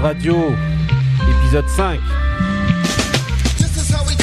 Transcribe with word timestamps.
Radio, 0.00 0.36
épisode 1.28 1.68
5. 1.68 2.00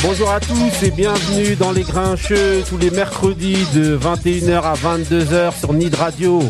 Bonjour 0.04 0.32
à 0.32 0.40
tous 0.40 0.84
et 0.84 0.92
bienvenue 0.92 1.56
dans 1.56 1.72
les 1.72 1.84
Grincheux 1.84 2.64
tous 2.68 2.78
les 2.78 2.90
mercredis 2.90 3.66
de 3.74 3.98
21h 3.98 4.62
à 4.62 4.74
22h 4.74 5.58
sur 5.58 5.74
Nid 5.74 5.94
Radio. 5.96 6.42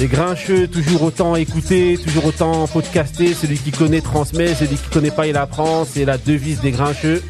Les 0.00 0.06
Grincheux, 0.06 0.66
toujours 0.68 1.02
autant 1.02 1.36
écoutés, 1.36 1.98
toujours 2.02 2.26
autant 2.26 2.66
podcastés. 2.66 3.34
Celui 3.34 3.58
qui 3.58 3.70
connaît 3.70 4.00
transmet, 4.00 4.54
celui 4.54 4.76
qui 4.76 4.88
connaît 4.90 5.10
pas 5.10 5.26
il 5.26 5.36
apprend. 5.36 5.84
C'est 5.84 6.04
la 6.04 6.18
devise 6.18 6.60
des 6.60 6.72
Grincheux. 6.72 7.22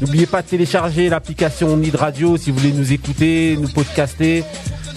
N'oubliez 0.00 0.26
pas 0.26 0.42
de 0.42 0.46
télécharger 0.46 1.08
l'application 1.08 1.76
Nid 1.76 1.94
Radio 1.94 2.36
si 2.36 2.50
vous 2.50 2.58
voulez 2.58 2.72
nous 2.72 2.92
écouter, 2.92 3.58
nous 3.60 3.68
podcaster. 3.68 4.44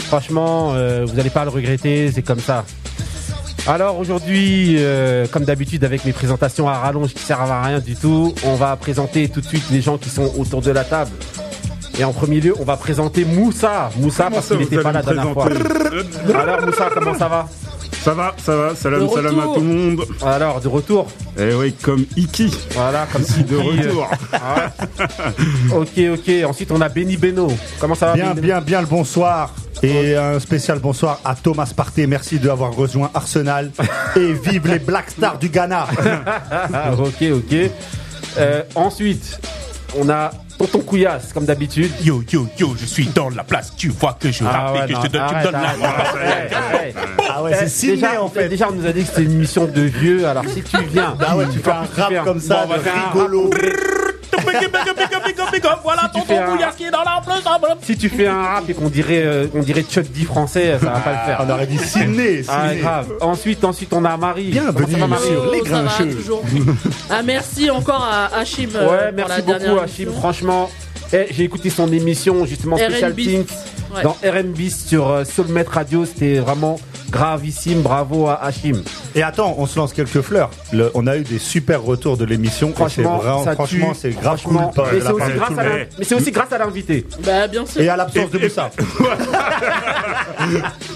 Franchement, 0.07 0.73
euh, 0.73 1.05
vous 1.05 1.15
n'allez 1.15 1.29
pas 1.29 1.43
le 1.43 1.49
regretter, 1.49 2.11
c'est 2.11 2.21
comme 2.21 2.39
ça. 2.39 2.65
Alors 3.67 3.99
aujourd'hui, 3.99 4.75
euh, 4.79 5.27
comme 5.27 5.45
d'habitude 5.45 5.83
avec 5.83 6.03
mes 6.03 6.13
présentations 6.13 6.67
à 6.67 6.79
rallonge 6.79 7.13
qui 7.13 7.21
servent 7.21 7.51
à 7.51 7.61
rien 7.61 7.79
du 7.79 7.95
tout, 7.95 8.33
on 8.43 8.55
va 8.55 8.75
présenter 8.75 9.29
tout 9.29 9.39
de 9.41 9.45
suite 9.45 9.63
les 9.71 9.81
gens 9.81 9.97
qui 9.97 10.09
sont 10.09 10.31
autour 10.39 10.61
de 10.61 10.71
la 10.71 10.83
table. 10.83 11.11
Et 11.99 12.03
en 12.03 12.11
premier 12.11 12.39
lieu, 12.39 12.55
on 12.59 12.63
va 12.63 12.77
présenter 12.77 13.23
Moussa. 13.23 13.91
Moussa 13.97 14.29
parce 14.31 14.47
qu'il 14.47 14.57
n'était 14.57 14.79
pas 14.81 14.91
la 14.91 15.03
dernière 15.03 15.33
fois. 15.33 15.47
Alors 16.33 16.65
Moussa, 16.65 16.89
comment 16.93 17.13
ça 17.13 17.27
va? 17.27 17.47
Ça 18.03 18.15
va, 18.15 18.33
ça 18.43 18.55
va, 18.55 18.75
salam, 18.75 19.07
salam 19.07 19.39
à 19.39 19.43
tout 19.43 19.59
le 19.59 19.61
monde. 19.61 20.01
Alors, 20.25 20.59
de 20.59 20.67
retour 20.67 21.07
Eh 21.37 21.53
oui, 21.53 21.71
comme 21.83 22.03
Iki. 22.17 22.51
Voilà, 22.71 23.05
comme 23.13 23.21
si 23.21 23.43
De 23.43 23.55
retour. 23.57 24.09
Ok, 25.75 25.99
ok. 26.13 26.31
Ensuite, 26.49 26.71
on 26.71 26.81
a 26.81 26.89
Benny 26.89 27.15
Beno. 27.15 27.47
Comment 27.79 27.93
ça 27.93 28.07
va 28.07 28.13
Bien, 28.13 28.29
Benny 28.29 28.41
bien, 28.41 28.61
bien 28.61 28.81
le 28.81 28.87
bonsoir. 28.87 29.53
Et 29.83 30.15
un 30.15 30.39
spécial 30.39 30.77
bonsoir 30.79 31.19
à 31.25 31.33
Thomas 31.33 31.71
Partey. 31.75 32.05
Merci 32.05 32.37
d'avoir 32.37 32.71
rejoint 32.75 33.09
Arsenal. 33.13 33.71
Et 34.15 34.33
vive 34.33 34.67
les 34.67 34.79
Black 34.79 35.09
Stars 35.09 35.39
du 35.39 35.49
Ghana. 35.49 35.87
Ah, 36.73 36.91
ok, 36.93 37.23
ok. 37.33 37.55
Euh, 38.37 38.63
ensuite, 38.75 39.39
on 39.97 40.07
a 40.09 40.31
Tonton 40.57 40.79
Couillasse, 40.81 41.33
comme 41.33 41.45
d'habitude. 41.45 41.91
Yo, 42.03 42.23
yo, 42.31 42.47
yo, 42.59 42.75
je 42.79 42.85
suis 42.85 43.07
dans 43.07 43.29
la 43.29 43.43
place. 43.43 43.73
Tu 43.75 43.89
vois 43.89 44.15
que 44.19 44.31
je 44.31 44.43
rappe 44.43 44.75
ouais, 44.75 44.85
et 44.85 44.93
que 44.93 44.99
je 45.01 45.07
te 45.07 45.11
donne, 45.11 45.27
tu 45.27 45.35
me 45.35 45.43
donnes 45.43 45.51
la. 45.53 45.73
Ah 47.29 47.43
ouais, 47.43 47.53
c'est 47.55 47.67
Sydney 47.67 47.95
déjà, 47.95 48.21
en 48.21 48.29
fait. 48.29 48.49
Déjà, 48.49 48.69
on 48.69 48.73
nous 48.73 48.85
a 48.85 48.91
dit 48.91 49.01
que 49.01 49.07
c'était 49.07 49.23
une 49.23 49.31
émission 49.31 49.65
de 49.65 49.81
vieux. 49.81 50.27
Alors, 50.27 50.45
si 50.47 50.61
tu 50.61 50.77
viens, 50.91 51.17
Ah 51.27 51.35
ouais, 51.35 51.45
tu 51.51 51.59
fais 51.59 51.71
un 51.71 51.85
rap 51.95 52.23
comme 52.23 52.39
ça, 52.39 52.67
de 52.67 52.73
rigolo. 52.73 53.49
Voilà 55.83 56.01
Si 56.03 56.07
tu 56.09 56.19
tonton 56.19 56.25
fais 56.27 56.37
un- 56.37 56.49
Bouillasse 56.51 56.75
qui 56.75 56.83
est 56.85 56.91
dans 56.91 56.99
ah, 57.05 57.57
bon. 57.59 57.67
Si 57.81 57.97
tu 57.97 58.09
fais 58.09 58.27
un 58.27 58.41
rap 58.41 58.69
et 58.69 58.73
qu'on 58.73 58.89
dirait, 58.89 59.23
euh, 59.23 59.47
on 59.53 59.59
dirait 59.61 59.83
Chuck 59.83 60.05
D 60.11 60.23
français, 60.25 60.77
ça 60.79 60.85
va 60.85 60.99
pas 60.99 61.11
le 61.11 61.17
faire. 61.25 61.45
On 61.45 61.49
aurait 61.49 61.67
dit 61.67 61.77
Sydney. 61.77 62.43
Ah, 62.47 62.73
grave. 62.75 63.13
Ensuite, 63.21 63.63
ensuite, 63.63 63.93
on 63.93 64.05
a 64.05 64.15
Marie. 64.17 64.51
Bienvenue 64.51 64.93
ça 64.93 64.97
va, 64.99 65.07
Marie 65.07 65.27
sur 65.27 65.51
les 65.51 65.59
Oh, 65.61 65.65
ça 65.65 65.81
va, 65.81 65.81
Grincheux. 65.83 66.17
ah, 67.09 67.21
merci 67.23 67.69
encore 67.69 68.03
à 68.09 68.37
Hachim 68.37 68.69
euh, 68.75 68.89
Ouais, 68.89 69.07
pour 69.07 69.15
merci 69.27 69.41
beaucoup, 69.41 69.79
Hachim. 69.79 70.11
Franchement, 70.17 70.69
eh, 71.13 71.27
j'ai 71.31 71.43
écouté 71.43 71.69
son 71.69 71.91
émission, 71.91 72.45
justement, 72.45 72.77
Special 72.77 73.13
Ouais. 73.93 74.03
dans 74.03 74.15
RNB 74.23 74.69
sur 74.69 75.09
euh, 75.09 75.23
Soulmate 75.25 75.67
Radio. 75.67 76.05
C'était 76.05 76.39
vraiment 76.39 76.79
gravissime. 77.11 77.81
Bravo 77.81 78.27
à 78.27 78.41
Hachim. 78.43 78.81
Et 79.15 79.21
attends, 79.23 79.55
on 79.57 79.65
se 79.65 79.77
lance 79.77 79.93
quelques 79.93 80.21
fleurs. 80.21 80.49
Le- 80.73 80.89
on 80.93 81.05
a 81.07 81.17
eu 81.17 81.21
des 81.23 81.37
super 81.39 81.83
retours 81.83 82.17
de 82.17 82.25
l'émission. 82.25 82.69
et 82.69 82.71
c'est 82.71 82.77
Franchement, 82.77 83.17
vraiment- 83.17 83.43
ça 83.43 83.53
franchement, 83.53 83.91
tue. 83.91 83.99
c'est 84.01 84.09
grave 84.11 84.41
cool. 84.41 84.53
Franchement. 84.53 84.71
Mais 84.77 84.99
la 84.99 84.99
c'est 84.99 85.03
part 85.05 85.15
aussi 85.15 85.31
de 85.31 85.37
grâce 85.37 85.49
tout 85.53 85.59
à 85.59 85.63
le 85.63 85.69
l'in- 85.69 85.75
monde. 85.77 85.85
sûr. 85.89 85.95
mais 85.99 86.05
c'est 86.05 86.15
aussi 86.15 86.31
grâce 86.31 86.51
à 86.53 86.57
l'invité. 86.57 87.05
Bah, 87.25 87.47
bien 87.47 87.65
sûr. 87.65 87.81
Et 87.81 87.89
à 87.89 87.95
l'absence 87.97 88.31
de 88.31 88.39
Moussa. 88.39 88.69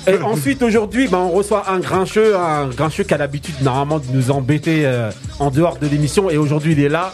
Et 0.08 0.18
ensuite, 0.22 0.62
aujourd'hui, 0.64 1.08
ben, 1.08 1.18
on 1.20 1.30
reçoit 1.32 1.70
un 1.70 1.80
grincheux, 1.80 2.36
un 2.36 2.68
grincheux 2.68 3.04
qui 3.04 3.14
a 3.14 3.18
l'habitude 3.18 3.56
normalement 3.62 4.00
de 4.00 4.06
nous 4.12 4.32
embêter 4.32 4.86
euh, 4.86 5.12
en 5.40 5.50
dehors 5.52 5.78
de 5.78 5.88
l'émission. 5.88 6.30
Et 6.30 6.38
aujourd'hui, 6.38 6.74
il 6.74 6.80
est 6.80 6.90
là. 6.90 7.14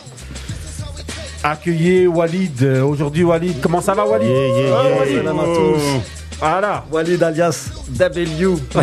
Accueillez 1.43 2.05
Walid. 2.07 2.61
Euh, 2.63 2.83
Aujourd'hui, 2.83 3.23
Walid, 3.23 3.59
comment 3.61 3.81
ça 3.81 3.93
va, 3.93 4.05
Walid? 4.05 4.29
Yeah, 4.29 4.47
yeah, 4.47 4.57
yeah. 4.59 4.99
Walid? 4.99 5.17
Salam 5.17 5.39
à 5.39 5.43
tous. 5.43 6.20
Voilà. 6.41 6.83
Walid 6.91 7.21
alias 7.21 7.69
W. 7.89 8.25
Il 8.41 8.57
faut 8.57 8.79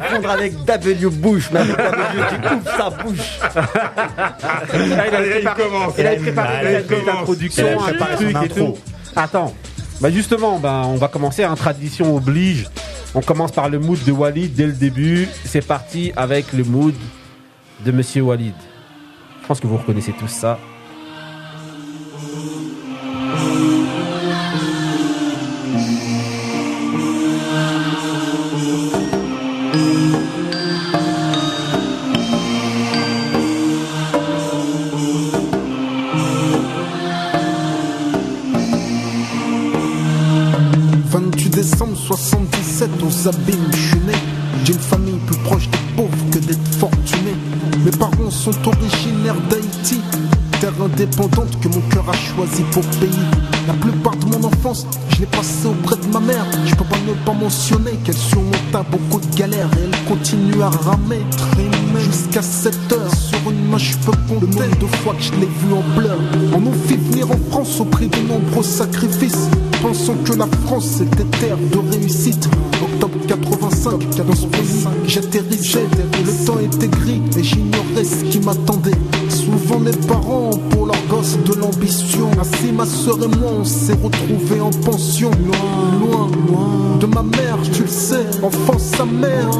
confondre 0.00 0.30
avec 0.30 0.64
W 0.64 1.08
Bush, 1.10 1.48
mais 1.52 1.60
avec 1.60 1.76
W 1.76 2.22
qui 2.28 2.54
ouvre 2.54 2.76
sa 2.76 2.90
bouche. 2.90 3.38
Ah, 3.54 4.42
il 4.74 4.92
Allez, 5.14 5.28
il 5.38 5.44
préparé, 5.44 5.62
commence. 5.62 5.94
il 5.98 6.04
préparé 6.04 6.04
a 6.04 6.10
un 6.10 6.14
petit 6.14 6.22
préparé 6.22 8.16
truc 8.16 8.30
son 8.32 8.40
et 8.40 8.44
intro. 8.44 8.66
tout. 8.74 8.78
Attends. 9.14 9.54
Bah 10.00 10.10
justement, 10.10 10.58
ben, 10.58 10.82
on 10.86 10.96
va 10.96 11.06
commencer. 11.08 11.44
Un 11.44 11.54
tradition 11.54 12.16
oblige. 12.16 12.68
On 13.14 13.20
commence 13.22 13.52
par 13.52 13.68
le 13.68 13.78
mood 13.78 14.02
de 14.04 14.12
Walid 14.12 14.54
dès 14.54 14.66
le 14.66 14.72
début. 14.72 15.28
C'est 15.44 15.64
parti 15.66 16.12
avec 16.16 16.52
le 16.52 16.64
mood 16.64 16.94
de 17.84 17.92
Monsieur 17.92 18.22
Walid. 18.22 18.54
Je 19.42 19.46
pense 19.46 19.60
que 19.60 19.66
vous 19.66 19.76
reconnaissez 19.76 20.12
tous 20.18 20.28
ça. 20.28 20.58
«77, 43.28 43.34
aux 43.34 43.36
abîmes, 43.36 43.70
je 43.72 43.76
suis 43.76 44.06
né. 44.06 44.12
J'ai 44.64 44.72
une 44.72 44.78
famille 44.78 45.18
plus 45.26 45.38
proche 45.38 45.68
des 45.70 45.78
pauvres 45.96 46.30
que 46.30 46.38
des 46.38 46.56
fortunés. 46.78 47.36
Mes 47.84 47.90
parents 47.90 48.30
sont 48.30 48.54
originaires 48.66 49.40
d'Haïti, 49.48 50.00
terre 50.60 50.72
indépendante 50.82 51.60
que 51.60 51.68
mon 51.68 51.80
cœur 51.88 52.04
a 52.08 52.16
choisi 52.16 52.62
pour 52.72 52.82
pays. 53.00 53.08
La 53.66 53.74
plupart 53.74 54.16
de 54.16 54.26
mon 54.26 54.44
enfance, 54.44 54.86
je 55.10 55.20
l'ai 55.20 55.26
passée 55.26 55.68
auprès 55.68 55.96
de 55.96 56.12
ma 56.12 56.20
mère. 56.20 56.44
Je 56.66 56.74
peux 56.74 56.84
pas 56.84 56.98
ne 57.06 57.14
pas 57.24 57.34
mentionner 57.34 57.92
qu'elle 58.04 58.16
surmonta 58.16 58.84
beaucoup 58.90 59.20
de 59.20 59.36
galères 59.36 59.70
et 59.78 59.84
elle 59.84 60.04
continue 60.04 60.62
à 60.62 60.70
ramer. 60.70 61.24
Jusqu'à 61.98 62.42
7 62.42 62.74
heures 62.92 63.14
sur 63.14 63.50
une 63.50 63.68
peux 64.04 64.12
compter 64.28 64.40
le 64.40 64.46
nombre 64.46 64.78
de 64.78 64.96
fois 64.96 65.14
que 65.14 65.22
je 65.22 65.32
l'ai 65.32 65.46
vue 65.46 65.72
en 65.72 65.82
pleurs. 65.98 66.18
On 66.54 66.60
nous 66.60 66.72
fit 66.86 66.96
venir 66.96 67.30
en 67.30 67.38
France 67.50 67.80
au 67.80 67.84
prix 67.84 68.08
de 68.08 68.18
nombreux 68.28 68.62
sacrifices. 68.62 69.48
Pensant 69.82 70.16
que 70.24 70.32
la 70.32 70.46
France 70.66 71.00
était 71.00 71.24
terre 71.38 71.56
de 71.56 71.96
réussite. 71.96 72.48
Octobre 72.82 73.18
85, 73.28 74.00
dans 74.26 74.34
ce 74.34 74.46
pays, 74.46 74.86
j'atterrissais. 75.06 75.86
Le 76.24 76.46
temps 76.46 76.58
était 76.58 76.88
gris 76.88 77.22
et 77.36 77.42
j'ignorais 77.42 78.04
ce 78.04 78.24
qui 78.24 78.40
m'attendait. 78.40 78.98
Souvent 79.28 79.80
les 79.80 79.96
parents 80.06 80.50
pour 80.70 80.87
de 81.20 81.60
l'ambition. 81.60 82.30
Ainsi 82.40 82.72
ma 82.72 82.86
soeur 82.86 83.16
et 83.22 83.28
moi 83.38 83.50
on 83.60 83.64
s'est 83.64 83.96
retrouvés 84.02 84.60
en 84.60 84.70
pension. 84.70 85.30
Loin, 86.00 86.28
loin, 86.48 86.96
de 87.00 87.06
ma 87.06 87.22
mère, 87.22 87.58
tu 87.72 87.82
le 87.82 87.88
sais, 87.88 88.26
enfant 88.42 88.78
sa 88.78 89.04
mère. 89.04 89.50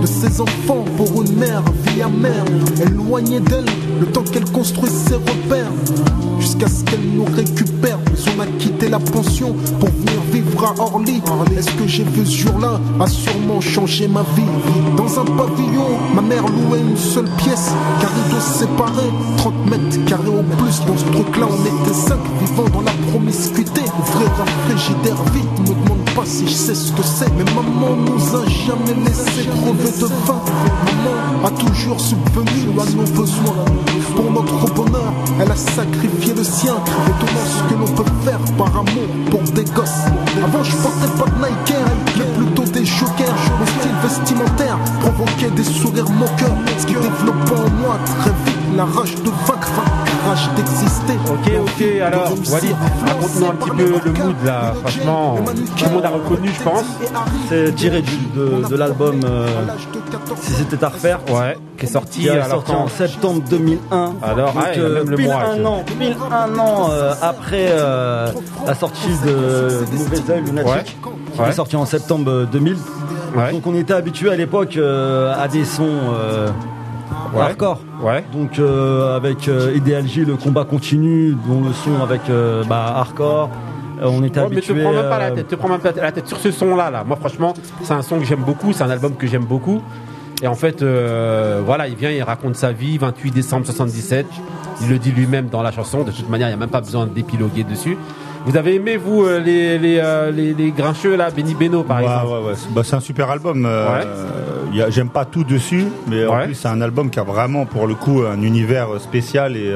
De 0.00 0.06
ses 0.06 0.40
enfants 0.40 0.84
pour 0.96 1.22
une 1.22 1.36
mère, 1.36 1.62
vie 1.86 2.02
amère. 2.02 2.44
Éloignée 2.80 3.40
d'elle, 3.40 3.66
le 4.00 4.06
temps 4.06 4.24
qu'elle 4.24 4.50
construit 4.50 4.90
ses 4.90 5.14
repères. 5.14 5.72
Jusqu'à 6.42 6.66
ce 6.66 6.82
qu'elle 6.82 7.08
nous 7.14 7.24
récupère. 7.24 8.00
Mais 8.04 8.32
on 8.36 8.40
a 8.40 8.46
quitté 8.58 8.88
la 8.88 8.98
pension 8.98 9.54
pour 9.78 9.88
venir 9.90 10.20
vivre 10.32 10.64
à 10.64 10.74
Orly. 10.82 11.22
Est-ce 11.56 11.70
que 11.70 11.86
j'ai 11.86 12.02
vu 12.02 12.26
ce 12.26 12.48
jour-là 12.48 12.80
a 12.98 13.06
sûrement 13.06 13.60
changé 13.60 14.08
ma 14.08 14.22
vie. 14.22 14.42
Dans 14.96 15.20
un 15.20 15.24
pavillon, 15.24 15.86
ma 16.16 16.20
mère 16.20 16.42
louait 16.42 16.80
une 16.80 16.96
seule 16.96 17.28
pièce. 17.38 17.70
Car 18.00 18.10
rideaux 18.10 18.40
séparés, 18.40 19.12
30 19.36 19.54
mètres 19.70 20.04
carrés 20.04 20.28
au 20.30 20.42
plus. 20.56 20.80
Dans 20.84 20.98
ce 20.98 21.04
truc-là, 21.04 21.46
on 21.48 21.62
était 21.64 21.94
cinq 21.94 22.18
vivant 22.40 22.68
dans 22.72 22.80
la 22.80 22.92
promiscuité. 23.12 23.82
Ouvrir 24.00 24.30
un 24.42 24.68
frigidaire 24.68 25.22
vite, 25.32 25.60
me 25.60 25.80
demande 25.84 26.04
pas 26.16 26.24
si 26.24 26.48
je 26.48 26.54
sais 26.54 26.74
ce 26.74 26.90
que 26.90 27.04
c'est. 27.04 27.30
Mais 27.38 27.44
maman 27.54 27.94
nous 27.96 28.36
a 28.36 28.44
jamais 28.48 29.00
laissé 29.04 29.46
crever 29.46 29.92
de 30.00 30.08
faim. 30.26 30.42
Maman 30.86 31.46
a 31.46 31.50
toujours 31.50 32.00
subvenu 32.00 32.80
à 32.80 32.84
nos 32.96 33.06
besoins. 33.12 33.64
Pour 34.16 34.30
notre 34.30 34.74
bonheur, 34.74 35.12
elle 35.40 35.50
a 35.50 35.56
sacrifié 35.56 36.31
le 36.34 36.44
sien. 36.44 36.74
Étonnant 37.06 37.46
ce 37.46 37.62
que 37.72 37.78
l'on 37.78 37.96
peut 37.96 38.10
faire 38.24 38.38
par 38.56 38.68
amour 38.68 39.08
pour 39.30 39.42
des 39.42 39.64
gosses. 39.64 40.04
Avant, 40.42 40.62
je 40.62 40.76
portais 40.76 41.08
pas 41.18 41.26
de 41.30 41.36
Nike, 41.44 41.74
mais 42.18 42.24
plutôt 42.36 42.64
des 42.64 42.84
jokers. 42.84 43.34
Mon 43.58 43.66
style 43.66 43.96
vestimentaire 44.02 44.78
provoquait 45.00 45.50
des 45.50 45.64
sourires 45.64 46.10
moqueurs. 46.10 46.56
Ce 46.78 46.86
qui 46.86 46.94
développait 46.94 47.60
en 47.60 47.70
moi 47.80 47.98
très 48.20 48.30
vite 48.44 48.58
la 48.76 48.84
rage 48.84 49.14
de 49.16 49.30
vaincre, 49.46 49.70
la 50.06 50.30
rage 50.30 50.48
d'exister. 50.56 51.18
Ok, 51.28 51.52
ok, 51.60 52.00
alors, 52.00 52.32
Walid, 52.50 52.76
raconte-nous 53.06 53.46
un 53.46 53.54
petit 53.54 53.70
peu 53.70 54.00
le 54.04 54.12
mood 54.12 54.36
là. 54.44 54.74
Franchement, 54.80 55.36
tout 55.76 55.84
le 55.84 55.90
monde 55.90 56.04
a 56.04 56.08
reconnu, 56.08 56.50
je 56.56 56.62
pense. 56.62 56.84
C'est 57.48 57.74
tiré 57.74 58.02
de, 58.34 58.66
de 58.68 58.76
l'album 58.76 59.20
euh, 59.24 59.46
Si 60.40 60.52
c'était 60.52 60.82
à 60.84 60.88
refaire. 60.88 61.20
Ouais, 61.30 61.56
qui 61.78 61.86
est 61.86 61.88
sorti, 61.88 62.20
Qui 62.20 62.26
est 62.28 62.30
alors 62.30 62.48
sorti 62.48 62.72
quand 62.72 62.78
en 62.78 62.88
septembre 62.88 63.42
2001. 63.48 64.12
Alors, 64.22 64.52
Donc, 64.52 64.62
ouais, 64.62 64.70
il 64.74 64.80
y 64.80 64.84
a 64.84 64.86
euh, 64.88 64.94
même 65.04 65.10
le 65.10 65.16
mois, 65.18 65.34
un 65.44 65.64
an, 65.64 65.84
pile 65.86 66.16
un 66.30 66.58
an 66.58 66.88
euh, 66.90 67.12
après 67.22 67.66
euh, 67.70 68.28
la 68.66 68.74
sortie 68.74 69.08
de 69.26 69.84
Mauvais 69.96 70.20
Oeil 70.30 70.42
Lunatic, 70.44 70.96
qui 71.32 71.40
Ouais. 71.40 71.48
est 71.48 71.52
sorti 71.52 71.76
en 71.76 71.86
septembre 71.86 72.46
2000. 72.50 72.76
Ouais. 73.36 73.52
Donc 73.52 73.66
on 73.66 73.74
était 73.74 73.94
habitué 73.94 74.30
à 74.30 74.36
l'époque 74.36 74.76
euh, 74.76 75.32
à 75.38 75.48
des 75.48 75.64
sons 75.64 75.88
euh, 76.14 76.48
Ouais. 77.34 77.40
hardcore. 77.40 77.78
Ouais. 78.02 78.24
Donc 78.34 78.58
euh, 78.58 79.16
avec 79.16 79.48
euh, 79.48 79.72
Ideal 79.74 80.06
J, 80.06 80.24
le 80.26 80.36
combat 80.36 80.64
continue, 80.64 81.34
dont 81.46 81.62
le 81.62 81.72
son 81.72 82.02
avec 82.02 82.20
euh, 82.28 82.62
bah, 82.64 82.92
hardcore. 82.96 83.48
On 84.04 84.22
était 84.24 84.40
Ouais, 84.40 84.46
mais 84.50 84.60
te 84.60 84.72
habitué. 84.72 84.82
prends 84.82 84.92
même 84.92 85.08
pas 85.08 85.18
la 85.18 85.30
tête, 85.30 85.48
te 85.48 85.54
prends 85.54 85.68
même 85.68 85.80
pas 85.80 85.92
la 85.94 86.12
tête 86.12 86.26
sur 86.26 86.36
ce 86.38 86.50
son-là. 86.50 86.90
Là. 86.90 87.04
Moi, 87.06 87.16
franchement, 87.16 87.54
c'est 87.82 87.92
un 87.94 88.02
son 88.02 88.18
que 88.18 88.24
j'aime 88.24 88.42
beaucoup, 88.42 88.72
c'est 88.72 88.82
un 88.82 88.90
album 88.90 89.14
que 89.14 89.26
j'aime 89.28 89.44
beaucoup. 89.44 89.80
Et 90.42 90.48
en 90.48 90.54
fait, 90.56 90.82
euh, 90.82 91.62
voilà, 91.64 91.86
il 91.86 91.94
vient, 91.94 92.10
il 92.10 92.22
raconte 92.22 92.56
sa 92.56 92.72
vie, 92.72 92.98
28 92.98 93.30
décembre 93.30 93.64
77. 93.64 94.26
Il 94.80 94.88
le 94.88 94.98
dit 94.98 95.12
lui-même 95.12 95.46
dans 95.46 95.62
la 95.62 95.70
chanson. 95.70 96.02
De 96.02 96.10
toute 96.10 96.28
manière, 96.28 96.48
il 96.48 96.50
n'y 96.50 96.54
a 96.56 96.58
même 96.58 96.68
pas 96.68 96.80
besoin 96.80 97.06
d'épiloguer 97.06 97.62
dessus. 97.64 97.96
Vous 98.44 98.56
avez 98.56 98.74
aimé, 98.74 98.96
vous, 98.96 99.22
euh, 99.24 99.38
les, 99.38 99.78
les, 99.78 100.00
euh, 100.02 100.32
les, 100.32 100.52
les 100.52 100.72
grincheux, 100.72 101.14
là, 101.14 101.30
Benny 101.30 101.54
Beno, 101.54 101.84
par 101.84 101.98
Ouais, 101.98 102.02
exemple 102.06 102.26
ouais, 102.26 102.48
ouais. 102.48 102.54
C'est- 102.56 102.74
Bah, 102.74 102.80
c'est 102.84 102.96
un 102.96 103.00
super 103.00 103.30
album. 103.30 103.64
euh, 103.66 104.02
J'aime 104.88 105.10
pas 105.10 105.24
tout 105.24 105.44
dessus, 105.44 105.84
mais 106.08 106.26
en 106.26 106.44
plus 106.44 106.54
c'est 106.54 106.66
un 106.68 106.80
album 106.80 107.10
qui 107.10 107.20
a 107.20 107.22
vraiment 107.24 107.66
pour 107.66 107.86
le 107.86 107.94
coup 107.94 108.22
un 108.22 108.40
univers 108.42 108.88
spécial 109.00 109.54
et 109.56 109.72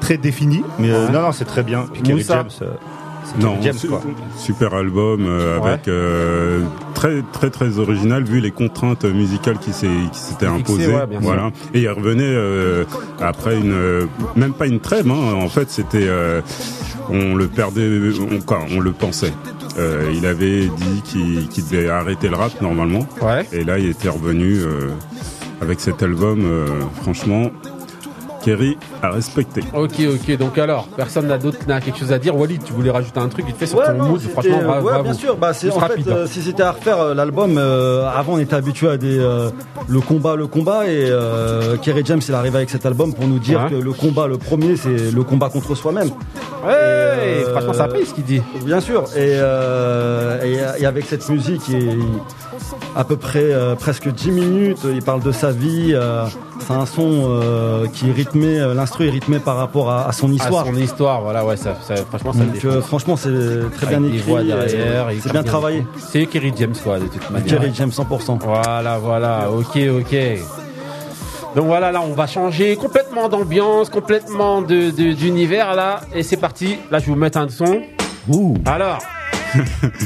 très 0.00 0.18
défini. 0.18 0.62
Mais 0.78 0.88
non, 0.88 1.22
non, 1.22 1.32
c'est 1.32 1.44
très 1.46 1.62
bien. 1.62 1.86
James, 2.04 2.20
Non, 3.40 3.56
James 3.62 3.74
su- 3.76 3.88
quoi. 3.88 4.00
super 4.36 4.74
album 4.74 5.24
euh, 5.26 5.58
Ouais. 5.58 5.68
avec 5.70 5.88
euh, 5.88 6.60
très 6.94 7.22
très 7.32 7.50
très 7.50 7.78
original 7.78 8.24
vu 8.24 8.40
les 8.40 8.50
contraintes 8.50 9.04
musicales 9.04 9.58
qui 9.58 9.72
s'étaient 9.72 10.46
imposées. 10.46 10.86
ouais, 10.88 11.06
bien 11.06 11.18
sûr. 11.20 11.26
voilà. 11.28 11.50
Et 11.74 11.80
il 11.82 11.88
revenait 11.90 12.22
euh, 12.24 12.84
après 13.20 13.56
une 13.58 13.72
euh, 13.72 14.06
même 14.36 14.52
pas 14.52 14.66
une 14.66 14.80
trêve. 14.80 15.10
Hein, 15.10 15.34
en 15.34 15.48
fait, 15.48 15.70
c'était 15.70 16.06
euh, 16.06 16.40
on 17.10 17.34
le 17.34 17.46
perdait, 17.48 17.88
on, 18.20 18.40
quoi, 18.40 18.60
on 18.74 18.80
le 18.80 18.92
pensait. 18.92 19.32
Euh, 19.78 20.10
il 20.14 20.24
avait 20.26 20.62
dit 20.66 21.02
qu'il 21.04 21.48
qu'il 21.48 21.64
devait 21.64 21.88
arrêter 21.88 22.28
le 22.28 22.36
rap 22.36 22.60
normalement. 22.62 23.06
Ouais. 23.20 23.46
Et 23.52 23.62
là, 23.64 23.78
il 23.78 23.90
était 23.90 24.08
revenu 24.08 24.54
euh, 24.62 24.88
avec 25.60 25.80
cet 25.80 26.02
album. 26.02 26.40
euh, 26.44 26.66
franchement, 27.02 27.50
Kerry 28.46 28.78
a 29.02 29.10
respecté. 29.10 29.60
Ok, 29.74 29.94
ok. 30.08 30.38
Donc 30.38 30.56
alors, 30.56 30.86
personne 30.96 31.26
n'a 31.26 31.36
d'autre 31.36 31.58
n'a 31.66 31.80
quelque 31.80 31.98
chose 31.98 32.12
à 32.12 32.18
dire. 32.20 32.36
Walid, 32.36 32.62
tu 32.62 32.72
voulais 32.72 32.92
rajouter 32.92 33.18
un 33.18 33.26
truc 33.28 33.44
vite 33.44 33.56
fait 33.56 33.66
sur 33.66 33.78
Ouais, 33.78 33.86
ton 33.88 33.94
non, 33.94 34.04
mood. 34.10 34.20
Franchement, 34.20 34.60
bravo. 34.62 34.86
ouais, 34.86 34.92
bravo. 34.92 35.02
bien 35.02 35.12
sûr. 35.14 35.36
Bah, 35.36 35.52
c'est 35.52 35.70
en 35.72 35.78
rapide, 35.78 36.04
fait, 36.04 36.12
hein. 36.12 36.16
euh, 36.18 36.26
si 36.28 36.42
c'était 36.42 36.62
à 36.62 36.70
refaire 36.70 37.00
euh, 37.00 37.14
l'album, 37.14 37.56
euh, 37.58 38.08
avant 38.08 38.34
on 38.34 38.38
était 38.38 38.54
habitué 38.54 38.88
à 38.88 38.96
des 38.96 39.18
euh, 39.18 39.50
le 39.88 40.00
combat, 40.00 40.36
le 40.36 40.46
combat, 40.46 40.86
et 40.86 41.06
euh, 41.10 41.76
Kerry 41.78 42.02
James 42.04 42.20
il 42.28 42.34
arrive 42.34 42.54
avec 42.54 42.70
cet 42.70 42.86
album 42.86 43.12
pour 43.14 43.26
nous 43.26 43.40
dire 43.40 43.62
Ouais. 43.64 43.70
que 43.70 43.74
le 43.82 43.92
combat, 43.92 44.28
le 44.28 44.38
premier, 44.38 44.76
c'est 44.76 45.10
le 45.12 45.22
combat 45.24 45.48
contre 45.48 45.74
soi-même. 45.74 46.10
Ouais, 46.64 46.72
Et, 46.72 47.44
euh, 47.44 47.50
franchement, 47.52 47.72
ça 47.72 47.88
paye 47.88 48.06
ce 48.06 48.14
qu'il 48.14 48.24
dit. 48.24 48.42
Bien 48.64 48.80
sûr. 48.80 49.02
Et, 49.16 49.34
euh, 49.34 50.38
et, 50.78 50.82
et 50.82 50.86
avec 50.86 51.04
cette 51.06 51.28
musique, 51.28 51.62
il, 51.68 51.98
à 52.94 53.04
peu 53.04 53.16
près 53.16 53.42
euh, 53.52 53.74
presque 53.74 54.08
10 54.08 54.30
minutes, 54.30 54.78
il 54.90 55.02
parle 55.02 55.22
de 55.22 55.32
sa 55.32 55.50
vie. 55.52 55.90
euh, 55.94 56.24
c'est 56.66 56.72
un 56.72 56.86
son 56.86 57.28
euh, 57.28 57.86
qui 57.92 58.08
est 58.08 58.12
rythmé, 58.12 58.58
euh, 58.58 58.74
l'instru 58.74 59.06
est 59.06 59.10
rythmé 59.10 59.38
par 59.38 59.56
rapport 59.56 59.90
à, 59.90 60.08
à 60.08 60.12
son 60.12 60.32
histoire. 60.32 60.64
Son 60.66 60.74
histoire, 60.76 61.20
voilà, 61.22 61.44
ouais, 61.44 61.56
ça, 61.56 61.76
ça- 61.86 61.96
franchement, 61.96 62.32
ça 62.32 62.38
Donc 62.40 62.64
euh, 62.64 62.80
franchement, 62.80 63.16
c'est 63.16 63.30
très 63.76 63.86
bien 63.86 63.98
Avec 64.02 64.14
écrit. 64.14 64.32
C'est 65.22 65.32
bien 65.32 65.42
travaillé. 65.42 65.86
C'est 65.98 66.26
Kerry 66.26 66.52
James, 66.58 66.74
quoi, 66.82 66.98
de 66.98 67.06
toute 67.06 67.30
manière. 67.30 67.46
Kerry 67.46 67.72
James 67.74 67.90
100%. 67.90 68.38
Voilà, 68.44 68.98
voilà, 68.98 69.50
ok, 69.50 69.78
ok. 70.00 70.16
Donc 71.54 71.66
voilà, 71.66 71.90
là, 71.92 72.02
on 72.02 72.12
va 72.12 72.26
changer 72.26 72.76
complètement 72.76 73.28
d'ambiance, 73.28 73.88
complètement 73.88 74.60
de- 74.60 74.90
de- 74.90 75.12
d'univers, 75.12 75.74
là. 75.74 76.00
Et 76.14 76.22
c'est 76.22 76.36
parti. 76.36 76.76
Là, 76.90 76.98
je 76.98 77.06
vais 77.06 77.12
vous 77.12 77.18
mettre 77.18 77.38
un 77.38 77.48
son. 77.48 77.80
Alors, 78.66 78.98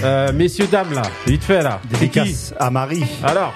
euh, 0.04 0.32
messieurs, 0.32 0.66
dames, 0.70 0.92
là, 0.94 1.02
vite 1.26 1.44
fait, 1.44 1.62
là. 1.62 1.80
C'est 1.92 2.08
qui 2.08 2.20
Dédicace 2.20 2.54
à 2.58 2.70
Marie. 2.70 3.04
Alors, 3.22 3.52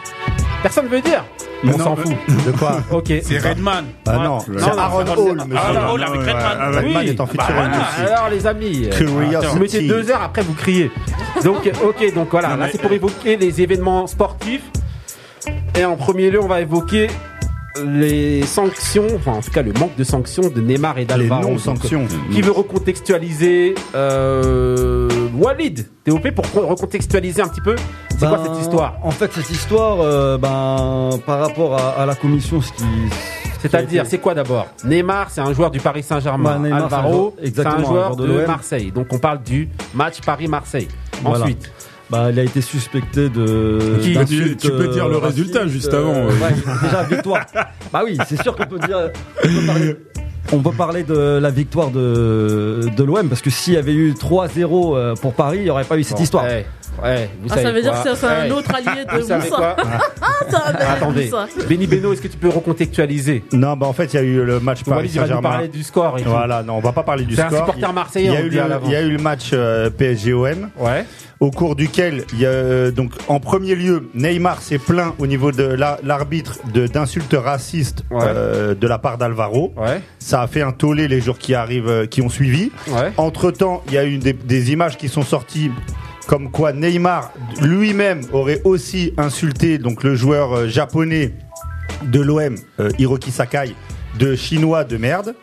personne 0.62 0.86
veut 0.88 1.00
dire 1.00 1.24
Mais 1.62 1.72
On 1.74 1.78
s'en 1.78 1.96
mais- 1.96 2.02
fout. 2.02 2.46
De 2.46 2.50
quoi 2.52 2.80
Ok. 2.90 3.12
C'est 3.22 3.38
Redman. 3.38 3.84
Ah 4.06 4.18
Ouais. 4.18 4.24
non, 4.24 4.34
Non, 4.34 4.40
c'est 4.58 4.78
Aaron 4.78 5.00
Hall, 5.00 5.16
oh, 5.16 5.34
là, 5.96 6.06
avec 6.06 6.20
Redman. 6.84 7.06
est 7.06 7.20
en 7.20 7.24
bah 7.24 7.30
featuring 7.32 7.70
aussi. 7.70 8.12
Alors 8.12 8.28
les 8.30 8.46
amis, 8.46 8.88
euh, 8.92 8.96
Curiosity. 8.96 9.46
vous 9.52 9.58
mettez 9.58 9.88
deux 9.88 10.10
heures 10.10 10.22
après 10.22 10.42
vous 10.42 10.54
criez. 10.54 10.90
Donc 11.42 11.70
ok, 11.82 12.14
donc 12.14 12.28
voilà, 12.30 12.48
Non, 12.50 12.56
là 12.56 12.68
c'est 12.70 12.80
pour 12.80 12.92
évoquer 12.92 13.36
les 13.36 13.62
événements 13.62 14.06
sportifs. 14.06 14.62
Et 15.78 15.84
en 15.84 15.96
premier 15.96 16.30
lieu, 16.30 16.40
on 16.42 16.46
va 16.48 16.60
évoquer 16.60 17.08
les 17.84 18.42
sanctions, 18.46 19.06
enfin 19.16 19.32
en 19.32 19.40
tout 19.40 19.50
cas 19.50 19.62
le 19.62 19.72
manque 19.72 19.96
de 19.96 20.04
sanctions 20.04 20.48
de 20.48 20.60
Neymar 20.60 20.96
et 20.96 21.00
Les 21.00 21.06
d'Alvaro. 21.06 21.42
Donc, 21.42 21.52
non-sanctions. 21.52 22.06
Qui 22.32 22.40
veut 22.42 22.52
recontextualiser 22.52 23.74
euh, 23.96 25.08
Walid 25.36 25.86
TOP 26.04 26.30
pour 26.30 26.44
recontextualiser 26.68 27.42
un 27.42 27.48
petit 27.48 27.60
peu 27.60 27.76
C'est 28.10 28.18
quoi 28.28 28.38
Ben, 28.38 28.44
cette 28.44 28.62
histoire? 28.62 28.98
En 29.02 29.10
fait, 29.10 29.32
cette 29.32 29.50
histoire, 29.50 29.98
euh, 30.00 30.38
ben, 30.38 31.10
par 31.26 31.40
rapport 31.40 31.74
à, 31.76 32.00
à 32.02 32.06
la 32.06 32.14
commission, 32.14 32.60
ce 32.60 32.72
qui. 32.72 32.84
C'est-à-dire, 33.60 34.04
c'est 34.06 34.18
quoi 34.18 34.34
d'abord? 34.34 34.66
Neymar, 34.84 35.30
c'est 35.30 35.40
un 35.40 35.52
joueur 35.54 35.70
du 35.70 35.80
Paris 35.80 36.02
Saint-Germain. 36.02 36.56
Bah, 36.56 36.58
Neymar, 36.58 36.88
c'est 36.88 36.94
un 36.94 36.98
Alvaro, 36.98 37.12
joueur- 37.12 37.32
c'est 37.54 37.66
un 37.66 37.70
un 37.72 37.84
joueur 37.84 38.16
de. 38.16 38.46
Marseille. 38.46 38.92
Donc 38.92 39.06
on 39.12 39.18
parle 39.18 39.42
du 39.42 39.68
match 39.94 40.20
Paris-Marseille. 40.20 40.88
Voilà. 41.22 41.44
Ensuite, 41.44 41.72
Bah, 42.10 42.30
il 42.30 42.38
a 42.38 42.42
été 42.42 42.60
suspecté 42.60 43.30
de. 43.30 43.98
Qui 44.02 44.56
Tu 44.56 44.70
peux 44.70 44.88
dire 44.88 45.08
le 45.08 45.16
euh, 45.16 45.18
résultat 45.18 45.66
juste 45.66 45.94
avant, 45.94 46.12
euh. 46.14 46.26
ouais, 46.28 46.54
déjà 46.82 47.02
victoire. 47.04 47.40
bah 47.92 48.02
oui, 48.04 48.18
c'est 48.28 48.40
sûr 48.42 48.54
qu'on 48.54 48.66
peut 48.66 48.78
dire. 48.78 49.10
On 49.42 49.48
peut 49.48 49.66
parler, 49.66 49.96
on 50.52 50.60
peut 50.60 50.72
parler 50.72 51.02
de 51.02 51.38
la 51.38 51.50
victoire 51.50 51.90
de, 51.90 52.88
de 52.96 53.04
l'OM 53.04 53.28
parce 53.28 53.42
que 53.42 53.50
s'il 53.50 53.74
y 53.74 53.76
avait 53.76 53.94
eu 53.94 54.12
3-0 54.12 54.96
euh, 54.96 55.14
pour 55.14 55.34
Paris, 55.34 55.58
il 55.58 55.64
n'y 55.64 55.70
aurait 55.70 55.84
pas 55.84 55.98
eu 55.98 56.04
cette 56.04 56.18
bon, 56.18 56.22
histoire. 56.22 56.44
ouais, 56.44 56.66
ouais, 57.02 57.30
vous 57.42 57.48
Ah, 57.50 57.54
savez 57.54 57.62
ça 57.66 57.72
veut 57.72 57.82
dire 57.82 57.92
que 58.02 58.14
c'est- 58.16 58.26
un 58.26 58.44
Ouais. 58.44 58.50
autre 58.52 58.70
allié 58.74 59.04
de 59.04 59.10
Vous 59.10 59.34
Moussa. 59.34 59.76
de 59.76 60.84
Attendez, 60.96 61.24
Moussa. 61.24 61.46
Benny 61.68 61.86
Beno, 61.86 62.12
est-ce 62.12 62.22
que 62.22 62.28
tu 62.28 62.36
peux 62.36 62.48
recontextualiser 62.48 63.44
Non, 63.52 63.76
bah 63.76 63.86
en 63.86 63.92
fait, 63.92 64.12
il 64.12 64.16
y 64.16 64.18
a 64.18 64.22
eu 64.22 64.44
le 64.44 64.60
match 64.60 64.82
Paris 64.84 65.08
Saint-Germain. 65.08 65.42
parler 65.50 65.68
du 65.68 65.82
score 65.82 66.18
et. 66.18 66.22
Voilà, 66.22 66.62
non, 66.62 66.74
on 66.74 66.80
va 66.80 66.92
pas 66.92 67.02
parler 67.02 67.24
du 67.24 67.34
C'est 67.34 67.42
un 67.42 67.46
score. 67.48 67.58
supporter 67.66 67.92
marseillais, 67.92 68.28
Il 68.28 68.32
y 68.32 68.36
a 68.36 68.40
on 68.40 68.42
eu 68.42 68.44
le 68.44 68.50
dit 68.50 68.58
à 68.60 68.64
le, 68.64 68.68
l'avance. 68.70 68.88
il 68.88 68.92
y 68.92 68.96
a 68.96 69.02
eu 69.02 69.10
le 69.10 69.18
match 69.22 69.50
euh, 69.52 69.90
PSG-OM. 69.90 70.70
Ouais, 70.78 71.04
au 71.40 71.50
cours 71.50 71.74
duquel 71.76 72.24
il 72.32 72.40
y 72.40 72.46
a 72.46 72.48
euh, 72.48 72.90
donc 72.90 73.10
en 73.28 73.40
premier 73.40 73.74
lieu 73.74 74.08
Neymar 74.14 74.62
s'est 74.62 74.78
plaint 74.78 75.14
au 75.18 75.26
niveau 75.26 75.50
de 75.52 75.64
la- 75.64 75.98
l'arbitre 76.02 76.58
d'insultes 76.72 77.34
racistes 77.38 78.04
Ouais. 78.10 78.22
euh, 78.24 78.74
de 78.74 78.86
la 78.86 78.98
part 78.98 79.18
d'Alvaro. 79.18 79.72
ouais, 79.76 80.00
Ça 80.18 80.42
a 80.42 80.46
fait 80.46 80.62
un 80.62 80.72
tollé 80.72 81.08
les 81.08 81.20
jours 81.20 81.38
qui 81.38 81.54
arrivent, 81.54 81.88
euh, 81.88 82.06
qui 82.06 82.22
ont 82.22 82.28
suivi. 82.30 82.70
ouais. 82.88 83.12
Entre 83.16 83.50
temps, 83.50 83.82
il 83.88 83.94
y 83.94 83.98
a 83.98 84.04
eu 84.04 84.18
des, 84.18 84.32
des 84.32 84.72
images 84.72 84.96
qui 84.96 85.08
sont 85.08 85.22
sorties 85.22 85.70
comme 86.26 86.50
quoi 86.50 86.72
Neymar 86.72 87.32
lui-même 87.60 88.22
aurait 88.32 88.60
aussi 88.64 89.12
insulté 89.16 89.78
donc 89.78 90.02
le 90.02 90.14
joueur 90.14 90.52
euh, 90.52 90.68
japonais 90.68 91.32
de 92.02 92.20
l'OM, 92.20 92.56
euh, 92.80 92.90
Hiroki 92.98 93.30
Sakai, 93.30 93.74
de 94.18 94.34
chinois 94.34 94.84
de 94.84 94.96
merde. 94.96 95.34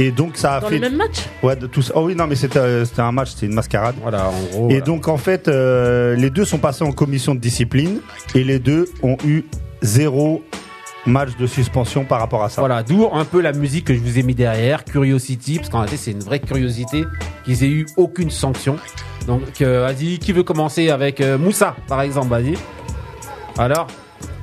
Et 0.00 0.12
donc 0.12 0.36
ça 0.36 0.54
a 0.54 0.60
Dans 0.60 0.68
fait 0.68 0.76
le 0.76 0.82
même 0.82 0.96
match 0.96 1.18
ouais 1.42 1.56
de 1.56 1.66
tous. 1.66 1.90
Oh 1.94 2.02
oui 2.02 2.14
non 2.14 2.28
mais 2.28 2.36
c'était 2.36 2.60
euh, 2.60 2.84
c'était 2.84 3.02
un 3.02 3.10
match, 3.10 3.32
c'était 3.32 3.46
une 3.46 3.54
mascarade. 3.54 3.96
Voilà, 4.00 4.28
en 4.28 4.42
gros. 4.52 4.66
Et 4.66 4.74
voilà. 4.74 4.80
donc 4.84 5.08
en 5.08 5.16
fait, 5.16 5.48
euh, 5.48 6.14
les 6.14 6.30
deux 6.30 6.44
sont 6.44 6.58
passés 6.58 6.84
en 6.84 6.92
commission 6.92 7.34
de 7.34 7.40
discipline 7.40 8.00
et 8.34 8.44
les 8.44 8.60
deux 8.60 8.88
ont 9.02 9.16
eu 9.26 9.44
zéro 9.82 10.44
match 11.08 11.36
de 11.38 11.46
suspension 11.46 12.04
par 12.04 12.20
rapport 12.20 12.42
à 12.44 12.48
ça. 12.48 12.60
Voilà, 12.62 12.82
d'où 12.82 13.08
un 13.12 13.24
peu 13.24 13.40
la 13.40 13.52
musique 13.52 13.86
que 13.86 13.94
je 13.94 14.00
vous 14.00 14.18
ai 14.18 14.22
mis 14.22 14.34
derrière, 14.34 14.84
Curiosity, 14.84 15.56
parce 15.58 15.68
qu'en 15.68 15.78
réalité 15.80 15.96
c'est 15.96 16.10
une 16.12 16.20
vraie 16.20 16.40
curiosité 16.40 17.04
qu'ils 17.44 17.64
aient 17.64 17.68
eu 17.70 17.86
aucune 17.96 18.30
sanction. 18.30 18.76
Donc 19.26 19.60
euh, 19.60 19.80
vas-y, 19.86 20.18
qui 20.18 20.32
veut 20.32 20.42
commencer 20.42 20.90
avec 20.90 21.20
euh, 21.20 21.36
Moussa 21.38 21.74
par 21.88 22.00
exemple, 22.02 22.28
vas-y. 22.28 22.54
Alors, 23.58 23.86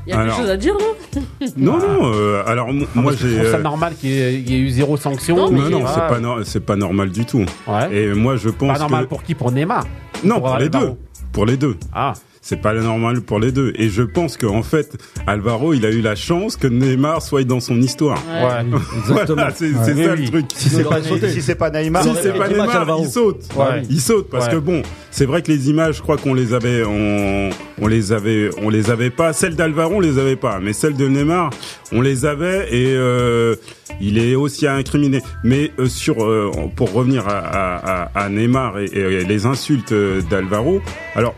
Il 0.06 0.10
y 0.10 0.14
a 0.14 0.18
quelque 0.18 0.26
Alors. 0.28 0.38
chose 0.38 0.50
à 0.50 0.58
dire 0.58 0.74
là 0.76 1.22
Non, 1.58 1.78
non. 1.78 2.12
euh, 2.14 2.44
alors 2.46 2.70
m- 2.70 2.86
moi 2.96 3.14
je 3.14 3.28
j'ai. 3.28 3.38
trouve 3.38 3.52
ça 3.52 3.58
euh, 3.58 3.62
normal 3.62 3.94
qu'il 4.00 4.10
y, 4.12 4.20
ait- 4.22 4.34
il 4.36 4.50
y 4.52 4.56
ait 4.56 4.60
eu 4.60 4.70
zéro 4.70 4.98
sanction. 4.98 5.36
Non, 5.38 5.52
mais 5.52 5.62
Non, 5.70 5.80
non, 5.80 5.84
Ah, 5.88 5.92
c'est 5.96 6.14
pas 6.16 6.20
no- 6.20 6.44
c'est 6.44 6.60
pas 6.66 6.76
normal 6.76 7.10
du 7.12 7.26
tout. 7.26 7.46
Ouais. 7.68 7.94
Et 7.96 8.14
moi 8.14 8.36
je 8.36 8.50
pense 8.50 8.74
Pas 8.74 8.80
normal 8.80 9.06
que 9.06 9.10
pour 9.10 9.24
qui? 9.24 9.34
Pour 9.36 9.52
Neymar 9.52 9.86
non 10.24 10.40
pour 10.40 10.50
pour 10.50 10.58
les 10.58 10.70
deux, 10.70 10.94
pour 11.32 11.46
les 11.46 11.58
deux. 11.58 11.76
Ah, 11.94 12.14
C'est 12.48 12.62
pas 12.62 12.76
normal 12.76 13.22
pour 13.22 13.40
les 13.40 13.52
deux. 13.52 13.74
Et 13.76 13.90
je 13.90 14.04
pense 14.04 14.38
qu'en 14.38 14.62
fait, 14.62 14.96
Alvaro, 15.26 15.74
il 15.74 15.84
a 15.84 15.90
eu 15.90 16.02
la 16.02 16.14
chance 16.14 16.58
que 16.58 16.68
Neymar 16.68 17.24
soit 17.24 17.44
dans 17.44 17.60
son 17.60 17.82
histoire. 17.82 18.20
ouais. 18.28 18.64
Voilà, 19.08 19.50
c'est 19.56 19.74
ça 19.74 19.82
oui. 19.88 20.26
le 20.26 20.28
truc. 20.30 20.46
Si 20.56 20.70
c'est 20.70 20.84
pas, 20.84 21.02
si 21.02 21.56
pas 21.56 21.72
Neymar, 21.72 22.04
Si 22.04 22.10
c'est 22.22 22.38
pas 22.38 22.48
Neymar, 22.48 22.70
Alvaro. 22.82 23.02
il 23.04 23.10
saute. 23.10 23.42
Ouais. 23.56 23.82
Il 23.90 24.00
saute 24.00 24.30
parce 24.30 24.46
Ouais. 24.46 24.52
que 24.52 24.58
bon, 24.58 24.84
c'est 25.10 25.26
vrai 25.26 25.42
que 25.42 25.52
les 25.52 25.72
images, 25.72 25.96
je 25.98 26.02
crois 26.04 26.18
qu'on 26.18 26.36
les 26.36 26.54
avait, 26.54 26.84
on, 26.84 27.50
on 27.82 27.88
les 27.88 28.12
avait, 28.12 28.52
on 28.62 28.70
les 28.70 28.92
avait 28.92 29.10
pas. 29.10 29.34
Celles 29.34 29.56
d'Alvaro, 29.56 29.96
on 29.96 30.00
les 30.00 30.20
avait 30.20 30.36
pas, 30.36 30.60
mais 30.62 30.74
celles 30.74 30.96
de 30.96 31.08
Neymar, 31.08 31.50
on 31.92 32.02
les 32.02 32.26
avait 32.28 32.68
et 32.72 32.94
euh, 32.96 33.56
il 34.00 34.20
est 34.20 34.36
aussi 34.36 34.68
incriminé. 34.68 35.24
Mais 35.44 35.72
euh, 35.80 35.88
sur, 35.88 36.24
euh, 36.24 36.52
pour 36.76 36.94
revenir 36.94 37.28
à, 37.28 37.40
à, 37.40 38.04
à- 38.04 38.26
à 38.26 38.30
Neymar 38.30 38.78
et, 38.78 38.86
et 38.94 39.24
les 39.26 39.46
insultes 39.48 39.94
euh, 39.94 40.22
d'Alvaro, 40.30 40.80
alors 41.16 41.34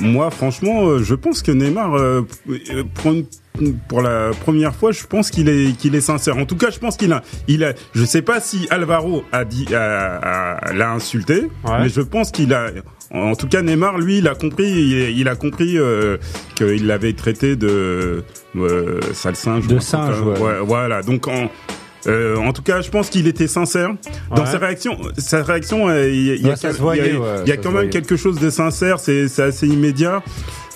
moi, 0.00 0.30
franchement, 0.30 0.86
euh, 0.88 1.02
je 1.02 1.14
pense 1.14 1.42
que 1.42 1.52
Neymar, 1.52 1.94
euh, 1.94 2.22
euh, 2.48 2.82
pour, 2.94 3.12
une- 3.12 3.26
pour 3.88 4.02
la 4.02 4.30
première 4.42 4.74
fois, 4.74 4.92
je 4.92 5.04
pense 5.06 5.30
qu'il 5.30 5.48
est 5.48 5.76
qu'il 5.76 5.94
est 5.94 6.00
sincère. 6.02 6.36
En 6.36 6.44
tout 6.44 6.56
cas, 6.56 6.70
je 6.70 6.78
pense 6.78 6.96
qu'il 6.96 7.12
a, 7.12 7.22
il 7.48 7.64
a. 7.64 7.72
Je 7.94 8.04
sais 8.04 8.20
pas 8.22 8.38
si 8.40 8.66
Alvaro 8.70 9.24
a 9.32 9.44
dit, 9.44 9.64
l'a 9.70 10.90
insulté, 10.92 11.48
Ouais. 11.64 11.80
mais 11.82 11.88
je 11.88 12.00
pense 12.02 12.30
qu'il 12.30 12.52
a. 12.54 12.70
En 13.12 13.34
tout 13.36 13.46
cas, 13.46 13.62
Neymar, 13.62 13.98
lui, 13.98 14.18
il 14.18 14.28
a 14.28 14.34
compris, 14.34 14.64
il, 14.68 15.18
il 15.18 15.28
a 15.28 15.36
compris 15.36 15.78
euh, 15.78 16.16
qu'il 16.56 16.86
l'avait 16.86 17.12
traité 17.12 17.54
de 17.56 18.24
euh, 18.56 19.00
sale 19.14 19.36
singe. 19.36 19.66
De 19.68 19.78
singe, 19.78 20.18
comme- 20.18 20.42
ouais. 20.42 20.58
Voilà. 20.62 21.02
Donc 21.02 21.28
en 21.28 21.48
euh, 22.06 22.36
en 22.36 22.52
tout 22.52 22.62
cas, 22.62 22.80
je 22.80 22.90
pense 22.90 23.10
qu'il 23.10 23.26
était 23.26 23.46
sincère 23.48 23.94
dans 24.34 24.42
Ouais. 24.44 24.50
sa 24.50 24.58
réaction. 24.58 24.96
Sa 25.18 25.42
réaction, 25.42 25.88
euh, 25.88 26.08
il 26.08 26.24
y 26.26 26.30
a, 26.30 26.34
Ouais, 26.80 26.98
y 26.98 27.00
il 27.46 27.52
y 27.52 27.56
quand 27.56 27.64
même 27.64 27.72
voyait. 27.72 27.90
quelque 27.90 28.16
chose 28.16 28.38
de 28.38 28.50
sincère. 28.50 28.98
C'est 29.00 29.40
assez 29.40 29.66
immédiat. 29.66 30.22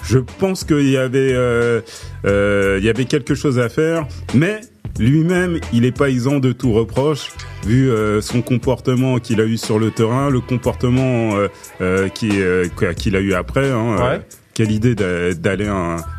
Je 0.02 0.18
pense 0.18 0.64
qu'il 0.64 0.88
y 0.88 0.96
avait 0.96 1.32
euh, 1.34 1.80
euh, 2.24 2.78
il 2.80 2.84
y 2.84 2.88
avait 2.88 3.04
quelque 3.04 3.34
chose 3.34 3.58
à 3.58 3.68
faire, 3.68 4.06
mais 4.34 4.60
lui-même, 4.98 5.60
il 5.74 5.84
est 5.84 5.96
pas 5.96 6.08
exempt 6.08 6.40
de 6.40 6.52
tout 6.52 6.72
reproche 6.72 7.32
vu 7.66 7.90
euh, 7.90 8.20
son 8.22 8.40
comportement 8.42 9.18
qu'il 9.18 9.40
a 9.40 9.44
eu 9.44 9.58
sur 9.58 9.78
le 9.78 9.90
terrain, 9.90 10.30
le 10.30 10.40
comportement 10.40 11.36
euh, 11.80 12.08
qui, 12.08 12.30
qu'il 12.96 13.14
a 13.16 13.20
eu 13.20 13.34
après. 13.34 13.70
Hein, 13.70 13.96
Ouais. 13.98 14.20
Quelle 14.54 14.70
idée 14.72 14.94
d'a- 14.94 15.32
d'aller 15.34 15.68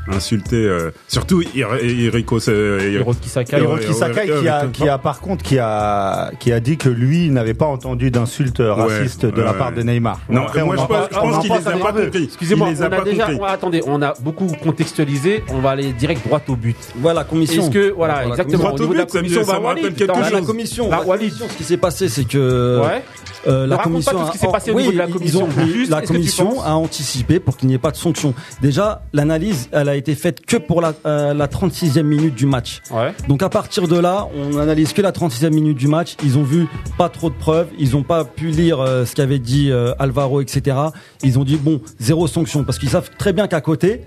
insulter, 0.07 0.55
euh, 0.55 0.91
surtout 1.07 1.41
Ir- 1.55 1.83
Iriko. 1.83 2.39
euh, 2.47 2.89
Hiroki 2.91 3.29
Sakai. 3.29 3.57
Hiroki 3.59 3.93
Sakai 3.93 4.29
qui, 4.41 4.47
a, 4.47 4.67
qui 4.67 4.89
a 4.89 4.97
par 4.97 5.19
contre 5.21 5.43
qui 5.43 5.59
a 5.59 6.31
qui 6.39 6.51
a 6.51 6.59
dit 6.59 6.77
que 6.77 6.89
lui 6.89 7.25
il 7.25 7.33
n'avait 7.33 7.53
pas 7.53 7.65
entendu 7.65 8.11
d'insultes 8.11 8.61
racistes 8.61 9.25
de 9.25 9.41
la 9.41 9.53
part 9.53 9.71
de 9.71 9.81
Neymar. 9.83 10.19
Non, 10.29 10.43
Après, 10.43 10.63
moi 10.63 10.75
je 10.75 10.81
en 10.81 10.88
pense, 10.88 11.39
qu'il 11.39 11.51
les 11.53 11.67
a 11.67 11.71
pas 11.77 11.91
compris. 11.93 12.23
Excusez-moi, 12.23 12.67
a 12.69 12.71
on 12.71 12.91
a 12.91 13.01
déjà, 13.03 13.27
on- 13.39 13.43
attendez, 13.43 13.81
on 13.85 14.01
a 14.01 14.13
beaucoup 14.21 14.47
contextualisé. 14.63 15.43
On 15.50 15.59
va 15.59 15.71
aller 15.71 15.93
direct 15.93 16.25
droit 16.25 16.41
au 16.47 16.55
but. 16.55 16.75
Voilà, 16.95 17.23
commission. 17.23 17.63
Est-ce 17.63 17.71
que 17.71 17.91
voilà, 17.91 18.13
Voilà, 18.13 18.29
exactement 18.29 18.57
Droit 18.63 18.71
au 18.71 18.75
au 18.75 18.79
niveau 18.79 18.93
de 18.93 18.97
la 19.00 19.05
but, 19.05 19.11
ça 19.11 19.17
me- 19.17 19.21
commission, 19.23 19.43
ça 19.43 19.53
bah, 19.53 19.59
me 19.59 19.65
rappelle 19.65 19.83
Walid, 19.83 19.97
quelque 19.97 20.11
Bah, 20.11 20.23
chose. 20.23 20.33
la 20.33 20.41
commission, 20.41 20.89
La 20.89 20.97
la 20.97 21.03
Walid. 21.03 21.29
commission, 21.29 21.45
ce 21.50 21.57
qui 21.57 21.63
s'est 21.63 21.77
passé, 21.77 22.09
c'est 22.09 22.25
que 22.25 22.79
Ouais. 22.81 23.03
euh, 23.47 23.61
la 23.61 23.67
Ne 23.67 23.71
raconte 23.71 23.77
pas 23.77 23.83
commission, 23.83 24.11
tout 24.19 24.25
ce 24.27 24.31
qui 24.31 24.38
s'est 24.38 24.51
passé 24.51 24.71
au 24.71 24.75
oui, 24.75 24.81
niveau 24.83 24.93
de 24.93 24.97
la 24.97 25.07
ils 25.07 25.13
commission. 25.13 25.47
la 25.89 26.01
commission 26.01 26.61
a 26.63 26.71
anticipé 26.73 27.39
pour 27.39 27.57
qu'il 27.57 27.67
n'y 27.67 27.73
ait 27.75 27.79
pas 27.79 27.91
de 27.91 27.97
sanction. 27.97 28.21
Déjà, 28.62 29.04
l'analyse, 29.13 29.70
elle 29.72 29.90
a 29.90 29.96
été 29.96 30.16
faite 30.16 30.46
que 30.46 30.58
pour 30.58 30.82
la, 30.82 30.94
euh, 31.06 31.34
la 31.34 31.48
36e 31.48 32.04
minute 32.04 32.36
du 32.36 32.46
match. 32.46 32.82
Ouais. 32.92 33.13
Donc 33.28 33.44
à 33.44 33.50
partir 33.50 33.88
de 33.88 33.98
là, 33.98 34.28
on 34.36 34.58
analyse 34.58 34.94
que 34.94 35.01
la 35.01 35.12
36e 35.12 35.50
minute 35.51 35.78
du 35.78 35.88
match. 35.88 36.16
Ils 36.24 36.38
ont 36.38 36.44
vu 36.44 36.68
pas 36.98 37.10
trop 37.10 37.30
de 37.30 37.36
preuves. 37.36 37.68
Ils 37.80 37.92
n'ont 37.92 38.04
pas 38.04 38.24
pu 38.25 38.48
lire 38.48 38.80
euh, 38.80 39.06
ce 39.06 39.16
qu'avait 39.16 39.40
dit 39.40 39.72
euh, 39.72 39.94
Alvaro, 40.00 40.42
etc. 40.42 40.78
Ils 41.24 41.40
ont 41.40 41.44
dit 41.44 41.58
bon, 41.58 41.82
zéro 42.00 42.28
sanction 42.28 42.63
parce 42.63 42.80
qu'ils 42.80 42.90
savent 42.90 43.10
très 43.18 43.34
bien 43.34 43.48
qu'à 43.48 43.62
côté. 43.62 44.01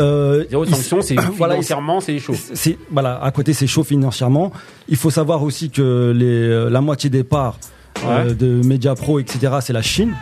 Euh, 0.00 0.44
Zéro 0.50 0.64
sanction, 0.64 1.00
c'est 1.02 1.14
Voilà, 1.36 1.54
financièrement, 1.54 2.00
c'est 2.00 2.18
chaud. 2.18 2.34
c'est 2.54 2.78
voilà, 2.90 3.22
à 3.22 3.30
côté 3.30 3.52
c'est 3.52 3.66
chaud 3.66 3.84
financièrement. 3.84 4.52
Il 4.88 4.96
faut 4.96 5.10
savoir 5.10 5.42
aussi 5.42 5.70
que 5.70 6.12
les, 6.14 6.26
euh, 6.26 6.68
la 6.68 6.80
moitié 6.80 7.10
des 7.10 7.24
parts 7.24 7.58
euh, 8.04 8.34
de 8.34 8.60
Mediapro, 8.66 9.18
etc. 9.20 9.54
C'est 9.60 9.72
la 9.72 9.82
Chine. 9.82 10.14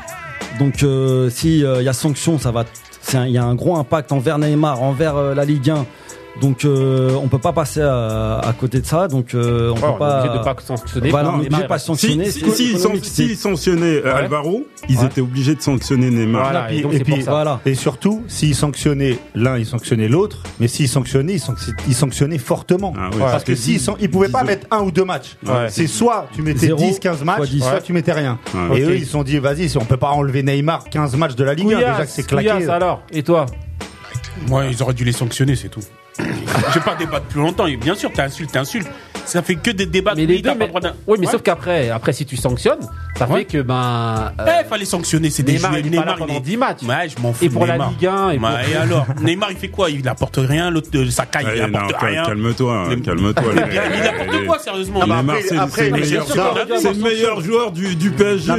Donc 0.59 0.83
euh, 0.83 1.31
si 1.31 1.61
il 1.61 1.83
y 1.83 1.89
a 1.89 1.93
sanction, 1.93 2.39
ça 2.39 2.51
va. 2.51 2.65
Il 3.13 3.31
y 3.31 3.39
a 3.39 3.45
un 3.45 3.55
gros 3.55 3.77
impact 3.77 4.13
envers 4.13 4.39
Neymar, 4.39 4.83
envers 4.83 5.17
euh, 5.17 5.35
la 5.35 5.45
Ligue 5.45 5.71
1. 5.71 5.87
Donc 6.41 6.65
euh, 6.65 7.11
on 7.23 7.29
peut 7.29 7.39
pas 7.39 7.53
passer 7.53 7.83
à, 7.83 8.39
à 8.39 8.53
côté 8.55 8.81
de 8.81 8.87
ça. 8.87 9.07
Donc 9.07 9.35
euh, 9.35 9.71
on 9.71 9.75
Ouais, 9.75 9.81
peut 9.81 9.87
on 9.87 9.95
est 9.95 9.99
pas. 9.99 10.39
de 10.39 10.45
pas 10.45 10.57
sanctionner. 10.65 11.11
Voilà, 11.11 11.35
on 11.35 11.43
est 11.43 11.49
de 11.49 11.67
pas 11.67 11.79
sanctionner. 11.79 12.31
Si, 12.31 12.43
s'ils 13.03 13.37
sanctionnaient 13.37 13.99
euh, 13.99 14.03
Ouais. 14.05 14.11
Alvaro, 14.11 14.67
ils 14.89 14.99
Ouais. 14.99 15.07
étaient 15.07 15.21
obligés 15.21 15.55
de 15.55 15.61
sanctionner 15.61 16.11
Neymar. 16.11 16.43
Voilà, 16.45 16.73
Et 16.73 16.79
et 16.79 16.83
donc 16.83 16.93
puis- 17.03 17.15
et. 17.15 17.23
Voilà. 17.23 17.61
Et 17.67 17.75
surtout, 17.75 18.23
s'ils 18.29 18.55
sanctionnaient 18.55 19.19
l'un, 19.35 19.59
ils 19.59 19.67
sanctionnaient 19.67 20.09
l'autre, 20.09 20.43
mais 20.59 20.69
s'ils 20.69 20.89
sanctionnaient, 20.89 21.35
ils 21.35 21.41
sanctionnaient, 21.41 21.77
ils 21.87 21.95
sanctionnaient 21.95 22.39
fortement. 22.39 22.95
Ah 22.97 23.11
oui, 23.13 23.19
Parce 23.21 23.45
que 23.45 23.55
s'ils 23.55 23.81
ils 24.01 24.11
pouvaient 24.11 24.29
pas 24.29 24.43
mettre 24.43 24.67
un 24.71 24.81
ou 24.81 24.91
deux 24.91 25.05
matchs. 25.05 25.37
Ouais. 25.47 25.69
C'est 25.69 25.87
soit 25.87 26.29
tu 26.35 26.43
mettais 26.43 26.61
Zéro, 26.67 26.79
10, 26.79 26.99
15 26.99 27.25
matchs, 27.25 27.51
soit 27.59 27.73
Ouais. 27.75 27.83
tu 27.83 27.93
mettais 27.93 28.13
rien. 28.13 28.39
Ouais. 28.55 28.81
Et 28.81 28.85
eux, 28.85 28.97
ils 28.97 29.05
se 29.05 29.13
sont 29.13 29.23
dit, 29.23 29.39
vas-y, 29.39 29.69
si 29.69 29.77
on 29.79 29.85
peut 29.85 29.97
pas 29.99 30.11
enlever 30.11 30.43
Neymar 30.43 30.85
15 30.91 31.15
matchs 31.17 31.35
de 31.37 31.45
la 31.45 31.55
Ligue 31.55 31.75
1, 31.75 31.79
déjà 31.79 32.05
que 32.05 32.11
c'est 32.11 32.27
claqué. 32.27 32.69
Alors. 32.69 33.03
Et 33.13 33.23
toi? 33.23 33.47
Moi, 34.49 34.65
ils 34.67 34.83
auraient 34.83 34.95
dû 34.95 35.05
les 35.05 35.13
sanctionner, 35.13 35.57
c'est 35.57 35.69
tout. 35.69 35.81
Je 36.19 36.79
vais 36.79 36.85
pas 36.85 36.95
débattre 36.95 37.27
plus 37.27 37.41
longtemps. 37.41 37.67
Et 37.67 37.77
bien 37.77 37.95
sûr, 37.95 38.13
t'insultes, 38.13 38.53
t'insultes. 38.53 38.89
Ça 39.25 39.43
fait 39.43 39.55
que 39.57 39.71
des 39.71 39.87
débats. 39.87 40.13
Mais 40.17 40.23
Oui, 40.23 40.37
les 40.37 40.43
deux, 40.43 40.55
mais, 40.59 40.71
oui, 41.07 41.17
mais 41.21 41.27
Ouais. 41.27 41.33
sauf 41.33 41.43
qu'après, 41.43 41.91
après, 41.91 42.13
si 42.13 42.27
tu 42.27 42.37
sanctionnes, 42.37 42.81
ça 43.17 43.27
Ouais. 43.29 43.39
fait 43.41 43.45
que 43.47 43.63
ben. 43.63 44.33
euh, 44.41 44.45
Eh, 44.63 44.69
fallait 44.69 44.85
sanctionner, 44.85 45.31
c'est 45.31 45.43
des 45.43 45.55
Neymar, 45.55 45.71
joueurs. 45.73 45.85
il 45.85 45.87
est 45.87 45.91
pas 45.91 45.97
là 45.97 46.03
Neymar, 46.03 46.17
pendant 46.19 46.33
il 46.35 46.37
est- 46.37 46.41
10 46.41 46.57
matchs. 46.57 46.83
Ouais, 46.83 47.09
je 47.09 47.23
m'en 47.23 47.33
fous. 47.33 47.45
Et 47.45 47.49
pour 47.49 47.67
la. 47.67 47.77
Ligue 47.79 48.07
1, 48.07 48.31
et 48.31 48.39
pour- 48.39 48.49
Ouais, 48.49 48.55
et 48.73 48.77
alors 48.77 49.07
Neymar, 49.23 49.51
il 49.53 49.57
fait 49.57 49.69
quoi? 49.69 49.91
Il 49.91 50.07
apporte 50.09 50.37
rien. 50.39 50.71
L'autre, 50.71 50.89
euh, 50.95 51.05
il 51.05 51.71
non, 51.71 51.79
apporte 51.79 52.01
cal- 52.01 52.11
rien. 52.11 52.25
calme-toi, 52.25 52.75
hein, 52.91 52.97
calme-toi. 53.05 53.53
Il, 53.55 53.73
il 53.73 54.07
apporte 54.09 54.47
quoi, 54.47 54.59
sérieusement? 54.59 55.01
Neymar, 55.01 55.19
après- 55.21 55.43
c'est 55.43 55.55
le 55.55 57.03
meilleur 57.03 57.41
joueur- 57.41 57.73
du, 57.73 58.11
PSG. 58.11 58.53
Dit 58.53 58.59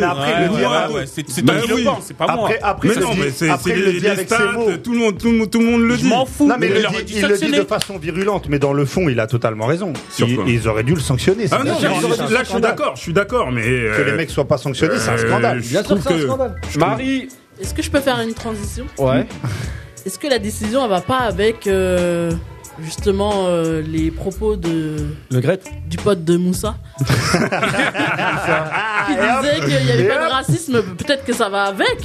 ouais, 0.93 1.05
c'est 1.05 1.23
toi 1.45 1.55
qui 1.61 1.67
le 1.67 1.83
pense, 1.83 2.03
c'est 2.05 2.17
pas 2.17 2.25
moi. 2.35 2.45
Après, 2.45 2.59
après, 2.61 2.87
Mais 2.89 2.95
non, 2.95 3.11
dit- 3.11 3.19
mais 3.21 3.29
c'est 3.31 3.47
les, 3.75 3.93
dit 3.93 3.99
les 3.99 4.07
avec 4.09 4.29
ses 4.29 4.35
stats, 4.35 4.51
mots. 4.53 4.67
tout 4.83 4.93
le 4.93 4.99
monde, 4.99 5.17
tout 5.17 5.27
le 5.59 5.65
monde, 5.65 5.81
le 5.81 5.87
le 5.87 5.95
Je 5.95 6.01
dit. 6.01 6.07
m'en 6.07 6.25
fous. 6.25 6.47
Non 6.47 6.55
mais 6.59 6.67
il 6.67 6.73
le, 6.73 7.03
dit, 7.03 7.13
dit 7.15 7.51
de 7.51 7.63
façon 7.63 7.97
virulente, 7.97 8.47
mais 8.49 8.59
dans 8.59 8.73
le 8.73 8.85
fond, 8.85 9.07
il 9.09 9.19
a 9.19 9.27
totalement 9.27 9.65
raison. 9.65 9.93
Sur 10.09 10.27
quoi 10.33 10.43
ils 10.53 10.67
auraient 10.67 10.83
dû 10.83 10.93
le 10.95 10.99
sanctionner. 10.99 11.45
Ah 11.51 11.63
non, 11.63 11.79
là 12.29 12.43
je 12.43 12.49
suis 12.49 12.61
d'accord, 12.61 12.95
je 12.95 13.01
suis 13.01 13.13
d'accord, 13.13 13.51
mais 13.51 13.61
Que 13.63 13.67
euh, 14.01 14.05
les 14.05 14.11
mecs 14.13 14.29
soient 14.29 14.47
pas 14.47 14.57
sanctionnés, 14.57 14.95
c'est 14.97 15.09
un 15.09 15.13
euh, 15.13 15.27
scandale. 15.29 15.61
je 15.61 15.69
Bien 15.69 15.83
sûr, 15.83 15.97
c'est 16.01 16.13
un 16.13 16.19
scandale. 16.19 16.55
Marie 16.77 17.29
Est-ce 17.61 17.73
que 17.73 17.81
je 17.81 17.89
peux 17.91 17.99
faire 18.01 18.19
une 18.21 18.33
transition? 18.33 18.85
Ouais. 18.97 19.25
Est-ce 20.05 20.19
que 20.19 20.27
la 20.27 20.39
décision 20.39 20.83
elle 20.83 20.89
va 20.89 21.01
pas 21.01 21.19
avec 21.19 21.65
euh, 21.67 22.31
justement 22.81 23.45
euh, 23.47 23.81
les 23.81 24.11
propos 24.11 24.55
de 24.57 24.97
Le 25.31 25.39
Gret. 25.39 25.59
du 25.87 25.97
pote 25.97 26.23
de 26.25 26.35
Moussa? 26.37 26.75
Qui 26.99 27.05
disait 29.15 29.59
qu'il 29.59 29.85
n'y 29.85 29.91
avait 29.91 30.07
pas 30.07 30.25
de 30.25 30.31
racisme 30.31 30.81
Peut-être 30.97 31.23
que 31.25 31.33
ça 31.33 31.49
va 31.49 31.63
avec. 31.63 31.99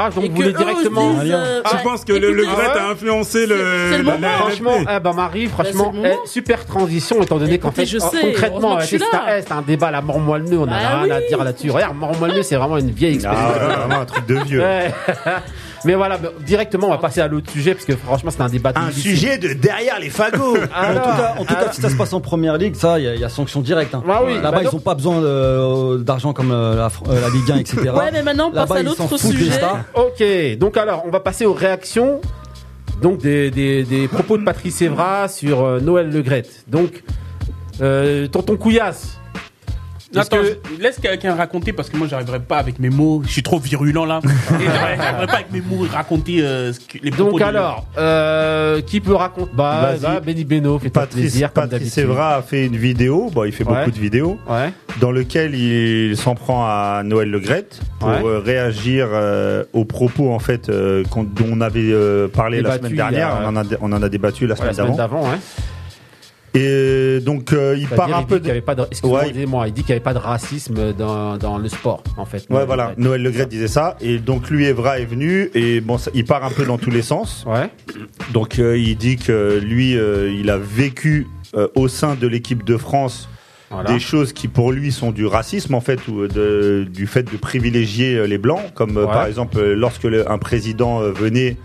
Ah, 0.00 0.10
donc 0.10 0.24
et 0.24 0.28
vous 0.28 0.34
que 0.36 0.42
voulez 0.42 0.52
directement. 0.52 1.16
se 1.18 1.22
disent, 1.24 1.32
euh, 1.34 1.60
Tu 1.68 1.74
bah, 1.76 1.80
penses 1.82 2.04
que 2.04 2.12
le, 2.12 2.32
le 2.32 2.44
Gret 2.44 2.56
ouais. 2.56 2.78
a 2.78 2.88
influencé 2.90 3.46
le, 3.46 4.02
la- 4.02 4.28
Franchement, 4.38 4.76
eh 4.88 5.00
ben 5.00 5.12
Marie, 5.12 5.46
franchement, 5.46 5.90
le 5.92 6.00
moment. 6.02 6.14
eh, 6.24 6.28
super 6.28 6.64
transition 6.66 7.20
étant 7.22 7.38
donné 7.38 7.58
qu'en 7.58 7.72
fait, 7.72 7.86
je 7.86 7.98
sais, 7.98 8.20
concrètement, 8.20 8.76
que 8.76 8.82
eh, 8.84 8.86
c'est 8.86 9.02
un, 9.02 9.40
c'est 9.40 9.52
un 9.52 9.62
débat 9.62 9.90
la 9.90 10.00
mort 10.00 10.20
moelleux, 10.20 10.58
on 10.58 10.66
n'a 10.66 10.72
Bah 10.80 11.00
rien 11.02 11.14
à 11.16 11.20
dire 11.20 11.42
là-dessus. 11.42 11.70
Regarde, 11.70 11.96
mort 11.96 12.16
moelleux, 12.18 12.42
c'est 12.42 12.56
vraiment 12.56 12.78
une 12.78 12.90
vieille 12.90 13.14
expression. 13.16 13.44
Ah, 13.90 14.00
un 14.00 14.04
truc 14.04 14.26
de 14.26 14.34
vieux. 14.44 14.62
Mais 15.84 15.94
voilà, 15.94 16.18
bah, 16.18 16.30
directement, 16.44 16.88
on 16.88 16.90
va 16.90 16.98
passer 16.98 17.20
à 17.20 17.28
l'autre 17.28 17.50
sujet 17.50 17.74
parce 17.74 17.84
que 17.86 17.94
franchement, 17.96 18.30
c'est 18.30 18.40
un 18.42 18.48
débat. 18.48 18.72
Un 18.74 18.88
difficile. 18.88 19.10
sujet 19.16 19.38
de 19.38 19.52
derrière 19.52 19.98
les 20.00 20.10
fagots. 20.10 20.56
En 20.78 20.94
tout 20.94 21.00
cas, 21.00 21.34
en 21.38 21.44
tout 21.44 21.54
cas, 21.54 21.72
si 21.72 21.80
ça 21.80 21.88
se 21.90 21.96
passe 21.96 22.12
en 22.12 22.20
première 22.20 22.56
ligue, 22.58 22.74
ça, 22.74 22.98
il 22.98 23.04
y, 23.04 23.08
a- 23.08 23.14
il 23.14 23.20
y 23.20 23.24
a 23.24 23.28
sanction 23.28 23.60
directe. 23.60 23.94
hein. 23.94 24.02
Ah 24.08 24.22
oui, 24.24 24.34
Là-bas, 24.34 24.50
bah 24.50 24.58
ils 24.60 24.64
donc- 24.64 24.74
ont 24.74 24.78
pas 24.80 24.94
besoin 24.94 25.20
de- 25.20 25.98
d'argent 25.98 26.32
comme 26.32 26.50
euh, 26.52 26.76
la, 26.76 26.86
euh, 27.08 27.20
la 27.20 27.28
Ligue 27.30 27.50
1, 27.50 27.56
etc. 27.58 27.90
Ouais, 27.96 28.10
mais 28.12 28.22
maintenant, 28.22 28.48
on 28.48 28.52
passe 28.52 28.68
Là-bas, 28.68 28.80
à 28.80 28.82
l'autre 28.82 29.16
sujet. 29.18 29.60
Ok, 29.94 30.58
donc 30.58 30.76
alors, 30.76 31.02
on 31.06 31.10
va 31.10 31.20
passer 31.20 31.46
aux 31.46 31.52
réactions 31.54 32.20
donc 33.02 33.18
des, 33.20 33.50
des, 33.52 33.84
des 33.84 34.08
propos 34.08 34.38
de 34.38 34.44
Patrice 34.44 34.82
Evra 34.82 35.28
sur 35.28 35.64
euh, 35.64 35.78
Noël 35.80 36.10
Le 36.10 36.20
Gret. 36.22 36.42
Donc, 36.66 37.04
euh, 37.80 38.26
tonton 38.26 38.56
Couillasse. 38.56 39.17
Attends, 40.16 40.38
que- 40.38 40.82
laisse 40.82 40.98
quelqu'un 40.98 41.34
raconter 41.34 41.72
parce 41.72 41.90
que 41.90 41.96
moi 41.96 42.06
j'arriverai 42.08 42.40
pas 42.40 42.56
avec 42.58 42.78
mes 42.78 42.88
mots. 42.88 43.22
Je 43.26 43.30
suis 43.30 43.42
trop 43.42 43.58
virulent 43.58 44.06
là. 44.06 44.20
J'arriverai 44.50 45.26
pas 45.26 45.34
avec 45.34 45.52
mes 45.52 45.60
mots 45.60 45.84
raconter 45.92 46.40
euh, 46.42 46.72
ce 46.72 46.80
que- 46.80 46.98
les 47.02 47.10
propos 47.10 47.30
Donc 47.32 47.40
de- 47.40 47.44
alors, 47.44 47.84
euh, 47.98 48.80
qui 48.80 49.00
peut 49.00 49.14
raconter? 49.14 49.50
Bah, 49.54 49.90
Vas-y. 49.92 50.00
va, 50.14 50.20
Benny 50.20 50.44
Beno, 50.44 50.78
fais-toi 50.78 51.02
Patrice, 51.02 51.20
plaisir 51.20 51.52
comme 51.52 51.68
Patrice. 51.68 51.98
Evra 51.98 52.36
a 52.36 52.42
fait 52.42 52.66
une 52.66 52.76
vidéo, 52.76 53.30
bon, 53.32 53.44
il 53.44 53.52
fait 53.52 53.64
Ouais. 53.64 53.74
beaucoup 53.80 53.90
de 53.90 53.98
vidéos, 54.00 54.38
Ouais. 54.48 54.72
dans 55.00 55.10
lequel 55.10 55.54
il 55.54 56.16
s'en 56.16 56.34
prend 56.34 56.64
à 56.64 57.02
Noël 57.04 57.30
Le 57.30 57.38
Gret 57.40 57.66
pour 58.00 58.08
Ouais. 58.08 58.22
euh, 58.24 58.38
réagir 58.38 59.08
euh, 59.12 59.64
aux 59.74 59.84
propos 59.84 60.32
en 60.32 60.38
fait 60.38 60.68
euh, 60.70 61.04
dont 61.14 61.26
on 61.52 61.60
avait 61.60 61.80
euh, 61.92 62.28
parlé 62.28 62.62
la 62.62 62.78
semaine 62.78 62.92
a- 62.92 62.96
dernière. 62.96 63.38
On 63.44 63.48
en 63.48 63.56
a, 63.56 63.62
on 63.82 63.92
en 63.92 64.02
a 64.02 64.08
débattu 64.08 64.46
la 64.46 64.54
Ouais, 64.54 64.60
la 64.66 64.72
semaine 64.72 64.86
semaine 64.86 64.96
d'avant. 64.96 65.24
Et 66.54 67.20
donc 67.20 67.52
euh, 67.52 67.76
il 67.78 67.86
part 67.88 68.14
un 68.16 68.22
peu 68.22 68.40
de. 68.40 68.48
avait 68.50 68.60
pas 68.60 68.74
de, 68.74 68.82
Ouais. 69.04 69.28
il 69.28 69.72
dit 69.72 69.82
qu'il 69.82 69.86
n'y 69.88 69.92
avait 69.92 70.00
pas 70.00 70.14
de 70.14 70.18
racisme 70.18 70.92
dans, 70.94 71.36
dans 71.36 71.58
le 71.58 71.68
sport, 71.68 72.02
en 72.16 72.24
fait. 72.24 72.46
Ouais, 72.50 72.64
voilà. 72.64 72.94
Noël 72.96 73.22
Le 73.22 73.30
Gret 73.30 73.46
disait 73.46 73.68
ça. 73.68 73.96
Et 74.00 74.18
donc 74.18 74.48
lui, 74.50 74.64
Evra 74.66 74.98
est 74.98 75.04
venu 75.04 75.50
et 75.54 75.80
bon, 75.80 75.98
ça- 75.98 76.10
il 76.14 76.24
part 76.24 76.44
un 76.44 76.50
peu 76.50 76.64
dans 76.64 76.78
tous 76.78 76.90
les 76.90 77.02
sens. 77.02 77.44
Ouais. 77.46 77.70
Donc 78.32 78.58
euh, 78.58 78.78
il 78.78 78.96
dit 78.96 79.16
que 79.16 79.58
lui, 79.62 79.96
euh, 79.96 80.32
il 80.32 80.48
a 80.50 80.56
vécu 80.58 81.26
au 81.74 81.88
sein 81.88 82.14
de 82.14 82.26
l'équipe 82.26 82.62
de 82.64 82.76
France 82.76 83.28
Voilà. 83.70 83.90
des 83.92 84.00
choses 84.00 84.32
qui 84.34 84.48
pour 84.48 84.70
lui 84.72 84.92
sont 84.92 85.12
du 85.12 85.24
racisme 85.26 85.74
en 85.74 85.80
fait 85.80 86.06
ou 86.08 86.26
de, 86.28 86.86
du 86.92 87.06
fait 87.06 87.22
de 87.30 87.36
privilégier 87.38 88.26
les 88.26 88.38
blancs, 88.38 88.60
comme 88.74 88.96
Ouais. 88.96 89.04
par 89.06 89.26
exemple 89.26 89.62
lorsque 89.72 90.04
le- 90.04 90.30
un 90.30 90.38
président 90.38 91.00
venait. 91.00 91.56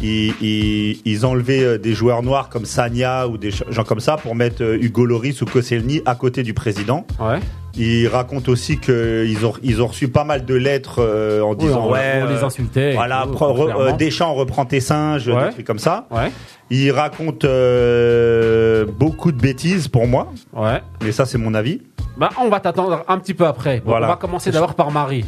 Ils, 0.00 0.32
ils, 0.40 1.00
ils 1.04 1.26
enlevaient 1.26 1.62
euh, 1.64 1.78
des 1.78 1.94
joueurs 1.94 2.22
noirs 2.22 2.48
comme 2.48 2.64
Sanya 2.64 3.28
ou 3.28 3.36
des 3.38 3.50
gens 3.50 3.84
comme 3.84 4.00
ça 4.00 4.16
pour 4.16 4.34
mettre 4.34 4.62
euh, 4.62 4.78
Hugo 4.80 5.04
Loris 5.06 5.42
ou 5.42 5.44
Koscielny 5.44 6.02
à 6.06 6.14
côté 6.14 6.42
du 6.42 6.54
président. 6.54 7.06
Ouais. 7.20 7.38
Il 7.74 8.08
raconte 8.08 8.48
aussi 8.48 8.78
qu'ils 8.78 9.46
ont, 9.46 9.54
ils 9.62 9.80
ont 9.80 9.86
reçu 9.86 10.08
pas 10.08 10.24
mal 10.24 10.44
de 10.44 10.54
lettres 10.54 10.96
euh, 10.98 11.40
en 11.40 11.50
Oui, 11.50 11.56
disant 11.58 11.86
on, 11.86 11.92
ouais, 11.92 12.20
on 12.22 12.26
les 12.26 12.42
euh, 12.42 12.44
insultait. 12.46 12.92
voilà, 12.94 13.24
tout, 13.26 13.32
re- 13.38 13.80
euh, 13.80 13.92
Deschamps 13.92 14.34
reprend 14.34 14.66
tes 14.66 14.80
singes, 14.80 15.28
Ouais. 15.28 15.46
des 15.46 15.52
trucs 15.52 15.66
comme 15.66 15.78
ça. 15.78 16.06
Ouais, 16.10 16.30
Il 16.70 16.90
raconte 16.90 17.44
euh, 17.44 18.84
beaucoup 18.98 19.32
de 19.32 19.40
bêtises 19.40 19.88
pour 19.88 20.06
moi, 20.06 20.28
ouais. 20.54 20.82
mais 21.02 21.12
ça 21.12 21.24
c'est 21.26 21.38
mon 21.38 21.54
avis. 21.54 21.80
Bah, 22.18 22.28
on 22.40 22.48
va 22.48 22.60
t'attendre 22.60 23.04
un 23.08 23.18
petit 23.18 23.34
peu 23.34 23.46
après. 23.46 23.78
Bon, 23.78 23.92
Voilà. 23.92 24.06
On 24.06 24.10
va 24.10 24.16
commencer 24.16 24.50
d'abord 24.50 24.74
par 24.74 24.90
Marie. 24.90 25.24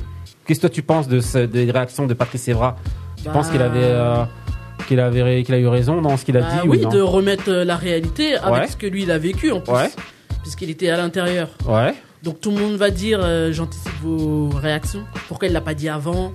Qu'est-ce 0.47 0.59
que 0.61 0.67
toi 0.67 0.71
tu 0.71 0.83
penses 0.83 1.09
de 1.09 1.21
ce- 1.21 1.47
des 1.47 1.71
réactions 1.71 2.07
de 2.07 2.13
Patrice 2.15 2.47
Evra? 2.49 2.77
Tu 3.17 3.25
Bah, 3.25 3.31
penses 3.33 3.49
qu'il 3.49 3.63
avait, 3.63 3.79
euh, 3.83 4.25
qu'il 4.87 5.01
avait, 5.01 5.43
qu'il 5.43 5.55
a 5.55 5.59
eu 5.59 5.67
raison 5.67 6.01
dans 6.01 6.17
ce 6.17 6.25
qu'il 6.25 6.37
a 6.37 6.41
Bah 6.41 6.49
dit 6.63 6.69
oui, 6.69 6.79
ou 6.79 6.83
non 6.83 6.89
de 6.91 7.01
remettre 7.01 7.49
euh, 7.51 7.65
la 7.65 7.77
réalité 7.77 8.37
avec 8.37 8.63
Ouais. 8.63 8.69
ce 8.69 8.77
que 8.77 8.87
lui 8.87 9.03
il 9.05 9.11
a 9.11 9.19
vécu 9.19 9.51
en 9.53 9.61
plus, 9.61 9.73
Ouais. 9.73 9.91
puisqu'il 10.43 10.71
était 10.71 10.89
à 10.91 10.97
l'intérieur. 10.97 11.49
Ouais. 11.67 11.95
Donc 12.23 12.41
tout 12.41 12.51
le 12.51 12.59
monde 12.59 12.77
va 12.77 12.91
dire, 12.91 13.21
euh, 13.23 13.53
j'anticipe 13.53 13.93
vos 14.03 14.49
réactions. 14.49 15.05
Pourquoi 15.29 15.49
il 15.49 15.53
l'a 15.53 15.61
pas 15.61 15.75
dit 15.75 15.89
avant? 15.89 16.33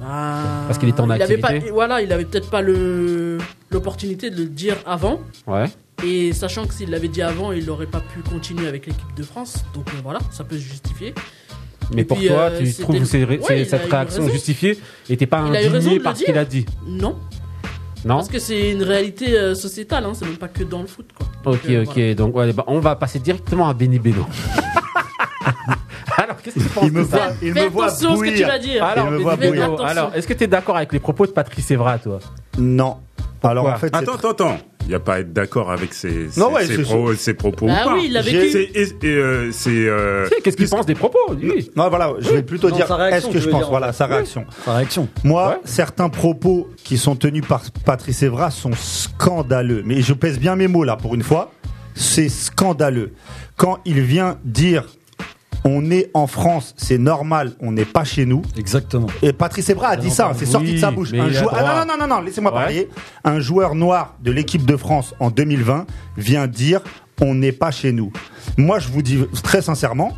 Bah, 0.00 0.38
Parce 0.66 0.78
qu'il 0.78 0.88
était 0.88 1.00
en 1.00 1.06
il 1.14 1.22
avait 1.22 1.36
pas, 1.38 1.48
activité. 1.48 1.70
Voilà, 1.72 2.00
il 2.00 2.12
avait 2.12 2.24
peut-être 2.24 2.50
pas 2.50 2.62
le 2.62 3.38
l'opportunité 3.70 4.30
de 4.30 4.36
le 4.38 4.46
dire 4.46 4.76
avant. 4.86 5.20
Ouais. 5.46 5.66
Et 6.04 6.32
sachant 6.32 6.66
que 6.66 6.72
s'il 6.74 6.90
l'avait 6.90 7.08
dit 7.08 7.20
avant, 7.22 7.52
il 7.52 7.66
n'aurait 7.66 7.86
pas 7.86 8.00
pu 8.00 8.20
continuer 8.22 8.66
avec 8.66 8.86
l'équipe 8.86 9.14
de 9.16 9.22
France. 9.22 9.64
Donc 9.74 9.88
euh, 9.90 9.98
voilà, 10.02 10.18
ça 10.30 10.42
peut 10.44 10.56
se 10.56 10.62
justifier. 10.62 11.14
Mais 11.92 12.02
Et 12.02 12.04
pour 12.04 12.16
puis, 12.16 12.28
toi, 12.28 12.50
euh, 12.50 12.58
tu 12.60 12.72
trouves 12.72 12.96
Ouais, 12.96 13.60
a 13.60 13.64
cette 13.64 13.90
réaction 13.90 14.28
justifiée 14.28 14.78
et 15.08 15.16
t'es 15.16 15.26
pas 15.26 15.38
indigné 15.40 16.00
par 16.00 16.16
ce 16.16 16.24
qu'il 16.24 16.38
a 16.38 16.44
dit? 16.44 16.64
Non, 16.86 17.16
Non 18.04 18.16
parce 18.16 18.28
que 18.28 18.38
c'est 18.38 18.70
une 18.70 18.82
réalité 18.82 19.36
euh, 19.38 19.54
sociétale, 19.54 20.04
hein, 20.06 20.12
c'est 20.14 20.24
même 20.24 20.36
pas 20.38 20.48
que 20.48 20.62
dans 20.64 20.80
le 20.80 20.86
foot. 20.86 21.08
Quoi. 21.14 21.26
Donc, 21.44 21.54
Ok, 21.64 21.70
euh, 21.70 21.82
ok. 21.84 21.92
voilà. 21.94 22.14
Donc, 22.14 22.36
ouais, 22.36 22.52
bah, 22.52 22.64
on 22.66 22.80
va 22.80 22.96
passer 22.96 23.18
directement 23.18 23.68
à 23.68 23.74
Benny 23.74 23.98
Beno. 23.98 24.26
Alors, 26.16 26.36
qu'est-ce 26.42 26.56
que 26.56 26.60
tu 26.60 26.68
penses 26.68 26.84
Il 26.86 26.92
me 26.92 27.02
de 27.04 27.08
ça 27.08 27.16
voit, 27.16 27.26
il 27.42 27.52
Fais 27.52 27.64
me 27.64 27.68
voit 27.68 27.86
attention 27.86 28.10
à 28.12 28.16
ce 28.16 28.20
que 28.20 28.24
tu 28.26 28.30
bouillir. 28.32 28.48
vas 28.48 28.58
dire. 28.58 28.84
Alors, 28.84 29.06
Il 29.06 29.10
me 29.10 29.10
Benny 29.12 29.22
voit 29.24 29.36
Beno, 29.36 29.48
bouillir. 29.50 29.64
Attention. 29.64 29.84
alors, 29.86 30.10
est-ce 30.14 30.26
que 30.26 30.32
tu 30.34 30.44
es 30.44 30.46
d'accord 30.46 30.76
avec 30.76 30.92
les 30.92 30.98
propos 31.00 31.26
de 31.26 31.30
Patrice 31.32 31.70
Evra, 31.70 31.98
toi? 31.98 32.18
Non. 32.58 32.98
Alors 33.42 33.66
en 33.66 33.76
fait, 33.76 33.94
Attends, 33.94 34.14
attends, 34.14 34.30
attends. 34.30 34.58
Il 34.82 34.88
n'y 34.88 34.94
a 34.94 35.00
pas 35.00 35.14
à 35.16 35.18
être 35.20 35.32
d'accord 35.32 35.70
avec 35.70 35.94
ses, 35.94 36.30
ses, 36.30 36.40
Non, 36.40 36.52
ouais, 36.52 36.64
ses 36.66 36.76
c'est- 36.76 36.82
pro- 36.82 37.14
ses 37.14 37.34
propos 37.34 37.66
Bah 37.66 37.82
ou 37.84 37.88
pas. 37.90 37.94
oui, 37.94 38.04
il 38.06 38.12
l'a 38.12 38.22
J'ai- 38.22 38.38
vécu. 38.38 38.50
C'est, 38.74 39.06
euh, 39.06 39.50
c'est, 39.52 39.70
euh, 39.70 40.28
sais, 40.28 40.36
Qu'est-ce 40.42 40.56
qu'il 40.56 40.68
pense 40.68 40.84
des 40.86 40.94
propos 40.96 41.18
lui 41.38 41.70
non, 41.76 41.88
voilà, 41.88 42.12
je 42.18 42.30
vais 42.30 42.42
plutôt 42.42 42.70
Non, 42.70 42.76
dire 42.76 42.86
est-ce 43.12 43.28
que 43.28 43.38
je 43.38 43.48
pense, 43.48 43.60
dire, 43.60 43.70
voilà, 43.70 43.92
sa 43.92 44.06
réaction. 44.06 44.44
Sa 44.64 44.74
réaction. 44.74 45.08
Moi, 45.22 45.48
Ouais. 45.50 45.56
certains 45.64 46.08
propos 46.08 46.68
qui 46.82 46.98
sont 46.98 47.14
tenus 47.14 47.46
par 47.46 47.62
Patrice 47.84 48.22
Evra 48.24 48.50
sont 48.50 48.72
scandaleux. 48.74 49.82
Mais 49.84 50.02
je 50.02 50.12
pèse 50.12 50.38
bien 50.40 50.56
mes 50.56 50.66
mots 50.68 50.84
là 50.84 50.96
pour 50.96 51.14
une 51.14 51.22
fois. 51.22 51.52
C'est 51.94 52.28
scandaleux. 52.28 53.12
Quand 53.56 53.78
il 53.84 54.00
vient 54.00 54.38
dire 54.44 54.84
on 55.64 55.90
est 55.90 56.10
en 56.14 56.26
France, 56.26 56.74
c'est 56.76 56.98
normal, 56.98 57.52
on 57.60 57.72
n'est 57.72 57.84
pas 57.84 58.04
chez 58.04 58.26
nous. 58.26 58.42
Exactement. 58.56 59.08
Et 59.22 59.32
Patrice 59.32 59.68
Evra 59.68 59.88
a 59.88 59.96
dit 59.96 60.08
non, 60.08 60.14
ça, 60.14 60.28
bah 60.28 60.34
c'est 60.36 60.46
sorti 60.46 60.74
de 60.74 60.78
sa 60.78 60.90
bouche. 60.90 61.12
Un 61.12 61.28
joueur, 61.28 61.54
ah 61.54 61.84
non, 61.84 61.92
non, 61.92 62.06
non, 62.06 62.14
non, 62.16 62.20
laissez-moi 62.22 62.52
parler. 62.52 62.88
Un 63.24 63.40
joueur 63.40 63.74
noir 63.74 64.16
de 64.22 64.30
l'équipe 64.32 64.64
de 64.64 64.76
France 64.76 65.14
en 65.20 65.30
2020 65.30 65.86
vient 66.16 66.46
dire 66.46 66.80
on 67.20 67.34
n'est 67.34 67.52
pas 67.52 67.70
chez 67.70 67.92
nous. 67.92 68.12
Moi, 68.56 68.78
je 68.78 68.88
vous 68.88 69.02
dis 69.02 69.18
très 69.42 69.62
sincèrement, 69.62 70.12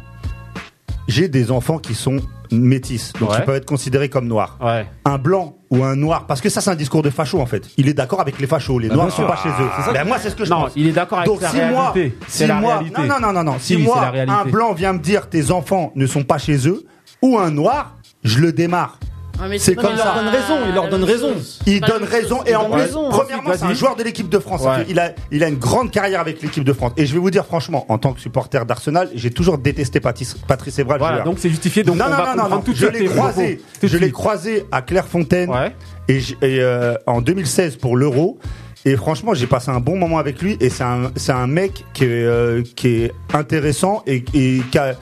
j'ai 1.13 1.29
des 1.29 1.51
enfants 1.51 1.79
qui 1.79 1.95
sont 1.95 2.17
métis, 2.51 3.13
donc 3.21 3.31
Ouais. 3.31 3.37
ils 3.39 3.45
peuvent 3.45 3.57
être 3.57 3.67
considérés 3.67 4.09
comme 4.09 4.27
noirs 4.27 4.59
Ouais. 4.63 4.87
un 5.05 5.19
blanc 5.19 5.57
ou 5.71 5.85
un 5.85 5.95
noir, 5.97 6.27
parce 6.27 6.41
que 6.41 6.49
ça 6.49 6.61
c'est 6.61 6.71
un 6.71 6.75
discours 6.75 7.03
de 7.03 7.11
facho 7.11 7.41
en 7.41 7.47
fait. 7.47 7.65
Il 7.77 7.89
est 7.89 7.95
d'accord 7.95 8.21
avec 8.21 8.39
les 8.41 8.47
fachos, 8.47 8.79
les 8.79 8.89
Bah, 8.89 8.95
noirs 8.95 9.07
bien 9.09 9.17
sont 9.17 9.27
pas 9.27 9.37
chez 9.37 9.49
eux. 9.49 9.93
Ben, 9.93 10.05
moi 10.07 10.17
c'est 10.19 10.31
ce 10.31 10.37
que 10.37 10.45
je 10.45 10.51
Non, 10.51 10.63
pense. 10.63 10.73
il 10.77 10.87
est 10.89 10.93
d'accord 10.93 11.19
avec 11.19 11.31
Donc 11.31 11.41
la 11.43 11.49
si 11.51 11.57
moi, 11.57 11.91
réalité. 11.93 12.17
si 12.29 12.39
C'est 12.39 12.47
la 12.47 12.55
moi, 12.55 12.75
réalité. 12.79 13.03
non 13.09 13.21
non 13.21 13.33
non 13.33 13.45
non 13.45 13.57
si 13.59 13.77
Si, 13.77 13.83
moi 13.83 14.13
un 14.29 14.45
blanc 14.45 14.73
vient 14.75 14.93
me 14.95 14.99
dire 15.01 15.29
tes 15.29 15.51
enfants 15.51 15.93
ne 15.95 16.07
sont 16.07 16.25
pas 16.25 16.39
chez 16.39 16.67
eux 16.69 16.85
ou 17.23 17.39
un 17.39 17.51
noir, 17.51 17.97
je 18.25 18.39
le 18.41 18.53
démarre. 18.53 18.99
Ah, 19.43 19.47
C'est 19.59 19.75
comme 19.75 19.97
ça. 19.97 20.15
Il 20.17 20.25
leur 20.25 20.25
donne 20.25 20.29
raison, 20.29 20.55
il 20.69 20.75
leur 20.75 20.89
donne 20.89 21.01
même 21.01 21.11
raison. 21.11 21.35
Il 21.67 21.81
donne 21.81 22.05
raison 22.05 22.45
et 22.45 22.55
en 22.55 22.71
plus, 22.71 22.91
premièrement, 23.11 23.51
c'est 23.57 23.65
un 23.65 23.75
joueur 23.75 23.97
de 23.97 24.03
l'équipe 24.05 24.29
de 24.29 24.39
France. 24.39 24.63
Il 24.89 24.99
a, 24.99 25.13
il 25.31 25.43
a 25.43 25.49
une 25.49 25.57
grande 25.59 25.91
carrière 25.91 26.21
avec 26.21 26.41
l'équipe 26.43 26.65
de 26.65 26.73
France. 26.73 26.93
Et 26.97 27.07
je 27.07 27.13
vais 27.15 27.19
vous 27.19 27.31
dire 27.31 27.45
franchement, 27.45 27.85
en 27.89 27.99
tant 27.99 28.13
que 28.13 28.21
supporter 28.21 28.65
d'Arsenal, 28.67 29.09
j'ai 29.15 29.31
toujours 29.31 29.59
détesté 29.59 30.01
Patrice, 30.01 30.35
Patrice 30.47 30.79
Evra. 30.79 30.99
Voilà, 30.99 31.21
donc 31.23 31.39
c'est 31.39 31.49
justifié. 31.51 31.83
Donc 31.83 31.97
non, 31.97 32.05
on 32.07 32.11
non, 32.11 32.17
va 32.17 32.35
non, 32.37 32.49
non, 32.49 32.61
tout 32.61 32.73
je 32.75 32.87
l'ai 32.87 33.05
croisé. 33.07 33.61
Je 33.83 33.97
l'ai 33.97 34.11
croisé 34.13 34.65
à 34.71 34.83
Clairefontaine 34.83 35.51
Ouais. 35.51 35.75
et, 36.09 36.21
euh, 36.43 36.95
en 37.07 37.21
2016 37.21 37.77
pour 37.77 37.97
l'Euro. 37.97 38.39
Et 38.85 38.97
franchement, 38.97 39.33
j'ai 39.35 39.47
passé 39.47 39.71
un 39.71 39.79
bon 39.81 39.97
moment 39.97 40.19
avec 40.19 40.43
lui. 40.43 40.57
Et 40.61 40.69
c'est 40.71 40.83
un, 40.85 41.13
c'est 41.17 41.33
un 41.33 41.47
mec 41.47 41.85
qui 41.95 42.05
est, 42.05 42.09
euh, 42.25 42.63
qui 42.77 43.05
est 43.05 43.13
intéressant 43.33 44.03
et, 44.07 44.25
et 44.35 44.61
qui 44.71 44.79
a- 44.79 44.95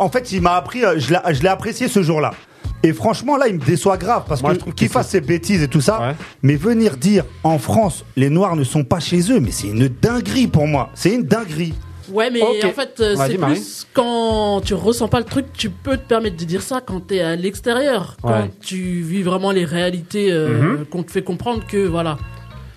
en 0.00 0.08
fait, 0.10 0.32
il 0.32 0.42
m'a 0.42 0.54
appris. 0.56 0.84
euh, 0.84 0.94
Je 0.98 1.12
l'ai, 1.12 1.34
je 1.34 1.42
l'ai 1.42 1.48
apprécié 1.48 1.86
ce 1.88 2.02
jour-là. 2.02 2.32
Et 2.86 2.92
franchement, 2.92 3.36
là, 3.36 3.48
il 3.48 3.54
me 3.54 3.64
déçoit 3.64 3.96
grave 3.96 4.22
parce 4.28 4.42
Moi, 4.42 4.54
que 4.54 4.70
qu'il 4.70 4.88
fasse 4.88 5.08
ses 5.08 5.20
bêtises 5.20 5.60
et 5.62 5.66
tout 5.68 5.80
ça. 5.80 6.00
Ouais. 6.00 6.14
Mais 6.42 6.54
venir 6.54 6.96
dire 6.96 7.24
en 7.42 7.58
France, 7.58 8.04
les 8.14 8.30
Noirs 8.30 8.54
ne 8.54 8.62
sont 8.62 8.84
pas 8.84 9.00
chez 9.00 9.32
eux, 9.32 9.40
mais 9.40 9.50
c'est 9.50 9.66
une 9.68 9.88
dinguerie 9.88 10.46
pour 10.46 10.68
moi. 10.68 10.90
C'est 10.94 11.12
une 11.12 11.24
dinguerie. 11.24 11.74
Ouais, 12.12 12.30
mais 12.30 12.40
en 12.42 12.70
fait, 12.70 13.00
euh, 13.00 13.16
c'est 13.26 13.36
Marie. 13.36 13.54
plus 13.54 13.84
quand 13.92 14.60
tu 14.64 14.74
ressens 14.74 15.08
pas 15.08 15.18
le 15.18 15.24
truc, 15.24 15.46
tu 15.52 15.70
peux 15.70 15.96
te 15.96 16.06
permettre 16.06 16.36
de 16.36 16.44
dire 16.44 16.62
ça 16.62 16.80
quand 16.80 17.00
t'es 17.00 17.18
à 17.20 17.34
l'extérieur. 17.34 18.16
Quand 18.22 18.28
Ouais. 18.30 18.50
tu 18.64 19.02
vis 19.02 19.22
vraiment 19.24 19.50
les 19.50 19.64
réalités, 19.64 20.30
euh, 20.30 20.84
qu'on 20.88 21.02
te 21.02 21.10
fait 21.10 21.22
comprendre 21.22 21.64
que 21.66 21.78
voilà. 21.88 22.16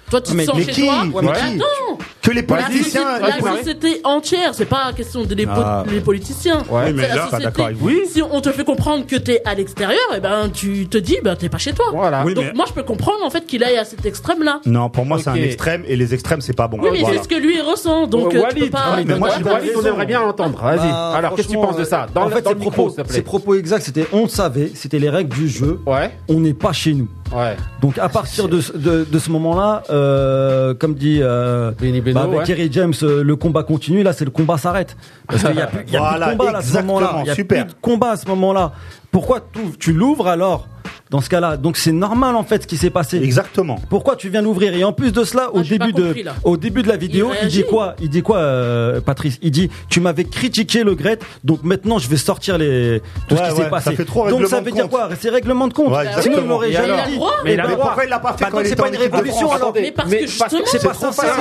Toi, 0.10 0.22
tu 0.22 0.32
te 0.32 0.38
Mais, 0.38 0.46
sens 0.46 0.56
mais 0.58 0.64
chez 0.64 0.72
qui, 0.72 0.82
toi. 0.82 1.04
mais 1.06 1.22
mais 1.22 1.28
qui 1.34 1.40
attends, 1.62 1.98
Que 2.30 2.36
les 2.36 2.42
la 2.42 2.48
politiciens. 2.48 3.02
société, 3.02 3.22
vas-y, 3.42 3.42
la 3.54 3.58
société 3.60 4.02
entière, 4.04 4.54
c'est 4.54 4.66
pas 4.66 4.92
question 4.96 5.24
de 5.24 5.34
les, 5.36 5.46
po- 5.46 5.52
Ah. 5.56 5.84
les 5.92 6.00
politiciens. 6.00 6.60
Ouais, 6.70 6.84
C'est 6.88 6.94
mais 6.94 7.02
la 7.04 7.08
là, 7.10 7.16
pas 7.16 7.24
société. 7.26 7.44
d'accord 7.46 7.66
avec 7.66 7.78
vous. 7.78 7.88
Oui. 7.88 8.02
Si 8.12 8.22
on 8.22 8.42
te 8.42 8.52
fait 8.52 8.64
comprendre 8.64 9.06
que 9.08 9.16
t'es 9.16 9.42
à 9.46 9.56
l'extérieur, 9.56 10.00
et 10.16 10.20
ben 10.20 10.50
tu 10.54 10.88
te 10.88 10.98
dis, 10.98 11.18
ben 11.24 11.36
t'es 11.36 11.50
pas 11.50 11.58
chez 11.58 11.74
toi. 11.74 11.86
Voilà. 11.94 12.24
Oui, 12.26 12.34
Donc 12.34 12.46
mais- 12.46 12.54
moi, 12.54 12.66
je 12.68 12.74
peux 12.74 12.84
comprendre 12.84 13.24
en 13.24 13.30
fait 13.30 13.46
qu'il 13.46 13.64
aille 13.64 13.78
à 13.78 13.86
cet 13.86 14.06
extrême-là. 14.06 14.60
Non, 14.66 14.90
pour 14.90 15.06
moi, 15.06 15.18
c'est 15.20 15.30
un 15.30 15.34
Ok. 15.36 15.40
extrême 15.42 15.84
et 15.88 15.96
les 15.96 16.14
extrêmes, 16.14 16.42
c'est 16.42 16.54
pas 16.56 16.68
bon. 16.68 16.78
Oui, 16.82 16.90
mais 16.92 17.00
Voilà. 17.00 17.18
c'est 17.18 17.24
ce 17.24 17.28
que 17.28 17.36
lui 17.42 17.60
ressent. 17.62 18.08
Donc 18.08 18.28
euh, 18.28 18.30
tu 18.30 18.56
peux 18.56 18.60
Walid, 18.60 18.72
pas. 18.72 18.96
mais 19.06 19.16
moi, 19.18 19.30
j'ai 19.38 19.44
Walid, 19.44 19.72
on 19.74 19.78
raison. 19.80 19.88
aimerait 19.90 20.06
bien 20.06 20.20
l'entendre. 20.22 20.60
Vas-y. 20.62 20.78
Bah, 20.78 21.12
Alors, 21.16 21.36
qu'est-ce 21.36 21.48
que 21.48 21.52
tu 21.54 21.58
franchement, 21.58 21.72
penses 21.74 21.80
de 21.80 21.86
ça 21.90 22.08
Dans 22.14 22.22
en 22.22 22.26
le- 22.30 22.36
fait, 22.36 22.42
dans 22.42 22.50
ses 22.52 22.54
le 22.56 22.60
micro, 22.60 22.72
propos, 22.72 22.90
s'il 22.96 23.04
te 23.04 23.08
ses 23.08 23.14
plaît. 23.14 23.22
propos 23.24 23.56
exacts, 23.56 23.86
c'était 23.86 24.06
on 24.14 24.28
savait, 24.28 24.72
c'était 24.76 25.00
les 25.00 25.10
règles 25.10 25.34
du 25.36 25.48
jeu. 25.50 25.80
Ouais, 25.86 26.12
On 26.28 26.40
n'est 26.40 26.54
pas 26.54 26.74
chez 26.74 26.94
nous. 26.94 27.08
ouais. 27.36 27.56
Donc 27.82 27.98
à 27.98 28.10
partir 28.10 28.48
de, 28.48 28.62
ce- 28.62 28.74
de, 28.74 29.06
de 29.10 29.20
ce 29.20 29.30
moment-là, 29.32 29.84
euh, 29.90 30.74
comme 30.74 30.96
dit 30.96 31.20
euh, 31.22 31.72
Benny 31.80 32.02
Beno, 32.02 32.19
bah, 32.20 32.24
avec 32.26 32.40
ouais. 32.40 32.46
Kerry 32.46 32.70
James, 32.72 32.94
euh, 33.04 33.24
le 33.24 33.36
combat 33.36 33.64
continue. 33.64 34.04
Là, 34.04 34.14
c'est 34.14 34.26
le 34.26 34.32
combat 34.32 34.58
s'arrête 34.58 34.96
parce 35.28 35.44
qu'il 35.44 35.56
y 35.56 35.62
a 35.62 35.68
plus, 35.68 35.84
il 35.88 35.94
y 35.94 35.98
a 35.98 36.00
Voilà, 36.00 36.28
plus 36.28 36.36
de 36.36 36.40
combat 36.40 36.52
là, 36.52 36.58
à 36.60 36.62
ce 36.62 36.78
moment-là. 36.78 37.16
Il 37.22 37.28
y 37.28 37.30
a 37.30 37.36
super. 37.36 37.66
plus 37.66 37.74
de 37.74 37.80
combat 37.82 38.12
à 38.12 38.18
ce 38.18 38.28
moment-là. 38.28 38.72
Pourquoi 39.12 39.42
tu 39.80 39.94
l'ouvres 39.94 40.28
alors? 40.28 40.68
Dans 41.10 41.22
ce 41.22 41.30
cas-là 41.30 41.58
Donc 41.58 41.78
c'est 41.78 41.92
normal 41.92 42.36
en 42.36 42.44
fait 42.44 42.62
ce 42.64 42.68
qui 42.68 42.78
s'est 42.78 42.90
passé. 42.92 43.18
Exactement. 43.18 43.80
Pourquoi 43.90 44.16
tu 44.16 44.30
viens 44.30 44.42
l'ouvrir? 44.42 44.74
Et 44.76 44.84
en 44.84 44.94
plus 44.94 45.12
de 45.12 45.24
cela, 45.24 45.50
au 45.54 45.60
Ah, 45.60 45.64
j'ai 45.64 45.78
début 45.80 45.94
de, 45.94 46.24
là. 46.24 46.36
au 46.44 46.56
début 46.58 46.84
de 46.84 46.88
la 46.88 46.98
vidéo, 46.98 47.32
Il 47.42 47.48
il, 47.48 47.52
dit 47.52 47.64
quoi? 47.64 47.96
Il 48.02 48.10
dit 48.10 48.22
quoi, 48.22 48.38
euh, 48.38 49.02
Patrice? 49.02 49.40
Il 49.42 49.52
dit 49.52 49.70
tu 49.90 50.00
m'avais 50.02 50.24
critiqué 50.26 50.84
le 50.84 50.94
Gret, 50.96 51.20
donc 51.44 51.64
maintenant 51.64 51.98
je 51.98 52.08
vais 52.10 52.18
sortir 52.18 52.58
les 52.58 53.02
tout 53.28 53.36
Ouais, 53.36 53.42
ce 53.42 53.44
qui 53.54 53.58
ouais, 53.58 53.64
s'est 53.64 53.70
passé. 53.70 53.90
ça 53.90 53.96
fait 53.96 54.06
trop 54.06 54.30
donc 54.30 54.46
ça 54.48 54.62
veut 54.62 54.72
dire 54.72 54.88
quoi? 54.90 55.10
C'est 55.20 55.30
règlement 55.30 55.68
de 55.68 55.74
compte. 55.74 55.92
Ouais, 55.92 56.06
Sinon 56.22 56.38
il 56.44 56.48
l'aurait 56.48 56.72
jamais 56.72 56.94
alors 56.94 57.06
dit. 57.08 57.20
Mais 57.44 57.58
Mais 57.58 57.64
pourquoi 57.76 58.04
il 58.06 58.10
l'a 58.10 58.20
pas 58.20 58.34
fait 58.34 58.44
Bah, 58.46 58.50
quand 58.52 58.62
c'est 58.64 58.76
pas 58.76 58.88
une 58.90 58.98
révolution, 58.98 59.52
alors. 59.52 59.72
Mais 59.74 59.92
parce 59.92 60.10
que 60.12 60.26
C'est 60.66 60.84
pas 60.84 60.94
sincère. 60.94 61.36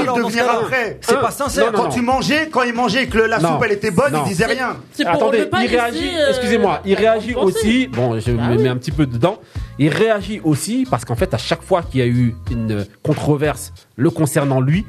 C'est 1.01 1.15
Euh, 1.15 1.21
pas 1.21 1.31
sincère. 1.31 1.73
Quand 1.73 1.89
tu 1.89 2.01
mangeais, 2.01 2.49
quand 2.51 2.63
il 2.63 2.73
mangeait 2.73 3.05
et 3.05 3.09
que 3.09 3.19
la 3.19 3.39
soupe 3.41 3.63
elle 3.65 3.73
était 3.73 3.91
bonne, 3.91 4.15
il 4.25 4.29
disait 4.29 4.47
rien. 4.47 4.77
c'est 4.93 5.05
pour 5.05 5.15
Attendez, 5.15 5.49
il 5.63 5.67
réagit, 5.69 6.11
euh, 6.17 6.29
excusez-moi, 6.31 6.81
il 6.85 6.95
la 6.95 6.99
réagit 7.13 7.35
aussi, 7.35 7.87
bon, 7.89 8.19
je 8.19 8.31
Bah 8.33 8.49
me 8.49 8.57
oui. 8.57 8.63
mets 8.63 8.69
un 8.69 8.77
petit 8.77 8.91
peu 8.93 9.07
dedans, 9.07 9.39
il 9.79 9.89
réagit 9.89 10.41
aussi 10.45 10.87
parce 10.91 11.05
qu'en 11.05 11.17
fait, 11.17 11.33
à 11.35 11.39
chaque 11.39 11.63
fois 11.63 11.83
qu'il 11.83 12.01
y 12.01 12.03
a 12.03 12.07
eu 12.07 12.35
une 12.51 12.87
controverse 13.03 13.73
le 13.97 14.11
concernant 14.11 14.61
lui, 14.61 14.85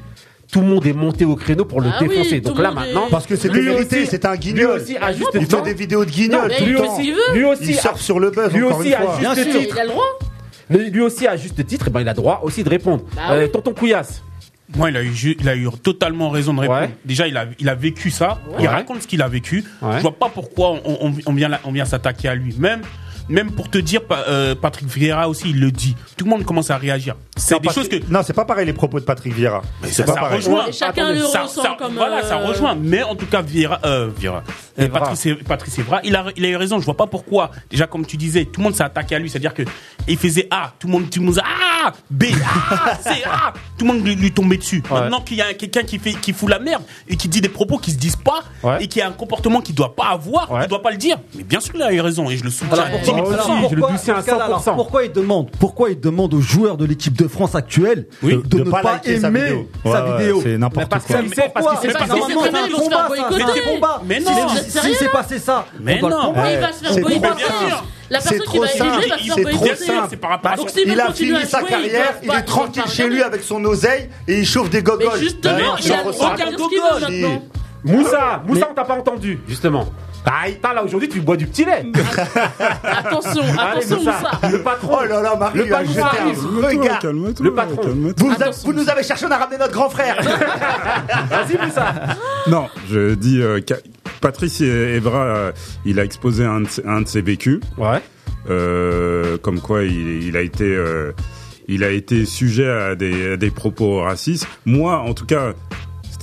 tout 0.51 0.61
le 0.61 0.67
monde 0.67 0.85
est 0.87 0.93
monté 0.93 1.25
au 1.25 1.35
créneau 1.35 1.63
pour 1.65 1.79
le 1.79 1.89
Ah 1.93 1.99
défoncer. 2.03 2.41
Donc 2.41 2.57
là 2.57 2.71
est- 2.71 2.73
maintenant, 2.73 3.07
Parce 3.11 3.27
que 3.27 3.35
c'est 3.35 3.49
vérité, 3.49 3.99
aussi- 4.01 4.07
c'est 4.07 4.25
un 4.25 4.33
lui 4.33 4.39
guignol. 4.39 4.79
aussi 4.79 4.97
à 4.97 5.11
juste 5.13 5.29
Il 5.35 5.45
fait 5.45 5.61
des 5.61 5.73
vidéos 5.75 6.03
de 6.05 6.09
guignol 6.09 6.51
tout 6.57 6.65
lui 6.65 6.71
le 6.73 6.77
temps. 6.79 6.95
aussi, 6.97 7.11
veut. 7.11 7.17
lui 7.35 7.45
aussi, 7.45 7.63
Il 7.69 7.75
surfe 7.75 8.01
sur 8.01 8.19
le 8.19 8.31
buzz 8.31 8.51
lui 8.53 8.63
encore 8.63 8.79
aussi 8.79 8.87
une 8.89 8.93
à 8.95 9.01
fois. 9.01 9.19
Juste 9.35 9.51
titre, 9.51 9.75
Il 9.75 9.79
a 9.79 9.83
le 9.83 9.89
droit. 9.89 10.19
lui 10.71 10.89
lui 10.89 11.01
aussi 11.01 11.27
à 11.27 11.37
juste 11.37 11.65
titre, 11.67 11.85
eh 11.87 11.91
ben, 11.91 12.01
il 12.01 12.09
a 12.09 12.13
droit 12.15 12.41
aussi 12.43 12.63
de 12.63 12.69
répondre. 12.69 13.03
Bah 13.15 13.21
Euh, 13.33 13.43
oui. 13.45 13.51
Tonton 13.51 13.73
Couillasse, 13.73 14.23
Moi, 14.75 14.91
il 14.91 14.97
a 14.97 15.03
eu, 15.03 15.11
il 15.39 15.49
a 15.49 15.55
eu 15.55 15.67
totalement 15.81 16.29
raison 16.29 16.53
de 16.53 16.59
répondre. 16.59 16.81
Ouais. 16.81 16.91
Déjà, 17.03 17.27
il 17.27 17.35
a, 17.37 17.45
il 17.59 17.67
a 17.69 17.73
vécu 17.75 18.11
ça. 18.11 18.37
Il 18.59 18.67
raconte 18.67 19.01
ce 19.01 19.07
qu'il 19.07 19.21
a 19.23 19.27
vécu. 19.27 19.63
Ouais. 19.81 19.93
Je 19.97 20.01
vois 20.01 20.11
pas 20.11 20.29
pourquoi 20.31 20.73
on, 20.85 21.07
on, 21.07 21.13
on 21.25 21.33
vient, 21.33 21.49
on 21.63 21.71
vient 21.71 21.85
s'attaquer 21.85 22.27
à 22.27 22.35
lui. 22.35 22.55
Même, 22.57 22.81
même 23.29 23.51
pour 23.51 23.69
te 23.69 23.77
dire, 23.77 24.01
euh, 24.11 24.55
Patrick 24.55 24.87
Vieira 24.87 25.29
aussi, 25.29 25.51
il 25.51 25.59
le 25.59 25.71
dit. 25.71 25.95
Tout 26.17 26.25
le 26.25 26.31
monde 26.31 26.43
commence 26.45 26.69
à 26.71 26.77
réagir. 26.77 27.15
C'est 27.37 27.59
des 27.61 27.69
choses 27.69 27.87
que. 27.87 27.95
Non, 28.09 28.21
c'est 28.25 28.33
pas 28.33 28.45
pareil 28.45 28.65
les 28.65 28.73
propos 28.73 28.99
de 28.99 29.05
Patrick 29.05 29.33
Vieira. 29.33 29.61
Mais 29.81 29.87
C'est 29.89 29.97
ça, 29.97 30.03
pas 30.03 30.13
ça 30.13 30.19
pareil. 30.21 30.37
rejoint. 30.37 30.65
Chacun 30.71 31.05
Attendez, 31.05 31.19
le 31.19 31.25
ressent 31.25 31.47
ça- 31.63 31.75
comme. 31.77 31.93
voilà, 31.93 32.23
ça 32.23 32.39
euh, 32.39 32.45
rejoint. 32.47 32.75
Mais 32.75 33.03
en 33.03 33.15
tout 33.15 33.25
cas, 33.27 33.41
Vieira, 33.41 33.79
euh, 33.85 34.09
Vieira, 34.17 34.37
euh, 34.37 34.51
Patrice, 34.87 35.79
Evra, 35.79 36.01
il 36.03 36.15
a, 36.15 36.25
eu 36.37 36.55
raison. 36.55 36.79
Je 36.79 36.85
vois 36.85 36.97
pas 36.97 37.07
pourquoi. 37.07 37.51
Déjà, 37.69 37.87
comme 37.87 38.05
tu 38.05 38.17
disais, 38.17 38.45
tout 38.45 38.61
le 38.61 38.65
monde 38.65 38.75
s'est 38.75 38.83
attaqué 38.83 39.15
à 39.15 39.19
lui. 39.19 39.29
C'est-à-dire 39.29 39.53
que 39.53 39.63
il 40.07 40.17
faisait 40.17 40.47
A, 40.49 40.73
tout 40.79 40.87
le 40.87 40.93
monde, 40.93 41.09
tout 41.09 41.19
le 41.19 41.25
monde 41.25 41.39
A, 41.39 41.91
B, 42.09 42.25
ah, 42.71 42.97
C, 43.01 43.23
A. 43.25 43.53
Tout 43.77 43.85
le 43.85 43.93
monde 43.93 44.05
lui, 44.05 44.31
tombait 44.31 44.57
dessus. 44.57 44.83
Maintenant 44.89 45.21
qu'il 45.21 45.37
y 45.37 45.41
a 45.41 45.53
quelqu'un 45.53 45.83
qui 45.83 45.99
fait, 45.99 46.15
fout 46.33 46.49
la 46.49 46.59
merde 46.59 46.83
et 47.07 47.15
qui 47.15 47.27
dit 47.27 47.41
des 47.41 47.49
propos 47.49 47.77
qui 47.77 47.91
se 47.91 47.97
disent 47.97 48.15
pas 48.15 48.43
et 48.79 48.87
qui 48.87 49.01
a 49.01 49.07
un 49.07 49.11
comportement 49.11 49.61
qu'il 49.61 49.75
doit 49.75 49.95
pas 49.95 50.09
avoir, 50.09 50.51
ouais. 50.51 50.61
il 50.63 50.67
doit 50.67 50.81
pas 50.81 50.91
le 50.91 50.97
dire. 50.97 51.17
Mais 51.35 51.43
bien 51.43 51.59
sûr, 51.59 51.73
il 51.75 51.81
a 51.81 51.93
eu 51.93 52.01
raison 52.01 52.29
et 52.29 52.37
je 52.37 52.43
le 52.43 52.49
soutiens. 52.49 52.85
Pourquoi, 54.75 55.05
il 55.05 55.11
demande, 55.11 55.49
pourquoi 55.59 55.89
il 55.89 55.99
demande 55.99 56.33
aux 56.33 56.41
joueurs 56.41 56.77
de 56.77 56.85
l'équipe 56.85 57.15
de 57.15 57.27
France 57.27 57.55
actuelle 57.55 58.07
de, 58.21 58.59
ne 58.59 58.69
pas, 58.69 59.01
aimer 59.05 59.67
sa 59.83 60.17
vidéo? 60.17 60.41
C'est 60.43 60.57
n'importe 60.57 60.89
quoi. 60.89 60.99
Parce 60.99 61.05
qu'il 61.05 61.33
c'est 61.33 61.95
un 61.95 63.73
combat. 63.73 64.01
Mais 64.05 64.19
non 64.19 64.31
si 64.69 64.95
c'est 64.95 65.11
passé 65.11 65.39
ça, 65.39 65.65
mais 65.79 65.99
on 66.01 66.09
doit 66.09 66.23
non, 66.23 66.33
le 66.33 66.51
il 66.51 66.59
va 66.59 66.73
se 66.73 66.83
faire 66.83 67.01
boycotter. 67.01 67.43
La 68.09 68.19
personne 68.19 68.39
qui 68.39 68.57
va 68.57 68.65
être 68.65 68.77
va 68.77 69.17
se 69.17 69.23
faire 69.23 69.35
boycotter. 69.37 70.17
Par 70.17 70.29
rapport 70.31 70.55
Donc, 70.55 70.69
s'il 70.69 70.87
il 70.87 70.93
veut 70.93 71.01
a 71.01 71.05
continuer 71.07 71.35
à 71.35 71.39
fini 71.39 71.51
sa 71.51 71.61
carrière, 71.63 72.15
il, 72.23 72.31
est 72.31 72.41
tranquille 72.43 72.83
chez 72.87 73.09
lui 73.09 73.21
avec 73.21 73.43
son 73.43 73.63
oseille 73.65 74.09
et 74.27 74.39
il 74.39 74.45
chauffe 74.45 74.69
des 74.69 74.81
gogoles. 74.83 75.19
Justement, 75.19 75.77
il 75.77 75.93
a 75.93 76.05
aucun 76.05 76.51
gogol. 76.51 77.41
Moussa, 77.83 78.43
Moussa, 78.45 78.67
on 78.71 78.73
t'a 78.73 78.83
pas 78.83 78.95
entendu, 78.95 79.39
justement. 79.47 79.85
Aïe, 80.25 80.59
ah, 80.63 80.73
là 80.73 80.83
aujourd'hui 80.83 81.09
tu 81.09 81.21
bois 81.21 81.37
du 81.37 81.47
petit 81.47 81.65
lait. 81.65 81.85
attention, 82.83 83.41
attention 83.57 83.97
Allez, 83.97 84.05
ça. 84.05 84.31
Le 84.51 84.61
patron. 84.61 84.97
Oh 85.01 85.05
là 85.05 85.21
là, 85.21 85.35
Marie, 85.35 85.59
le 85.59 85.65
patron 85.67 86.03
regarde. 86.61 87.39
le 87.41 87.53
patron. 87.53 87.95
Vous, 88.65 88.73
nous 88.73 88.89
avez 88.89 89.03
cherché, 89.03 89.25
on 89.25 89.31
a 89.31 89.37
ramené 89.37 89.57
notre 89.57 89.73
grand 89.73 89.89
frère. 89.89 90.17
Vas-y, 91.29 91.71
ça. 91.71 91.93
Non, 92.47 92.67
je 92.89 93.15
dis 93.15 93.41
euh, 93.41 93.59
Patrice 94.21 94.61
Evra, 94.61 95.23
euh, 95.23 95.51
il 95.85 95.99
a 95.99 96.03
exposé 96.03 96.45
un 96.45 96.61
de, 96.61 97.07
ses 97.07 97.21
vécus. 97.21 97.59
Ouais. 97.77 98.01
Euh, 98.49 99.37
comme 99.37 99.59
quoi 99.59 99.83
il, 99.83 100.35
a 100.35 100.41
été 100.41 100.63
euh, 100.63 101.11
il 101.67 101.83
a 101.83 101.91
été 101.91 102.25
sujet 102.25 102.69
à 102.69 102.95
des, 102.95 103.33
à 103.33 103.37
des, 103.37 103.51
propos 103.51 104.01
racistes. 104.01 104.47
Moi, 104.65 104.97
en 104.97 105.13
tout 105.13 105.25
cas, 105.25 105.53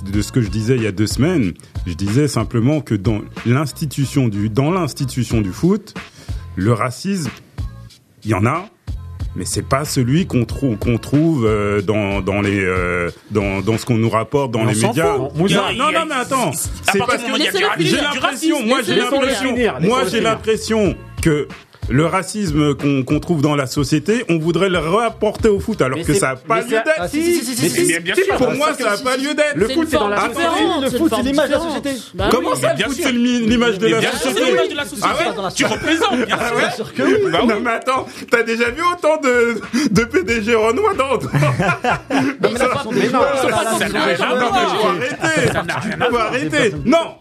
de 0.05 0.23
ce 0.23 0.33
que 0.33 0.41
je 0.41 0.49
disais 0.49 0.77
il 0.77 0.83
y 0.83 0.87
a 0.87 0.93
deux 0.93 1.07
semaines. 1.07 1.55
Je 1.87 1.95
disais 1.95 2.29
simplement 2.29 2.81
que 2.81 2.95
dans 2.95 3.21
l'institution 3.45 4.29
du, 4.29 4.49
dans 4.49 4.71
l'institution 4.71 5.41
du 5.41 5.53
foot, 5.53 5.95
le 6.57 6.73
racisme, 6.73 7.31
il 8.25 8.31
y 8.31 8.35
en 8.35 8.47
a, 8.47 8.69
mais 9.37 9.45
c'est 9.45 9.67
pas 9.67 9.85
celui 9.85 10.27
qu'on 10.27 10.45
trouve 10.45 10.77
qu'on 10.79 10.99
trouve 10.99 11.47
euh, 11.47 11.83
dans 11.83 12.21
dans 12.23 12.41
les 12.41 12.59
euh, 12.59 13.11
dans, 13.31 13.61
dans 13.61 13.77
ce 13.79 13.85
qu'on 13.85 13.99
nous 13.99 14.09
rapporte 14.09 14.51
dans 14.51 14.65
les 14.65 14.75
médias. 14.75 15.17
Fout. 15.17 15.51
Non, 15.51 15.93
non 15.93 16.07
mais 16.09 16.15
attends, 16.15 16.53
c'est 16.53 16.99
parce 16.99 17.23
que 17.23 17.83
j'ai 17.85 17.97
l'impression 18.01 18.63
moi 18.65 18.81
j'ai 18.83 19.01
moi 19.87 20.05
j'ai 20.11 20.21
l'impression 20.21 20.97
que 21.23 21.49
le 21.89 22.07
racisme 22.07 22.75
qu'on 22.75 23.03
qu 23.03 23.21
trouve 23.21 23.43
dans 23.43 23.55
la 23.55 23.67
société, 23.67 24.25
on 24.29 24.39
voudrait 24.39 24.69
le 24.69 24.79
rapporter 24.79 25.49
au 25.49 25.61
foot, 25.61 25.81
alors 25.83 25.99
mais 25.99 26.05
que 26.05 26.15
ça 26.15 26.29
n'a 26.29 26.37
pas 26.37 26.61
lieu 26.61 26.71
d'être. 26.71 26.91
Ah, 26.99 27.09
si, 27.09 27.23
si, 27.23 27.57
si, 27.57 27.69
si 27.69 27.95
pour 28.37 28.53
moi, 28.53 28.75
ça 28.75 28.91
n'a 28.91 28.99
pas 28.99 29.17
lieu 29.17 29.35
d'être. 29.35 29.57
Le 29.57 29.69
foot, 29.69 29.87
c'est 29.91 29.97
dans 29.97 30.09
la 30.09 30.21
société. 30.21 30.43
Le 30.83 30.91
foot, 30.91 31.13
c'est 31.15 31.23
l'image 31.23 31.49
de 31.49 31.55
la 31.55 31.61
société. 31.61 31.91
Comment 32.31 32.55
ça, 32.55 32.75
le 32.75 32.85
foot, 32.85 32.97
c'est 33.03 33.13
l'image 33.13 33.79
de 33.79 33.87
la 33.87 34.85
société. 34.85 35.05
Tu 35.55 35.65
représentes, 35.65 36.27
bien 36.27 36.39
ah 36.41 36.71
sûr. 36.73 36.93
Non, 37.31 37.61
mais 37.63 37.71
attends, 37.71 38.07
t'as 38.31 38.43
déjà 38.43 38.71
vu 38.71 38.83
autant 38.93 39.21
de 39.21 40.05
PDG 40.05 40.55
renois 40.55 40.95
dans 40.95 41.07
Mais 42.91 43.09
non, 43.09 43.21
arrêter. 46.19 46.73
Non, 46.85 47.17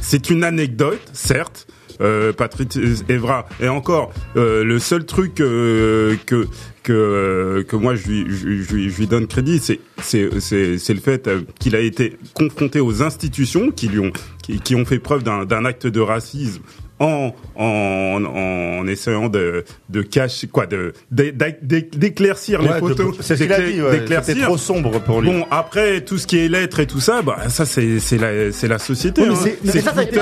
c'est 0.00 0.30
une 0.30 0.44
anecdote, 0.44 1.00
certes 1.12 1.66
euh, 2.00 2.32
Patrick 2.32 2.78
Evra. 3.08 3.46
Et 3.60 3.68
encore, 3.68 4.12
euh, 4.36 4.64
le 4.64 4.78
seul 4.78 5.04
truc 5.04 5.40
euh, 5.40 6.16
que 6.26 6.46
que, 6.82 6.92
euh, 6.92 7.64
que 7.64 7.76
moi 7.76 7.94
je 7.96 8.08
lui, 8.08 8.26
je, 8.28 8.62
je, 8.62 8.88
je 8.88 8.98
lui 8.98 9.06
donne 9.06 9.26
crédit, 9.26 9.60
c'est 9.60 9.80
le 10.14 11.00
fait 11.00 11.28
euh, 11.28 11.42
qu'il 11.58 11.76
a 11.76 11.80
été 11.80 12.16
confronté 12.32 12.80
aux 12.80 13.02
institutions 13.02 13.70
qui 13.70 13.88
lui 13.88 13.98
ont 13.98 14.12
qui, 14.42 14.58
qui 14.60 14.74
ont 14.74 14.86
fait 14.86 14.98
preuve 14.98 15.22
d'un 15.22 15.64
acte 15.66 15.86
de 15.86 16.00
racisme 16.00 16.62
en, 17.00 17.32
en, 17.56 18.24
en 18.24 18.86
essayant 18.86 19.28
de, 19.28 19.64
de 19.88 20.02
cacher, 20.02 20.46
quoi, 20.48 20.66
de, 20.66 20.92
d'éclaircir 21.10 22.62
les 22.62 22.68
photos. 22.78 23.16
C'est 23.20 23.36
ce 23.36 23.44
qu'il 23.44 24.24
c'était 24.24 24.40
trop 24.42 24.58
sombre 24.58 25.00
pour 25.00 25.20
lui. 25.20 25.30
Bon, 25.30 25.46
après, 25.50 26.00
tout 26.00 26.18
ce 26.18 26.26
qui 26.26 26.38
est 26.38 26.48
lettres 26.48 26.80
et 26.80 26.86
tout 26.86 27.00
ça, 27.00 27.22
bah, 27.22 27.48
ça, 27.48 27.66
c'est, 27.66 28.00
c'est 28.00 28.18
la, 28.18 28.52
c'est 28.52 28.68
la 28.68 28.78
société. 28.78 29.22
Oui, 29.22 29.28
hein. 29.34 29.50
C'est 29.64 29.82
Twitter, 29.82 30.20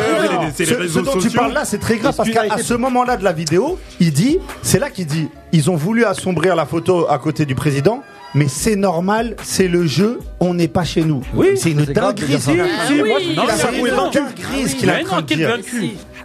c'est 0.55 0.65
les 0.65 0.75
réseaux 0.75 1.01
ce 1.01 1.05
dont 1.05 1.19
tu 1.19 1.31
parles 1.31 1.53
là, 1.53 1.65
c'est 1.65 1.79
très 1.79 1.97
grave 1.97 2.15
parce 2.17 2.31
qu'à 2.31 2.59
ce 2.59 2.75
moment-là 2.75 3.17
de 3.17 3.25
la 3.25 3.33
vidéo, 3.33 3.79
il 4.01 4.13
dit, 4.13 4.39
c'est 4.63 4.79
là 4.79 4.91
qu'il 4.91 5.07
dit, 5.07 5.29
ils 5.53 5.71
ont 5.71 5.77
voulu 5.77 6.05
assombrir 6.05 6.57
la 6.57 6.67
photo 6.67 7.07
à 7.09 7.19
côté 7.19 7.47
du 7.47 7.55
président, 7.55 8.03
mais 8.35 8.49
c'est 8.49 8.77
normal, 8.77 9.37
c'est 9.43 9.69
le 9.69 9.87
jeu, 9.87 10.19
on 10.41 10.55
n'est 10.55 10.69
pas 10.69 10.85
chez 10.85 11.03
nous. 11.03 11.23
Oui, 11.35 11.57
c'est 11.57 11.71
une 11.71 11.85
dinguerie. 11.85 12.39
C'est 12.39 12.55
une 12.55 13.99
enquête 13.99 14.23
grise 14.37 14.75
qu'il 14.75 14.91
a 14.91 14.99
en 15.11 15.23
de 15.23 15.27
dire. 15.27 15.59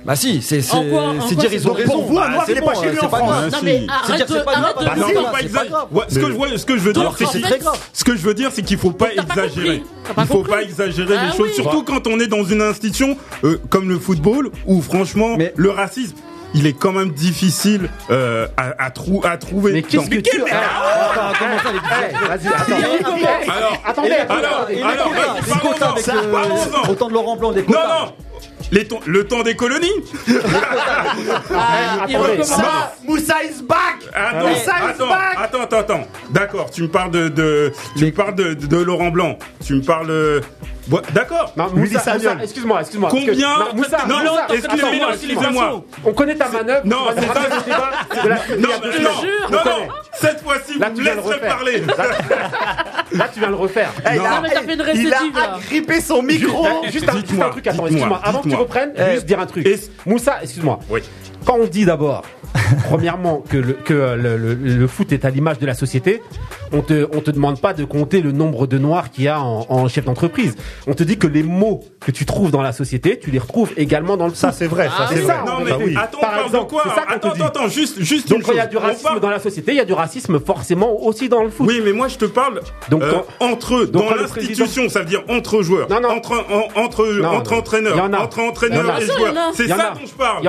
Bah 0.05 0.15
si, 0.15 0.41
c'est 0.41 0.59
dire 0.59 1.53
ils 1.53 1.67
ont 1.67 1.73
raison. 1.73 1.91
Pour 1.93 2.03
vous, 2.05 2.15
pas 2.15 2.45
chez 2.45 2.89
lui 2.91 2.99
en 2.99 3.09
France. 3.09 3.53
Ce 7.93 8.03
que 8.03 8.15
je 8.15 8.21
veux 8.21 8.33
dire, 8.33 8.51
c'est 8.53 8.63
qu'il 8.63 8.77
faut 8.77 8.91
pas 8.91 9.09
exagérer. 9.13 9.83
Il 10.17 10.25
faut 10.25 10.43
pas 10.43 10.63
exagérer 10.63 11.15
les 11.25 11.37
choses, 11.37 11.51
surtout 11.53 11.83
quand 11.83 12.07
on 12.07 12.19
est 12.19 12.27
dans 12.27 12.43
une 12.43 12.61
institution 12.61 13.17
euh, 13.43 13.59
comme 13.69 13.89
le 13.89 13.99
football 13.99 14.51
où 14.65 14.81
franchement 14.81 15.37
le 15.55 15.69
racisme 15.69 16.15
il 16.53 16.67
est 16.67 16.73
quand 16.73 16.91
même 16.91 17.11
difficile 17.11 17.89
euh, 18.09 18.47
à, 18.57 18.91
trouver. 18.91 19.71
Mais 19.71 19.81
qu'est-ce 19.83 20.03
attends, 20.03 20.15
attends, 21.29 21.55
attends. 21.55 21.91
Alors, 23.47 23.83
attendez, 23.85 24.11
alors, 24.11 24.67
alors, 27.69 28.13
les 28.71 28.87
le 29.05 29.23
temps 29.25 29.43
des 29.43 29.55
colonies. 29.55 29.87
ah, 31.53 32.05
il 32.07 32.17
Moussa, 32.17 32.93
Moussa 33.03 33.35
back. 33.63 34.09
Attends, 34.13 34.47
attends, 35.37 35.61
attends, 35.61 35.77
attends. 35.79 36.07
D'accord, 36.31 36.71
tu 36.71 36.83
me 36.83 36.87
parles 36.87 37.11
de, 37.11 37.71
tu 37.97 38.05
me 38.05 38.11
parles 38.11 38.35
de, 38.35 38.77
Laurent 38.77 39.11
Blanc, 39.11 39.37
tu 39.63 39.75
me 39.75 39.81
parles 39.81 40.09
euh, 40.09 40.41
D'accord. 41.13 41.53
Moussa, 41.73 41.99
Sagnol. 41.99 42.39
Excuse-moi, 42.43 42.81
excuse-moi. 42.81 43.09
Combien 43.09 43.59
Non, 43.59 43.65
Moussa, 43.75 43.97
non, 44.07 44.15
excusez-moi. 44.49 45.83
On 46.03 46.13
connaît 46.13 46.35
ta 46.35 46.49
manœuvre. 46.49 46.85
Non, 46.85 46.97
c'est 47.15 47.27
pas 47.27 47.39
le 47.39 47.63
débat. 47.65 47.91
Non, 48.57 48.69
non, 49.51 49.57
non. 49.65 49.87
Cette 50.13 50.41
fois-ci, 50.41 50.73
vous 50.73 50.79
me 50.79 51.39
parler. 51.39 51.83
Là, 53.13 53.27
tu 53.33 53.39
viens 53.39 53.49
le 53.49 53.55
refaire. 53.55 53.91
Non, 54.05 54.23
là, 54.23 54.29
ah, 54.35 54.41
mais 54.41 54.49
fait 54.49 54.73
une 54.73 54.81
récitive, 54.81 55.33
il 55.33 55.39
a 55.39 55.55
agrippé 55.55 56.01
son 56.01 56.21
micro. 56.21 56.65
Juste 56.89 57.09
un, 57.09 57.13
juste 57.13 57.41
un 57.41 57.49
truc, 57.49 57.67
attends, 57.67 57.87
excuse-moi. 57.87 58.19
Avant 58.23 58.41
que 58.41 58.49
tu 58.49 58.55
reprennes, 58.55 58.93
juste 59.13 59.25
dire 59.25 59.39
un 59.39 59.45
truc. 59.45 59.67
Moussa, 60.05 60.39
excuse-moi. 60.41 60.79
Oui. 60.89 61.01
Quand 61.45 61.57
on 61.59 61.65
dit 61.65 61.85
d'abord 61.85 62.23
premièrement, 62.85 63.43
que, 63.47 63.57
euh, 63.91 64.55
le, 64.57 64.87
foot 64.87 65.11
est 65.11 65.25
à 65.25 65.29
l'image 65.29 65.59
de 65.59 65.65
la 65.65 65.73
société. 65.73 66.21
On 66.73 66.81
te, 66.81 67.07
on 67.13 67.19
te 67.19 67.31
demande 67.31 67.59
pas 67.59 67.73
de 67.73 67.83
compter 67.83 68.21
le 68.21 68.31
nombre 68.31 68.65
de 68.65 68.77
noirs 68.77 69.11
qu'il 69.11 69.25
y 69.25 69.27
a 69.27 69.41
en, 69.41 69.87
chef 69.89 70.05
d'entreprise. 70.05 70.55
On 70.87 70.93
te 70.93 71.03
dit 71.03 71.17
que 71.17 71.27
les 71.27 71.43
mots 71.43 71.83
que 71.99 72.11
tu 72.11 72.25
trouves 72.25 72.51
dans 72.51 72.61
la 72.61 72.71
société, 72.71 73.19
tu 73.19 73.29
les 73.29 73.39
retrouves 73.39 73.71
également 73.75 74.15
dans 74.15 74.25
le 74.25 74.31
foot. 74.31 74.39
Ça, 74.39 74.51
c'est 74.51 74.67
vrai. 74.67 74.89
C'est 75.09 75.23
ça. 75.23 75.43
Attends, 75.97 76.19
attends, 76.21 76.67
attends, 77.07 77.45
attends, 77.45 77.67
juste, 77.67 78.01
juste 78.01 78.29
Donc, 78.29 78.39
une 78.39 78.45
quand 78.45 78.51
il 78.53 78.57
y 78.57 78.61
a 78.61 78.67
du 78.67 78.77
racisme 78.77 79.19
dans 79.19 79.29
la 79.29 79.39
société, 79.39 79.71
il 79.73 79.77
y 79.77 79.81
a 79.81 79.85
du 79.85 79.93
racisme 79.93 80.39
forcément 80.39 81.03
aussi 81.03 81.29
dans 81.29 81.43
le 81.43 81.49
foot. 81.49 81.67
Oui, 81.67 81.81
mais 81.83 81.91
moi, 81.91 82.07
je 82.07 82.17
te 82.17 82.25
parle 82.25 82.61
donc, 82.89 83.03
euh, 83.03 83.19
entre 83.39 83.75
eux, 83.75 83.87
dans 83.87 84.09
l'institution, 84.13 84.89
ça 84.89 84.99
veut 84.99 85.05
dire 85.05 85.23
entre 85.29 85.61
joueurs, 85.61 85.87
entre, 85.91 86.45
en, 86.49 86.81
entre, 86.81 87.05
non, 87.05 87.29
entre 87.29 87.53
entraîneurs, 87.53 87.97
entre 87.97 88.39
entraîneurs 88.39 88.99
et 89.01 89.05
joueurs. 89.05 89.51
C'est 89.53 89.67
ça 89.67 89.93
dont 89.93 90.05
je 90.05 90.13
parle. 90.13 90.39
Il 90.41 90.45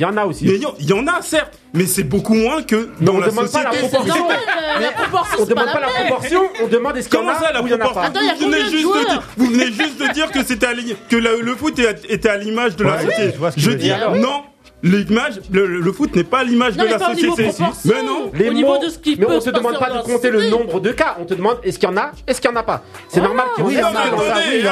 y 0.00 0.04
en 0.04 0.16
a 0.16 0.24
aussi 0.24 0.48
y 0.96 1.00
en 1.00 1.06
a, 1.06 1.22
certes, 1.22 1.58
mais 1.72 1.86
c'est 1.86 2.04
beaucoup 2.04 2.34
moins 2.34 2.62
que 2.62 2.90
dans 3.00 3.18
la 3.18 3.30
société. 3.30 3.52
pas 3.52 3.62
la 3.64 3.78
proportion. 3.78 4.14
Non, 4.14 4.30
euh, 4.30 4.80
la 4.80 4.92
proportion 4.92 5.36
on 5.40 5.44
demande 5.46 5.72
pas 5.72 5.80
la, 5.80 5.88
proportion, 5.88 6.42
on 6.62 6.68
demande 6.68 6.96
est-ce 6.96 7.08
qu'il 7.08 7.18
y 7.18 7.22
en 7.22 7.28
a 7.28 7.34
ça, 7.34 7.52
la 7.52 7.62
ou 7.62 7.66
il 7.66 7.70
y 7.70 7.74
en 7.74 7.80
a 7.80 7.88
pas. 7.88 8.02
Attends, 8.04 8.20
y 8.20 8.28
a 8.28 8.34
vous, 8.34 8.50
venez 8.50 8.64
juste 8.70 8.86
de 8.86 9.08
dire, 9.08 9.22
vous 9.36 9.46
venez 9.46 9.66
juste 9.66 9.98
de 10.00 10.12
dire 10.12 10.30
que 10.30 10.44
c'était 10.44 10.68
que 11.10 11.16
la, 11.16 11.36
le 11.36 11.54
foot 11.54 11.78
était 12.08 12.28
à 12.28 12.36
l'image 12.36 12.76
de 12.76 12.84
ouais, 12.84 12.90
la 12.90 13.00
société. 13.00 13.38
Oui, 13.40 13.48
je, 13.56 13.60
je 13.60 13.70
dis 13.72 13.90
non 14.18 14.44
l'image, 14.84 15.40
le, 15.50 15.92
foot 15.92 16.14
n'est 16.14 16.24
pas 16.24 16.44
l'image 16.44 16.76
de 16.76 16.84
la 16.84 16.98
société. 16.98 17.50
Mais 17.84 18.02
non, 18.02 18.30
les 18.34 18.50
au 18.50 18.52
niveau 18.52 18.78
de 18.78 18.88
ce 18.88 18.98
qui 18.98 19.16
mais 19.18 19.26
peut 19.26 19.32
on 19.32 19.40
se 19.40 19.50
demande 19.50 19.78
pas 19.78 19.90
de 19.90 20.02
compter 20.02 20.30
le 20.30 20.50
nombre 20.50 20.80
de 20.80 20.90
cas. 20.92 21.16
On 21.20 21.24
te 21.24 21.34
demande 21.34 21.58
est-ce 21.64 21.78
qu'il 21.78 21.88
y 21.88 21.92
en 21.92 21.96
a, 21.96 22.12
est-ce 22.26 22.40
qu'il 22.40 22.50
y 22.50 22.52
en 22.52 22.56
a 22.56 22.62
pas. 22.62 22.82
C'est 23.08 23.20
normal. 23.20 23.46
Non, 23.58 23.66
mais 23.68 23.78
attendez, 23.78 24.62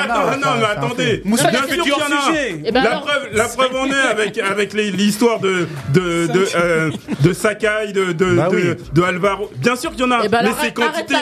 non, 0.40 0.50
mais 0.58 0.64
attendez. 0.64 1.22
Moussa, 1.24 1.50
bien 1.50 1.66
sûr 1.66 1.82
qu'il 1.82 1.92
y 1.92 2.70
en 2.72 2.72
a. 2.72 2.80
La 2.80 2.90
preuve, 2.98 3.28
la 3.32 3.44
preuve 3.48 3.76
en 3.76 3.86
est 3.86 4.10
avec 4.10 4.38
avec 4.38 4.72
l'histoire 4.74 5.40
de 5.40 5.66
de 5.92 6.26
de 6.26 6.92
de 7.20 7.32
Sakai, 7.32 7.92
de 7.92 8.12
de 8.12 9.02
Alvaro. 9.02 9.50
Bien 9.56 9.76
sûr 9.76 9.90
qu'il 9.92 10.00
y 10.00 10.04
en 10.04 10.10
a, 10.10 10.22
mais 10.28 10.50
c'est 10.60 10.74
quantité. 10.74 11.14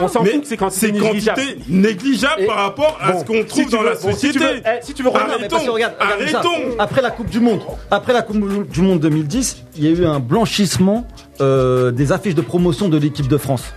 On 0.00 0.08
s'en 0.08 0.24
fout 0.24 0.44
c'est 0.44 0.56
quantité 0.56 1.58
négligeable 1.68 2.46
par 2.46 2.56
rapport 2.56 2.98
à 3.00 3.18
ce 3.18 3.24
qu'on 3.24 3.44
trouve 3.44 3.70
dans 3.70 3.82
la 3.82 3.94
société. 3.96 4.62
Si 4.82 4.94
tu 4.94 5.02
veux, 5.02 5.10
regarde, 5.10 5.94
arrêtons. 6.00 6.48
Après 6.78 7.02
la 7.02 7.10
Coupe 7.10 7.30
du 7.30 7.40
Monde, 7.40 7.60
après 8.08 8.14
la 8.14 8.22
Coupe 8.22 8.70
du 8.70 8.80
Monde 8.80 9.00
2010, 9.00 9.64
il 9.76 9.84
y 9.84 9.86
a 9.86 9.90
eu 9.90 10.06
un 10.06 10.18
blanchissement 10.18 11.06
euh, 11.42 11.90
des 11.90 12.10
affiches 12.10 12.34
de 12.34 12.40
promotion 12.40 12.88
de 12.88 12.96
l'équipe 12.96 13.28
de 13.28 13.36
France. 13.36 13.74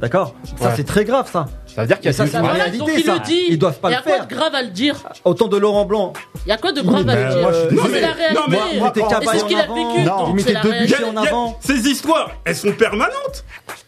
D'accord? 0.00 0.34
Ça, 0.58 0.72
c'est 0.74 0.82
très 0.82 1.04
grave, 1.04 1.30
ça. 1.30 1.46
Ça 1.66 1.82
veut 1.82 1.86
dire 1.86 1.98
qu'il 2.00 2.06
y 2.06 2.08
a 2.08 2.12
ça, 2.12 2.24
réalité, 2.24 3.02
ça. 3.04 3.14
Le 3.14 3.20
dit. 3.20 3.44
Ils 3.50 3.58
doivent 3.58 3.78
pas 3.78 3.90
le 3.90 3.94
faire. 3.94 4.02
Il 4.06 4.10
y 4.10 4.12
a 4.12 4.16
quoi 4.16 4.26
de 4.26 4.34
grave 4.34 4.54
à 4.56 4.62
le 4.62 4.70
dire? 4.70 4.96
Autant 5.24 5.46
de 5.46 5.56
Laurent 5.56 5.84
Blanc. 5.84 6.14
Il 6.46 6.48
y 6.48 6.52
a 6.52 6.56
quoi 6.56 6.72
de 6.72 6.80
grave 6.80 7.08
à 7.08 7.14
le 7.14 7.22
ben, 7.22 7.30
dire? 7.30 7.48
Non, 7.70 7.82
mais, 7.84 7.94
c'est 7.94 8.00
la 8.00 8.12
réalité. 8.12 9.02
C'est 9.30 9.38
ce 9.38 9.44
qu'il 9.44 9.56
a 9.56 10.62
vécu. 10.62 10.96
Il 10.98 11.04
en 11.04 11.16
avant. 11.22 11.56
Ces 11.60 11.88
histoires, 11.88 12.32
elles 12.44 12.56
sont 12.56 12.72
permanentes. 12.72 13.44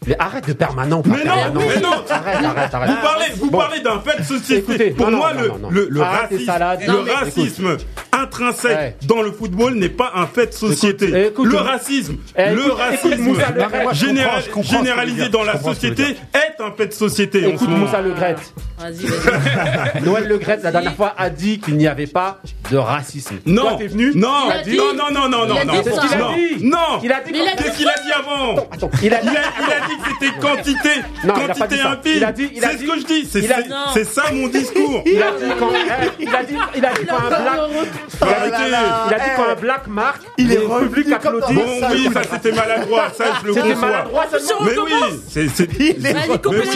Mais 0.07 0.15
arrête 0.17 0.47
de 0.47 0.53
permanent. 0.53 1.03
Mais 1.05 1.25
non, 1.25 1.33
mais 1.55 1.81
non. 1.81 1.89
Arrête, 2.09 2.45
arrête, 2.45 2.73
arrête. 2.73 2.89
Vous 2.89 3.01
parlez, 3.01 3.25
vous 3.35 3.51
parlez 3.51 3.79
d'un 3.81 3.99
fait 3.99 4.17
de 4.17 4.23
société. 4.23 4.91
Pour 4.91 5.11
moi, 5.11 5.33
le 5.33 6.01
racisme, 6.01 6.53
le 6.87 7.11
racisme 7.11 7.77
intrinsèque 8.23 8.97
dans 9.05 9.21
le 9.21 9.31
football 9.31 9.75
n'est 9.75 9.89
pas 9.89 10.11
un 10.15 10.27
fait 10.27 10.47
de 10.47 10.53
société. 10.53 11.07
Le 11.07 11.57
racisme, 11.57 12.17
le 12.37 12.71
racisme 12.71 13.35
généralisé 14.63 15.29
dans 15.29 15.43
la 15.43 15.59
société 15.59 16.15
est 16.33 16.61
un 16.61 16.71
fait 16.71 16.87
de 16.87 16.93
société. 16.93 17.47
Écoute 17.47 17.69
Moussa 17.69 18.01
Le 18.01 18.13
Gret. 18.13 18.35
Noël 20.03 20.27
Le 20.27 20.37
Gret, 20.37 20.59
la 20.63 20.71
dernière 20.71 20.95
fois, 20.95 21.13
a 21.17 21.29
dit 21.29 21.59
qu'il 21.59 21.77
n'y 21.77 21.87
avait 21.87 22.07
pas 22.07 22.39
de 22.71 22.77
racisme. 22.77 23.35
Non, 23.45 23.77
Toi, 23.77 23.87
non, 24.15 25.11
non, 25.11 25.29
non, 25.29 25.29
non, 25.29 25.29
non, 25.29 25.45
non, 25.45 25.65
non, 25.65 25.83
qu'est-ce 27.57 27.77
qu'il 27.77 27.87
a 27.87 27.95
dit 28.03 28.11
avant 28.11 28.55
Il 29.01 29.13
a 29.13 29.21
dit 29.21 29.29
que 29.29 30.09
c'était 30.09 30.39
quantité, 30.39 30.89
quantité 31.23 31.81
impie. 31.81 32.21
C'est 32.59 32.77
ce 32.77 32.83
que 32.83 32.99
je 32.99 33.05
dis, 33.05 33.27
c'est 33.93 34.03
ça 34.05 34.23
mon 34.33 34.47
discours. 34.47 35.03
Il 35.05 35.21
a 35.21 35.31
dit 35.31 35.51
quand, 35.59 35.69
il 36.19 36.29
a 36.29 36.43
dit, 36.43 36.55
il 36.75 36.81
pas 36.81 37.17
un 37.17 37.27
black. 37.27 37.59
Oh 38.21 38.25
il 38.25 38.53
a, 38.53 38.57
dit, 38.57 38.63
eh. 38.67 39.13
il 39.13 39.15
dit 39.15 39.29
quand 39.35 39.47
le 39.47 39.55
black 39.55 39.87
marque, 39.87 40.21
il 40.37 40.51
est 40.51 40.57
le 40.57 40.87
public 40.87 41.11
applaudit. 41.13 41.53
Bon, 41.53 41.61
oui, 41.91 42.09
ça 42.13 42.21
c'était 42.31 42.51
maladroit, 42.51 43.11
ça 43.15 43.25
je 43.41 43.47
le 43.47 43.53
conçois. 43.53 43.75
maladroit 43.75 44.25
seulement. 44.29 44.65
Mais 44.65 44.77
oui, 44.77 45.19
c'est 45.27 45.47
c'est 45.49 45.69
c'est 45.73 46.13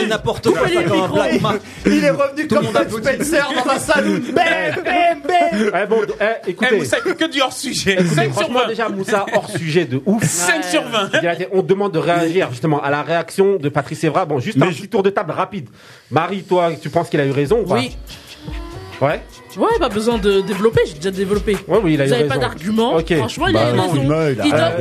n'importe 0.08 0.50
quoi 0.50 0.68
quand 0.88 1.04
un 1.04 1.08
black. 1.08 1.62
Il 1.86 2.04
est 2.04 2.10
revenu 2.10 2.48
comme 2.48 2.66
Fred 2.66 3.24
Spencer 3.24 3.50
dans 3.56 3.72
un 3.72 3.80
saloon. 3.80 4.22
Bam, 4.34 4.84
bam, 4.84 5.72
bam. 5.72 5.88
bon, 5.90 6.02
eh, 6.20 6.24
eh, 6.24 6.50
écoutez. 6.52 6.80
que 7.18 7.32
du 7.32 7.42
hors 7.42 7.54
sujet. 7.54 7.98
5 8.04 8.34
sur 8.34 8.52
20. 8.52 8.68
déjà 8.68 8.90
Moussa 8.90 9.26
hors 9.34 9.50
sujet 9.50 9.86
de 9.86 10.02
ouf. 10.06 10.24
5 10.28 10.64
sur 10.64 10.84
20. 10.84 11.12
On 11.52 11.62
demande 11.62 11.94
de 11.94 12.00
réagir 12.00 12.50
justement 12.52 12.82
à 12.82 12.90
la 12.90 13.04
réaction 13.04 13.58
de 13.58 13.70
Patrice 13.70 14.04
Evra. 14.04 14.26
Bon, 14.26 14.40
juste 14.40 14.62
un 14.62 14.68
petit 14.68 14.88
tour 14.88 15.04
de 15.04 15.10
table 15.10 15.32
rapide. 15.32 15.70
Marie, 16.12 16.44
toi, 16.44 16.72
tu 16.82 16.90
penses 16.90 17.10
qu'il 17.10 17.20
a 17.20 17.26
eu 17.26 17.32
raison 17.32 17.60
ou 17.62 17.66
pas 17.66 17.76
Oui. 17.76 17.96
Ouais. 19.02 19.22
Ouais, 19.58 19.80
pas 19.80 19.90
besoin 19.90 20.18
de 20.18 20.42
développer, 20.42 20.82
j'ai 20.88 20.96
déjà 20.96 21.12
développé. 21.12 21.56
Ouais, 21.68 21.80
oui, 21.84 21.94
il 21.94 22.02
a 22.02 22.06
Vous 22.06 22.12
eu 22.12 22.14
avez 22.14 22.24
raison. 22.24 22.34
pas 22.34 22.40
d'argument. 22.40 23.00
Franchement, 23.00 23.48
il 23.48 23.58
a 23.58 23.64
bah 23.64 23.76
eu 23.76 23.80
raison. 23.80 23.94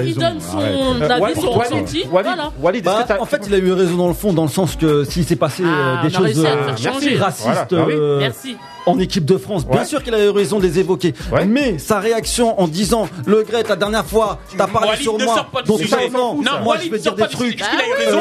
Il 0.05 0.15
donne- 0.15 0.41
son 0.41 1.01
avis, 1.03 1.41
son 1.41 1.51
ressenti. 1.51 2.05
Voilà. 2.11 2.53
Bah, 2.83 3.07
en 3.21 3.25
fait, 3.27 3.43
il 3.47 3.55
a 3.55 3.59
eu 3.59 3.73
raison 3.73 3.97
dans 3.97 4.09
le 4.09 4.15
fond, 4.15 4.33
dans 4.33 4.45
le 4.45 4.49
sens 4.49 4.77
que 4.77 5.05
s'il 5.05 5.25
s'est 5.25 5.37
passé 5.37 5.63
euh, 5.65 5.97
Ah, 5.99 6.03
des 6.03 6.11
choses 6.11 6.23
réussi 6.23 6.47
euh, 6.47 7.23
raciste, 7.23 7.75
bah 7.75 7.87
Merci. 8.19 8.53
Euh, 8.53 8.76
en 8.87 8.99
équipe 8.99 9.25
de 9.25 9.37
France. 9.37 9.65
Ouais. 9.65 9.73
Bien 9.73 9.85
sûr 9.85 10.03
qu'il 10.03 10.15
avait 10.15 10.31
raison 10.31 10.59
de 10.59 10.63
les 10.65 10.79
évoquer. 10.79 11.15
Ouais. 11.33 11.45
Mais 11.45 11.79
sa 11.79 11.99
réaction 11.99 12.59
en 12.61 12.69
disant 12.69 13.09
Le 13.27 13.43
Grec, 13.43 13.69
la 13.69 13.77
dernière 13.77 14.07
fois, 14.07 14.39
t'as 14.57 14.67
parlé 14.67 14.89
Walid 14.89 15.03
sur 15.03 15.19
moi. 15.19 15.49
Donc, 15.67 15.81
non, 16.13 16.63
moi, 16.63 16.77
Walid 16.77 16.87
je 16.87 16.91
vais 16.93 16.99
dire 16.99 17.15
des 17.15 17.29
trucs. 17.29 17.61
Ah 17.63 17.67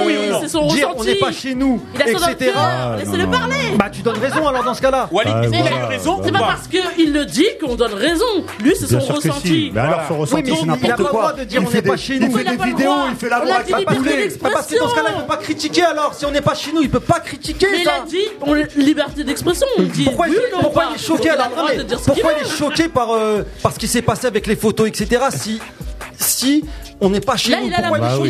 oui, 0.05 0.15
euh, 0.15 0.33
c'est 0.41 0.49
son 0.49 0.67
dire, 0.67 0.91
on 0.95 1.03
n'est 1.03 1.15
pas 1.15 1.31
chez 1.31 1.53
nous, 1.53 1.81
etc. 1.95 2.51
Ah, 2.55 2.95
Laissez-le 2.97 3.27
parler. 3.27 3.77
Bah, 3.77 3.89
tu 3.91 4.01
donnes 4.01 4.17
raison 4.17 4.47
alors 4.47 4.63
dans 4.63 4.73
ce 4.73 4.81
cas-là. 4.81 5.07
Walid, 5.11 5.33
ah, 5.35 5.45
il 5.47 5.55
a 5.55 5.59
eu 5.59 5.83
raison. 5.85 6.17
Bah, 6.17 6.23
c'est 6.25 6.31
pas 6.31 6.39
parce 6.39 6.67
qu'il 6.67 7.13
le 7.13 7.25
dit 7.25 7.45
qu'on 7.61 7.75
donne 7.75 7.93
raison. 7.93 8.25
Lui, 8.63 8.73
c'est 8.75 8.87
son 8.87 8.99
ressenti. 8.99 9.71
Mais 9.73 9.81
alors, 9.81 10.01
son 10.07 10.17
ressenti, 10.17 10.53
c'est 10.59 10.65
n'importe 10.65 11.03
quoi. 11.09 11.33
Il 11.49 11.67
fait 11.67 11.81
pas 11.81 11.97
chez 11.97 12.19
nous. 12.19 12.27
Il 12.27 12.37
fait 12.37 12.57
des 12.57 12.63
vidéos, 12.63 12.93
il 13.09 13.15
fait 13.15 13.29
la 13.29 13.39
voix 13.39 13.55
Parce 14.51 14.67
que 14.67 14.79
dans 14.79 14.89
ce 14.89 14.95
cas-là, 14.95 15.09
il 15.15 15.21
peut 15.21 15.27
pas 15.27 15.37
critiquer 15.37 15.83
alors. 15.83 16.13
Si 16.13 16.25
on 16.25 16.31
n'est 16.31 16.41
pas 16.41 16.55
chez 16.55 16.71
nous, 16.71 16.81
il 16.81 16.89
peut 16.89 16.99
pas 16.99 17.19
critiquer. 17.19 17.67
Mais 17.71 17.81
il 17.81 17.89
a 17.89 17.99
dit 18.07 18.83
Liberté 18.83 19.23
d'expression. 19.23 19.67
Pourquoi 20.05 20.27
il 20.27 20.35
pourquoi 20.61 20.85
il 20.91 20.95
est 20.95 21.03
choqué 21.03 21.29
Pourquoi 22.05 22.33
il 22.33 22.45
est 22.45 22.89
par 22.89 23.11
euh, 23.11 23.43
par 23.61 23.73
ce 23.73 23.79
qui 23.79 23.87
s'est 23.87 24.01
passé 24.01 24.27
avec 24.27 24.47
les 24.47 24.55
photos, 24.55 24.87
etc. 24.87 25.25
Si 25.31 25.59
si 26.17 26.65
on 27.01 27.09
n'est 27.09 27.21
pas 27.21 27.35
chez 27.35 27.51
là, 27.51 27.59
nous. 27.61 27.67
Il 27.67 27.73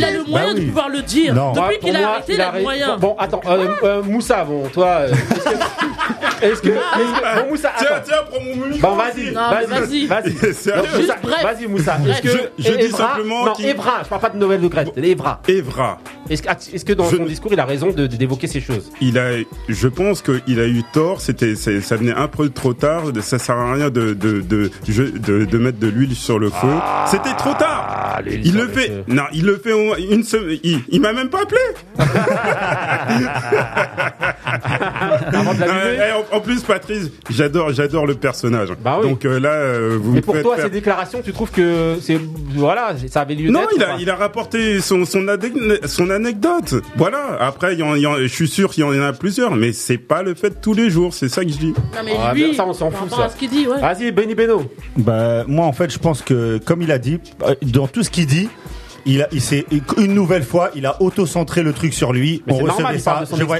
a, 0.03 0.11
le 0.11 0.23
moyen 0.23 0.53
de 0.53 0.59
bah 0.59 0.65
pouvoir 0.65 0.89
le 0.89 1.01
dire. 1.01 1.33
Non. 1.33 1.51
Depuis 1.51 1.65
bah, 1.65 1.73
qu'il 1.81 1.95
a 1.95 2.09
arrêté, 2.09 2.33
il 2.33 2.41
a 2.41 2.51
le 2.51 2.61
moyen. 2.61 2.97
Bon, 2.97 3.15
attends, 3.19 3.41
euh, 3.47 3.67
euh, 3.83 4.03
Moussa, 4.03 4.43
bon, 4.43 4.67
toi. 4.69 4.87
Euh, 4.87 5.13
est-ce 6.41 6.61
que. 6.61 6.69
bon, 6.69 7.49
Moussa. 7.51 7.73
Tiens, 7.77 7.87
tiens, 8.03 8.15
prends 8.29 8.41
mon 8.41 8.67
micro. 8.67 8.89
Bon, 8.89 8.95
vas-y, 8.95 9.31
vas-y, 9.31 10.05
vas-y. 10.07 11.43
Vas-y, 11.43 11.67
Moussa. 11.67 11.97
Je 12.57 12.71
dis 12.71 12.91
simplement. 12.91 13.45
Non, 13.45 13.53
Evra, 13.59 14.03
je 14.03 14.09
parle 14.09 14.21
pas 14.21 14.29
de 14.29 14.37
Noël 14.37 14.61
de 14.61 14.67
Grèce, 14.67 14.89
Evra. 14.97 15.41
Evra. 15.47 15.99
Est-ce 16.29 16.85
que 16.85 16.93
dans 16.93 17.09
son 17.09 17.25
discours, 17.25 17.53
il 17.53 17.59
a 17.59 17.65
raison 17.65 17.91
d'évoquer 17.91 18.47
ces 18.47 18.61
choses? 18.61 18.91
Il 18.99 19.19
a. 19.19 19.31
Je 19.69 19.87
pense 19.87 20.21
qu'il 20.21 20.59
a 20.59 20.67
eu 20.67 20.81
tort, 20.91 21.21
c'était, 21.21 21.55
ça 21.55 21.95
venait 21.95 22.13
un 22.13 22.27
peu 22.27 22.49
trop 22.49 22.73
tard, 22.73 23.03
ça 23.21 23.37
sert 23.37 23.57
à 23.57 23.73
rien 23.73 23.89
de, 23.89 24.13
de, 24.13 24.41
de, 24.41 24.71
de, 25.45 25.57
mettre 25.57 25.79
de 25.79 25.87
l'huile 25.87 26.15
sur 26.15 26.39
le 26.39 26.49
feu. 26.49 26.67
Ah, 26.81 27.05
c'était 27.09 27.35
trop 27.35 27.53
tard 27.53 28.21
il 28.55 28.61
le 28.61 28.67
fait. 28.67 28.91
Non, 29.07 29.23
il 29.33 29.45
le 29.45 29.57
fait 29.57 29.71
une 30.11 30.23
semaine. 30.23 30.57
Il, 30.63 30.79
il 30.89 31.01
m'a 31.01 31.13
même 31.13 31.29
pas 31.29 31.41
appelé. 31.43 31.59
Euh, 35.65 36.11
en, 36.31 36.39
plus, 36.39 36.61
Patrice, 36.61 37.09
j'adore, 37.29 37.71
j'adore 37.71 38.05
le 38.05 38.15
personnage. 38.15 38.69
Bah. 38.83 38.99
Donc 39.01 39.25
euh, 39.25 39.39
là, 39.39 39.51
euh, 39.51 40.21
pour 40.21 40.39
toi, 40.41 40.57
ces 40.61 40.69
déclarations, 40.69 41.21
tu 41.23 41.33
trouves 41.33 41.51
que 41.51 41.95
c'est 42.01 42.19
voilà, 42.53 42.95
ça 43.09 43.21
avait 43.21 43.35
lieu 43.35 43.49
Non, 43.49 43.61
il 43.99 44.09
a, 44.09 44.15
rapporté 44.15 44.79
son 44.81 45.05
son, 45.05 45.25
son 45.85 46.09
anecdote. 46.09 46.75
Voilà. 46.95 47.37
Après, 47.39 47.75
y 47.75 47.83
en, 47.83 47.95
je 47.95 48.27
suis 48.27 48.47
sûr 48.47 48.71
qu'il 48.71 48.83
y 48.83 48.87
en 48.87 49.01
a 49.01 49.13
plusieurs, 49.13 49.55
mais 49.55 49.73
c'est 49.73 49.97
pas 49.97 50.23
le 50.23 50.35
fait 50.35 50.61
tous 50.61 50.73
les 50.73 50.89
jours. 50.89 51.13
C'est 51.13 51.29
ça 51.29 51.43
que 51.43 51.51
je 51.51 51.57
dis. 51.57 51.73
Non 51.95 52.01
mais 52.03 52.13
ah, 52.19 52.33
lui, 52.33 52.55
ça 52.55 52.65
on 52.65 52.73
s'en 52.73 52.91
fout 52.91 53.09
ça. 53.09 53.29
Vas-y, 53.79 54.11
Benny 54.11 54.35
Beno. 54.35 54.63
Bah 54.97 55.43
moi, 55.47 55.65
en 55.65 55.73
fait, 55.73 55.91
je 55.91 55.99
pense 55.99 56.21
que 56.21 56.59
comme 56.59 56.81
il 56.81 56.91
a 56.91 56.97
dit, 56.97 57.19
euh, 57.43 57.55
dans 57.61 57.87
tout 57.87 58.03
ce 58.03 58.09
qu'il 58.09 58.25
dit 58.25 58.44
il, 59.05 59.21
a, 59.21 59.27
il 59.31 59.41
s'est 59.41 59.65
une 59.97 60.13
nouvelle 60.13 60.43
fois, 60.43 60.71
il 60.75 60.85
a 60.85 61.01
auto-centré 61.01 61.61
le 61.61 61.73
truc 61.73 61.93
sur 61.93 62.11
lui. 62.11 62.43
Mais 62.47 62.53
on 62.53 62.57
recevait 62.57 62.67
normal, 62.67 62.99
ça. 62.99 63.23
Je 63.31 63.43
vois, 63.43 63.57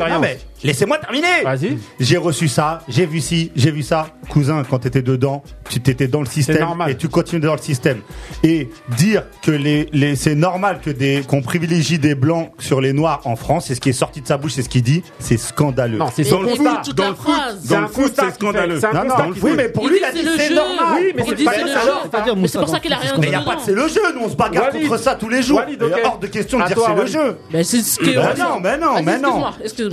Laissez-moi 0.63 0.97
terminer. 0.97 1.43
Vas-y. 1.43 1.77
J'ai 1.99 2.17
reçu 2.17 2.47
ça, 2.47 2.81
j'ai 2.87 3.05
vu 3.05 3.19
ci, 3.21 3.51
j'ai 3.55 3.71
vu 3.71 3.83
ça. 3.83 4.07
Cousin, 4.29 4.63
quand 4.67 4.79
t'étais 4.79 5.01
dedans, 5.01 5.43
tu 5.69 5.79
t'étais 5.79 6.07
dans 6.07 6.21
le 6.21 6.25
système 6.25 6.67
et 6.87 6.95
tu 6.95 7.09
continues 7.09 7.41
dans 7.41 7.53
le 7.53 7.61
système. 7.61 7.99
Et 8.43 8.69
dire 8.97 9.23
que 9.43 9.51
les, 9.51 9.89
les 9.93 10.15
c'est 10.15 10.35
normal 10.35 10.79
que 10.83 10.89
des 10.89 11.23
qu'on 11.27 11.41
privilégie 11.41 11.99
des 11.99 12.15
blancs 12.15 12.51
sur 12.59 12.81
les 12.81 12.93
noirs 12.93 13.21
en 13.25 13.35
France, 13.35 13.65
c'est 13.67 13.75
ce 13.75 13.81
qui 13.81 13.89
est 13.89 13.93
sorti 13.93 14.21
de 14.21 14.27
sa 14.27 14.37
bouche, 14.37 14.53
c'est 14.53 14.63
ce 14.63 14.69
qu'il 14.69 14.83
dit, 14.83 15.03
c'est 15.19 15.37
scandaleux. 15.37 15.97
Non, 15.97 16.07
c'est 16.13 16.29
dans, 16.29 16.41
le 16.41 16.49
foot, 16.49 16.95
dans 16.95 17.09
le 17.09 17.15
foot, 17.15 17.33
dans 17.69 17.81
le 17.81 17.87
foot, 17.87 18.13
c'est 18.15 18.33
scandaleux. 18.33 18.79
Non, 18.93 19.03
non, 19.05 19.33
oui, 19.41 19.51
mais 19.55 19.69
pour 19.69 19.87
lui, 19.87 19.97
il 19.99 20.03
a 20.03 20.11
dit 20.11 20.27
c'est 20.37 20.53
normal. 20.53 20.95
Oui, 20.95 21.13
mais 21.15 21.23
c'est 21.27 21.43
pas 21.43 21.57
le 21.57 21.67
jeu. 21.67 22.47
C'est 22.47 22.59
pour 22.59 22.69
ça 22.69 22.79
qu'il 22.79 22.93
a 22.93 22.97
rien 22.97 23.13
dit. 23.13 23.21
Mais 23.21 23.29
y 23.29 23.35
a 23.35 23.41
pas 23.41 23.55
de 23.55 23.61
c'est 23.61 23.73
le 23.73 23.87
jeu, 23.87 24.01
nous 24.15 24.25
on 24.25 24.29
se 24.29 24.35
bagarre 24.35 24.69
contre 24.71 24.97
ça 24.97 25.15
tous 25.15 25.29
les 25.29 25.41
jours. 25.41 25.61
Hors 26.03 26.19
de 26.19 26.27
question 26.27 26.59
de 26.59 26.65
dire 26.65 26.77
c'est 26.85 26.95
le 26.95 27.05
jeu. 27.05 27.37
Mais 27.51 27.63
c'est 27.63 27.81
ce 27.81 27.99
que. 27.99 28.05
Mais 28.05 28.33
non, 28.37 28.59
mais 28.61 28.77
non, 28.77 29.01
mais 29.03 29.19
non. 29.19 29.43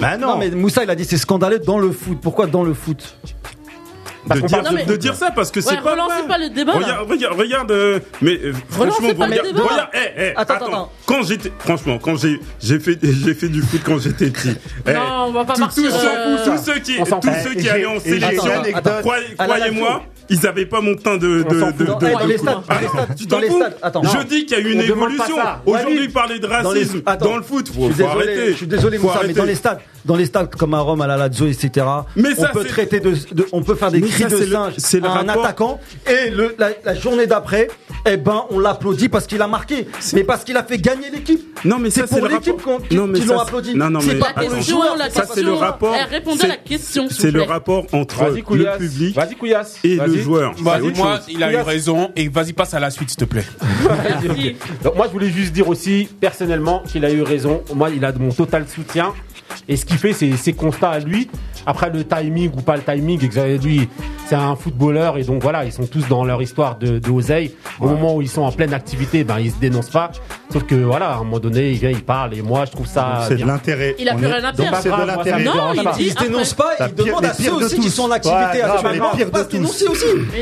Mais 0.00 0.18
non, 0.18 0.38
Moussa, 0.54 0.84
il 0.84 0.90
a 0.90 0.94
dit 0.94 1.04
c'est 1.04 1.16
scandaleux 1.16 1.58
dans 1.58 1.78
le 1.78 1.92
foot. 1.92 2.18
Pourquoi 2.20 2.46
dans 2.46 2.62
le 2.62 2.74
foot? 2.74 3.16
De, 4.26 4.96
dire, 4.96 5.14
ça 5.14 5.30
parce 5.32 5.50
que 5.50 5.60
c'est 5.60 5.80
pas 5.80 5.96
le 6.38 6.48
débat. 6.48 6.72
Regarde, 6.72 7.38
regarde, 7.38 7.70
euh, 7.72 7.98
mais 8.20 8.38
euh, 8.42 8.52
franchement, 8.68 9.08
regarde, 9.08 9.88
eh, 9.94 9.98
eh, 10.16 10.32
attends, 10.36 10.90
Quand 11.06 11.22
j'étais, 11.24 11.52
franchement, 11.58 11.98
quand 11.98 12.16
j'ai, 12.16 12.38
j'ai 12.60 12.78
fait, 12.78 12.98
j'ai 13.02 13.34
fait 13.34 13.48
du 13.48 13.62
foot 13.62 13.80
quand 13.84 13.98
j'étais 13.98 14.30
petit. 14.30 14.48
non, 14.48 14.54
eh, 14.86 14.96
on 15.26 15.32
va 15.32 15.44
pas 15.44 15.54
tout, 15.54 15.60
partir. 15.60 15.90
Euh, 15.92 16.44
tous, 16.44 16.62
ceux 16.64 16.78
qui, 16.78 16.98
tous 16.98 17.30
ceux 17.42 17.54
qui 17.54 17.68
allaient 17.68 17.86
en 17.86 17.98
sélection, 17.98 18.52
croyez-moi, 19.38 20.02
ils 20.28 20.46
avaient 20.46 20.66
pas 20.66 20.80
mon 20.80 20.94
teint 20.94 21.16
de. 21.16 21.42
dans, 21.42 21.70
de, 21.70 21.84
dans, 21.84 21.98
les 22.26 22.36
dans 23.26 23.38
les 23.38 23.48
ah, 23.48 23.54
stats, 23.54 23.76
attends. 23.82 24.02
Je 24.02 24.22
dis 24.24 24.46
qu'il 24.46 24.56
y 24.56 24.60
a 24.60 24.62
eu 24.64 24.72
une 24.72 24.80
évolution. 24.80 25.36
Aujourd'hui, 25.66 26.08
parler 26.08 26.38
de 26.38 26.46
racisme 26.46 27.02
dans, 27.20 27.36
le 27.36 27.42
foot, 27.42 27.68
faut, 27.68 27.88
je 27.88 27.88
faut 27.88 27.88
désolé, 27.88 28.08
arrêter. 28.08 28.52
Je 28.52 28.56
suis 28.56 28.66
désolé, 28.66 28.98
Moussa, 28.98 29.20
mais 29.26 29.32
dans 29.32 29.44
les 29.44 29.54
stades, 29.54 29.80
dans 30.04 30.16
les 30.16 30.26
stades 30.26 30.54
comme 30.54 30.74
à 30.74 30.80
Rome, 30.80 31.00
à 31.00 31.06
la 31.06 31.16
Lazio, 31.16 31.46
etc. 31.46 31.86
On 32.16 32.52
peut 32.52 32.64
traiter 32.64 33.02
on 33.52 33.62
peut 33.62 33.74
faire 33.74 33.90
des 33.90 34.00
cri 34.12 34.24
un 35.02 35.28
attaquant 35.28 35.80
et 36.08 36.30
la, 36.58 36.94
journée 36.94 37.26
d'après, 37.26 37.68
eh 38.06 38.16
ben 38.16 38.44
on 38.50 38.58
l'applaudit 38.58 39.08
parce 39.08 39.26
qu'il 39.26 39.40
a 39.42 39.48
marqué, 39.48 39.86
mais 40.14 40.24
parce 40.24 40.44
qu'il 40.44 40.56
a 40.56 40.64
fait 40.64 40.78
gagner 40.78 41.10
l'équipe. 41.10 41.40
Non 41.64 41.78
mais 41.78 41.90
c'est 41.90 42.06
pour 42.06 42.26
l'équipe 42.26 42.60
qu'ils 42.88 43.26
l'ont 43.26 43.38
applaudi. 43.38 43.74
Non 43.74 43.90
non 43.90 44.00
mais 44.06 44.16
pas 44.16 44.32
pour 44.32 44.50
le 44.50 44.60
joueur. 44.60 44.96
Ça 45.10 45.24
c'est 45.32 45.42
le 45.42 45.52
rapport. 45.52 45.92
La. 45.92 46.56
C'est 47.10 47.30
le 47.30 47.42
rapport 47.42 47.86
entre 47.92 48.24
le 48.24 48.76
public 48.78 49.16
et 49.84 49.96
le 49.96 50.18
joueur. 50.18 50.54
Moi, 50.60 51.20
il 51.28 51.42
a 51.42 51.52
eu 51.52 51.56
raison 51.56 52.10
et 52.16 52.28
vas-y 52.28 52.52
passe 52.52 52.74
à 52.74 52.80
la 52.80 52.90
suite 52.90 53.10
s'il 53.10 53.18
te 53.18 53.24
plaît. 53.24 53.44
Moi 54.96 55.06
je 55.06 55.12
voulais 55.12 55.30
juste 55.30 55.52
dire 55.52 55.68
aussi 55.68 56.08
personnellement 56.20 56.82
qu'il 56.86 57.04
a 57.04 57.10
eu 57.10 57.22
raison. 57.22 57.62
Moi 57.74 57.90
il 57.90 58.04
a 58.04 58.12
de 58.12 58.18
mon 58.18 58.30
total 58.30 58.66
soutien. 58.68 59.12
Et 59.68 59.76
ce 59.76 59.84
qu'il 59.84 59.98
fait, 59.98 60.12
c'est 60.12 60.36
ses 60.36 60.52
constats 60.52 60.90
à 60.90 60.98
lui. 60.98 61.28
Après, 61.66 61.90
le 61.90 62.04
timing 62.04 62.50
ou 62.56 62.60
pas 62.62 62.76
le 62.76 62.82
timing, 62.82 63.20
lui, 63.62 63.88
c'est 64.26 64.34
un 64.34 64.56
footballeur. 64.56 65.18
Et 65.18 65.24
donc, 65.24 65.42
voilà, 65.42 65.64
ils 65.64 65.72
sont 65.72 65.86
tous 65.86 66.06
dans 66.08 66.24
leur 66.24 66.40
histoire 66.42 66.76
de, 66.78 66.98
de 66.98 67.10
oseille. 67.10 67.54
Au 67.80 67.86
moment 67.86 68.16
où 68.16 68.22
ils 68.22 68.28
sont 68.28 68.42
en 68.42 68.52
pleine 68.52 68.74
activité, 68.74 69.24
ben, 69.24 69.38
ils 69.38 69.50
se 69.50 69.58
dénoncent 69.58 69.90
pas. 69.90 70.10
Sauf 70.52 70.64
que 70.64 70.74
voilà, 70.74 71.10
à 71.10 71.14
un 71.14 71.18
moment 71.18 71.38
donné, 71.38 71.70
il 71.70 71.78
vient, 71.78 71.90
il 71.90 72.04
parle, 72.04 72.34
et 72.34 72.42
moi, 72.42 72.64
je 72.66 72.72
trouve 72.72 72.86
ça. 72.86 73.20
C'est 73.28 73.36
de 73.36 73.46
l'intérêt. 73.46 73.96
Il 73.98 74.08
a 74.08 74.14
plus 74.14 74.26
rien 74.26 74.44
à 74.44 74.52
faire. 74.52 74.80
C'est 74.82 74.90
de 74.90 75.06
l'intérêt. 75.06 75.40
me 75.40 75.44
Non, 75.44 75.52
il 75.74 75.80
dit 75.80 75.88
Ils 75.98 76.06
se 76.08 76.12
après. 76.12 76.28
dénoncent 76.28 76.54
pas, 76.54 76.88
demandent 76.88 77.22
les 77.22 77.28
à 77.28 77.34
pires 77.34 77.54
ceux 77.54 77.60
de 77.60 77.64
aussi 77.64 77.78
qui 77.80 77.90
sont 77.90 78.02
en 78.04 78.10
activité 78.10 78.62
actuellement. 78.62 79.12
les 79.12 79.24
pires 79.24 79.30
de 79.30 79.42
tous. 79.44 79.84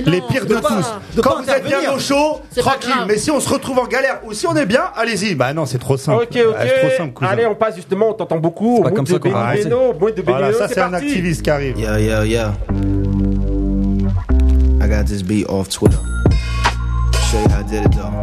Les 0.07 0.21
pires 0.23 0.47
de 0.47 0.55
tous. 0.55 1.17
de 1.17 1.21
Quand 1.21 1.43
vous 1.43 1.51
êtes 1.51 1.65
bien 1.65 1.93
au 1.95 1.99
chaud, 1.99 2.41
tranquille. 2.57 2.93
Mais 3.07 3.19
si 3.19 3.31
on 3.31 3.41
se 3.41 3.49
retrouve 3.49 3.79
en 3.79 3.87
galère 3.87 4.21
ou 4.25 4.33
si 4.33 4.47
on 4.47 4.57
est 4.57 4.67
bien, 4.67 4.85
allez-y. 4.97 5.35
Bah 5.35 5.53
non, 5.53 5.67
c'est 5.67 5.79
trop 5.79 5.97
simple. 5.97 6.25
Ok, 6.25 6.39
ok. 6.49 7.23
Allez, 7.23 7.47
on 7.47 7.55
passe 7.55 7.77
justement, 7.77 8.11
on 8.11 8.15
t'entend 8.15 8.39
beaucoup. 8.39 8.77
C'est 8.79 8.91
pas 8.91 8.91
comme 8.91 9.05
de 9.05 9.13
ça 9.13 9.19
qu'on 9.19 9.29
de 9.29 10.53
ça 10.53 10.69
c'est 10.69 10.75
parti. 10.75 11.10
Activiste 11.11 11.43
qui 11.43 11.51
arrive. 11.51 11.79
Yo, 11.79 11.97
yo, 11.97 12.23
yo. 12.23 12.55
I 14.81 14.87
got 14.87 15.07
this 15.07 15.23
beat 15.23 15.47
off 15.49 15.69
Twitter. 15.69 15.99
Show 17.31 17.43
you 17.43 17.49
how 17.49 17.61
I 17.61 17.63
did 17.65 17.85
it 17.85 17.93
though. 17.93 18.23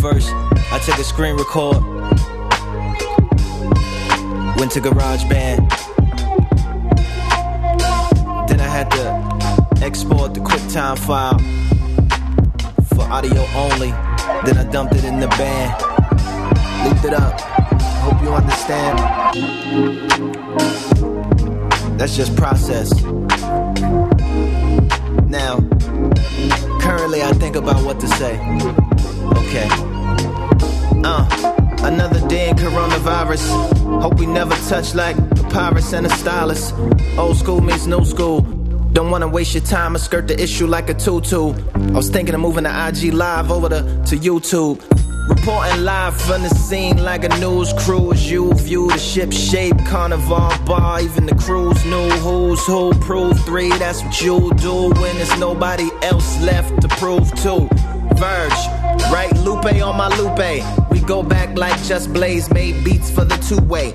First, 0.00 0.30
I 0.72 0.78
took 0.84 0.98
a 0.98 1.04
screen 1.04 1.36
record. 1.36 1.82
Went 4.58 4.72
to 4.72 4.80
GarageBand. 4.80 5.68
Then 8.48 8.60
I 8.60 8.68
had 8.68 8.90
to 8.92 9.84
export 9.84 10.32
the 10.32 10.40
QuickTime 10.40 10.98
file 10.98 11.38
for 12.94 13.04
audio 13.12 13.44
only. 13.54 13.90
Then 14.44 14.56
I 14.56 14.64
dumped 14.70 14.94
it 14.94 15.04
in 15.04 15.20
the 15.20 15.28
band. 15.28 15.74
Looped 16.84 17.04
it 17.04 17.12
up. 17.12 17.45
Hope 18.06 18.22
you 18.22 18.30
understand. 18.30 18.98
That's 21.98 22.16
just 22.16 22.36
process. 22.36 22.92
Now, 25.26 25.58
currently 26.80 27.22
I 27.24 27.32
think 27.34 27.56
about 27.56 27.84
what 27.84 27.98
to 27.98 28.06
say. 28.06 28.38
Okay. 29.42 29.68
Uh, 31.02 31.26
another 31.82 32.26
day 32.28 32.48
in 32.48 32.54
coronavirus. 32.56 34.00
Hope 34.00 34.14
we 34.20 34.26
never 34.26 34.54
touch 34.68 34.94
like 34.94 35.16
papyrus 35.50 35.92
and 35.92 36.06
a 36.06 36.10
stylus. 36.10 36.72
Old 37.18 37.36
school 37.36 37.60
meets 37.60 37.86
new 37.86 38.04
school. 38.04 38.42
Don't 38.92 39.10
wanna 39.10 39.26
waste 39.26 39.52
your 39.52 39.64
time 39.64 39.96
or 39.96 39.98
skirt 39.98 40.28
the 40.28 40.40
issue 40.40 40.68
like 40.68 40.88
a 40.88 40.94
tutu. 40.94 41.54
I 41.74 41.90
was 41.90 42.08
thinking 42.08 42.36
of 42.36 42.40
moving 42.40 42.62
the 42.62 42.88
IG 42.88 43.12
live 43.12 43.50
over 43.50 43.68
to, 43.68 43.82
to 44.06 44.16
YouTube. 44.16 44.95
Reporting 45.28 45.82
live 45.82 46.20
from 46.20 46.42
the 46.44 46.48
scene 46.50 47.02
like 47.02 47.24
a 47.24 47.28
news 47.40 47.72
crew 47.72 48.12
as 48.12 48.30
you 48.30 48.52
view 48.54 48.88
the 48.88 48.98
ship 48.98 49.32
shape 49.32 49.76
carnival 49.84 50.52
bar. 50.64 51.00
Even 51.00 51.26
the 51.26 51.34
crews 51.34 51.84
knew 51.84 52.08
who's 52.10 52.64
who. 52.64 52.92
Prove 53.00 53.38
three, 53.44 53.70
that's 53.70 54.04
what 54.04 54.20
you 54.20 54.52
do 54.54 54.90
when 55.00 55.16
there's 55.16 55.36
nobody 55.38 55.88
else 56.02 56.40
left 56.42 56.80
to 56.80 56.88
prove 56.88 57.28
to. 57.42 57.68
Verge, 58.14 58.62
right? 59.10 59.32
Lupe 59.38 59.66
on 59.82 59.96
my 59.96 60.08
Lupe. 60.16 60.90
We 60.92 61.00
go 61.00 61.24
back 61.24 61.58
like 61.58 61.76
Just 61.82 62.12
Blaze 62.12 62.48
made 62.52 62.84
beats 62.84 63.10
for 63.10 63.24
the 63.24 63.36
two 63.36 63.60
way. 63.66 63.94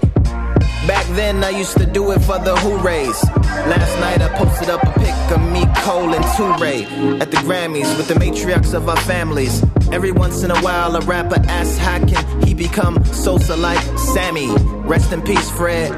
Back 0.86 1.06
then, 1.16 1.44
I 1.44 1.52
used 1.52 1.78
to 1.78 1.86
do 1.86 2.12
it 2.12 2.20
for 2.20 2.40
the 2.40 2.56
hoorays. 2.58 3.24
Last 3.68 4.00
night, 4.00 4.22
I 4.22 4.30
posted 4.36 4.70
up 4.70 4.84
a 4.84 5.00
pic 5.00 5.14
of 5.32 5.42
me, 5.52 5.64
Cole, 5.78 6.14
and 6.14 6.26
Toure 6.36 7.22
at 7.22 7.32
the 7.32 7.38
Grammys 7.38 7.96
with 7.98 8.08
the 8.08 8.16
matriarchs 8.16 8.74
of 8.74 8.90
our 8.90 9.00
families. 9.02 9.64
Every 9.92 10.12
once 10.14 10.44
in 10.44 10.52
a 10.52 10.60
while, 10.62 10.96
a 10.96 11.02
rapper 11.02 11.42
asks, 11.48 11.78
How 11.78 12.00
can 12.00 12.48
he 12.48 12.54
become 12.54 13.04
Sosa 13.06 13.58
like 13.58 13.82
Sammy? 14.00 14.50
Rest 14.88 15.12
in 15.12 15.22
peace, 15.22 15.52
Fred. 15.52 15.92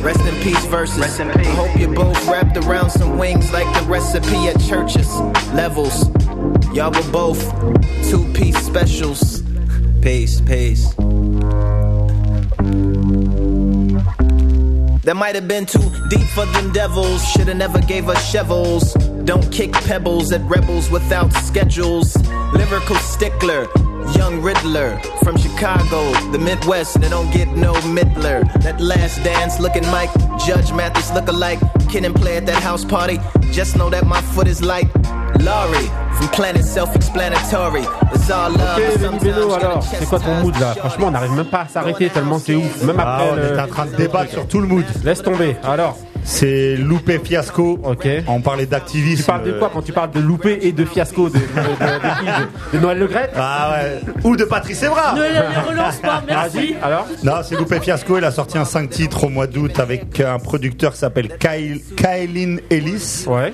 Rest 0.00 0.20
in 0.20 0.34
peace, 0.42 0.64
verses. 0.66 1.20
I 1.20 1.44
hope 1.44 1.76
you're 1.76 1.92
both 1.92 2.16
wrapped 2.28 2.56
around 2.58 2.90
some 2.90 3.18
wings 3.18 3.52
like 3.52 3.66
the 3.74 3.88
recipe 3.88 4.46
at 4.46 4.60
churches. 4.60 5.08
Levels. 5.52 6.08
Y'all 6.72 6.92
were 6.92 7.10
both 7.10 7.40
two 8.08 8.24
piece 8.34 8.56
specials. 8.58 9.42
Peace, 10.00 10.40
peace. 10.40 10.94
That 15.04 15.16
might 15.16 15.34
have 15.34 15.48
been 15.48 15.66
too 15.66 15.90
deep 16.08 16.26
for 16.28 16.46
them 16.46 16.72
devils. 16.72 17.28
Shoulda 17.32 17.54
never 17.54 17.80
gave 17.80 18.08
us 18.08 18.30
shovels. 18.30 18.94
Don't 19.24 19.50
kick 19.50 19.72
pebbles 19.72 20.32
at 20.32 20.40
rebels 20.42 20.88
without 20.90 21.32
schedules. 21.32 22.16
Lyrical 22.52 22.96
stickler, 22.96 23.66
young 24.16 24.40
Riddler 24.42 24.98
from 25.22 25.36
Chicago, 25.38 26.12
the 26.32 26.38
Midwest. 26.38 27.00
They 27.00 27.08
don't 27.08 27.30
get 27.32 27.48
no 27.48 27.72
middler. 27.86 28.42
That 28.62 28.80
last 28.80 29.22
dance 29.22 29.60
looking 29.60 29.86
Mike, 29.90 30.10
Judge 30.46 30.72
Mathis 30.72 31.12
look 31.12 31.28
alike. 31.28 31.60
Kid 31.88 32.04
and 32.04 32.14
play 32.14 32.36
at 32.36 32.46
that 32.46 32.62
house 32.62 32.84
party. 32.84 33.18
Just 33.52 33.76
know 33.76 33.90
that 33.90 34.06
my 34.06 34.20
foot 34.20 34.46
is 34.48 34.62
like 34.62 34.88
Laurie 35.40 35.88
from 36.16 36.28
Planet 36.28 36.64
Self-Explanatory. 36.64 37.84
It's 38.14 38.30
all 38.30 38.50
love. 38.50 38.78
Ok, 38.78 39.00
Benny 39.00 39.18
Beno, 39.18 39.52
alors, 39.54 39.82
c'est 39.82 40.06
quoi 40.08 40.18
ton 40.20 40.34
mood 40.42 40.56
là? 40.58 40.74
Franchement, 40.74 41.06
on 41.08 41.10
n'arrive 41.12 41.32
même 41.32 41.46
pas 41.46 41.62
à 41.62 41.68
s'arrêter 41.68 42.08
tellement 42.10 42.38
c'est 42.38 42.54
ouf. 42.54 42.82
Même 42.82 42.96
Ah, 43.00 43.14
après 43.16 43.30
on 43.32 43.36
le- 43.36 43.42
est 43.56 43.60
en 43.60 43.66
train 43.68 43.86
de 43.86 43.96
débattre 43.96 44.30
sur 44.32 44.46
tout 44.46 44.60
le 44.60 44.66
mood. 44.66 44.84
Laisse 45.04 45.22
tomber. 45.22 45.56
Alors, 45.64 45.96
C'est 46.24 46.76
loupé 46.76 47.18
fiasco. 47.18 47.78
ok. 47.82 48.06
On 48.26 48.40
parlait 48.40 48.66
d'activisme. 48.66 49.20
Tu 49.22 49.26
parles 49.26 49.44
de 49.44 49.52
quoi 49.52 49.70
quand 49.72 49.82
tu 49.82 49.92
parles 49.92 50.10
de 50.12 50.20
loupé 50.20 50.58
et 50.62 50.72
de 50.72 50.84
fiasco 50.84 51.28
de, 51.28 51.34
de, 51.34 51.40
de- 51.40 51.42
de 51.42 52.20
qui 52.20 52.26
de, 52.72 52.78
de 52.78 52.82
Noël 52.82 52.98
Le 52.98 53.06
Gret 53.06 53.30
Ah 53.36 53.72
ouais. 53.82 54.00
Ou 54.24 54.36
de 54.36 54.44
Patrice 54.44 54.82
Evra. 54.82 55.14
Ne 55.14 55.22
les 55.22 55.68
relance 55.70 55.96
pas, 55.96 56.22
merci. 56.26 56.74
Alors 56.82 57.06
Non, 57.24 57.34
c'est 57.42 57.56
Loupé 57.56 57.80
Fiasco. 57.80 58.18
Il 58.18 58.24
a 58.24 58.30
sorti 58.30 58.58
un 58.58 58.64
5 58.64 58.88
titres 58.90 59.24
au 59.24 59.28
mois 59.28 59.46
d'août 59.46 59.78
avec 59.80 60.20
un 60.20 60.38
producteur 60.38 60.92
qui 60.92 60.98
s'appelle 60.98 61.30
Kyle, 61.38 61.80
Kylin 61.96 62.56
Ellis. 62.70 63.24
Ouais. 63.26 63.52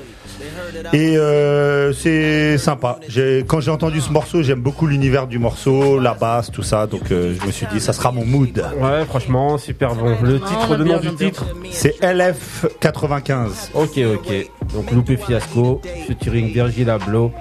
Et 0.92 1.16
euh, 1.16 1.92
c'est 1.92 2.58
sympa. 2.58 2.98
Quand 3.46 3.60
j'ai 3.60 3.70
entendu 3.70 4.00
ce 4.00 4.10
morceau, 4.10 4.42
j'aime 4.42 4.60
beaucoup 4.60 4.86
l'univers 4.86 5.26
du 5.26 5.38
morceau, 5.38 5.98
la 5.98 6.14
basse, 6.14 6.50
tout 6.50 6.62
ça. 6.62 6.86
Donc 6.86 7.10
euh, 7.10 7.34
je 7.40 7.46
me 7.46 7.52
suis 7.52 7.66
dit, 7.72 7.80
ça 7.80 7.92
sera 7.92 8.12
mon 8.12 8.24
mood. 8.24 8.64
Ouais, 8.80 9.04
franchement, 9.06 9.58
super 9.58 9.94
bon. 9.94 10.16
Le 10.22 10.40
titre, 10.40 10.76
le 10.76 10.84
nom 10.84 10.98
du 10.98 11.14
titre 11.14 11.44
C'est 11.70 12.00
LF95. 12.00 13.70
Ok, 13.74 13.98
ok. 13.98 14.50
Donc 14.74 14.90
loupé 14.90 15.16
fiasco, 15.16 15.80
featuring 16.06 16.52
Virgil 16.52 16.90
Abloh. 16.90 17.32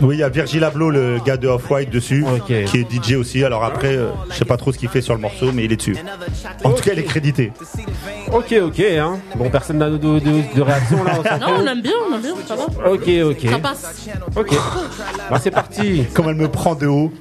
Oui, 0.00 0.16
il 0.16 0.18
y 0.20 0.22
a 0.22 0.28
Virgil 0.28 0.64
Abloh, 0.64 0.90
le 0.90 1.18
gars 1.24 1.36
de 1.36 1.46
Off-White 1.48 1.90
dessus, 1.90 2.24
qui 2.46 2.54
est 2.54 2.90
DJ 2.92 3.14
aussi. 3.14 3.44
Alors 3.44 3.62
après, 3.64 3.94
euh, 3.96 4.08
je 4.30 4.34
sais 4.36 4.44
pas 4.44 4.56
trop 4.56 4.72
ce 4.72 4.78
qu'il 4.78 4.88
fait 4.88 5.00
sur 5.00 5.14
le 5.14 5.20
morceau, 5.20 5.52
mais 5.52 5.64
il 5.64 5.72
est 5.72 5.76
dessus. 5.76 5.96
En 6.64 6.72
tout 6.72 6.82
cas, 6.82 6.92
il 6.92 6.98
est 6.98 7.04
crédité. 7.04 7.52
Ok, 8.32 8.52
ok. 8.62 8.80
Hein. 8.80 9.18
Bon, 9.36 9.48
personne 9.50 9.78
n'a 9.78 9.90
de, 9.90 9.96
de, 9.98 10.18
de- 10.18 10.54
de 10.56 10.60
réaction 10.62 11.04
là. 11.04 11.12
on 11.18 11.22
Non, 11.38 11.62
on 11.62 11.66
aime 11.66 11.82
bien, 11.82 11.92
on 12.10 12.14
aime 12.14 12.20
bien, 12.22 12.34
ça 12.46 12.56
va. 12.56 12.90
Ok, 12.90 13.08
ok. 13.24 13.50
Ça 13.50 13.58
passe. 13.58 14.08
Ok. 14.36 14.54
Bah, 15.30 15.38
c'est 15.42 15.50
parti. 15.50 16.04
Comme 16.14 16.28
elle 16.28 16.34
me 16.36 16.48
prend 16.48 16.74
de 16.74 16.86
haut. 16.86 17.12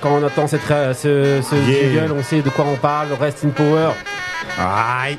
Quand 0.00 0.16
on 0.18 0.24
entend 0.24 0.46
cette, 0.46 0.60
ce, 0.62 1.40
ce 1.42 1.54
Yeah. 1.70 1.92
jingle, 2.02 2.14
on 2.18 2.22
sait 2.22 2.40
de 2.42 2.50
quoi 2.50 2.64
on 2.70 2.76
parle. 2.76 3.08
Rest 3.20 3.44
in 3.44 3.50
Power. 3.50 3.90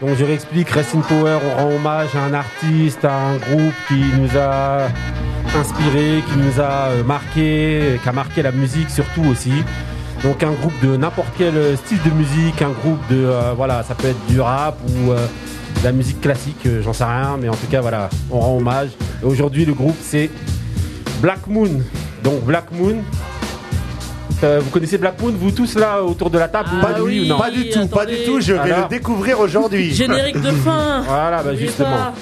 Donc 0.02 0.18
je 0.18 0.26
réexplique, 0.26 0.70
Rest 0.70 0.94
in 0.96 1.00
Power, 1.02 1.38
on 1.46 1.56
rend 1.64 1.76
hommage 1.76 2.10
à 2.16 2.24
un 2.26 2.34
artiste, 2.34 3.06
à 3.06 3.14
un 3.16 3.36
groupe 3.38 3.74
qui 3.88 3.96
nous 4.20 4.30
a 4.38 4.88
inspiré, 5.60 6.24
qui 6.32 6.38
nous 6.38 6.60
a 6.62 6.88
euh, 6.90 7.04
marqué, 7.04 8.00
qui 8.02 8.10
a 8.10 8.12
marqué 8.12 8.42
la 8.42 8.52
musique 8.52 8.90
surtout 8.90 9.24
aussi. 9.26 9.52
Donc 10.24 10.44
un 10.44 10.52
groupe 10.52 10.74
de 10.84 10.98
n'importe 10.98 11.30
quel 11.38 11.56
euh, 11.58 11.76
style 11.76 12.00
de 12.04 12.12
musique, 12.12 12.62
un 12.62 12.70
groupe 12.70 13.00
de 13.10 13.18
euh, 13.26 13.54
voilà, 13.56 13.84
ça 13.84 13.96
peut 13.96 14.08
être 14.08 14.26
du 14.28 14.40
rap 14.40 14.78
ou 14.88 15.12
euh, 15.12 15.26
de 15.80 15.84
la 15.84 15.92
musique 15.92 16.22
classique, 16.22 16.64
euh, 16.68 16.82
j'en 16.84 16.94
sais 16.94 17.04
rien, 17.04 17.38
mais 17.42 17.50
en 17.50 17.56
tout 17.56 17.68
cas 17.70 17.82
voilà, 17.82 18.10
on 18.30 18.40
rend 18.40 18.58
hommage. 18.58 18.90
Et 19.22 19.26
aujourd'hui 19.26 19.66
le 19.66 19.74
groupe 19.74 19.98
c'est 20.02 20.30
Black 21.22 21.48
Moon. 21.48 21.70
Donc 22.24 22.44
Black 22.46 22.66
Moon. 22.72 22.98
euh, 24.44 24.60
vous 24.64 24.70
connaissez 24.70 25.00
Black 25.00 25.20
Moon, 25.22 25.34
vous 25.36 25.52
tous 25.52 25.76
là 25.76 26.04
autour 26.04 26.30
de 26.30 26.38
la 26.38 26.48
table? 26.48 26.70
Ah 26.82 26.86
Pas 26.86 27.02
oui. 27.02 27.22
ou 27.22 27.26
non? 27.28 27.40
Pas 27.40 27.50
du 27.52 27.70
tout, 27.70 27.88
pas 27.88 28.06
du 28.06 28.16
tout. 28.26 28.40
Je 28.40 28.54
vais 28.54 28.60
Alors 28.60 28.84
le 28.84 28.90
découvrir 28.90 29.40
aujourd'hui. 29.40 29.92
Générique 29.94 30.40
de 30.40 30.52
fin. 30.66 31.02
Voilà, 31.02 31.42
bah 31.44 31.56
justement. 31.56 31.90
pas. 31.90 32.14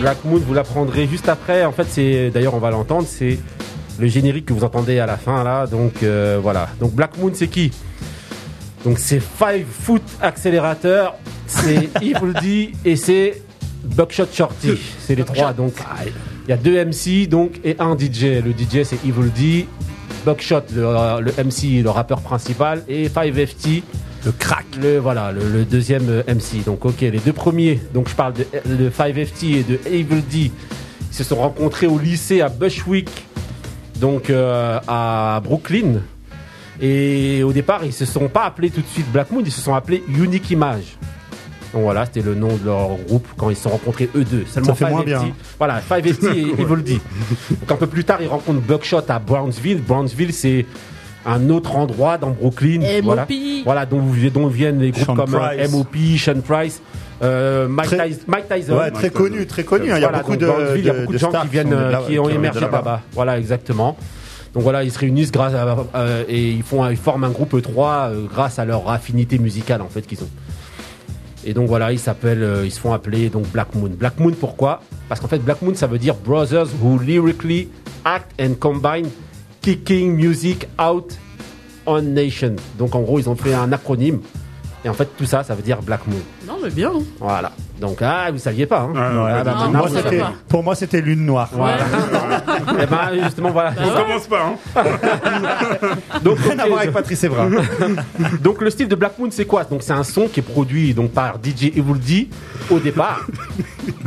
Black 0.00 0.24
Moon, 0.24 0.38
vous 0.38 0.54
l'apprendrez 0.54 1.06
juste 1.06 1.28
après. 1.28 1.64
En 1.64 1.72
fait, 1.72 1.86
c'est 1.88 2.30
d'ailleurs 2.30 2.54
on 2.54 2.58
va 2.58 2.70
l'entendre, 2.70 3.06
c'est 3.08 3.38
le 3.98 4.06
générique 4.06 4.46
que 4.46 4.52
vous 4.52 4.64
entendez 4.64 4.98
à 4.98 5.06
la 5.06 5.16
fin 5.16 5.44
là. 5.44 5.66
Donc 5.66 6.02
euh, 6.02 6.38
voilà. 6.42 6.68
Donc 6.80 6.92
Black 6.92 7.16
Moon, 7.18 7.30
c'est 7.34 7.48
qui? 7.48 7.70
Donc 8.84 8.98
c'est 8.98 9.20
Five 9.20 9.66
Foot 9.66 10.02
Accelerator, 10.20 11.14
c'est 11.46 11.88
Evil 12.02 12.32
D 12.40 12.72
et 12.84 12.96
c'est 12.96 13.42
Buckshot 13.84 14.26
Shorty. 14.32 14.78
C'est 14.98 15.14
les 15.14 15.24
trois. 15.24 15.52
Donc 15.52 15.74
il 16.46 16.50
y 16.50 16.52
a 16.52 16.56
deux 16.56 16.84
MC 16.84 17.28
donc 17.28 17.60
et 17.64 17.76
un 17.78 17.96
DJ. 17.96 18.42
Le 18.44 18.52
DJ 18.52 18.84
c'est 18.84 18.98
Evil 19.06 19.30
D, 19.34 19.66
Buckshot 20.26 20.62
le, 20.74 21.20
le 21.20 21.32
MC, 21.44 21.82
le 21.82 21.90
rappeur 21.90 22.20
principal 22.20 22.82
et 22.88 23.08
5FT. 23.08 23.82
Le 24.24 24.32
crack. 24.32 24.66
Le, 24.80 24.98
voilà, 24.98 25.32
le, 25.32 25.40
le 25.48 25.64
deuxième 25.64 26.08
euh, 26.08 26.22
MC. 26.28 26.64
Donc, 26.64 26.84
ok, 26.84 27.00
les 27.00 27.18
deux 27.18 27.32
premiers. 27.32 27.80
Donc, 27.92 28.08
je 28.08 28.14
parle 28.14 28.34
de, 28.34 28.46
de 28.66 28.88
5FT 28.90 29.54
et 29.56 29.62
de 29.64 29.78
Evil 29.86 30.22
D. 30.22 30.50
Ils 31.10 31.14
se 31.14 31.24
sont 31.24 31.36
rencontrés 31.36 31.86
au 31.86 31.98
lycée 31.98 32.40
à 32.40 32.48
Bushwick, 32.48 33.10
donc 34.00 34.30
euh, 34.30 34.78
à 34.88 35.40
Brooklyn. 35.44 36.00
Et 36.80 37.42
au 37.42 37.52
départ, 37.52 37.84
ils 37.84 37.92
se 37.92 38.06
sont 38.06 38.28
pas 38.28 38.44
appelés 38.44 38.70
tout 38.70 38.80
de 38.80 38.86
suite 38.86 39.10
Black 39.12 39.30
Moon, 39.30 39.42
ils 39.44 39.52
se 39.52 39.60
sont 39.60 39.74
appelés 39.74 40.02
Unique 40.08 40.50
Image. 40.50 40.96
Donc 41.74 41.82
voilà, 41.82 42.06
c'était 42.06 42.22
le 42.22 42.34
nom 42.34 42.54
de 42.56 42.64
leur 42.64 42.96
groupe 43.06 43.26
quand 43.36 43.50
ils 43.50 43.56
se 43.56 43.62
sont 43.62 43.70
rencontrés 43.70 44.08
eux 44.14 44.24
deux. 44.24 44.44
Seulement 44.46 44.68
Ça 44.68 44.74
fait 44.74 44.90
moins 44.90 45.02
5FT. 45.02 45.04
bien. 45.04 45.32
Voilà, 45.58 45.80
5FT 45.80 46.26
et 46.34 46.40
Evil 46.62 46.82
D. 46.82 46.98
Donc 47.60 47.70
un 47.72 47.76
peu 47.76 47.86
plus 47.86 48.04
tard, 48.04 48.20
ils 48.22 48.28
rencontrent 48.28 48.60
Buckshot 48.60 49.02
à 49.08 49.18
Brownsville. 49.18 49.82
Brownsville, 49.82 50.32
c'est 50.32 50.64
un 51.26 51.50
autre 51.50 51.76
endroit 51.76 52.18
dans 52.18 52.30
Brooklyn. 52.30 52.80
M.O.P.. 52.82 53.02
Voilà, 53.02 53.26
voilà 53.64 53.86
dont, 53.86 54.02
dont 54.32 54.46
viennent 54.48 54.80
les 54.80 54.90
groupes 54.90 55.04
Sean 55.06 55.14
comme 55.14 55.34
euh, 55.34 55.38
Price. 55.56 55.70
MOP, 55.72 55.96
Sean 56.18 56.40
Price, 56.40 56.82
euh, 57.22 57.68
Mike, 57.68 57.86
Très- 57.88 58.08
Tyson, 58.08 58.20
Mike 58.26 58.48
Tyson. 58.48 58.72
Ouais, 58.76 58.90
très 58.90 59.10
connu, 59.10 59.46
très 59.46 59.64
connu. 59.64 59.92
hein. 59.92 59.98
Il 59.98 60.02
y 60.02 60.04
a 60.04 60.10
beaucoup 60.12 60.36
de, 60.36 60.46
Brownsville, 60.46 60.78
il 60.78 60.84
y 60.84 60.90
a 60.90 60.94
beaucoup 60.94 61.12
de, 61.12 61.18
gens 61.18 61.30
qui 61.30 61.48
viennent, 61.48 61.72
euh, 61.72 61.90
là- 61.90 62.02
qui 62.06 62.18
ont 62.18 62.28
émergé 62.28 62.60
là-bas. 62.60 63.02
Voilà, 63.12 63.38
exactement. 63.38 63.96
Donc 64.54 64.64
voilà, 64.64 64.84
ils 64.84 64.90
se 64.92 64.98
réunissent 64.98 65.32
grâce 65.32 65.54
à, 65.54 65.76
euh, 65.94 66.24
et 66.28 66.50
ils 66.50 66.62
font, 66.62 66.86
ils 66.90 66.96
forment 66.96 67.24
un 67.24 67.30
groupe 67.30 67.60
3 67.62 68.10
grâce 68.30 68.58
à 68.58 68.64
leur 68.66 68.90
affinité 68.90 69.38
musicale 69.38 69.80
en 69.80 69.88
fait 69.88 70.02
qu'ils 70.02 70.22
ont. 70.22 70.28
Et 71.44 71.54
donc 71.54 71.68
voilà, 71.68 71.90
ils 71.92 71.98
s'appellent, 71.98 72.42
euh, 72.42 72.64
ils 72.64 72.70
se 72.70 72.78
font 72.78 72.92
appeler 72.92 73.28
donc 73.28 73.48
Black 73.50 73.74
Moon. 73.74 73.90
Black 73.90 74.18
Moon 74.20 74.32
pourquoi? 74.38 74.82
Parce 75.08 75.20
qu'en 75.20 75.28
fait 75.28 75.38
Black 75.38 75.62
Moon 75.62 75.74
ça 75.74 75.86
veut 75.86 75.98
dire 75.98 76.14
brothers 76.14 76.66
who 76.82 76.98
lyrically 76.98 77.68
act 78.04 78.30
and 78.40 78.54
combine 78.60 79.08
kicking 79.62 80.14
music 80.16 80.66
out 80.80 81.16
on 81.86 82.02
nation. 82.02 82.56
Donc 82.78 82.94
en 82.94 83.00
gros 83.00 83.18
ils 83.18 83.28
ont 83.28 83.36
fait 83.36 83.54
un 83.54 83.72
acronyme. 83.72 84.20
Et 84.84 84.88
en 84.88 84.94
fait 84.94 85.08
tout 85.16 85.26
ça 85.26 85.44
ça 85.44 85.54
veut 85.54 85.62
dire 85.62 85.80
Black 85.82 86.06
Moon. 86.08 86.18
Non, 86.46 86.58
mais 86.62 86.70
bien. 86.70 86.90
hein. 86.94 87.02
Voilà. 87.20 87.52
Donc 87.80 88.02
ah 88.02 88.30
vous 88.32 88.38
saviez 88.38 88.66
pas. 88.66 88.80
Hein 88.80 88.92
Ah, 88.96 89.24
Ouais, 89.24 89.30
Ah, 89.32 89.44
bah, 89.44 89.56
Non, 89.66 89.78
Moi, 89.78 89.88
pour 90.48 90.62
moi, 90.64 90.74
c'était 90.74 91.00
Lune 91.00 91.24
Noire. 91.24 91.50
Voilà. 91.52 91.84
Et 92.82 92.86
ben 92.86 93.24
justement 93.24 93.50
voilà. 93.50 93.72
On 93.78 94.02
commence 94.02 94.26
pas, 94.26 94.54
hein. 94.76 94.84
Donc, 96.22 96.38
Rien 96.38 96.58
à 96.58 96.66
voir 96.66 96.80
avec 96.80 96.92
Patrice 96.92 97.22
Evra. 97.24 97.46
Donc 98.42 98.60
le 98.60 98.70
style 98.70 98.88
de 98.88 98.94
Black 98.96 99.18
Moon 99.18 99.28
c'est 99.30 99.44
quoi? 99.46 99.64
Donc 99.64 99.82
c'est 99.82 99.92
un 99.92 100.04
son 100.04 100.26
qui 100.28 100.40
est 100.40 100.44
produit 100.44 100.94
donc 100.94 101.12
par 101.12 101.36
DJ 101.42 101.64
Evil 101.76 101.98
D 101.98 102.28
au 102.70 102.78
départ 102.78 103.26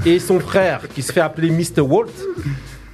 et 0.05 0.19
son 0.19 0.39
frère 0.39 0.81
qui 0.93 1.01
se 1.01 1.11
fait 1.13 1.21
appeler 1.21 1.49
Mr 1.51 1.81
Walt 1.81 2.07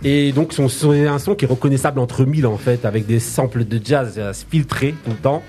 et 0.03 0.31
donc 0.31 0.53
son 0.53 0.67
son- 0.69 0.91
c'est 0.93 1.07
un 1.07 1.19
son 1.19 1.35
qui 1.35 1.45
est 1.45 1.47
reconnaissable 1.47 1.99
entre 1.99 2.25
mille 2.25 2.47
en 2.47 2.57
fait 2.57 2.85
avec 2.85 3.05
des 3.05 3.19
samples 3.19 3.65
de 3.65 3.79
jazz 3.83 4.15
euh, 4.17 4.33
filtrés 4.33 4.95
tout 5.03 5.11
le 5.11 5.17
temps 5.17 5.43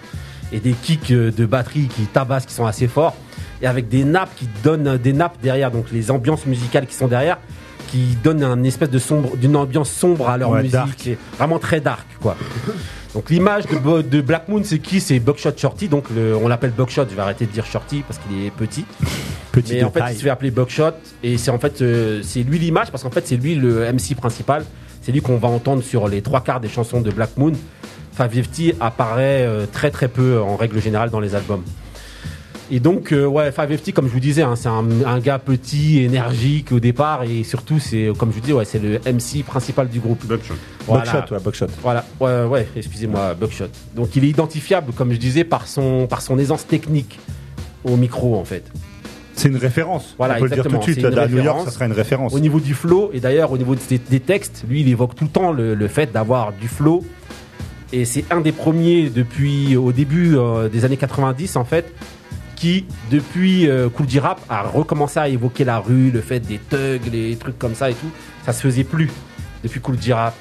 et 0.52 0.60
des 0.60 0.72
kicks 0.72 1.10
euh, 1.10 1.30
de 1.30 1.46
batterie 1.46 1.88
qui 1.88 2.02
tabassent 2.02 2.46
qui 2.46 2.54
sont 2.54 2.66
assez 2.66 2.86
forts 2.88 3.16
et 3.62 3.66
avec 3.66 3.88
des 3.88 4.04
nappes 4.04 4.34
qui 4.36 4.48
donnent 4.62 4.88
euh, 4.88 4.98
des 4.98 5.12
nappes 5.12 5.36
derrière 5.42 5.70
donc 5.70 5.86
les 5.92 6.10
ambiances 6.10 6.44
musicales 6.46 6.86
qui 6.86 6.94
sont 6.94 7.08
derrière 7.08 7.38
qui 7.88 8.16
donnent 8.24 8.42
un 8.42 8.62
espèce 8.62 8.90
de 8.90 8.98
sombre 8.98 9.36
d'une 9.36 9.56
ambiance 9.56 9.90
sombre 9.90 10.28
à 10.28 10.36
leur 10.38 10.50
Ouais, 10.50 10.58
musique 10.58 10.72
dark. 10.72 10.96
qui 10.96 11.10
est 11.12 11.18
vraiment 11.38 11.58
très 11.58 11.80
dark 11.80 12.06
quoi. 12.20 12.36
Donc 13.14 13.28
l'image 13.28 13.64
de, 13.66 14.20
Black 14.20 14.48
Moon, 14.48 14.62
c'est 14.64 14.78
qui? 14.78 15.00
C'est 15.00 15.18
Buckshot 15.20 15.52
Shorty. 15.56 15.88
Donc 15.88 16.04
le- 16.14 16.34
on 16.36 16.48
l'appelle 16.48 16.70
Buckshot. 16.70 17.06
Je 17.10 17.14
vais 17.14 17.22
arrêter 17.22 17.46
de 17.46 17.50
dire 17.50 17.66
Shorty 17.66 18.02
parce 18.06 18.18
qu'il 18.18 18.44
est 18.46 18.50
petit. 18.50 18.84
Petit 19.52 19.74
Mais 19.74 19.84
en 19.84 19.90
fait, 19.90 20.00
il 20.10 20.16
se 20.16 20.22
fait 20.22 20.30
appeler 20.30 20.50
Buckshot 20.50 20.92
et 21.22 21.36
c'est 21.36 21.50
en 21.50 21.58
fait 21.58 21.82
euh, 21.82 22.22
c'est 22.22 22.42
lui 22.42 22.58
l'image 22.58 22.90
parce 22.90 23.02
qu'en 23.02 23.10
fait 23.10 23.26
c'est 23.26 23.36
lui 23.36 23.54
le 23.54 23.84
MC 23.92 24.14
principal. 24.16 24.64
C'est 25.02 25.12
lui 25.12 25.20
qu'on 25.20 25.36
va 25.36 25.48
entendre 25.48 25.82
sur 25.82 26.08
les 26.08 26.22
trois 26.22 26.40
quarts 26.40 26.60
des 26.60 26.68
chansons 26.68 27.00
de 27.00 27.10
Black 27.10 27.36
Moon. 27.36 27.52
550 28.16 28.76
apparaît 28.80 29.44
euh, 29.46 29.66
très 29.70 29.90
très 29.90 30.08
peu 30.08 30.40
en 30.40 30.56
règle 30.56 30.80
générale 30.80 31.10
dans 31.10 31.20
les 31.20 31.34
albums. 31.34 31.64
Et 32.74 32.80
donc, 32.80 33.12
euh, 33.12 33.26
ouais, 33.26 33.52
550, 33.52 33.92
comme 33.92 34.08
je 34.08 34.12
vous 34.14 34.18
disais, 34.18 34.40
hein, 34.40 34.56
c'est 34.56 34.70
un, 34.70 34.86
un 35.04 35.18
gars 35.18 35.38
petit, 35.38 36.02
énergique 36.04 36.72
au 36.72 36.80
départ, 36.80 37.22
et 37.22 37.44
surtout, 37.44 37.78
c'est, 37.78 38.10
comme 38.16 38.30
je 38.30 38.36
vous 38.36 38.40
dis, 38.40 38.54
ouais, 38.54 38.64
c'est 38.64 38.78
le 38.78 38.98
MC 39.00 39.44
principal 39.44 39.90
du 39.90 40.00
groupe. 40.00 40.24
Buckshot. 40.24 40.54
Voilà. 40.86 41.04
Buckshot, 41.04 41.34
ouais, 41.34 41.40
Buckshot. 41.42 41.66
Voilà, 41.82 42.02
ouais, 42.18 42.44
ouais, 42.44 42.68
excusez-moi, 42.74 43.34
Buckshot. 43.34 43.66
Donc 43.94 44.16
il 44.16 44.24
est 44.24 44.28
identifiable, 44.28 44.94
comme 44.94 45.12
je 45.12 45.18
disais, 45.18 45.44
par 45.44 45.66
son, 45.66 46.06
par 46.06 46.22
son 46.22 46.38
aisance 46.38 46.66
technique 46.66 47.20
au 47.84 47.98
micro, 47.98 48.36
en 48.36 48.44
fait. 48.44 48.64
C'est 49.34 49.48
une 49.48 49.58
référence. 49.58 50.14
Voilà, 50.16 50.36
On 50.36 50.38
peut 50.38 50.44
le 50.44 50.54
dire 50.54 50.64
tout 50.64 50.70
de 50.70 50.76
exactement, 50.76 51.10
suite. 51.10 51.18
À 51.18 51.28
New 51.28 51.44
York, 51.44 51.60
ça 51.66 51.72
sera 51.72 51.84
une 51.84 51.92
référence. 51.92 52.32
Au 52.32 52.40
niveau 52.40 52.58
du 52.58 52.72
flow, 52.72 53.10
et 53.12 53.20
d'ailleurs 53.20 53.52
au 53.52 53.58
niveau 53.58 53.74
des, 53.74 53.98
des 53.98 54.20
textes, 54.20 54.64
lui, 54.66 54.80
il 54.80 54.88
évoque 54.88 55.14
tout 55.14 55.24
le 55.24 55.30
temps 55.30 55.52
le, 55.52 55.74
le 55.74 55.88
fait 55.88 56.10
d'avoir 56.10 56.54
du 56.54 56.68
flow. 56.68 57.04
Et 57.92 58.06
c'est 58.06 58.24
un 58.30 58.40
des 58.40 58.52
premiers 58.52 59.10
depuis 59.10 59.76
au 59.76 59.92
début 59.92 60.38
euh, 60.38 60.70
des 60.70 60.86
années 60.86 60.96
90, 60.96 61.56
en 61.56 61.64
fait, 61.64 61.92
qui, 62.62 62.84
depuis 63.10 63.68
euh, 63.68 63.88
Cool 63.88 64.06
Rap, 64.20 64.40
a 64.48 64.62
recommencé 64.62 65.18
à 65.18 65.26
évoquer 65.26 65.64
la 65.64 65.80
rue, 65.80 66.12
le 66.12 66.20
fait 66.20 66.38
des 66.38 66.58
thugs, 66.58 67.10
les 67.10 67.34
trucs 67.34 67.58
comme 67.58 67.74
ça 67.74 67.90
et 67.90 67.94
tout. 67.94 68.06
Ça 68.46 68.52
se 68.52 68.60
faisait 68.60 68.84
plus 68.84 69.10
depuis 69.64 69.80
Cool 69.80 69.96
Rap. 70.10 70.36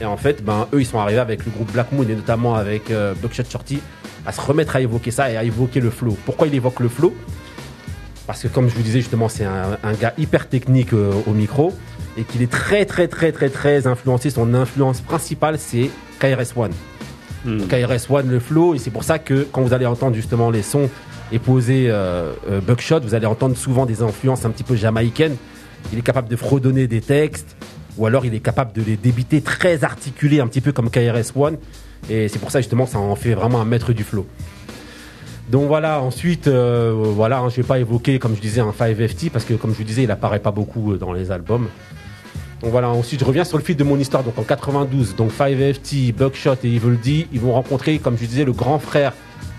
Et 0.00 0.06
en 0.06 0.16
fait, 0.16 0.42
ben, 0.42 0.66
eux, 0.72 0.80
ils 0.80 0.86
sont 0.86 0.98
arrivés 0.98 1.18
avec 1.18 1.44
le 1.44 1.50
groupe 1.50 1.70
Black 1.70 1.92
Moon 1.92 2.04
et 2.08 2.14
notamment 2.14 2.54
avec 2.54 2.90
euh, 2.90 3.12
Buckshot 3.20 3.42
Shorty 3.50 3.80
à 4.24 4.32
se 4.32 4.40
remettre 4.40 4.76
à 4.76 4.80
évoquer 4.80 5.10
ça 5.10 5.30
et 5.30 5.36
à 5.36 5.44
évoquer 5.44 5.80
le 5.80 5.90
flow. 5.90 6.16
Pourquoi 6.24 6.46
il 6.46 6.54
évoque 6.54 6.80
le 6.80 6.88
flow? 6.88 7.14
Parce 8.26 8.44
que, 8.44 8.48
comme 8.48 8.70
je 8.70 8.74
vous 8.74 8.82
disais 8.82 9.00
justement, 9.00 9.28
c'est 9.28 9.44
un, 9.44 9.76
un 9.82 9.92
gars 9.92 10.14
hyper 10.16 10.48
technique 10.48 10.94
euh, 10.94 11.12
au 11.26 11.32
micro 11.32 11.74
et 12.16 12.24
qu'il 12.24 12.40
est 12.40 12.50
très, 12.50 12.86
très, 12.86 13.08
très, 13.08 13.30
très, 13.30 13.50
très 13.50 13.86
influencé. 13.86 14.30
Son 14.30 14.54
influence 14.54 15.02
principale, 15.02 15.58
c'est 15.58 15.90
KRS-One. 16.18 16.72
KRS-One, 17.44 18.28
le 18.28 18.40
flow, 18.40 18.74
et 18.74 18.78
c'est 18.78 18.90
pour 18.90 19.04
ça 19.04 19.18
que 19.18 19.46
quand 19.52 19.62
vous 19.62 19.72
allez 19.72 19.86
entendre 19.86 20.14
justement 20.14 20.50
les 20.50 20.62
sons 20.62 20.90
et 21.32 21.38
poser 21.38 21.86
euh, 21.88 22.32
euh, 22.48 22.60
Buckshot, 22.60 23.00
vous 23.00 23.14
allez 23.14 23.26
entendre 23.26 23.56
souvent 23.56 23.86
des 23.86 24.02
influences 24.02 24.44
un 24.44 24.50
petit 24.50 24.64
peu 24.64 24.76
jamaïcaines. 24.76 25.36
Il 25.92 25.98
est 25.98 26.02
capable 26.02 26.28
de 26.28 26.36
fredonner 26.36 26.86
des 26.86 27.00
textes, 27.00 27.56
ou 27.96 28.06
alors 28.06 28.24
il 28.24 28.34
est 28.34 28.40
capable 28.40 28.72
de 28.72 28.82
les 28.82 28.96
débiter 28.96 29.40
très 29.40 29.84
articulés, 29.84 30.40
un 30.40 30.46
petit 30.46 30.60
peu 30.60 30.72
comme 30.72 30.90
KRS-One, 30.90 31.58
et 32.08 32.28
c'est 32.28 32.38
pour 32.38 32.50
ça 32.50 32.60
justement 32.60 32.84
que 32.84 32.90
ça 32.90 32.98
en 32.98 33.16
fait 33.16 33.34
vraiment 33.34 33.60
un 33.60 33.64
maître 33.64 33.92
du 33.92 34.04
flow. 34.04 34.26
Donc 35.50 35.66
voilà, 35.66 36.02
ensuite, 36.02 36.46
euh, 36.46 36.92
voilà, 36.94 37.38
hein, 37.38 37.48
je 37.48 37.56
vais 37.56 37.66
pas 37.66 37.78
évoquer, 37.78 38.18
comme 38.18 38.36
je 38.36 38.40
disais, 38.40 38.60
un 38.60 38.70
5FT, 38.70 39.30
parce 39.30 39.46
que 39.46 39.54
comme 39.54 39.72
je 39.72 39.78
vous 39.78 39.84
disais, 39.84 40.02
il 40.02 40.10
apparaît 40.10 40.40
pas 40.40 40.50
beaucoup 40.50 40.92
euh, 40.92 40.98
dans 40.98 41.12
les 41.12 41.30
albums. 41.30 41.68
Donc 42.60 42.70
voilà, 42.70 42.90
ensuite 42.90 43.20
je 43.20 43.24
reviens 43.24 43.44
sur 43.44 43.56
le 43.56 43.64
fil 43.64 43.76
de 43.76 43.84
mon 43.84 43.98
histoire. 43.98 44.24
Donc 44.24 44.36
en 44.38 44.42
92, 44.42 45.16
donc 45.16 45.30
5FT, 45.32 46.12
Buckshot 46.12 46.56
et 46.64 46.74
Evil 46.74 46.98
D, 47.02 47.28
ils 47.32 47.40
vont 47.40 47.52
rencontrer, 47.52 47.98
comme 47.98 48.18
je 48.18 48.26
disais, 48.26 48.44
le 48.44 48.52
grand 48.52 48.78
frère 48.78 49.14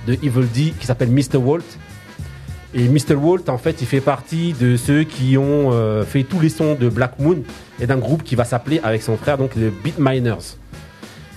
de 0.07 0.13
Evil 0.13 0.47
D 0.53 0.73
qui 0.79 0.85
s'appelle 0.85 1.09
Mr. 1.09 1.37
Walt. 1.37 1.63
Et 2.73 2.87
Mr. 2.87 3.15
Walt, 3.15 3.49
en 3.49 3.57
fait, 3.57 3.81
il 3.81 3.87
fait 3.87 4.01
partie 4.01 4.53
de 4.53 4.77
ceux 4.77 5.03
qui 5.03 5.37
ont 5.37 5.71
euh, 5.71 6.03
fait 6.03 6.23
tous 6.23 6.39
les 6.39 6.49
sons 6.49 6.75
de 6.75 6.87
Black 6.87 7.17
Moon 7.17 7.41
et 7.79 7.87
d'un 7.87 7.97
groupe 7.97 8.23
qui 8.23 8.35
va 8.35 8.43
s'appeler 8.43 8.79
avec 8.83 9.01
son 9.01 9.17
frère, 9.17 9.37
donc 9.37 9.55
les 9.55 9.69
Beat 9.69 9.97
Miners. 9.97 10.57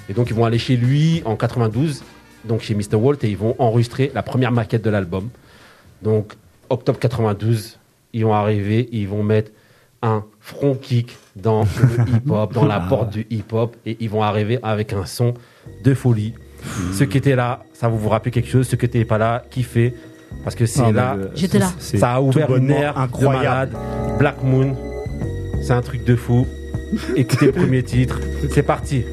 Et 0.08 0.14
donc 0.14 0.28
ils 0.28 0.34
vont 0.34 0.44
aller 0.44 0.58
chez 0.58 0.76
lui 0.76 1.22
en 1.24 1.36
92, 1.36 2.02
donc 2.44 2.60
chez 2.60 2.74
Mr. 2.74 2.96
Walt, 2.96 3.16
et 3.22 3.28
ils 3.28 3.36
vont 3.36 3.56
enregistrer 3.58 4.10
la 4.14 4.22
première 4.22 4.52
maquette 4.52 4.82
de 4.82 4.90
l'album. 4.90 5.30
Donc 6.02 6.34
octobre 6.68 6.98
92, 6.98 7.78
ils 8.12 8.24
vont 8.24 8.34
arriver, 8.34 8.88
ils 8.92 9.08
vont 9.08 9.22
mettre 9.22 9.52
un 10.02 10.24
front 10.40 10.74
kick 10.74 11.16
dans 11.36 11.62
le 11.62 12.16
hip-hop, 12.16 12.52
dans 12.52 12.66
la 12.66 12.80
porte 12.80 13.10
du 13.10 13.26
hip-hop, 13.30 13.76
et 13.86 13.96
ils 14.00 14.10
vont 14.10 14.22
arriver 14.22 14.58
avec 14.62 14.92
un 14.92 15.06
son 15.06 15.34
de 15.84 15.94
folie. 15.94 16.34
Ceux 16.92 17.06
qui 17.06 17.18
étaient 17.18 17.36
là, 17.36 17.64
ça 17.72 17.88
vous 17.88 17.98
vous 17.98 18.08
rappelez 18.08 18.30
quelque 18.30 18.48
chose? 18.48 18.68
Ceux 18.68 18.76
qui 18.76 18.86
n'étaient 18.86 19.04
pas 19.04 19.18
là, 19.18 19.42
kiffez. 19.50 19.94
Parce 20.44 20.56
que 20.56 20.64
c'est 20.66 20.92
là, 20.92 21.16
J'étais 21.34 21.58
là. 21.58 21.70
c'est 21.78 21.98
ça 21.98 22.12
a 22.14 22.20
ouvert 22.20 22.54
une 22.56 22.70
ère 22.70 22.96
incroyable. 22.98 23.72
de. 23.72 24.18
Black 24.18 24.42
Moon, 24.42 24.74
c'est 25.62 25.72
un 25.72 25.82
truc 25.82 26.04
de 26.04 26.16
fou. 26.16 26.46
Écoutez 27.16 27.46
le 27.46 27.52
premier 27.52 27.82
titre. 27.82 28.18
C'est 28.50 28.62
parti. 28.62 29.04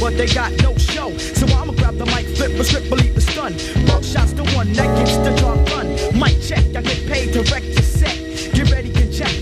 But 0.00 0.16
they 0.18 0.26
got 0.26 0.50
no 0.62 0.76
show. 0.76 1.16
So 1.18 1.46
I'ma 1.46 1.72
grab 1.72 1.96
the 1.96 2.06
mic, 2.06 2.26
flip 2.36 2.58
a 2.58 2.64
strip, 2.64 2.88
believe 2.90 3.14
the 3.14 3.20
stun. 3.20 3.52
Buckshot's 3.86 4.32
the 4.34 4.44
one 4.56 4.72
that 4.74 4.86
gets 4.98 5.16
the 5.18 5.34
job 5.36 5.64
done. 5.66 5.88
Mic 6.18 6.40
check, 6.42 6.64
I 6.76 6.82
get 6.82 7.06
paid 7.06 7.32
to 7.32 7.42
wreck 7.52 7.62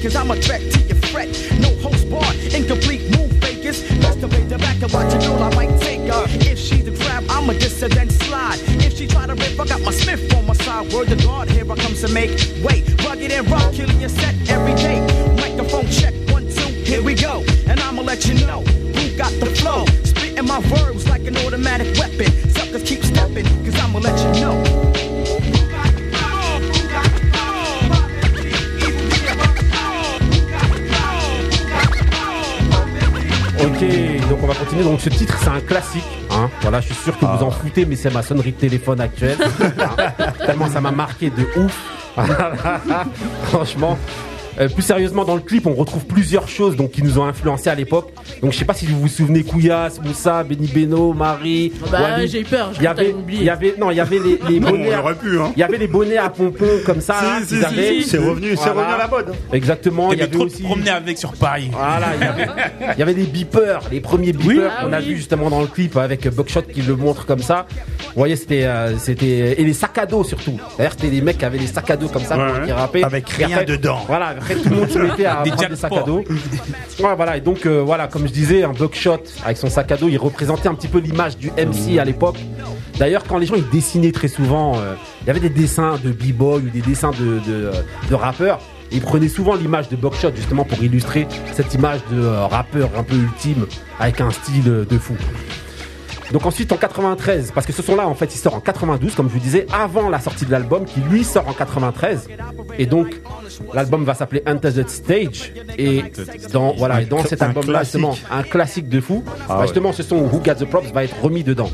cause 0.02 0.16
I'm 0.16 0.30
a 0.32 0.36
threat 0.36 0.60
to 0.60 0.80
your 0.80 0.96
fret. 1.12 1.30
No 1.60 1.70
host 1.76 2.10
bar, 2.10 2.26
incomplete 2.52 3.02
move 3.16 3.30
fakers. 3.40 3.82
Pay 4.30 4.44
the 4.44 4.56
back 4.58 4.80
and 4.80 4.92
watch 4.92 5.12
a 5.14 5.18
girl, 5.18 5.42
I 5.42 5.54
might 5.54 5.80
take 5.80 6.10
her. 6.10 6.24
If 6.48 6.58
she's 6.58 6.86
a 6.86 6.92
crab, 6.92 7.24
I'm 7.28 7.50
a 7.50 7.54
dissident 7.54 8.12
slide. 8.12 8.58
If 8.86 8.96
she 8.96 9.06
try 9.06 9.26
to 9.26 9.34
rip, 9.34 9.58
I 9.58 9.66
got 9.66 9.80
my 9.82 9.90
Smith 9.90 10.32
on 10.34 10.46
my 10.46 10.54
side. 10.54 10.92
Word 10.92 11.08
to 11.08 11.16
God, 11.16 11.48
here 11.48 11.70
I 11.70 11.76
come 11.76 11.94
to 11.94 12.08
make 12.08 12.30
way. 12.62 12.84
Rugged 13.04 13.32
and 13.32 13.50
rock, 13.50 13.72
killing 13.72 14.00
your 14.00 14.08
set 14.08 14.34
every 14.48 14.74
day. 14.74 15.00
Microphone 15.36 15.88
check, 15.90 16.14
one, 16.30 16.48
two, 16.48 16.72
here 16.84 17.02
we 17.02 17.14
go. 17.14 17.44
And 17.66 17.80
I'ma 17.80 18.02
let 18.02 18.26
you 18.26 18.34
know 18.46 18.62
who 18.62 19.16
got 19.16 19.32
the 19.40 19.46
flow. 19.46 19.84
Spitting 20.04 20.46
my 20.46 20.60
verbs 20.60 21.08
like 21.08 21.26
an 21.26 21.36
automatic 21.38 21.98
weapon. 21.98 22.30
Suckers 22.50 22.82
keep 22.84 23.02
stepping, 23.04 23.46
cause 23.64 23.76
I'ma 23.80 23.98
let 23.98 24.18
you 24.20 24.40
know. 24.40 24.91
Ok, 33.64 34.28
donc 34.28 34.38
on 34.42 34.46
va 34.46 34.54
continuer. 34.54 34.82
Donc 34.82 35.00
ce 35.00 35.08
titre, 35.08 35.36
c'est 35.40 35.48
un 35.48 35.60
classique. 35.60 36.02
Hein. 36.30 36.50
Voilà, 36.62 36.80
je 36.80 36.86
suis 36.86 36.94
sûr 36.94 37.16
que 37.18 37.24
vous 37.24 37.44
en 37.44 37.50
foutez, 37.50 37.84
mais 37.84 37.96
c'est 37.96 38.12
ma 38.12 38.22
sonnerie 38.22 38.52
de 38.52 38.58
téléphone 38.58 39.00
actuelle. 39.00 39.38
Tellement 40.46 40.68
ça 40.68 40.80
m'a 40.80 40.90
marqué 40.90 41.30
de 41.30 41.46
ouf. 41.56 41.78
Franchement. 43.44 43.96
Euh, 44.60 44.68
plus 44.68 44.82
sérieusement, 44.82 45.24
dans 45.24 45.34
le 45.34 45.40
clip, 45.40 45.66
on 45.66 45.74
retrouve 45.74 46.04
plusieurs 46.04 46.48
choses 46.48 46.76
donc 46.76 46.90
qui 46.92 47.02
nous 47.02 47.18
ont 47.18 47.24
influencé 47.24 47.70
à 47.70 47.74
l'époque. 47.74 48.10
Donc 48.42 48.52
je 48.52 48.58
sais 48.58 48.64
pas 48.64 48.74
si 48.74 48.86
vous 48.86 49.00
vous 49.00 49.08
souvenez 49.08 49.42
Kouyas, 49.44 49.98
Moussa, 50.04 50.44
Benny 50.44 50.66
Beno, 50.68 51.12
Marie. 51.14 51.72
Bah, 51.90 51.98
Walid. 52.02 52.30
j'ai 52.30 52.40
eu 52.40 52.44
peur, 52.44 52.70
je 52.74 52.80
Il 52.80 52.84
y 52.84 52.86
avait, 52.86 53.14
il 53.28 53.42
y 53.42 53.50
avait, 53.50 53.74
non, 53.78 53.90
il 53.90 53.96
y 53.96 54.00
avait 54.00 54.18
les, 54.18 54.38
les 54.48 54.60
Non, 54.60 54.70
bonnets. 54.70 54.90
on 54.94 54.98
à- 54.98 55.00
aurait 55.02 55.14
pu, 55.14 55.40
hein. 55.40 55.52
Il 55.56 55.60
y 55.60 55.62
avait 55.62 55.78
les 55.78 55.88
bonnets 55.88 56.18
à 56.18 56.28
pompons 56.28 56.66
comme 56.84 57.00
ça. 57.00 57.14
Si, 57.46 57.56
si, 57.56 57.62
si. 57.62 58.02
C'est 58.08 58.18
revenu, 58.18 58.56
c'est 58.56 58.68
revenu 58.70 58.92
à 58.92 58.98
la 58.98 59.08
mode. 59.08 59.32
Exactement. 59.52 60.12
Il 60.12 60.18
y 60.18 60.22
avait 60.22 60.30
trop 60.30 60.44
aussi. 60.44 60.62
promener 60.62 60.90
avec 60.90 61.16
sur 61.18 61.32
Paris. 61.32 61.70
Voilà, 61.72 62.08
il 62.14 62.98
y 62.98 63.02
avait, 63.02 63.14
des 63.14 63.24
beepers, 63.24 63.82
les 63.90 64.00
premiers 64.00 64.32
beepers 64.32 64.46
Oui. 64.48 64.56
qu'on 64.82 64.92
Ah 64.92 64.96
a 64.96 65.00
oui. 65.00 65.06
vu 65.06 65.16
justement 65.16 65.48
dans 65.50 65.60
le 65.60 65.66
clip 65.66 65.96
avec 65.96 66.28
Buckshot 66.28 66.62
qui 66.62 66.82
le 66.82 66.94
montre 66.96 67.24
comme 67.26 67.40
ça. 67.42 67.66
Vous 68.00 68.12
voyez, 68.16 68.36
c'était, 68.36 68.64
euh, 68.64 68.98
c'était 68.98 69.60
et 69.60 69.64
les 69.64 69.72
sacs 69.72 69.96
à 69.98 70.06
dos 70.06 70.24
surtout. 70.24 70.58
D'ailleurs, 70.76 70.92
c'était 70.92 71.08
des 71.10 71.20
mecs 71.22 71.38
qui 71.38 71.44
avaient 71.44 71.58
les 71.58 71.66
sacs 71.66 71.90
à 71.90 71.96
dos 71.96 72.08
comme 72.08 72.22
ça 72.24 72.36
Ouais, 72.36 72.46
pour- 72.46 72.60
ouais. 72.60 72.66
qui 72.66 72.72
rappaient. 72.72 73.04
Avec 73.04 73.28
rien 73.30 73.48
après- 73.52 73.64
dedans. 73.64 74.00
Voilà, 74.06 74.34
après 74.42 74.56
tout 74.56 74.68
le 74.68 74.76
monde 74.76 74.90
se 74.90 74.98
mettait 74.98 75.26
à 75.26 75.42
Des 75.42 75.50
prendre 75.50 75.68
des 75.68 75.76
sacs 75.76 75.92
à 75.92 76.02
dos. 76.02 76.24
Ouais, 77.00 77.14
voilà, 77.16 77.36
et 77.36 77.40
donc 77.40 77.64
euh, 77.64 77.82
voilà, 77.82 78.08
comme 78.08 78.26
je 78.26 78.32
disais, 78.32 78.64
un 78.64 78.72
Buckshot 78.72 79.22
avec 79.44 79.56
son 79.56 79.70
sac 79.70 79.90
à 79.92 79.96
dos, 79.96 80.08
il 80.08 80.18
représentait 80.18 80.68
un 80.68 80.74
petit 80.74 80.88
peu 80.88 80.98
l'image 80.98 81.36
du 81.36 81.50
MC 81.50 81.98
à 81.98 82.04
l'époque. 82.04 82.36
D'ailleurs, 82.98 83.24
quand 83.24 83.38
les 83.38 83.46
gens 83.46 83.54
ils 83.54 83.68
dessinaient 83.70 84.12
très 84.12 84.28
souvent, 84.28 84.76
euh, 84.76 84.94
il 85.22 85.28
y 85.28 85.30
avait 85.30 85.40
des 85.40 85.48
dessins 85.48 85.98
de 86.02 86.10
b-boy 86.10 86.62
ou 86.62 86.70
des 86.70 86.82
dessins 86.82 87.10
de, 87.12 87.40
de, 87.46 87.66
euh, 87.66 87.72
de 88.10 88.14
rappeurs. 88.14 88.60
Ils 88.90 89.00
prenaient 89.00 89.28
souvent 89.28 89.54
l'image 89.54 89.88
de 89.88 89.96
Buckshot 89.96 90.32
justement 90.36 90.64
pour 90.64 90.82
illustrer 90.82 91.26
cette 91.54 91.72
image 91.72 92.00
de 92.12 92.26
rappeur 92.26 92.90
un 92.96 93.02
peu 93.02 93.14
ultime 93.14 93.66
avec 93.98 94.20
un 94.20 94.30
style 94.30 94.64
de 94.64 94.98
fou. 94.98 95.14
Donc 96.32 96.46
ensuite 96.46 96.72
en 96.72 96.76
93, 96.76 97.52
parce 97.54 97.66
que 97.66 97.72
ce 97.72 97.82
son-là 97.82 98.08
en 98.08 98.14
fait 98.14 98.34
il 98.34 98.38
sort 98.38 98.54
en 98.54 98.60
92 98.60 99.14
comme 99.14 99.28
je 99.28 99.34
vous 99.34 99.38
disais, 99.40 99.66
avant 99.72 100.08
la 100.08 100.18
sortie 100.18 100.46
de 100.46 100.50
l'album 100.50 100.84
qui 100.86 101.00
lui 101.00 101.24
sort 101.24 101.46
en 101.46 101.52
93. 101.52 102.28
Et 102.78 102.86
donc 102.86 103.20
l'album 103.74 104.04
va 104.04 104.14
s'appeler 104.14 104.40
the 104.40 104.88
Stage. 104.88 105.52
Et 105.78 106.02
dans, 106.52 106.72
voilà, 106.74 107.02
et 107.02 107.04
dans 107.04 107.22
cet 107.24 107.42
album-là 107.42 107.82
justement, 107.82 108.16
un 108.30 108.42
classique 108.42 108.88
de 108.88 109.00
fou, 109.00 109.22
Ah 109.26 109.30
bah, 109.48 109.56
ouais. 109.58 109.62
justement 109.66 109.92
ce 109.92 110.02
son 110.02 110.16
Who 110.16 110.38
Got 110.40 110.54
the 110.54 110.64
Props 110.64 110.90
va 110.92 111.04
être 111.04 111.20
remis 111.22 111.44
dedans. 111.44 111.70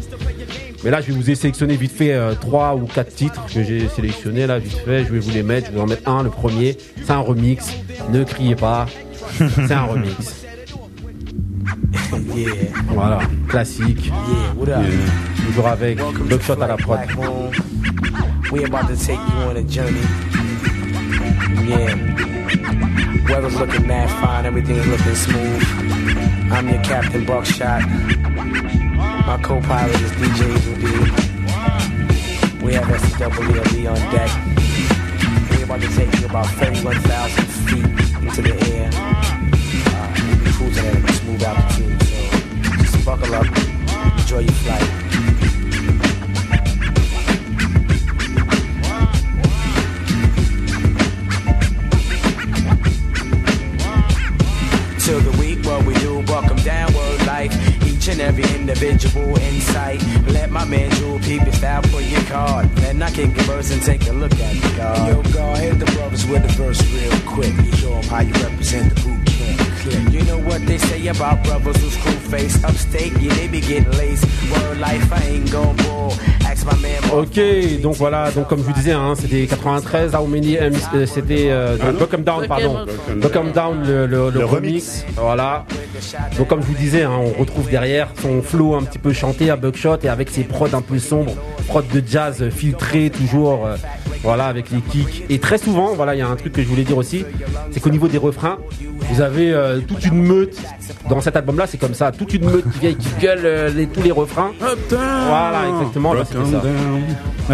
Mais 0.84 0.90
là 0.90 1.00
je 1.00 1.06
vais 1.06 1.12
vous 1.12 1.30
ai 1.30 1.34
sélectionné 1.34 1.76
vite 1.76 1.92
fait 1.92 2.12
euh, 2.12 2.34
trois 2.34 2.74
ou 2.74 2.86
quatre 2.86 3.14
titres 3.14 3.44
que 3.52 3.62
j'ai 3.62 3.88
sélectionnés 3.88 4.46
là 4.46 4.58
vite 4.58 4.78
fait, 4.84 5.04
je 5.04 5.12
vais 5.12 5.18
vous 5.18 5.30
les 5.32 5.42
mettre, 5.42 5.68
je 5.68 5.72
vais 5.74 5.80
en 5.80 5.86
mettre 5.86 6.08
un, 6.08 6.22
le 6.22 6.30
premier, 6.30 6.76
c'est 7.04 7.10
un 7.12 7.18
remix, 7.18 7.64
ne 8.10 8.22
criez 8.24 8.54
pas, 8.56 8.86
c'est 9.38 9.72
un 9.72 9.84
remix. 9.84 10.14
Yeah, 12.34 12.72
Voilà, 12.88 13.20
classique, 13.48 14.06
yeah, 14.06 14.52
what 14.54 14.68
up? 14.68 14.84
toujours 15.46 15.66
avec 15.68 15.98
Buckshot 16.28 16.62
à 16.62 16.66
la 16.68 16.76
prod. 16.76 16.98
We 18.52 18.64
about 18.64 18.86
to 18.88 18.96
take 18.96 19.18
you 19.18 19.48
on 19.48 19.56
a 19.56 19.62
journey. 19.62 20.00
Yeah. 21.68 21.96
Weather's 23.28 23.56
looking 23.58 23.86
mad 23.86 24.08
fine, 24.20 24.46
everything 24.46 24.76
is 24.76 24.86
looking 24.86 25.14
smooth. 25.14 25.62
I'm 26.52 26.68
your 26.68 26.82
Captain 26.82 27.24
Buckshot. 27.26 27.82
My 29.26 29.38
co-pilot 29.42 30.00
is 30.00 30.12
DJ 30.12 30.48
Rudy. 30.66 31.10
We 32.64 32.74
have 32.74 32.86
SWLE 32.86 33.86
on 33.90 34.00
deck. 34.12 34.30
We're 35.50 35.64
about 35.64 35.80
to 35.82 35.88
take 35.96 36.20
you 36.20 36.26
about 36.26 36.46
31,000 36.46 37.44
feet 37.66 37.84
into 38.22 38.42
the 38.42 38.54
air. 38.74 38.90
Altitude, 41.48 42.88
so 42.88 42.98
buckle 43.04 43.34
up, 43.34 43.46
enjoy 44.18 44.40
your 44.40 44.52
flight. 44.64 45.08
to 55.08 55.20
the 55.20 55.38
week 55.38 55.64
what 55.64 55.86
we 55.86 55.94
do 55.94 56.18
welcome 56.28 56.58
downward 56.58 57.26
life. 57.26 57.50
Each 57.86 58.08
and 58.08 58.20
every 58.20 58.44
individual 58.54 59.38
insight. 59.38 60.02
Let 60.26 60.50
my 60.50 60.66
man 60.66 60.90
Jewel 60.96 61.18
peep 61.20 61.42
your 61.44 61.52
style 61.54 61.82
for 61.84 62.02
your 62.02 62.20
card. 62.24 62.68
And 62.80 63.02
I 63.02 63.10
can 63.10 63.32
converse 63.32 63.70
and 63.70 63.80
take 63.82 64.06
a 64.06 64.12
look 64.12 64.34
at 64.34 64.54
the 64.60 64.76
card 64.76 65.08
yo 65.08 65.22
God 65.32 65.58
hit 65.58 65.78
the 65.78 65.86
brothers 65.92 66.26
with 66.26 66.42
the 66.42 66.52
verse 66.62 66.82
real 66.92 67.20
quick. 67.26 67.54
You 67.64 67.72
show 67.72 67.94
them 67.94 68.04
how 68.04 68.20
you 68.20 68.34
represent 68.34 68.94
the 68.94 69.00
boot 69.00 69.17
camp 69.88 70.04
clique. 70.04 70.12
you 70.14 70.24
know 70.26 70.38
what 70.48 70.60
they 70.66 70.78
say 70.78 71.08
about 71.08 71.42
brothers 71.44 71.76
who's 71.82 71.96
crew 71.96 72.12
face 72.30 72.62
upstate 72.64 73.12
yeah 73.20 73.34
they 73.34 73.48
be 73.48 73.60
getting 73.60 73.90
lace 73.98 74.22
word 74.50 74.78
life 74.80 75.12
I 75.12 75.22
ain't 75.34 75.50
gon' 75.50 75.76
bull 75.76 76.12
ask 76.46 76.64
my 76.66 76.76
man 76.80 76.98
Ok, 77.12 77.40
donc 77.80 77.94
voilà, 77.96 78.30
donc 78.32 78.48
comme 78.48 78.58
je 78.58 78.64
vous 78.64 78.72
disais, 78.74 78.92
hein, 78.92 79.14
c'était 79.18 79.46
93, 79.46 80.14
How 80.14 80.26
Many 80.26 80.58
euh, 80.58 80.70
c'était 81.06 81.46
euh, 81.48 81.78
'em 81.80 82.18
Down, 82.22 82.46
pardon, 82.46 82.84
'em 83.08 83.50
Down, 83.54 83.82
le, 83.86 84.06
le, 84.06 84.28
le 84.28 84.40
Le 84.40 84.44
remix, 84.44 85.06
voilà. 85.16 85.64
Donc 86.36 86.48
comme 86.48 86.60
je 86.60 86.66
vous 86.66 86.74
disais, 86.74 87.04
hein, 87.04 87.18
on 87.18 87.40
retrouve 87.40 87.70
derrière 87.70 88.08
son 88.20 88.42
flow 88.42 88.74
un 88.74 88.82
petit 88.82 88.98
peu 88.98 89.14
chanté 89.14 89.48
à 89.48 89.56
Buckshot 89.56 89.96
et 90.02 90.08
avec 90.08 90.28
ses 90.28 90.42
prods 90.44 90.74
un 90.74 90.82
peu 90.82 90.98
sombres, 90.98 91.34
prods 91.66 91.80
de 91.82 92.02
jazz 92.06 92.46
filtrés 92.50 93.08
toujours, 93.08 93.64
euh, 93.66 93.76
voilà, 94.22 94.46
avec 94.46 94.70
les 94.70 94.80
kicks. 94.82 95.24
Et 95.30 95.38
très 95.38 95.56
souvent, 95.56 95.94
voilà, 95.94 96.14
il 96.14 96.18
y 96.18 96.22
a 96.22 96.28
un 96.28 96.36
truc 96.36 96.52
que 96.52 96.62
je 96.62 96.68
voulais 96.68 96.84
dire 96.84 96.98
aussi, 96.98 97.24
c'est 97.70 97.80
qu'au 97.80 97.90
niveau 97.90 98.08
des 98.08 98.18
refrains, 98.18 98.58
vous 99.10 99.20
avez 99.20 99.52
euh, 99.52 99.80
toute 99.80 100.04
une 100.04 100.22
meute 100.22 100.56
dans 101.08 101.20
cet 101.20 101.36
album-là, 101.36 101.66
c'est 101.66 101.78
comme 101.78 101.94
ça, 101.94 102.12
toute 102.12 102.34
une 102.34 102.44
meute 102.44 102.70
qui 102.72 102.78
vient 102.80 102.90
et 102.90 102.94
qui 102.94 103.08
gueule 103.20 103.40
euh, 103.44 103.68
les- 103.70 103.86
tous 103.86 104.02
les 104.02 104.10
refrains. 104.12 104.50
Voilà, 104.90 105.68
exactement, 105.70 106.12
c'était 106.24 106.38
ça. 106.50 106.60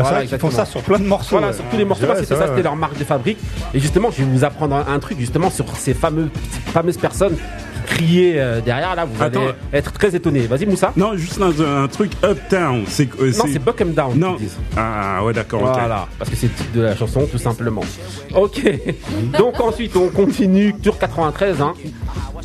Voilà, 0.02 0.08
vrai 0.18 0.26
qu'ils 0.26 0.38
font 0.38 0.50
ça 0.50 0.64
sur 0.64 0.82
plein 0.82 0.98
de 0.98 1.04
morceaux. 1.04 1.38
Voilà, 1.38 1.52
sur 1.52 1.64
tous 1.64 1.76
les 1.76 1.84
morceaux, 1.84 2.04
Ouais, 2.06 2.16
c'était 2.16 2.34
ça, 2.34 2.46
c'était 2.48 2.62
leur 2.62 2.76
marque 2.76 2.98
de 2.98 3.04
fabrique. 3.04 3.38
Et 3.72 3.80
justement, 3.80 4.10
je 4.10 4.22
vais 4.24 4.30
vous 4.30 4.44
apprendre 4.44 4.74
un, 4.76 4.92
un 4.92 4.98
truc 4.98 5.18
justement 5.20 5.50
sur 5.50 5.64
ces 5.76 5.94
fameux, 5.94 6.28
fameuses 6.72 6.96
personnes 6.96 7.36
criaient 7.94 8.34
euh, 8.38 8.60
derrière. 8.60 8.94
Là, 8.94 9.04
vous 9.04 9.22
allez 9.22 9.38
être 9.72 9.92
très 9.92 10.14
étonnés. 10.14 10.46
Vas-y, 10.46 10.66
Moussa. 10.66 10.92
Non, 10.96 11.16
juste 11.16 11.40
un, 11.40 11.82
un 11.84 11.88
truc 11.88 12.12
Uptown. 12.24 12.84
C'est 12.88 13.08
euh, 13.20 13.32
Non, 13.38 13.44
c'est 13.52 13.58
Buck 13.58 13.80
'em 13.80 13.92
Down. 13.92 14.18
Non. 14.18 14.36
Ah 14.76 15.24
ouais, 15.24 15.32
d'accord. 15.32 15.60
Voilà, 15.60 16.08
parce 16.18 16.30
que 16.30 16.36
c'est 16.36 16.46
le 16.48 16.52
titre 16.52 16.72
de 16.74 16.80
la 16.82 16.96
chanson, 16.96 17.26
tout 17.30 17.38
simplement. 17.38 17.82
Ok. 18.34 18.60
Donc 19.38 19.60
ensuite, 19.60 19.96
on 19.96 20.08
continue 20.08 20.74
sur 20.82 20.98
93, 20.98 21.60
hein, 21.60 21.74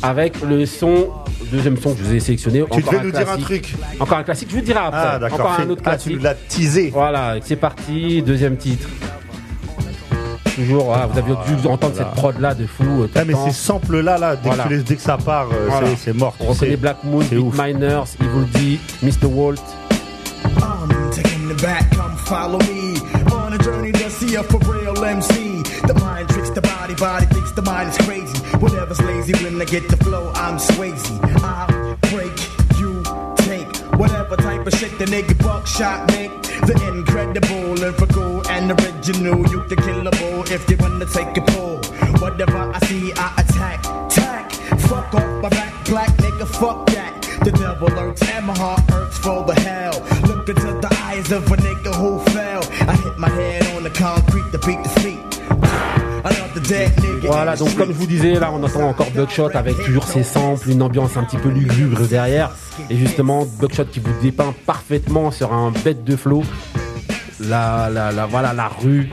avec 0.02 0.40
le 0.42 0.64
son, 0.66 1.08
deuxième 1.52 1.76
son 1.76 1.92
que 1.94 1.98
je 2.00 2.04
vous 2.04 2.14
ai 2.14 2.20
sélectionné. 2.20 2.64
Tu 2.70 2.82
devais 2.82 3.02
nous 3.02 3.10
dire 3.10 3.30
un 3.30 3.36
truc. 3.38 3.74
Encore 3.98 4.18
un 4.18 4.22
classique, 4.22 4.48
je 4.50 4.56
vous 4.56 4.62
dirai 4.62 4.78
après. 4.80 5.00
Ah, 5.02 5.18
d'accord. 5.18 5.40
Encore 5.40 5.56
fais- 5.56 5.62
un 5.62 5.70
autre 5.70 5.82
Ah, 5.84 5.96
tu 5.96 6.10
classique. 6.10 6.22
l'as 6.22 6.34
teasé. 6.34 6.90
Voilà, 6.92 7.36
c'est 7.42 7.56
parti, 7.56 8.22
deuxième 8.22 8.56
titre. 8.56 8.88
Toujours, 10.54 10.84
voilà, 10.84 11.06
vous 11.06 11.18
avez 11.18 11.32
dû 11.56 11.66
entendre 11.68 11.94
cette 11.96 12.10
prod 12.12 12.38
là 12.40 12.54
de 12.54 12.66
fou. 12.66 12.82
euh, 12.84 13.06
tout 13.06 13.12
Ah, 13.16 13.24
mais 13.24 13.32
temps. 13.32 13.46
ces 13.46 13.52
samples 13.52 14.00
là, 14.00 14.18
là, 14.18 14.36
dès, 14.36 14.42
Voilà. 14.48 14.64
que, 14.64 14.68
tu 14.68 14.74
les- 14.76 14.82
dès 14.82 14.96
que 14.96 15.02
ça 15.02 15.16
part, 15.16 15.46
euh, 15.52 15.66
Voilà. 15.68 15.88
c'est- 15.96 16.12
mort. 16.12 16.34
On 16.40 16.48
reconnaît 16.52 16.70
sais. 16.72 16.76
Black 16.76 17.04
Moon, 17.04 17.22
C'est 17.28 17.36
Big 17.36 17.44
ouf. 17.46 17.54
Miners, 17.58 18.04
Evil 18.20 18.46
D, 18.52 18.78
Mr. 19.02 19.26
Walt. 19.26 19.54
I'm 20.44 21.10
taking 21.12 21.48
the 21.48 21.62
back, 21.62 21.90
come 21.96 22.16
follow 22.26 22.58
me. 22.58 22.98
On 23.32 23.52
a 23.52 23.58
journey 23.62 23.92
to 23.92 24.10
see 24.10 24.36
a 24.36 24.42
for 24.42 24.58
real 24.72 25.02
MC. 25.04 25.62
The 25.86 25.94
mind 25.94 26.28
tricks 26.28 26.50
the 26.50 26.60
body, 26.60 26.94
body 26.94 27.26
thinks 27.26 27.52
the 27.54 27.62
mind 27.62 27.90
is 27.90 27.98
crazy. 28.06 28.36
Whatever's 28.60 29.00
lazy 29.00 29.32
when 29.44 29.60
I 29.60 29.64
get 29.64 29.88
the 29.88 29.96
flow, 30.04 30.30
I'm 30.34 30.58
Swayze. 30.58 31.10
I'll 31.42 31.96
break, 32.10 32.32
you 32.78 33.02
take. 33.36 33.68
Whatever 33.98 34.36
type 34.36 34.66
of 34.66 34.74
shit 34.74 34.98
the 34.98 35.04
nigga 35.06 35.36
buckshot 35.42 36.10
make. 36.12 36.30
The 36.70 36.86
incredible, 36.86 37.72
lyrical, 37.82 38.46
and 38.48 38.70
original. 38.70 39.38
You 39.50 39.64
the 39.64 39.74
killable 39.74 40.48
if 40.52 40.70
you 40.70 40.76
wanna 40.76 41.04
take 41.04 41.36
a 41.36 41.40
pull. 41.50 41.78
Whatever 42.22 42.70
I 42.72 42.78
see, 42.86 43.12
I 43.16 43.34
attack. 43.42 43.82
Tack, 44.08 44.52
fuck 44.86 45.12
off 45.12 45.42
my 45.42 45.48
back, 45.48 45.84
black 45.86 46.10
nigga, 46.18 46.46
fuck 46.46 46.86
that. 46.90 47.22
The 47.42 47.50
devil 47.50 47.88
lurks 47.88 48.22
and 48.22 48.46
my 48.46 48.56
heart 48.56 48.88
hurts 48.88 49.18
for 49.18 49.42
the 49.42 49.60
hell. 49.62 49.98
Look 50.28 50.48
into 50.48 50.78
the 50.80 50.96
eyes 51.02 51.32
of 51.32 51.50
a 51.50 51.56
nigga 51.56 51.92
who 51.92 52.20
fell. 52.30 52.62
I 52.88 52.94
hit 52.94 53.18
my 53.18 53.30
head 53.30 53.66
on 53.74 53.82
the 53.82 53.90
concrete 53.90 54.52
to 54.52 54.58
beat 54.64 54.80
the 54.84 54.90
feet. 55.00 55.40
Another 56.22 56.60
dead 56.60 56.92
nigga. 56.92 57.09
Voilà, 57.32 57.54
donc 57.56 57.76
comme 57.76 57.88
je 57.92 57.96
vous 57.96 58.06
disais, 58.06 58.34
là 58.40 58.50
on 58.52 58.62
entend 58.62 58.88
encore 58.88 59.10
Buckshot 59.14 59.50
avec 59.54 59.76
toujours 59.84 60.04
ses 60.04 60.22
samples, 60.24 60.68
une 60.70 60.82
ambiance 60.82 61.16
un 61.16 61.22
petit 61.24 61.36
peu 61.36 61.48
lugubre 61.48 62.00
derrière. 62.08 62.50
Et 62.90 62.96
justement, 62.96 63.46
Buckshot 63.60 63.84
qui 63.84 64.00
vous 64.00 64.12
dépeint 64.20 64.52
parfaitement 64.66 65.30
sur 65.30 65.52
un 65.52 65.72
bête 65.84 66.02
de 66.04 66.16
flow. 66.16 66.42
La, 67.48 67.88
la, 67.90 68.10
la, 68.12 68.26
voilà, 68.26 68.52
la 68.52 68.68
rue. 68.68 69.08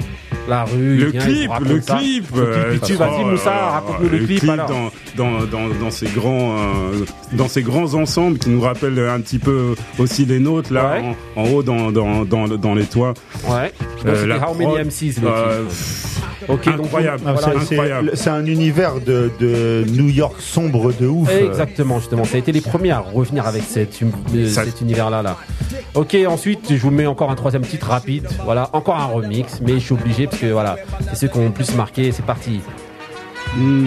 La 0.50 0.64
rue. 0.64 0.98
Le 0.98 1.12
clip, 1.12 1.52
le 1.62 1.82
ça. 1.82 1.98
clip. 1.98 2.26
Le 2.36 2.42
euh, 2.42 2.70
clip, 2.72 2.84
tu 2.84 2.94
vas-y, 2.96 3.24
Moussa, 3.24 3.50
euh, 3.54 3.70
raconte-nous 3.72 4.10
le 4.10 4.18
clip, 4.20 4.50
alors. 4.50 4.70
Dans, 5.16 5.32
dans, 5.42 5.46
dans, 5.46 5.68
dans 5.80 5.92
ces 5.92 6.08
grands, 6.08 6.56
euh, 6.58 7.06
dans 7.34 7.48
ces 7.50 7.62
grands 7.64 7.94
ensembles 7.96 8.38
qui 8.40 8.50
nous 8.50 8.62
rappellent 8.62 8.98
un 9.00 9.20
petit 9.20 9.40
peu 9.40 9.76
aussi 10.00 10.26
les 10.26 10.40
nôtres 10.40 10.72
là, 10.74 10.94
Ouais. 10.94 11.16
en, 11.36 11.42
en 11.42 11.50
haut 11.50 11.64
dans, 11.64 11.92
dans, 11.92 12.24
dans, 12.26 12.74
les 12.76 12.86
toits. 12.86 13.14
Ouais. 13.50 13.74
Donc, 14.06 14.16
Euh, 14.16 14.26
la 14.26 14.50
How 14.50 14.54
Many 14.56 14.86
MCs 14.86 15.22
le 15.22 15.28
euh, 15.28 15.64
titre. 16.40 16.52
Ok, 16.54 16.66
donc 16.78 16.86
incroyable, 16.86 17.24
Ah, 17.26 17.34
voilà, 17.34 17.60
c'est- 17.60 17.66
c'est- 17.66 17.74
incroyable. 17.76 18.12
C'est 18.14 18.30
un 18.30 18.46
univers 18.46 18.96
de, 19.00 19.32
de 19.40 19.86
New 19.90 20.10
York 20.10 20.36
sombre 20.40 20.94
de 20.94 21.08
ouf. 21.08 21.30
Exactement, 21.32 22.00
justement. 22.00 22.24
Ça 22.26 22.36
a 22.36 22.40
été 22.40 22.52
les 22.52 22.62
premiers 22.62 22.92
à 22.92 23.00
revenir 23.00 23.46
avec 23.48 23.64
cet, 23.64 24.02
hum- 24.02 24.12
euh, 24.36 24.48
cet 24.48 24.82
univers-là. 24.82 25.22
Là. 25.22 25.38
Ok, 25.96 26.16
ensuite, 26.28 26.68
je 26.70 26.82
vous 26.82 26.92
mets 26.92 27.06
encore 27.08 27.32
un 27.32 27.36
troisième 27.36 27.64
titre 27.64 27.88
rapide. 27.88 28.28
Voilà, 28.46 28.70
encore 28.74 28.98
un 28.98 29.06
remix, 29.06 29.60
mais 29.66 29.74
je 29.74 29.80
suis 29.80 29.94
obligé 29.94 30.28
parce 30.28 30.40
que 30.42 30.48
voilà, 30.52 30.78
c'est 31.10 31.16
ceux 31.16 31.28
qui 31.28 31.38
ont 31.38 31.46
le 31.46 31.52
plus 31.52 31.74
marqué. 31.76 32.12
C'est 32.12 32.26
parti. 32.26 32.62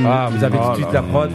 Ah, 0.06 0.28
vous 0.32 0.42
avez 0.42 0.58
tout 0.58 0.70
de 0.70 0.74
suite 0.76 0.92
la 0.92 1.02
prod. 1.02 1.30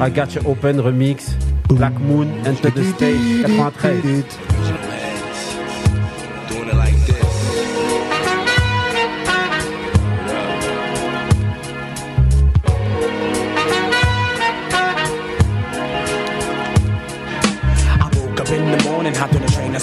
I 0.00 0.10
Got 0.10 0.34
You 0.34 0.50
Open 0.50 0.80
Remix. 0.80 1.36
Black 1.70 1.92
Moon, 2.00 2.26
Enter 2.46 2.70
the 2.70 2.82
Stage, 2.82 3.42
93. 3.46 4.24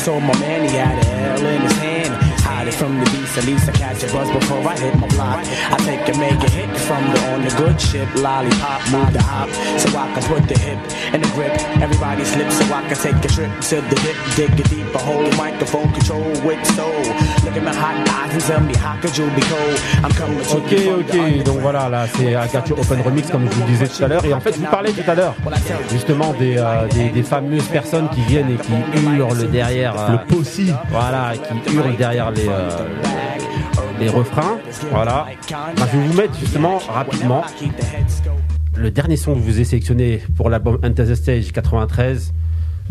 Saw 0.06 0.20
my 0.20 0.40
man, 0.40 0.70
he 0.70 0.76
had 0.76 1.04
a 1.04 1.42
L 1.42 1.46
in 1.48 1.62
his 1.62 1.78
hand. 1.78 2.14
Hide 2.44 2.68
it 2.68 2.76
from 2.76 3.00
the 3.00 3.15
at 3.38 3.46
least 3.46 3.68
I 3.70 3.72
catch 3.74 4.04
a 4.04 4.08
buzz 4.14 4.30
before 4.32 4.62
I 4.68 4.76
hit 4.78 4.96
my 4.96 5.08
block. 5.10 5.40
I 5.72 5.78
take 5.86 6.08
a 6.14 6.18
make 6.18 6.42
a 6.48 6.50
hit 6.50 6.70
from 6.88 7.04
the 7.14 7.20
on 7.34 7.42
the 7.46 7.52
good 7.58 7.80
ship, 7.80 8.08
lollipop, 8.16 8.82
move 8.92 9.12
the 9.14 9.22
hop, 9.22 9.50
so 9.80 9.88
I 9.98 10.06
can 10.14 10.24
put 10.24 10.44
the 10.48 10.58
hip 10.60 10.80
in 11.14 11.22
the 11.22 11.30
grip. 11.36 11.54
Everybody 11.82 12.24
slips, 12.26 12.56
so 12.58 12.66
I 12.74 12.82
can 12.88 12.98
take 12.98 13.20
a 13.26 13.28
trip 13.36 13.52
to 13.70 13.76
the 13.82 13.96
dip, 14.04 14.18
dig 14.36 14.60
a 14.60 14.64
deeper 14.70 15.00
hole, 15.00 15.30
microphone 15.38 15.92
control 15.94 16.28
with 16.46 16.62
soul. 16.76 17.00
Look 17.46 17.56
at 17.58 17.64
my 17.64 17.74
hot 17.74 17.98
eyes 18.10 18.34
and 18.34 18.44
tell 18.44 18.62
me 18.62 18.76
how 18.76 18.96
could 19.02 19.16
you 19.18 19.28
be 19.36 19.42
cold? 19.52 19.78
I'm 20.04 20.12
coming 20.12 20.40
to 20.44 20.58
Ok, 20.58 20.74
ok, 21.00 21.44
donc 21.44 21.60
voilà, 21.60 21.90
là 21.90 22.06
c'est 22.16 22.32
I 22.32 22.48
Got 22.54 22.68
You 22.70 22.76
Open 22.80 23.02
Remix 23.02 23.30
comme 23.30 23.46
je 23.50 23.56
vous 23.56 23.64
disais 23.68 23.88
tout 23.88 24.04
à 24.04 24.08
l'heure. 24.08 24.26
Et 24.26 24.34
en 24.34 24.40
fait, 24.40 24.54
je 24.54 24.60
vous 24.60 24.66
parlais 24.66 24.92
tout 24.92 25.10
à 25.10 25.16
l'heure 25.16 25.36
justement 25.92 26.34
des, 26.40 26.56
euh, 26.58 26.88
des, 26.94 27.10
des 27.10 27.24
fameuses 27.24 27.66
personnes 27.68 28.10
qui 28.10 28.22
viennent 28.22 28.52
et 28.52 28.58
qui 28.58 28.74
hurlent 29.18 29.50
derrière. 29.52 29.94
euh, 29.98 30.12
Le 30.14 30.18
possi. 30.36 30.72
Voilà, 30.90 31.34
qui 31.66 31.76
hurlent 31.76 31.96
derrière 31.98 32.32
les, 32.32 32.48
euh, 32.48 32.70
les 34.00 34.10
refrains. 34.10 34.58
Voilà. 34.92 35.28
Bah, 35.52 35.88
je 35.92 35.98
vais 35.98 36.08
vous 36.08 36.14
mettre 36.14 36.38
justement 36.40 36.78
rapidement 36.90 37.44
le 38.76 38.92
dernier 38.92 39.16
son 39.18 39.34
que 39.36 39.40
je 39.40 39.46
vous 39.46 39.60
ai 39.60 39.64
sélectionné 39.64 40.22
pour 40.36 40.50
l'album 40.50 40.78
Enter 40.84 41.06
the 41.06 41.16
Stage 41.16 41.52
93. 41.52 42.34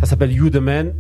Ça 0.01 0.07
s'appelle 0.07 0.33
You 0.33 0.51
the 0.51 0.57
Man. 0.57 0.93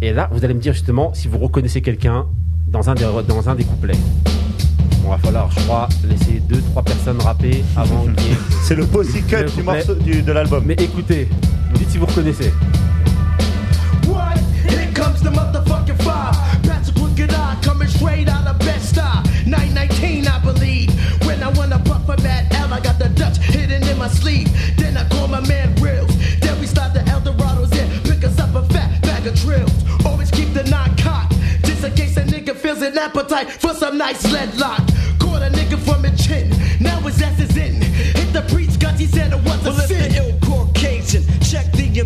Et 0.00 0.12
là, 0.12 0.28
vous 0.32 0.44
allez 0.44 0.54
me 0.54 0.60
dire 0.60 0.72
justement 0.72 1.14
si 1.14 1.28
vous 1.28 1.38
reconnaissez 1.38 1.82
quelqu'un 1.82 2.26
dans 2.66 2.88
un 2.90 2.94
des, 2.94 3.06
dans 3.28 3.48
un 3.48 3.54
des 3.54 3.64
couplets. 3.64 3.96
Bon, 5.02 5.10
va 5.10 5.18
falloir, 5.18 5.50
je 5.50 5.60
crois, 5.60 5.88
laisser 6.08 6.40
deux, 6.48 6.60
trois 6.60 6.82
personnes 6.82 7.20
rapper 7.20 7.62
avant 7.76 8.02
qu'il 8.04 8.28
y 8.28 8.32
ait 8.32 8.36
C'est 8.62 8.74
le 8.76 8.86
possi 8.86 9.22
cut 9.22 9.44
du 9.56 9.62
morceau 9.62 9.94
du- 9.94 10.22
de 10.22 10.32
l'album. 10.32 10.62
Mais 10.66 10.74
écoutez, 10.74 11.28
vous 11.70 11.78
dites 11.78 11.90
si 11.90 11.98
vous 11.98 12.06
reconnaissez. 12.06 12.52
A 22.08 22.16
bad 22.16 22.52
L, 22.54 22.72
I 22.72 22.80
got 22.80 22.98
the 22.98 23.08
Dutch 23.10 23.38
hidden 23.38 23.82
in 23.86 23.98
my 23.98 24.08
sleeve. 24.08 24.48
Then 24.76 24.96
I 24.96 25.08
call 25.08 25.28
my 25.28 25.40
man 25.46 25.74
Reels. 25.76 26.10
Then 26.40 26.58
we 26.60 26.66
start 26.66 26.94
the 26.94 27.00
Eldorados 27.00 27.72
in. 27.72 28.02
Pick 28.02 28.24
us 28.24 28.38
up 28.38 28.54
a 28.54 28.62
fat 28.72 29.02
bag 29.02 29.26
of 29.26 29.38
trills. 29.40 29.72
Always 30.04 30.30
keep 30.30 30.52
the 30.52 30.64
nine 30.64 30.96
cocked. 30.96 31.34
Just 31.64 31.84
in 31.84 31.92
case 31.94 32.16
a 32.16 32.24
nigga 32.24 32.54
feels 32.56 32.82
an 32.82 32.96
appetite 32.98 33.50
for 33.50 33.74
some 33.74 33.98
nice 33.98 34.30
lead 34.32 34.54
lock. 34.56 34.82
Caught 35.18 35.42
a 35.42 35.50
nigga 35.50 35.78
from 35.78 36.04
a 36.04 36.16
chin. 36.16 36.50
Now 36.80 37.00
his 37.00 37.20
ass 37.22 37.38
is 37.40 37.56
in. 37.56 37.80
Hit 37.82 38.32
the 38.32 38.42
preach 38.52 38.78
guts, 38.78 38.98
he 38.98 39.06
said 39.06 39.32
it 39.32 39.42
was 39.44 39.66
a 39.66 39.70
Well, 39.70 39.86
sin. 39.86 40.31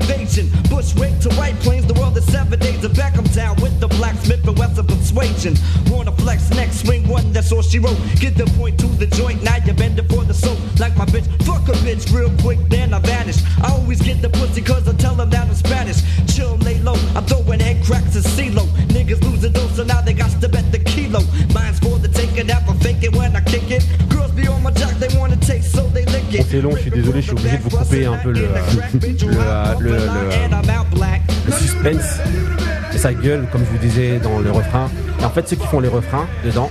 Invasion. 0.09 0.49
Bushwick 0.71 1.19
to 1.21 1.31
White 1.35 1.59
Plains, 1.61 1.87
the 1.87 1.95
world 1.95 2.17
is 2.17 2.25
seven 2.27 2.59
days 2.59 2.83
of 2.85 2.93
Beckham 2.93 3.27
Town 3.35 3.57
with 3.61 3.79
the 3.81 3.89
blacksmith 3.89 4.47
and 4.47 4.59
Western 4.59 4.87
persuasion. 4.87 5.55
Wanna 5.91 6.13
flex 6.13 6.51
next 6.51 6.81
swing 6.81 7.07
one, 7.09 7.33
that's 7.33 7.53
all 7.53 7.63
she 7.63 7.79
wrote. 7.79 7.99
Get 8.21 8.37
the 8.37 8.47
point 8.59 8.79
to 8.81 8.87
the 8.87 9.07
joint, 9.07 9.43
now 9.43 9.57
you 9.57 9.73
bend 9.73 9.99
it 9.99 10.09
for 10.09 10.25
the 10.25 10.35
soap. 10.35 10.59
Like 10.79 10.97
my 10.97 11.07
bitch, 11.07 11.27
fuck 11.45 11.69
a 11.69 11.73
bitch 11.85 12.13
real 12.15 12.31
quick, 12.43 12.59
then 12.69 12.95
I 12.95 13.01
vanish. 13.01 13.39
I 13.63 13.73
always 13.73 14.01
get 14.01 14.23
the 14.23 14.31
pussy 14.31 14.63
cause 14.63 14.89
I 14.89 14.93
tell 14.95 15.15
them 15.15 15.31
that 15.31 15.49
I'm 15.49 15.55
Spanish. 15.55 16.01
Chill, 16.33 16.57
lay 16.59 16.79
low, 16.81 16.97
I'm 17.15 17.25
throwing 17.25 17.61
head 17.61 17.85
cracks 17.85 18.15
and 18.15 18.25
CeeLo. 18.25 18.67
Niggas 18.89 19.23
losing 19.23 19.53
dose, 19.53 19.77
so 19.77 19.85
now 19.85 20.01
they 20.01 20.13
got 20.13 20.31
to 20.41 20.49
bet 20.49 20.71
the 20.73 20.79
Bon, 26.37 26.45
c'est 26.51 26.61
long, 26.61 26.71
je 26.77 26.83
suis 26.83 26.91
désolé, 26.91 27.21
je 27.21 27.27
suis 27.27 27.33
obligé 27.33 27.57
de 27.57 27.63
vous 27.63 27.71
couper 27.71 28.07
un 28.07 28.17
peu 28.19 28.33
le, 28.33 28.49
le, 29.81 29.97
le, 31.47 31.53
suspense 31.53 32.19
de 32.93 32.99
sa 32.99 33.15
gueule, 33.15 33.47
comme 33.51 33.63
je 33.65 33.71
vous 33.71 33.79
disais 33.79 34.19
dans 34.19 34.39
le 34.39 34.51
refrain. 34.51 34.91
Et 35.21 35.25
en 35.25 35.31
fait, 35.31 35.49
ceux 35.49 35.57
qui 35.57 35.67
font 35.67 35.81
les 35.81 35.89
refrains 35.89 36.27
dedans, 36.45 36.71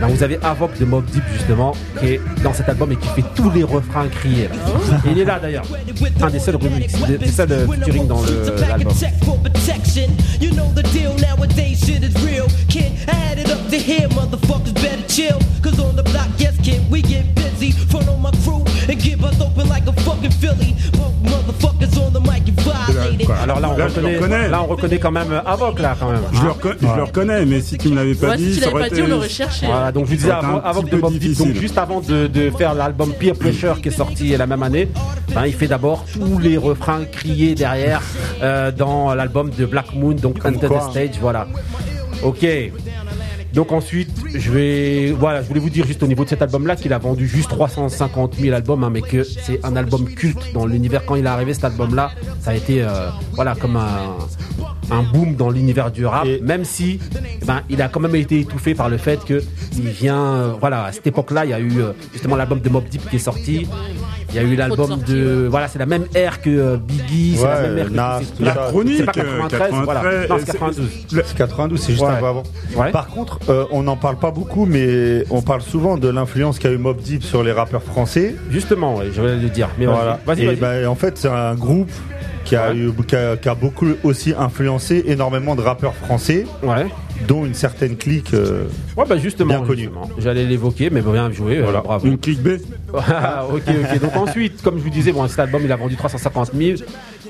ben, 0.00 0.06
vous 0.08 0.22
avez 0.22 0.38
Avoc 0.42 0.78
de 0.78 0.84
Mob 0.84 1.04
Deep 1.06 1.24
justement, 1.32 1.74
qui 1.98 2.06
est 2.06 2.20
dans 2.42 2.52
cet 2.52 2.68
album 2.68 2.92
et 2.92 2.96
qui 2.96 3.08
fait 3.08 3.24
tous 3.34 3.50
les 3.50 3.62
refrains 3.62 4.08
criés. 4.08 4.48
Et 5.06 5.10
il 5.10 5.18
est 5.18 5.24
là 5.24 5.38
d'ailleurs, 5.40 5.66
un 6.22 6.30
des 6.30 6.38
seuls 6.38 6.56
remix, 6.56 6.92
des, 7.06 7.28
seuls 7.28 7.52
euh, 7.52 7.66
featuring 7.66 8.06
dans 8.06 8.22
l'album. 8.68 8.92
And 18.90 18.98
give 19.00 19.22
us 19.24 19.40
open 19.40 19.68
like 19.68 19.86
a 19.86 19.92
fucking 20.00 20.30
Philly. 20.30 20.74
Punk 20.92 21.14
motherfuckers 21.24 21.98
on 21.98 22.10
the 22.12 22.20
mic, 22.20 22.46
you 22.46 22.54
violated. 22.56 23.28
Alors 23.42 23.60
là, 23.60 23.70
on 23.72 23.76
Là, 23.78 23.86
reconnaît, 23.86 24.48
là, 24.48 24.62
on 24.62 24.66
reconnaît 24.66 24.98
quand 24.98 25.10
même 25.12 25.40
Avoc 25.46 25.78
là 25.80 25.96
quand 25.98 26.10
même. 26.10 26.20
Je, 26.32 26.38
hein. 26.38 26.42
le, 26.44 26.50
reco- 26.50 26.76
je 26.80 26.96
le 26.96 27.02
reconnais, 27.04 27.44
mais 27.46 27.60
si 27.60 27.76
tu 27.78 27.88
me 27.88 27.96
l'avais 27.96 28.14
pas 28.14 28.30
Ouais, 28.30 28.36
dit, 28.36 28.54
si 28.54 28.58
tu 28.58 28.64
ça 28.64 28.66
l'avais 28.66 28.72
aurait 28.80 28.88
pas 28.88 28.94
dit, 28.94 29.00
été. 29.00 29.10
on 29.10 29.14
l'aurait 29.14 29.28
cherché. 29.28 29.66
Voilà, 29.66 29.92
donc 29.92 30.06
je 30.06 30.14
disais 30.14 30.30
avant, 30.30 30.60
avant 30.60 30.82
de 30.82 30.88
Deep, 31.18 31.38
donc 31.38 31.54
juste 31.54 31.78
avant 31.78 32.00
de, 32.00 32.26
de 32.26 32.50
faire 32.50 32.74
l'album 32.74 33.12
Peer 33.12 33.34
Pressure 33.34 33.80
qui 33.80 33.88
est 33.88 33.92
sorti 33.92 34.36
la 34.36 34.46
même 34.46 34.62
année, 34.62 34.88
ben, 35.34 35.46
il 35.46 35.52
fait 35.54 35.66
d'abord 35.68 36.04
tous 36.12 36.38
les 36.38 36.56
refrains 36.56 37.04
criés 37.04 37.54
derrière 37.54 38.02
euh, 38.42 38.70
dans 38.72 39.14
l'album 39.14 39.50
de 39.50 39.64
Black 39.66 39.94
Moon, 39.94 40.12
donc 40.14 40.44
Under 40.44 40.70
the. 40.70 40.90
Stage, 40.90 41.18
voilà. 41.20 41.46
Ok. 42.22 42.44
Donc 43.58 43.72
ensuite, 43.72 44.08
je 44.32 44.52
vais, 44.52 45.10
voilà, 45.10 45.42
je 45.42 45.48
voulais 45.48 45.58
vous 45.58 45.68
dire 45.68 45.84
juste 45.84 46.00
au 46.04 46.06
niveau 46.06 46.22
de 46.22 46.28
cet 46.28 46.42
album-là 46.42 46.76
qu'il 46.76 46.92
a 46.92 46.98
vendu 46.98 47.26
juste 47.26 47.48
350 47.48 48.36
000 48.36 48.54
albums, 48.54 48.84
hein, 48.84 48.90
mais 48.90 49.02
que 49.02 49.24
c'est 49.24 49.66
un 49.66 49.74
album 49.74 50.04
culte 50.04 50.52
dans 50.54 50.64
l'univers. 50.64 51.04
Quand 51.04 51.16
il 51.16 51.24
est 51.24 51.28
arrivé, 51.28 51.54
cet 51.54 51.64
album-là, 51.64 52.12
ça 52.40 52.52
a 52.52 52.54
été, 52.54 52.82
euh, 52.82 53.10
voilà, 53.32 53.56
comme 53.56 53.74
un, 53.74 54.14
un 54.90 55.02
boom 55.02 55.34
dans 55.34 55.50
l'univers 55.50 55.90
du 55.90 56.06
rap, 56.06 56.26
même 56.42 56.64
si, 56.64 56.98
ben, 57.46 57.62
il 57.68 57.82
a 57.82 57.88
quand 57.88 58.00
même 58.00 58.14
été 58.16 58.40
étouffé 58.40 58.74
par 58.74 58.88
le 58.88 58.96
fait 58.98 59.24
que 59.24 59.42
il 59.76 59.88
vient, 59.88 60.16
euh, 60.24 60.52
voilà, 60.58 60.84
à 60.84 60.92
cette 60.92 61.06
époque-là, 61.06 61.44
il 61.44 61.50
y 61.50 61.54
a 61.54 61.60
eu 61.60 61.80
euh, 61.80 61.92
justement 62.12 62.36
l'album 62.36 62.60
de 62.60 62.68
Mob 62.68 62.84
Deep 62.88 63.08
qui 63.10 63.16
est 63.16 63.20
sorti. 63.20 63.66
Il 64.30 64.36
y 64.36 64.38
a 64.38 64.42
eu 64.42 64.56
l'album 64.56 64.98
de, 65.06 65.46
voilà, 65.50 65.68
c'est 65.68 65.78
la 65.78 65.86
même 65.86 66.04
ère 66.14 66.42
que 66.42 66.50
euh, 66.50 66.76
Biggie, 66.76 67.36
c'est 67.38 67.44
la 67.44 67.62
Ouais, 67.62 67.68
même 67.70 67.78
ère 67.78 68.20
que 68.20 68.36
tout 68.36 68.42
la 68.44 68.52
chronique, 68.52 68.96
c'est 68.98 69.04
pas 69.04 69.12
93, 69.12 69.72
voilà. 69.84 70.02
Non, 70.28 70.36
c'est 70.38 70.46
92. 70.52 70.88
C'est 71.08 71.34
92, 71.36 71.80
c'est 71.80 71.92
juste 71.92 72.04
Ouais. 72.04 72.10
un 72.10 72.16
peu 72.16 72.26
avant. 72.26 72.42
Ouais. 72.76 72.90
Par 72.90 73.06
contre, 73.08 73.38
euh, 73.48 73.64
on 73.70 73.82
n'en 73.84 73.96
parle 73.96 74.16
pas 74.16 74.30
beaucoup, 74.30 74.66
mais 74.66 75.24
on 75.30 75.40
parle 75.40 75.62
souvent 75.62 75.96
de 75.96 76.08
l'influence 76.08 76.58
qu'a 76.58 76.70
eu 76.70 76.76
Mob 76.76 76.98
Deep 77.00 77.22
sur 77.24 77.42
les 77.42 77.52
rappeurs 77.52 77.82
français. 77.82 78.34
Justement, 78.50 78.96
ouais, 78.96 79.06
je 79.14 79.22
vais 79.22 79.36
le 79.36 79.48
dire. 79.48 79.70
Mais 79.78 79.86
voilà. 79.86 80.20
vas-y, 80.26 80.44
vas-y, 80.44 80.54
Et 80.54 80.56
ben, 80.56 80.86
en 80.88 80.94
fait, 80.94 81.16
c'est 81.16 81.28
un 81.28 81.54
groupe 81.54 81.90
qui 82.48 82.56
a, 82.56 82.72
eu, 82.74 82.92
qui, 83.06 83.14
a, 83.14 83.36
qui 83.36 83.48
a 83.48 83.54
beaucoup 83.54 83.86
aussi 84.02 84.32
influencé 84.36 85.04
énormément 85.06 85.54
de 85.54 85.60
rappeurs 85.60 85.94
français, 85.94 86.46
dont 87.26 87.44
une 87.44 87.54
certaine 87.54 87.96
clique. 87.96 88.32
euh, 88.34 88.64
Ouais, 88.96 89.04
bah 89.08 89.16
justement, 89.18 89.54
Bien 89.58 89.66
connu. 89.66 89.82
justement. 89.82 90.08
j'allais 90.18 90.44
l'évoquer, 90.44 90.90
mais 90.90 91.00
bien 91.02 91.30
joué, 91.32 91.60
voilà. 91.60 91.80
bravo. 91.80 92.06
Une 92.06 92.18
clique 92.18 92.42
B. 92.42 92.48
Ah, 92.94 93.44
ok, 93.52 93.62
ok. 93.66 94.00
Donc 94.00 94.16
ensuite, 94.16 94.62
comme 94.62 94.78
je 94.78 94.82
vous 94.82 94.90
disais, 94.90 95.12
bon, 95.12 95.26
cet 95.28 95.38
album, 95.40 95.60
il 95.64 95.70
a 95.72 95.76
vendu 95.76 95.96
350 95.96 96.52
000. 96.54 96.78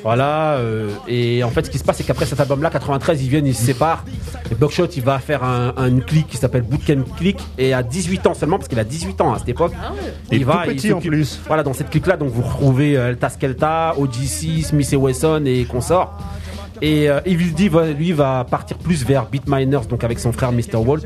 Voilà. 0.05 0.53
euh, 0.59 0.91
et 1.09 1.43
en 1.43 1.51
fait, 1.51 1.67
ce 1.67 1.71
qui 1.71 1.79
se 1.79 1.85
passe, 1.85 1.97
c'est 1.97 2.05
qu'après 2.05 2.27
cet 2.27 2.39
album-là, 2.39 2.71
93, 2.71 3.21
ils 3.23 3.29
viennent, 3.29 3.47
ils 3.47 3.55
se 3.55 3.65
séparent. 3.65 4.05
Et 4.53 4.55
Buckshot, 4.55 4.87
il 4.97 5.03
va 5.03 5.19
faire 5.19 5.43
un, 5.43 5.73
un- 5.77 5.89
une 5.89 6.03
clique 6.03 6.29
qui 6.29 6.37
s'appelle 6.37 6.63
Bootcamp 6.63 7.03
Click. 7.17 7.39
Et 7.59 7.75
à 7.75 7.83
18 7.83 8.27
ans 8.29 8.35
seulement, 8.35 8.59
parce 8.59 8.69
qu'il 8.69 8.79
a 8.79 8.85
18 8.85 9.21
ans 9.21 9.33
à 9.35 9.39
cette 9.41 9.49
époque, 9.49 9.73
Et 10.31 10.37
il 10.37 10.43
tout 10.43 10.47
va. 10.47 10.63
il 10.69 10.77
petit 10.77 10.93
en 10.93 10.99
s'occupe- 10.99 11.11
plus. 11.11 11.41
Voilà, 11.49 11.65
dans 11.65 11.73
cette 11.73 11.91
clique-là, 11.91 12.17
donc 12.17 12.29
vous 12.31 12.43
retrouvez 12.43 12.97
euh, 12.97 13.11
Elta 13.11 13.29
Skelta, 13.31 13.95
OGC, 13.99 14.63
Smith 14.63 14.93
et 14.93 14.97
Wesson 14.97 15.43
et 15.47 15.65
consorts. 15.65 16.17
Et 16.83 17.09
euh, 17.11 17.21
Evil 17.25 17.53
D, 17.53 17.71
lui, 17.97 18.13
va 18.13 18.45
partir 18.49 18.79
plus 18.79 19.05
vers 19.05 19.27
Beatminers, 19.27 19.87
donc 19.89 20.05
avec 20.05 20.19
son 20.19 20.33
frère 20.33 20.53
Mr. 20.53 20.77
Walt. 20.77 21.01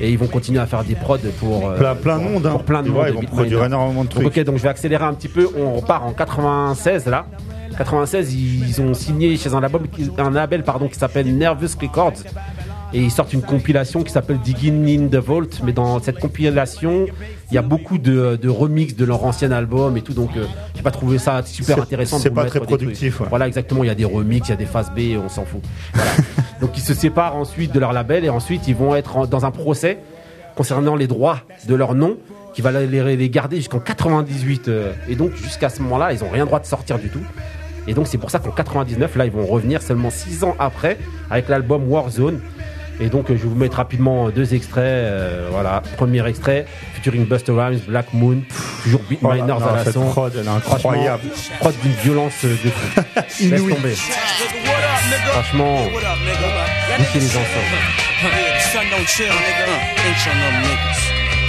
Et 0.00 0.10
ils 0.10 0.18
vont 0.18 0.26
continuer 0.26 0.60
à 0.60 0.66
faire 0.66 0.84
des 0.84 0.94
prods 0.94 1.18
pour. 1.40 1.68
euh, 1.70 1.76
Plein- 1.78 1.94
plein 1.94 2.18
pour- 2.18 2.30
monde, 2.30 2.46
hein. 2.46 2.50
Pour 2.52 2.64
plein 2.64 2.80
de 2.82 2.86
Tu 2.88 2.92
vois, 2.92 3.06
monde. 3.06 3.14
ils 3.22 3.28
vont 3.28 3.34
produire 3.36 3.64
énormément 3.64 4.04
de 4.04 4.08
Donc, 4.10 4.22
trucs. 4.22 4.38
ok, 4.38 4.44
donc 4.44 4.56
je 4.58 4.62
vais 4.62 4.68
accélérer 4.68 5.04
un 5.04 5.14
petit 5.14 5.28
peu. 5.28 5.48
On 5.58 5.74
repart 5.76 6.04
en 6.04 6.12
96 6.12 7.06
là. 7.06 7.26
96, 7.78 8.32
ils 8.34 8.80
ont 8.80 8.94
signé 8.94 9.36
chez 9.36 9.52
un 9.52 9.60
label, 9.60 9.82
un 10.18 10.30
label 10.30 10.62
pardon, 10.64 10.88
qui 10.88 10.98
s'appelle 10.98 11.34
Nervous 11.36 11.76
Records. 11.80 12.12
Et 12.92 13.00
ils 13.02 13.10
sortent 13.10 13.32
une 13.32 13.42
compilation 13.42 14.02
qui 14.02 14.12
s'appelle 14.12 14.38
Digging 14.38 14.86
in 14.88 15.08
the 15.08 15.16
Vault. 15.16 15.48
Mais 15.64 15.72
dans 15.72 16.00
cette 16.00 16.18
compilation, 16.20 17.06
il 17.50 17.54
y 17.54 17.58
a 17.58 17.62
beaucoup 17.62 17.98
de, 17.98 18.38
de 18.40 18.48
remix 18.48 18.94
de 18.94 19.04
leur 19.04 19.24
ancien 19.24 19.50
album 19.50 19.96
et 19.96 20.02
tout. 20.02 20.12
Donc, 20.14 20.30
euh, 20.36 20.44
j'ai 20.74 20.82
pas 20.82 20.92
trouvé 20.92 21.18
ça 21.18 21.42
super 21.44 21.76
intéressant. 21.82 22.18
c'est 22.22 22.30
pas 22.30 22.42
très 22.50 22.60
productif, 22.76 23.20
ouais. 23.20 23.26
Voilà, 23.28 23.48
exactement. 23.48 23.82
Il 23.84 23.88
y 23.88 23.90
a 23.90 23.94
des 23.96 24.04
remix, 24.04 24.46
il 24.48 24.50
y 24.50 24.54
a 24.54 24.56
des 24.56 24.66
phases 24.66 24.90
B, 24.96 25.16
on 25.22 25.28
s'en 25.28 25.44
fout. 25.44 25.62
Voilà. 25.94 26.10
donc, 26.60 26.70
ils 26.76 26.82
se 26.82 26.94
séparent 26.94 27.36
ensuite 27.36 27.72
de 27.72 27.80
leur 27.80 27.92
label 27.92 28.24
et 28.24 28.28
ensuite, 28.30 28.68
ils 28.68 28.76
vont 28.76 28.94
être 28.94 29.16
en- 29.16 29.26
dans 29.26 29.44
un 29.44 29.50
procès 29.50 29.98
concernant 30.54 30.94
les 30.96 31.06
droits 31.08 31.40
de 31.68 31.74
leur 31.74 31.94
nom, 31.94 32.16
qui 32.54 32.62
va 32.62 32.70
les, 32.72 33.16
les 33.16 33.28
garder 33.30 33.56
jusqu'en 33.56 33.80
98. 33.80 34.68
euh, 34.68 34.92
et 35.08 35.14
donc 35.16 35.34
jusqu'à 35.34 35.68
ce 35.68 35.82
moment-là, 35.82 36.14
ils 36.14 36.24
ont 36.24 36.30
rien 36.30 36.46
droit 36.46 36.60
de 36.60 36.64
sortir 36.66 36.98
du 36.98 37.08
tout. 37.10 37.20
Et 37.88 37.92
donc 37.94 38.06
c'est 38.06 38.16
pour 38.16 38.30
ça 38.30 38.38
qu'en 38.38 38.50
99, 38.52 39.14
là, 39.16 39.26
ils 39.26 39.30
vont 39.30 39.44
revenir 39.44 39.82
seulement 39.82 40.08
6 40.10 40.44
ans 40.44 40.56
après 40.58 40.96
avec 41.30 41.48
l'album 41.50 41.86
Warzone. 41.90 42.40
Et 43.00 43.08
donc 43.08 43.26
je 43.28 43.34
vais 43.34 43.38
vous 43.38 43.54
mettre 43.54 43.76
rapidement 43.76 44.30
deux 44.30 44.54
extraits. 44.54 44.84
euh, 44.84 45.48
voilà, 45.50 45.82
premier 45.96 46.26
extrait, 46.26 46.66
featuring 46.94 47.26
Buster 47.26 47.52
Rhymes, 47.52 47.80
Black 47.86 48.12
Moon, 48.12 48.42
toujours 48.82 49.00
Beat 49.08 49.18
Oh 49.22 49.30
à 49.30 49.36
la 49.76 49.84
cette 49.84 49.94
son. 49.94 50.06
prod, 50.10 50.32
elle 50.34 50.40
est 50.40 50.60
Franchement, 50.60 50.90
incroyable. 50.92 51.22
Prod 51.60 51.74
d'une 51.82 51.92
violence 51.92 52.44
de 52.44 52.70
fou. 52.70 53.00
Laisse 53.50 53.60
tomber. 53.60 53.94
Franchement, 55.32 55.78
niquez 56.98 57.20
les 57.20 57.26
niggas. 57.26 57.76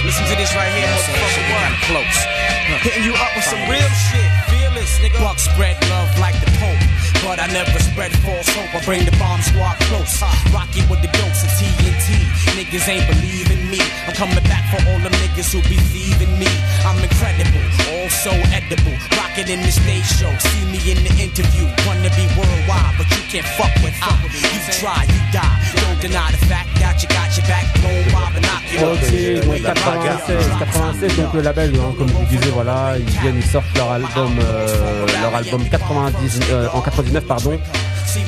Listen 0.04 0.24
to 0.26 0.36
this 0.36 0.54
right 0.54 0.70
here, 0.72 0.86
motherfucker. 0.86 1.86
Close. 1.88 2.18
Hitting 2.82 3.04
you 3.04 3.14
up 3.14 3.34
with 3.34 3.44
some 3.44 3.58
real 3.68 3.90
shit. 4.06 4.30
Fearless, 4.48 5.00
nigga. 5.00 5.18
Buck 5.20 5.38
spread 5.38 5.76
love 5.90 6.08
like 6.20 6.38
the. 6.40 6.47
But 7.28 7.44
I 7.44 7.46
never 7.52 7.78
spread 7.78 8.10
false 8.24 8.48
hope. 8.56 8.72
I 8.72 8.80
bring 8.88 9.04
the 9.04 9.12
bomb 9.20 9.42
squad 9.42 9.76
close. 9.92 10.16
Rocky 10.48 10.80
with 10.88 11.04
the 11.04 11.12
dose 11.12 11.44
of 11.44 11.52
TNT. 11.60 12.24
Niggas 12.56 12.88
ain't 12.88 13.04
believing 13.04 13.68
me. 13.68 13.84
I'm 14.08 14.16
coming 14.16 14.40
back 14.48 14.64
for 14.72 14.80
all 14.88 14.98
them 15.04 15.12
niggas 15.20 15.52
who 15.52 15.60
be 15.68 15.76
thieving 15.92 16.32
me. 16.40 16.48
I'm 16.88 16.96
incredible, 17.04 17.60
also 18.00 18.32
edible. 18.56 18.96
Rockin' 19.12 19.44
in 19.52 19.60
the 19.60 19.68
stage 19.68 20.08
show. 20.16 20.32
See 20.40 20.64
me 20.72 20.80
in 20.88 21.04
the 21.04 21.12
interview. 21.20 21.68
Wanna 21.84 22.08
be 22.16 22.24
worldwide, 22.32 22.96
but 22.96 23.04
you 23.12 23.22
can't 23.28 23.48
fuck 23.60 23.76
with 23.84 23.92
I. 24.00 24.16
You 24.32 24.60
try, 24.80 25.04
you 25.04 25.20
die. 25.28 25.56
Don't 25.84 26.00
deny 26.00 26.32
the 26.32 26.40
fact 26.48 26.72
that 26.80 26.96
you 27.02 27.08
got 27.12 27.28
your 27.36 27.44
back 27.44 27.66
blown 27.76 28.04
by 28.08 28.40
binoculars. 28.40 28.58
Ok, 28.80 29.44
donc 29.44 29.62
96, 29.62 30.48
96, 30.58 31.16
donc 31.16 31.34
le 31.34 31.40
label, 31.42 31.72
hein, 31.76 31.94
comme 31.98 32.08
je 32.08 32.36
vous 32.36 32.54
voilà, 32.54 32.94
ils 32.98 33.20
viennent, 33.20 33.36
ils 33.36 33.46
sortent 33.46 33.66
leur 33.76 33.92
album, 33.92 34.38
euh, 34.40 35.06
leur 35.20 35.34
album 35.34 35.64
90, 35.68 36.40
euh, 36.50 36.68
en 36.72 36.80
99, 36.80 37.17
pardon, 37.26 37.58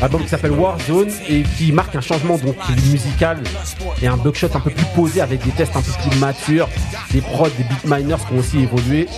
album 0.03 0.23
qui 0.23 0.29
s'appelle 0.29 0.53
Warzone 0.53 1.11
et 1.29 1.43
qui 1.57 1.73
marque 1.73 1.95
un 1.97 2.01
changement 2.01 2.39
donc 2.39 2.57
musical 2.91 3.43
et 4.03 4.07
un 4.07 4.17
buckshot 4.17 4.49
un 4.55 4.61
peu 4.61 4.71
plus 4.71 4.85
posé 4.95 5.21
avec 5.21 5.43
des 5.45 5.51
tests 5.51 5.77
un 5.77 5.83
peu 5.83 5.93
plus 6.09 6.19
matures, 6.19 6.69
des 7.13 7.21
prods, 7.21 7.49
des 7.57 7.65
beat 7.65 7.85
miners 7.85 8.17
qui 8.27 8.35
ont 8.35 8.39
aussi 8.39 8.59
évolué. 8.61 9.09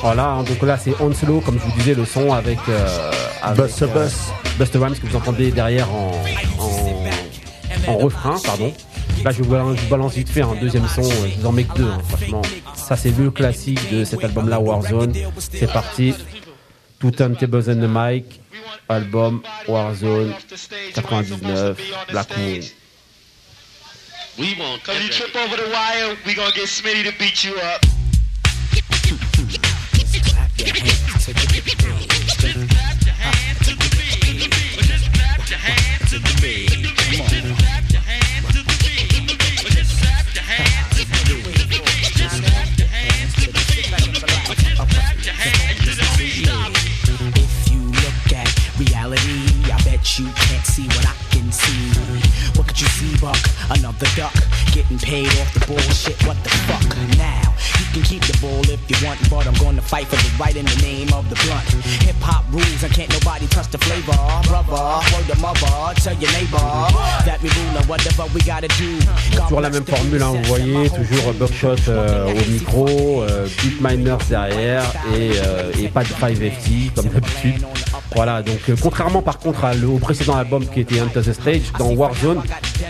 Voilà, 0.00 0.26
hein, 0.32 0.42
donc 0.42 0.62
là 0.62 0.78
c'est 0.78 0.92
Onslow, 1.00 1.40
comme 1.40 1.58
je 1.58 1.64
vous 1.64 1.78
disais, 1.78 1.94
le 1.94 2.04
son 2.04 2.32
avec, 2.32 2.58
euh, 2.68 3.10
avec 3.42 3.64
Busta 3.64 3.86
euh, 3.86 4.84
Rhymes 4.84 4.94
que 4.96 5.06
vous 5.06 5.16
entendez 5.16 5.50
derrière 5.50 5.88
en, 5.90 6.12
en, 6.58 7.92
en 7.92 7.96
refrain, 7.96 8.36
pardon. 8.44 8.72
Là, 9.24 9.30
je 9.32 9.42
vous 9.42 9.50
balance, 9.50 9.76
je 9.76 9.82
vous 9.82 9.88
balance 9.88 10.14
vite 10.14 10.28
fait 10.28 10.42
un 10.42 10.54
deuxième 10.60 10.86
son. 10.86 11.00
euh, 11.02 11.28
Je 11.34 11.40
vous 11.40 11.46
en 11.46 11.52
mets 11.52 11.64
que 11.64 11.74
deux, 11.78 11.84
hein, 11.84 11.98
franchement. 12.08 12.42
Ça, 12.74 12.96
c'est 12.96 13.16
le 13.16 13.30
classique 13.30 13.80
de 13.90 14.04
cet 14.04 14.22
album-là, 14.22 14.60
Warzone. 14.60 15.12
C'est 15.38 15.72
parti. 15.72 16.14
Two 17.06 17.12
Turntables 17.12 17.68
and 17.68 17.80
the 17.80 17.86
Mic, 17.86 18.40
album 18.90 19.44
Warzone 19.66 20.30
99, 21.08 21.76
Black 22.10 22.36
Moon. 22.36 22.62
We 24.36 24.56
won't. 24.58 24.82
Cause 24.82 25.00
you 25.00 25.10
trip 25.10 25.36
over 25.36 25.56
the 25.56 25.70
wire, 25.72 26.16
we 26.26 26.34
gonna 26.34 26.52
get 26.52 26.66
Smitty 26.66 27.04
to 27.08 27.16
beat 27.16 27.44
you 27.44 27.54
up. 27.60 27.82
Toujours 69.42 69.60
la 69.60 69.70
même 69.70 69.84
formule, 69.84 70.22
hein, 70.22 70.32
vous 70.32 70.42
voyez, 70.44 70.90
toujours 70.90 71.32
Buckshot 71.34 71.76
euh, 71.88 72.26
au 72.30 72.50
micro, 72.50 73.22
euh, 73.22 73.46
Beat 73.62 73.80
Miners 73.80 74.16
derrière 74.28 74.82
et, 75.14 75.32
euh, 75.44 75.72
et 75.78 75.88
pas 75.88 76.02
de 76.02 76.08
5FT 76.08 76.92
comme 76.94 77.06
d'habitude. 77.08 77.64
Voilà, 78.14 78.42
donc 78.42 78.58
euh, 78.68 78.76
contrairement 78.80 79.20
par 79.20 79.38
contre 79.38 79.64
à 79.64 79.72
au 79.86 79.98
précédent 79.98 80.36
album 80.36 80.66
qui 80.66 80.80
était 80.80 81.00
Enter 81.00 81.20
the 81.20 81.32
Stage, 81.32 81.72
dans 81.78 81.92
Warzone, 81.92 82.40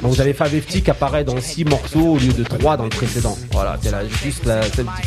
donc 0.03 0.13
vous 0.13 0.21
avez 0.21 0.33
5FT 0.33 0.83
qui 0.83 0.91
apparaît 0.91 1.25
dans 1.25 1.41
6 1.41 1.65
morceaux 1.65 2.15
au 2.15 2.19
lieu 2.19 2.33
de 2.33 2.45
3 2.45 2.77
dans 2.77 2.85
le 2.85 2.91
précédent. 2.91 3.37
Voilà, 3.53 3.77
c'est 3.83 3.91
la, 3.91 4.07
juste 4.07 4.45
la 4.45 4.61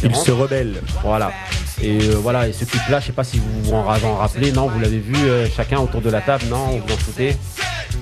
Il 0.03 0.15
se 0.15 0.31
rebelle. 0.31 0.81
Voilà. 1.03 1.31
Et 1.81 1.99
euh, 2.01 2.15
voilà, 2.21 2.47
et 2.47 2.53
ce 2.53 2.65
clip-là, 2.65 2.99
je 2.99 3.07
sais 3.07 3.11
pas 3.13 3.23
si 3.23 3.39
vous 3.39 3.63
vous 3.63 3.73
en 3.73 3.85
en 3.85 4.15
rappelez, 4.15 4.51
non, 4.51 4.67
vous 4.67 4.79
l'avez 4.79 4.99
vu 4.99 5.15
euh, 5.15 5.47
chacun 5.55 5.79
autour 5.79 6.01
de 6.01 6.09
la 6.09 6.21
table, 6.21 6.45
non, 6.49 6.65
vous 6.67 6.81
vous 6.85 6.93
en 6.93 6.97
foutez? 6.97 7.37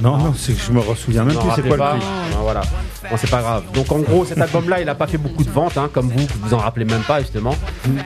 Non, 0.02 0.18
non, 0.18 0.34
c'est 0.38 0.54
que 0.54 0.62
je 0.62 0.72
me 0.72 0.82
souviens 0.96 1.24
même 1.24 1.36
vous 1.36 1.42
plus 1.42 1.62
c'est 1.62 1.68
quoi 1.68 1.78
pas 1.78 1.94
le. 1.96 2.00
Non, 2.00 2.42
voilà. 2.44 2.62
Bon, 3.10 3.18
c'est 3.18 3.30
pas 3.30 3.42
grave. 3.42 3.64
Donc 3.74 3.92
en 3.92 4.00
gros, 4.00 4.26
cet 4.26 4.40
album-là, 4.40 4.82
il 4.82 4.90
a 4.90 4.96
pas 4.96 5.08
fait 5.08 5.18
beaucoup 5.18 5.44
de 5.44 5.50
ventes, 5.50 5.78
hein, 5.78 5.90
comme 5.92 6.10
vous, 6.10 6.26
que 6.26 6.34
vous 6.42 6.54
en 6.54 6.58
rappelez 6.58 6.86
même 6.86 7.02
pas 7.02 7.20
justement. 7.22 7.56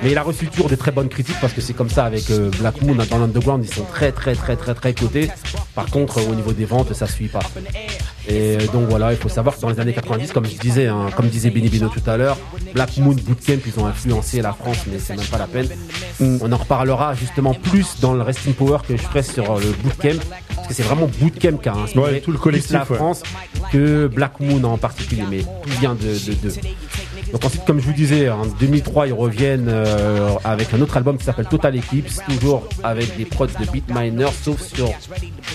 Mais 0.04 0.12
il 0.12 0.18
a 0.18 0.24
reçu 0.24 0.48
toujours 0.48 0.70
de 0.70 0.76
très 0.76 0.92
bonnes 0.92 1.10
critiques 1.10 1.40
parce 1.42 1.54
que 1.54 1.62
c'est 1.62 1.74
comme 1.74 1.90
ça 1.90 2.06
avec 2.06 2.30
euh, 2.32 2.50
Black 2.60 2.82
Moon 2.82 2.96
dans 2.96 3.18
l'underground, 3.18 3.66
ils 3.66 3.74
sont 3.74 3.84
très 3.84 4.12
très 4.12 4.36
très 4.36 4.56
très 4.56 4.74
très 4.74 4.94
cotés. 4.94 5.30
Par 5.76 5.86
contre, 5.88 6.26
au 6.28 6.36
niveau 6.36 6.54
des 6.54 6.66
ventes, 6.66 6.94
ça 6.94 7.08
suit 7.08 7.28
pas. 7.28 7.42
Et 8.32 8.56
euh, 8.56 8.68
donc 8.72 8.88
voilà, 8.88 9.12
il 9.12 9.18
faut 9.18 9.28
savoir 9.28 9.56
que 9.58 9.62
dans 9.62 9.70
les 9.70 9.80
années 9.82 9.92
90, 9.94 10.32
comme 10.32 10.46
je 10.46 10.56
disais, 10.58 10.88
hein, 10.88 11.08
comme 11.18 11.28
disait 11.28 11.50
Benny 11.50 11.68
Bino 11.68 11.90
tout 11.90 12.08
à 12.10 12.16
l'heure, 12.16 12.38
Black 12.74 12.96
Moon 12.98 13.14
Bootcamp, 13.14 13.58
ils 13.66 13.78
ont 13.80 13.86
influencé 13.86 14.42
la 14.42 14.54
France, 14.54 14.78
mais 14.90 15.00
c'est 15.00 15.18
même 15.18 15.26
pas 15.26 15.38
la 15.38 15.48
peine. 15.48 15.68
On 16.22 16.50
en 16.52 16.58
reparlera 16.58 17.14
justement 17.14 17.54
plus 17.54 18.00
dans 18.00 18.14
le 18.14 18.22
Resting 18.22 18.54
Power 18.54 18.78
que 18.88 18.96
je 18.96 19.02
ferai 19.02 19.22
sur 19.24 19.52
euh, 19.52 19.60
le 19.60 19.72
Bootcamp, 19.84 20.20
parce 20.56 20.68
que 20.70 20.74
c'est 20.74 20.84
vraiment 20.84 21.10
Bootcamp 21.20 21.58
qui 21.58 21.68
a 21.70 21.74
inspiré 21.74 22.04
Ouais, 22.14 22.20
tout 22.22 22.32
le 22.32 22.38
plus 22.38 22.44
collectif, 22.44 22.72
la 22.72 22.86
ouais. 22.90 22.96
France 22.96 23.24
que 23.72 24.08
Black 24.08 24.40
Moon 24.40 24.64
en 24.64 24.78
particulier, 24.78 25.24
mais 25.30 25.40
tout 25.42 25.70
vient 25.82 25.96
de 25.96 26.02
de- 26.02 26.34
d'eux. 26.36 26.54
Donc 27.32 27.46
ensuite, 27.46 27.64
comme 27.66 27.80
je 27.80 27.86
vous 27.86 27.94
disais, 27.94 28.30
en 28.30 28.46
2003, 28.46 29.08
ils 29.08 29.14
reviennent 29.14 29.70
euh, 29.70 30.32
avec 30.44 30.74
un 30.74 30.82
autre 30.82 30.98
album 30.98 31.18
qui 31.18 31.24
s'appelle 31.24 31.46
Total 31.46 31.76
Eclipse, 31.78 32.20
toujours 32.28 32.68
avec 32.84 33.16
des 33.18 33.26
prods 33.26 33.48
de 33.48 33.72
Beat 33.72 33.86
Miners, 33.94 34.34
sauf 34.42 34.62
sur 34.62 34.90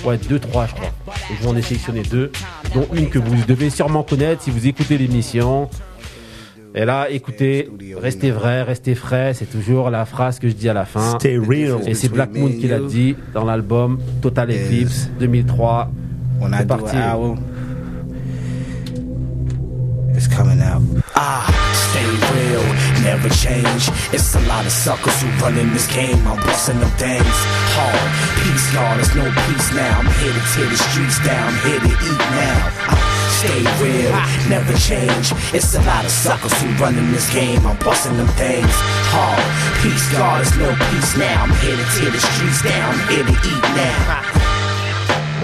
ouais 0.04 0.18
deux, 0.28 0.38
trois, 0.38 0.66
je 0.66 0.74
crois. 0.74 0.92
Et 1.30 1.36
je 1.36 1.42
vais 1.42 1.48
en 1.48 1.56
ai 1.56 1.62
sélectionné 1.62 2.02
deux, 2.02 2.32
dont 2.74 2.86
une 2.94 3.08
que 3.08 3.18
vous 3.18 3.44
devez 3.46 3.70
sûrement 3.70 4.02
connaître 4.02 4.42
si 4.42 4.50
vous 4.50 4.66
écoutez 4.66 4.96
l'émission. 4.96 5.68
Et 6.74 6.84
là, 6.84 7.08
écoutez, 7.10 7.70
restez 8.00 8.30
vrai, 8.30 8.62
restez 8.62 8.94
frais, 8.94 9.32
c'est 9.34 9.50
toujours 9.50 9.88
la 9.88 10.04
phrase 10.04 10.38
que 10.38 10.48
je 10.48 10.54
dis 10.54 10.68
à 10.68 10.74
la 10.74 10.84
fin. 10.84 11.18
Stay 11.18 11.38
real. 11.38 11.78
Et 11.86 11.94
c'est 11.94 12.10
Black 12.10 12.34
Moon 12.34 12.48
qui 12.48 12.68
l'a 12.68 12.80
dit 12.80 13.16
dans 13.32 13.44
l'album 13.44 13.98
Total 14.20 14.50
Eclipse 14.50 15.08
2003. 15.18 15.90
When 16.38 16.52
I 16.52 16.56
C'est 16.58 16.66
parti. 16.66 16.96
Coming 20.36 20.60
out. 20.60 20.84
Ah, 21.16 21.48
stay 21.72 22.04
real, 22.36 22.60
never 23.00 23.32
change. 23.32 23.88
It's 24.12 24.36
a 24.36 24.42
lot 24.44 24.68
of 24.68 24.72
suckers 24.72 25.16
who 25.24 25.32
run 25.40 25.56
in 25.56 25.72
this 25.72 25.88
game. 25.88 26.20
I'm 26.28 26.36
busting 26.44 26.76
them 26.76 26.92
things 27.00 27.38
hard. 27.72 28.08
Peace, 28.44 28.68
y'all, 28.76 28.92
there's 29.00 29.16
no 29.16 29.24
peace 29.48 29.72
now. 29.72 29.96
I'm 29.96 30.12
here 30.20 30.36
to 30.36 30.44
tear 30.52 30.68
the 30.68 30.76
streets 30.76 31.18
down, 31.24 31.56
I'm 31.56 31.60
here 31.64 31.80
to 31.80 31.88
eat 31.88 32.20
now. 32.36 32.60
Ah, 32.92 33.00
stay 33.40 33.64
real, 33.80 34.12
never 34.52 34.76
change. 34.76 35.32
It's 35.56 35.72
a 35.72 35.80
lot 35.88 36.04
of 36.04 36.12
suckers 36.12 36.52
who 36.60 36.68
run 36.76 37.00
in 37.00 37.08
this 37.16 37.32
game. 37.32 37.64
I'm 37.64 37.80
busting 37.80 38.20
them 38.20 38.28
things 38.36 38.76
hard. 39.08 39.40
Peace, 39.80 40.04
y'all, 40.12 40.36
there's 40.36 40.52
no 40.60 40.68
peace 40.92 41.16
now. 41.16 41.48
I'm 41.48 41.54
here 41.64 41.80
to 41.80 41.86
tear 41.96 42.12
the 42.12 42.20
streets 42.20 42.60
down, 42.60 42.92
I'm 42.92 43.02
here 43.08 43.24
to 43.24 43.36
eat 43.40 43.64
now. 43.72 44.55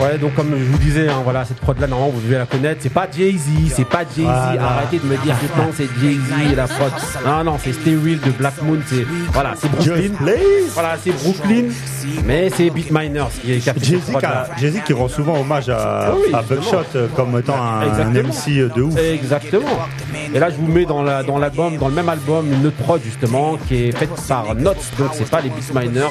Ouais, 0.00 0.18
donc 0.18 0.34
comme 0.34 0.50
je 0.58 0.64
vous 0.64 0.78
disais, 0.78 1.08
hein, 1.08 1.20
voilà, 1.22 1.44
cette 1.44 1.58
prod 1.58 1.78
là, 1.78 1.86
normalement, 1.86 2.12
vous 2.12 2.20
devez 2.22 2.38
la 2.38 2.46
connaître. 2.46 2.80
C'est 2.82 2.92
pas 2.92 3.06
Jay-Z, 3.10 3.72
c'est 3.74 3.84
pas 3.84 4.00
Jay-Z. 4.00 4.24
Voilà. 4.24 4.62
Arrêtez 4.62 4.98
de 4.98 5.06
me 5.06 5.16
dire 5.18 5.36
que 5.38 5.60
non, 5.60 5.68
c'est 5.74 5.88
Jay-Z 6.00 6.52
et 6.52 6.54
la 6.54 6.66
prod. 6.66 6.92
Non, 7.24 7.44
non, 7.44 7.58
c'est 7.62 7.70
Real 7.90 8.18
de 8.20 8.30
Black 8.30 8.62
Moon. 8.62 8.78
C'est 8.86 9.06
voilà, 9.32 9.52
c'est 9.56 9.70
Brooklyn. 9.70 10.12
Voilà, 10.72 10.96
c'est 11.02 11.12
Brooklyn. 11.12 11.64
Mais 12.24 12.50
c'est 12.50 12.70
Beat 12.70 12.90
Miners 12.90 13.26
qui, 13.42 13.60
cette 13.60 13.84
Jay-Z 13.84 14.82
qui, 14.84 14.92
rend 14.92 15.08
souvent 15.08 15.38
hommage 15.38 15.68
à, 15.68 16.06
Ah 16.08 16.14
oui, 16.16 16.32
à. 16.34 16.42
Buckshot 16.42 16.84
euh, 16.96 17.08
comme 17.14 17.38
étant 17.38 17.56
un. 17.62 17.82
MC 18.12 18.72
de 18.74 18.82
ouf. 18.82 18.98
Exactement. 18.98 19.66
Et 20.34 20.38
là, 20.38 20.50
je 20.50 20.56
vous 20.56 20.66
mets 20.66 20.84
dans 20.84 21.02
la 21.02 21.22
dans 21.22 21.38
l'album, 21.38 21.76
dans 21.76 21.88
le 21.88 21.94
même 21.94 22.08
album, 22.08 22.52
une 22.52 22.66
autre 22.66 22.76
prod 22.76 23.00
justement 23.02 23.56
qui 23.68 23.88
est 23.88 23.92
faite 23.92 24.10
par 24.28 24.54
Notes. 24.54 24.84
Donc 24.98 25.10
c'est 25.12 25.28
pas 25.28 25.40
les 25.40 25.50
Beat 25.50 25.74
Miners. 25.74 26.08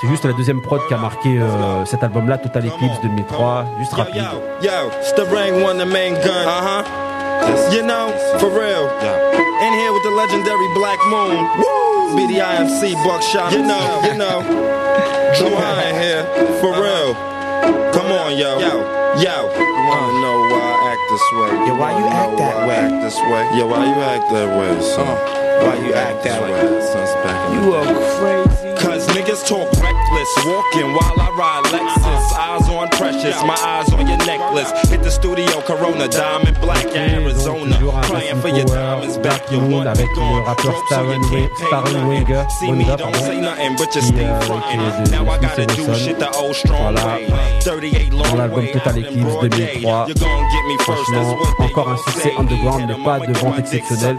C'est 0.00 0.06
juste 0.06 0.24
la 0.24 0.32
deuxième 0.32 0.60
prod 0.62 0.80
qui 0.86 0.94
a 0.94 0.96
marqué 0.96 1.40
euh, 1.40 1.84
cet 1.84 2.04
album-là, 2.04 2.38
Total 2.38 2.64
Eclipse 2.64 3.00
2003. 3.02 3.64
Juste 3.80 3.94
rapide. 3.94 4.22
Yo, 4.62 4.70
the 5.16 5.26
ring 5.28 5.64
one, 5.64 5.76
the 5.78 5.84
main 5.84 6.14
gun. 6.14 6.46
Uh 6.46 6.62
huh. 6.62 6.84
You 7.72 7.82
know, 7.82 8.10
for 8.38 8.48
real. 8.50 8.86
In 9.60 9.72
here 9.74 9.92
with 9.92 10.04
the 10.04 10.14
legendary 10.14 10.68
Black 10.74 10.98
Moon. 11.10 11.48
Woo! 11.58 12.16
BDIMC, 12.16 12.94
Buckshot. 13.04 13.52
You 13.52 13.62
know, 13.66 14.00
you 14.04 14.14
know. 14.14 14.40
In 15.88 15.94
here, 15.96 16.24
for 16.60 16.72
real. 16.80 17.14
Come 17.92 18.12
on, 18.12 18.36
yo. 18.36 18.60
Yo, 18.60 18.78
yo. 19.18 19.50
You 19.50 19.82
wanna 19.88 20.20
know 20.22 20.38
why 20.54 20.87
act 20.98 21.10
this 21.10 21.32
way? 21.32 21.50
Yeah, 21.66 21.78
why 21.78 21.98
you 21.98 22.06
act 22.06 22.38
that 22.38 22.66
way? 22.66 22.76
Act 22.76 23.02
this 23.02 23.16
way. 23.16 23.44
Yeah, 23.56 23.64
why 23.64 23.86
you 23.86 24.02
act 24.02 24.30
that 24.30 24.48
way, 24.58 24.82
son? 24.82 25.38
why 25.64 25.74
you 25.84 25.92
act 25.92 26.22
that 26.24 26.42
way? 26.42 26.54
You 27.54 27.74
are 27.74 27.84
crazy. 28.18 28.58
Cause 28.78 29.06
niggas 29.08 29.46
talk 29.46 29.66
reckless, 29.82 30.30
walking 30.46 30.94
while 30.94 31.18
I 31.18 31.30
ride 31.34 31.64
Lexus. 31.74 32.24
Eyes 32.38 32.68
on 32.68 32.88
precious, 32.90 33.36
my 33.42 33.54
eyes 33.54 33.92
on 33.92 34.06
your 34.06 34.18
necklace. 34.18 34.70
Hit 34.88 35.02
the 35.02 35.10
studio, 35.10 35.60
Corona, 35.62 36.08
diamond 36.08 36.60
black, 36.60 36.86
Arizona. 36.94 37.76
Crying 38.04 38.40
for 38.40 38.48
your 38.48 38.66
diamonds 38.66 39.18
back, 39.18 39.50
you 39.50 39.60
Moon 39.60 39.72
want 39.72 39.88
avec 39.88 40.08
le 40.16 40.42
rappeur 40.44 40.74
Starren 41.66 42.06
Wenger, 42.08 42.46
See 42.60 42.72
me, 42.72 42.84
don't 42.84 43.14
say 43.16 43.40
nothing, 43.40 43.76
but 43.76 43.94
you 43.94 44.02
stay 44.02 44.40
frontin'. 44.46 45.10
Now 45.10 45.28
I 45.28 45.38
gotta 45.40 45.66
do 45.66 45.94
shit 45.94 46.18
the 46.18 46.30
old 46.36 46.54
strong 46.54 46.94
way. 46.94 47.28
38 47.62 48.10
Dans 48.10 48.34
long 48.34 48.50
way 48.52 48.74
out 48.74 48.96
in 48.96 49.22
broad 49.22 49.50
day. 49.50 49.80
2003. 49.80 49.82
You're 49.82 50.14
gonna 50.14 50.48
get 50.52 50.64
me 50.66 50.76
Franchement, 50.88 51.36
encore 51.58 51.90
un 51.90 51.96
succès 51.98 52.32
underground, 52.38 52.84
mais 52.88 53.04
pas 53.04 53.20
de 53.20 53.32
vente 53.38 53.58
exceptionnelle. 53.58 54.16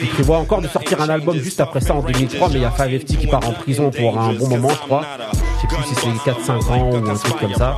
Il 0.00 0.08
prévoit 0.08 0.38
encore 0.38 0.62
de 0.62 0.68
sortir 0.68 1.02
un 1.02 1.08
album 1.10 1.36
juste 1.36 1.60
après 1.60 1.80
ça 1.80 1.94
en 1.94 2.00
2003, 2.00 2.48
mais 2.48 2.54
il 2.54 2.62
y 2.62 2.64
a 2.64 2.70
5FT 2.70 3.18
qui 3.18 3.26
part 3.26 3.46
en 3.46 3.52
prison 3.52 3.90
pour 3.90 4.18
un 4.18 4.32
bon 4.32 4.48
moment, 4.48 4.70
je 4.70 4.78
crois. 4.78 5.02
Je 5.32 5.60
sais 5.60 5.66
plus 5.66 5.84
si 5.84 5.94
c'est 5.94 6.30
4-5 6.30 6.72
ans 6.72 6.90
ou 6.90 7.10
un 7.10 7.14
truc 7.14 7.36
comme 7.38 7.54
ça. 7.54 7.76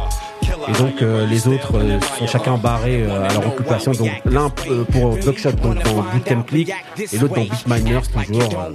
Et 0.68 0.72
donc 0.72 1.00
euh, 1.00 1.26
les 1.26 1.46
autres 1.46 1.76
euh, 1.76 2.00
sont 2.18 2.26
chacun 2.26 2.56
barrés 2.56 3.02
euh, 3.02 3.28
à 3.28 3.32
leur 3.32 3.46
occupation. 3.46 3.92
Donc 3.92 4.10
l'un 4.24 4.50
pour 4.50 5.16
Buckshot 5.16 5.52
donc 5.52 5.82
dans 5.84 6.02
Bootcamp 6.12 6.42
Click 6.42 6.72
et 7.12 7.18
l'autre 7.18 7.34
dans 7.34 7.44
Beatminers 7.44 8.08
toujours 8.26 8.72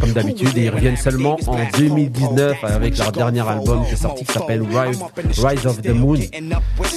comme 0.00 0.12
d'habitude. 0.12 0.56
Et 0.56 0.64
ils 0.64 0.70
reviennent 0.70 0.96
seulement 0.96 1.36
en 1.46 1.58
2019 1.76 2.64
avec 2.64 2.96
leur 2.98 3.12
dernier 3.12 3.46
album 3.46 3.84
qui 3.86 3.92
est 3.92 3.96
sorti 3.96 4.24
qui 4.24 4.32
s'appelle 4.32 4.62
Rise, 4.62 5.02
Rise 5.42 5.66
of 5.66 5.82
the 5.82 5.90
Moon. 5.90 6.18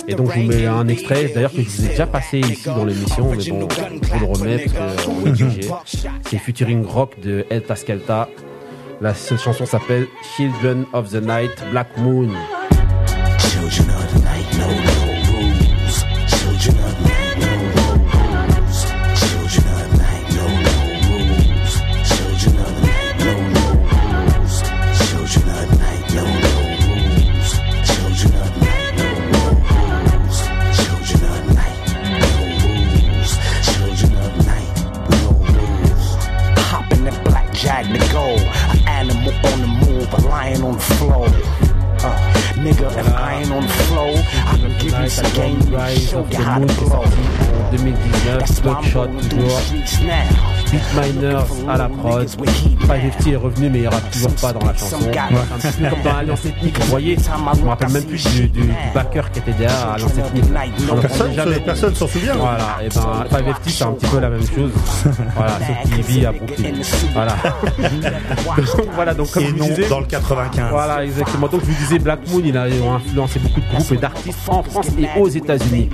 Et 0.07 0.15
donc 0.15 0.31
je 0.33 0.39
vous 0.39 0.47
mets 0.47 0.65
un 0.65 0.87
extrait 0.87 1.31
d'ailleurs 1.33 1.51
que 1.51 1.61
je 1.61 1.69
vous 1.69 1.85
ai 1.85 1.89
déjà 1.89 2.07
passé 2.07 2.39
ici 2.39 2.65
dans 2.65 2.85
l'émission, 2.85 3.29
mais 3.31 3.49
bon, 3.49 3.67
je 4.01 4.13
vous 4.13 4.19
le 4.19 4.25
remets 4.25 4.65
parce 4.65 4.73
que 4.73 5.09
on 5.09 5.25
est 5.25 5.41
obligé. 5.41 5.69
C'est 6.29 6.37
Futuring 6.37 6.85
Rock 6.85 7.19
de 7.21 7.45
El 7.49 7.63
Taskelta. 7.63 8.29
La 8.99 9.13
chanson 9.13 9.65
s'appelle 9.65 10.07
Children 10.35 10.85
of 10.93 11.11
the 11.11 11.21
Night, 11.21 11.51
Black 11.71 11.95
Moon. 11.97 12.29
If 42.95 43.07
I 43.13 43.39
ain't 43.41 43.51
on 43.51 43.63
the 43.63 43.73
flow, 43.89 44.13
I 44.93 45.03
Rise 45.71 46.13
of 46.13 46.29
the 46.29 46.39
Moon 46.39 46.67
en 46.91 47.71
2019, 47.71 48.61
Buckshot 48.63 49.07
toujours, 49.29 49.61
Beatminers 50.71 51.69
à 51.69 51.77
la 51.77 51.89
prod, 51.89 52.25
5FT 52.25 53.31
est 53.31 53.35
revenu 53.35 53.69
mais 53.69 53.79
il 53.79 53.81
n'y 53.81 53.87
aura 53.87 53.99
toujours 53.99 54.33
pas 54.35 54.53
dans 54.53 54.65
la 54.65 54.73
chanson. 54.73 54.99
Peu 54.99 55.89
comme 55.89 56.01
dans 56.03 56.17
Alliance 56.17 56.45
Ethnique, 56.45 56.79
vous 56.79 56.87
voyez, 56.87 57.17
je 57.17 57.63
me 57.63 57.67
rappelle 57.67 57.89
même 57.89 58.05
plus 58.05 58.23
du, 58.23 58.47
du, 58.47 58.61
du 58.61 58.69
backer 58.93 59.29
qui 59.31 59.39
était 59.39 59.51
derrière 59.53 59.91
Alliance 59.91 60.17
Ethnique. 60.17 60.45
Personne 61.01 61.33
jamais. 61.33 61.59
personne 61.59 61.95
s'en 61.95 62.07
souvient. 62.07 62.35
Voilà, 62.35 62.77
et 62.81 62.89
ben 62.89 63.25
5FT 63.29 63.69
c'est 63.69 63.83
un 63.83 63.91
petit 63.91 64.07
peu 64.07 64.19
la 64.19 64.29
même 64.29 64.47
chose. 64.47 64.71
Voilà, 65.35 65.59
sauf 65.59 65.91
qu'il 65.93 66.03
vit 66.03 66.25
à 66.25 66.31
Brooklyn. 66.31 66.73
Voilà. 67.13 67.35
donc 68.57 68.87
voilà, 68.95 69.13
donc 69.13 69.31
comme 69.31 69.43
Et 69.43 69.47
je 69.47 69.55
non 69.55 69.67
disais, 69.67 69.89
dans 69.89 69.99
le 69.99 70.05
95. 70.05 70.69
voilà, 70.71 71.03
exactement. 71.03 71.47
Donc 71.47 71.61
je 71.61 71.65
vous 71.65 71.77
disais, 71.79 71.99
Black 71.99 72.19
Moon, 72.29 72.41
il 72.43 72.57
a 72.57 72.63
influencé 72.63 73.39
beaucoup 73.39 73.59
de 73.59 73.67
groupes 73.67 73.91
et 73.91 73.97
d'artistes 73.97 74.39
en 74.47 74.63
France 74.63 74.76
et 74.97 75.19
aux 75.19 75.27
États-Unis. 75.27 75.89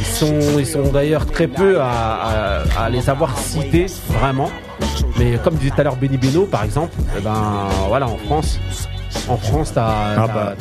Ils 0.00 0.06
sont, 0.06 0.58
ils 0.58 0.66
sont 0.66 0.90
d'ailleurs 0.92 1.26
très 1.26 1.46
peu 1.46 1.78
à, 1.80 2.88
les 2.90 3.08
avoir 3.10 3.36
cités 3.38 3.86
vraiment. 4.08 4.50
Mais 5.18 5.38
comme 5.44 5.54
disait 5.54 5.70
tout 5.70 5.80
à 5.80 5.84
l'heure 5.84 5.96
Benny 5.96 6.16
Beno, 6.16 6.46
par 6.46 6.64
exemple, 6.64 6.94
eh 7.16 7.20
ben 7.20 7.68
voilà, 7.88 8.06
en 8.08 8.16
France, 8.16 8.58
en 9.28 9.36
France, 9.36 9.72
t'as, 9.74 10.14
Ah 10.16 10.26
bah. 10.26 10.54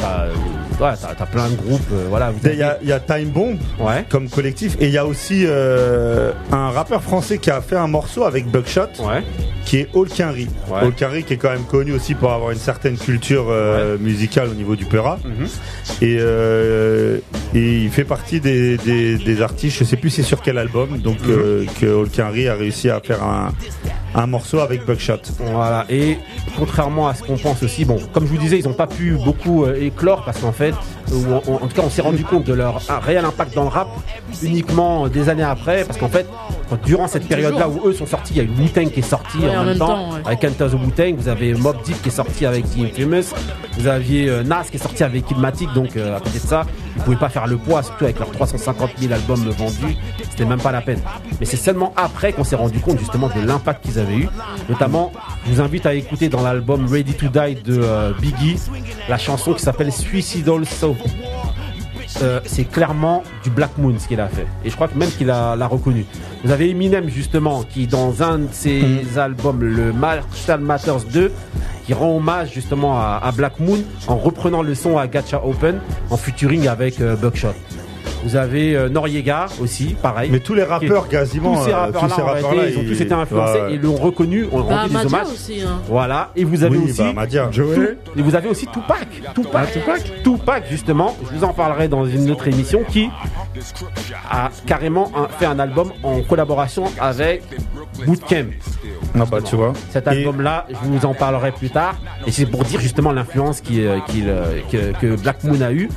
ouais, 0.79 0.93
t'as 1.17 1.25
plein 1.25 1.49
de 1.49 1.55
groupes. 1.55 1.81
euh, 1.93 2.05
voilà, 2.09 2.31
Il 2.43 2.55
y, 2.55 2.63
a, 2.63 2.77
il 2.81 2.87
y 2.87 2.91
a 2.91 2.99
Time 2.99 3.29
Bomb 3.29 3.57
comme 4.09 4.29
collectif 4.29 4.75
et 4.79 4.85
il 4.87 4.91
y 4.91 4.97
a 4.97 5.05
aussi 5.05 5.43
euh, 5.45 6.31
un 6.51 6.69
rappeur 6.71 7.01
français 7.03 7.37
qui 7.37 7.51
a 7.51 7.61
fait 7.61 7.75
un 7.77 7.87
morceau 7.87 8.23
avec 8.23 8.47
Buckshot 8.47 8.87
qui 9.65 9.77
est. 9.77 9.89
Ouais. 10.71 10.81
Olkinry 10.83 11.23
qui 11.23 11.33
est 11.33 11.37
quand 11.37 11.51
même 11.51 11.63
connu 11.65 11.91
aussi 11.93 12.15
pour 12.15 12.31
avoir 12.31 12.51
une 12.51 12.57
certaine 12.57 12.97
culture 12.97 13.45
euh, 13.49 13.97
musicale 13.99 14.49
au 14.49 14.53
niveau 14.55 14.75
du 14.75 14.85
Peura 14.85 15.19
Mhm. 15.23 15.47
et, 16.01 16.17
euh, 16.19 17.19
et 17.53 17.79
il 17.83 17.89
fait 17.91 18.03
partie 18.03 18.39
des, 18.39 18.77
des, 18.77 19.17
des 19.17 19.41
artistes, 19.41 19.77
je 19.79 19.83
sais 19.83 19.97
plus 19.97 20.09
c'est 20.09 20.23
sur 20.23 20.41
quel 20.41 20.57
album, 20.57 20.97
donc 20.99 21.17
euh, 21.27 21.65
que 21.79 21.85
a 22.47 22.55
réussi 22.55 22.89
à 22.89 22.99
faire 22.99 23.23
un, 23.23 23.51
un 24.15 24.27
morceau 24.27 24.59
avec 24.59 24.85
Buckshot. 24.85 25.19
Voilà, 25.39 25.85
et 25.89 26.17
contrairement 26.57 27.07
à 27.07 27.13
ce 27.13 27.23
qu'on 27.23 27.37
pense 27.37 27.61
aussi, 27.63 27.85
bon, 27.85 27.97
comme 28.13 28.25
je 28.25 28.29
vous 28.31 28.37
disais, 28.39 28.59
ils 28.59 28.65
n'ont 28.67 28.73
pas 28.73 28.87
pu 28.87 29.17
beaucoup 29.23 29.63
euh, 29.65 29.75
éclore 29.81 30.23
parce 30.25 30.39
qu'en 30.39 30.51
fait, 30.51 30.73
ou 31.11 31.33
en, 31.33 31.37
en 31.55 31.67
tout 31.67 31.75
cas, 31.75 31.81
on 31.85 31.89
s'est 31.89 32.01
rendu 32.01 32.23
compte 32.23 32.43
de 32.45 32.53
leur 32.53 32.81
un 32.89 32.99
réel 32.99 33.25
impact 33.25 33.53
dans 33.55 33.63
le 33.63 33.69
rap 33.69 33.87
uniquement 34.43 35.05
euh, 35.05 35.09
des 35.09 35.29
années 35.29 35.43
après, 35.43 35.83
parce 35.85 35.97
qu'en 35.97 36.07
fait, 36.09 36.27
quand- 36.69 36.81
durant 36.85 37.07
cette 37.07 37.27
période-là 37.27 37.67
où 37.69 37.87
eux 37.87 37.93
sont 37.93 38.05
sortis, 38.05 38.33
il 38.35 38.37
y 38.37 38.41
a 38.41 38.43
eu 38.43 38.49
Wu-Tang 38.59 38.89
qui 38.91 38.99
est 38.99 39.03
sorti 39.03 39.39
Ouais, 39.39 39.55
en, 39.57 39.63
même 39.65 39.77
temps, 39.77 40.11
ouais. 40.13 40.21
avec 40.25 40.43
Enter 40.43 40.67
the 40.69 40.73
Wu-Tang, 40.73 41.15
vous 41.17 41.27
avez 41.27 41.53
Mob 41.53 41.77
Deep 41.83 42.01
qui 42.01 42.09
est 42.09 42.11
sorti 42.11 42.45
avec 42.45 42.65
The 42.65 42.79
Infamous, 42.99 43.33
vous 43.77 43.87
aviez 43.87 44.29
euh, 44.29 44.43
Nas 44.43 44.63
qui 44.69 44.77
est 44.77 44.79
sorti 44.79 45.03
avec 45.03 45.29
Illmatic, 45.31 45.71
donc 45.73 45.97
euh, 45.97 46.15
à 46.17 46.19
côté 46.19 46.39
de 46.39 46.43
ça, 46.47 46.63
ils 46.95 47.01
pouvaient 47.03 47.15
pas 47.17 47.29
faire 47.29 47.47
le 47.47 47.57
poids, 47.57 47.81
surtout 47.83 48.03
avec 48.05 48.19
leurs 48.19 48.31
350 48.31 48.91
000 48.99 49.13
albums 49.13 49.49
vendus, 49.49 49.95
c'était 50.29 50.45
même 50.45 50.61
pas 50.61 50.71
la 50.71 50.81
peine. 50.81 50.99
Mais 51.39 51.45
c'est 51.45 51.57
seulement 51.57 51.93
après 51.95 52.33
qu'on 52.33 52.43
s'est 52.43 52.55
rendu 52.55 52.79
compte 52.79 52.99
justement 52.99 53.29
de 53.29 53.45
l'impact 53.45 53.83
qu'ils 53.85 53.97
avaient 53.99 54.15
eu. 54.15 54.29
Notamment, 54.69 55.11
je 55.47 55.53
vous 55.53 55.61
invite 55.61 55.85
à 55.85 55.93
écouter 55.93 56.29
dans 56.29 56.41
l'album 56.43 56.85
Ready 56.91 57.13
to 57.13 57.27
Die 57.27 57.55
de 57.63 57.79
euh, 57.81 58.11
Biggie 58.29 58.57
la 59.07 59.17
chanson 59.17 59.53
qui 59.53 59.61
s'appelle 59.63 59.91
Suicidal 59.91 60.65
Soul. 60.65 60.95
Euh, 62.21 62.39
c'est 62.45 62.65
clairement 62.65 63.23
du 63.43 63.49
Black 63.49 63.77
Moon 63.77 63.95
ce 63.97 64.07
qu'il 64.07 64.19
a 64.19 64.27
fait. 64.27 64.47
Et 64.65 64.69
je 64.69 64.75
crois 64.75 64.87
que 64.87 64.97
même 64.97 65.09
qu'il 65.09 65.27
l'a 65.27 65.67
reconnu. 65.67 66.05
Vous 66.43 66.51
avez 66.51 66.69
Eminem 66.69 67.09
justement 67.09 67.63
qui 67.63 67.87
dans 67.87 68.23
un 68.23 68.39
de 68.39 68.47
ses 68.51 69.17
albums, 69.17 69.61
le 69.63 69.93
Marshall 69.93 70.59
Matters 70.59 71.05
2, 71.11 71.31
qui 71.85 71.93
rend 71.93 72.15
hommage 72.17 72.51
justement 72.53 72.99
à, 72.99 73.19
à 73.23 73.31
Black 73.31 73.59
Moon 73.59 73.79
en 74.07 74.17
reprenant 74.17 74.61
le 74.61 74.75
son 74.75 74.97
à 74.97 75.07
Gacha 75.07 75.41
Open 75.43 75.79
en 76.09 76.17
featuring 76.17 76.67
avec 76.67 76.99
euh, 76.99 77.15
Buckshot. 77.15 77.53
Vous 78.23 78.35
avez 78.35 78.75
euh, 78.75 78.89
Noriega 78.89 79.45
aussi, 79.61 79.95
pareil. 80.01 80.29
Mais 80.31 80.39
tous 80.39 80.53
les 80.53 80.63
rappeurs, 80.63 81.05
Qui 81.05 81.11
quasiment, 81.11 81.55
tous 81.55 81.63
ces 81.65 81.71
euh, 81.71 81.77
rappeurs-là, 81.77 82.35
ces 82.67 82.71
ils 82.73 82.77
ont 82.77 82.83
tous 82.83 83.01
été 83.01 83.13
influencés 83.13 83.61
ouais, 83.61 83.73
et 83.73 83.77
l'ont 83.77 83.95
reconnu, 83.95 84.45
ont 84.51 84.61
Bah, 84.61 84.81
rendu 84.81 84.93
des 84.95 85.05
hommages. 85.05 85.27
aussi, 85.27 85.61
hein. 85.61 85.79
Voilà, 85.87 86.31
et 86.35 86.43
vous 86.43 86.63
avez 86.63 86.77
Oui, 86.77 86.89
aussi 86.89 87.01
bah. 87.13 87.25
Tout- 87.51 88.19
et 88.19 88.21
vous 88.21 88.35
avez 88.35 88.49
aussi 88.49 88.67
Tupac. 88.67 89.07
Tupac, 89.33 89.71
Tupac, 89.71 90.03
Tupac, 90.23 90.63
justement, 90.69 91.15
je 91.31 91.37
vous 91.37 91.43
en 91.43 91.53
parlerai 91.53 91.87
dans 91.87 92.05
une 92.05 92.29
autre 92.31 92.47
émission 92.47 92.81
qui 92.87 93.09
a 94.29 94.49
carrément 94.65 95.11
un- 95.15 95.27
fait 95.27 95.45
un 95.45 95.59
album 95.59 95.91
en 96.03 96.21
collaboration 96.21 96.85
avec 96.99 97.43
Bootcamp. 98.05 98.45
Ah 99.19 99.25
bah 99.29 99.39
tu 99.43 99.55
vois. 99.55 99.73
Cet 99.91 100.07
album-là, 100.07 100.65
je 100.69 100.75
vous 100.87 101.05
en 101.05 101.13
parlerai 101.13 101.51
plus 101.51 101.69
tard. 101.69 101.95
Et 102.27 102.31
c'est 102.31 102.45
pour 102.45 102.63
dire 102.63 102.79
justement 102.79 103.11
l'influence 103.11 103.61
qui, 103.61 103.85
euh, 103.85 103.99
qu'il, 104.07 104.25
euh, 104.29 104.59
que, 104.71 104.91
que 104.99 105.15
Black 105.21 105.43
Moon 105.43 105.61
a 105.61 105.71
eu. 105.71 105.89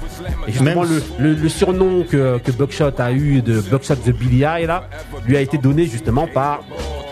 Et 0.49 0.53
justement, 0.53 0.83
le, 0.85 1.03
le- 1.19 1.35
le 1.35 1.49
surnom 1.49 2.05
que, 2.09 2.39
que 2.39 2.51
Buckshot 2.53 2.93
a 2.99 3.13
eu 3.13 3.43
de 3.43 3.61
Buckshot 3.61 3.97
the 3.97 4.11
Billy 4.11 4.43
Eye, 4.45 4.67
là, 4.67 4.85
lui 5.27 5.37
a 5.37 5.41
été 5.41 5.59
donné 5.59 5.87
justement 5.87 6.27
par 6.27 6.61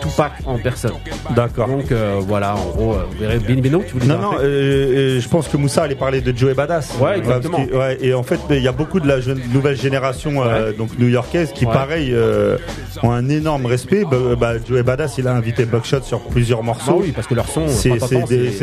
Tupac 0.01 0.33
en 0.47 0.59
personne. 0.59 0.93
D'accord. 1.37 1.69
Donc 1.69 1.93
euh, 1.93 2.21
voilà, 2.21 2.57
en 2.57 2.71
gros, 2.71 2.93
vous 2.95 3.19
verrez. 3.19 3.39
Tu 3.39 3.93
voulais 3.93 4.07
Non, 4.07 4.19
non, 4.19 4.31
euh, 4.41 5.21
je 5.21 5.29
pense 5.29 5.47
que 5.49 5.57
Moussa 5.59 5.83
allait 5.83 5.95
parler 5.95 6.23
de 6.23 6.37
Joey 6.37 6.55
Badass. 6.55 6.95
Ouais, 6.99 7.19
exactement. 7.19 7.59
parce 7.59 7.69
que- 7.71 7.77
ouais, 7.77 7.99
et 8.01 8.15
en 8.15 8.23
fait, 8.23 8.41
il 8.51 8.63
y 8.63 8.69
a 8.69 8.73
beaucoup 8.73 8.99
de 9.01 9.07
la 9.07 9.21
jeune, 9.21 9.41
nouvelle 9.53 9.77
génération 9.77 10.30
euh, 10.39 10.73
donc 10.73 10.99
new-yorkaise 10.99 11.53
qui, 11.53 11.67
Ouais. 11.67 11.73
pareil, 11.73 12.11
euh, 12.13 12.57
ont 13.03 13.11
un 13.11 13.29
énorme 13.29 13.67
respect. 13.67 14.05
Bah, 14.11 14.17
bah, 14.39 14.53
Joey 14.67 14.83
Badass, 14.83 15.19
il 15.19 15.27
a 15.29 15.33
invité 15.35 15.65
Buckshot 15.65 16.03
sur 16.03 16.21
plusieurs 16.21 16.63
morceaux. 16.63 16.93
Bah 16.93 16.99
oui, 17.03 17.13
parce 17.15 17.27
que 17.27 17.35
leur 17.35 17.49
son, 17.49 17.69
c'est 17.69 17.91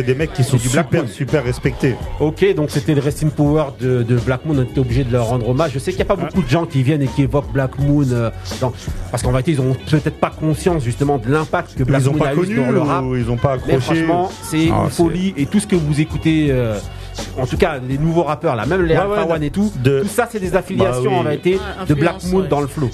des, 0.04 0.16
mecs 0.16 0.34
qui 0.34 0.44
sont 0.44 0.58
du 0.58 0.68
super, 0.70 1.08
super 1.10 1.44
respectés. 1.44 1.96
Ok, 2.20 2.46
donc 2.56 2.70
c'était 2.72 2.94
le 2.96 3.02
Resting 3.02 3.30
Power 3.30 3.66
de, 3.80 4.04
de 4.04 4.16
Black 4.18 4.46
Moon, 4.46 4.56
on 4.58 4.64
était 4.64 4.80
obligé 4.80 5.04
de 5.04 5.12
leur 5.12 5.28
rendre 5.28 5.50
hommage. 5.50 5.72
Je 5.74 5.80
sais 5.80 5.92
qu'il 5.92 6.00
n'y 6.04 6.10
a 6.10 6.16
pas 6.16 6.22
beaucoup 6.22 6.42
de 6.42 6.50
gens 6.50 6.66
qui 6.66 6.84
viennent 6.84 7.02
et 7.02 7.08
qui 7.08 7.24
évoquent 7.24 7.52
Black 7.52 7.78
Moon, 7.80 8.06
euh, 8.12 8.30
dans- 8.62 8.74
parce 9.12 9.24
qu'en 9.24 9.30
réalité, 9.30 9.52
ils 9.52 9.62
ont 9.62 9.76
peut-être 9.90 10.20
pas 10.20 10.32
conscience 10.32 10.84
justement 10.84 11.18
de 11.18 11.32
l'impact 11.32 11.78
que 11.78 11.84
Black 11.84 12.02
Ils 12.04 12.10
ont 12.10 12.14
Moon 12.14 12.20
pas 12.20 12.30
a 12.30 12.36
connu 12.36 12.54
eu 12.54 12.58
dans 12.58 12.72
le 12.72 12.80
rap. 12.82 13.06
ils 13.16 13.30
ont 13.30 13.38
pas 13.38 13.58
Mais 13.68 13.74
accroché. 13.76 14.04
franchement, 14.06 14.32
c'est 14.44 14.70
Ah, 14.72 14.82
une 14.86 14.90
folie 14.90 15.34
et 15.38 15.46
tout 15.46 15.60
ce 15.60 15.68
que 15.68 15.76
vous 15.76 16.00
écoutez. 16.02 16.52
En 17.40 17.46
tout 17.46 17.58
cas, 17.58 17.80
les 17.88 17.98
nouveaux 17.98 18.24
rappeurs 18.24 18.56
là, 18.56 18.66
même 18.66 18.84
les 18.84 18.96
Ouais, 18.96 19.02
Alpha 19.02 19.26
ouais, 19.26 19.32
One 19.34 19.44
et 19.44 19.50
tout, 19.52 19.72
de- 19.84 20.02
tout 20.02 20.08
ça 20.08 20.28
c'est 20.32 20.40
des 20.40 20.56
affiliations 20.56 21.04
Bah 21.04 21.10
oui. 21.12 21.16
en 21.16 21.22
réalité 21.22 21.54
Ouais, 21.56 21.86
de 21.88 21.94
Black 21.94 22.24
Moon 22.32 22.42
ouais. 22.42 22.48
dans 22.48 22.62
le 22.62 22.68
flow. 22.68 22.90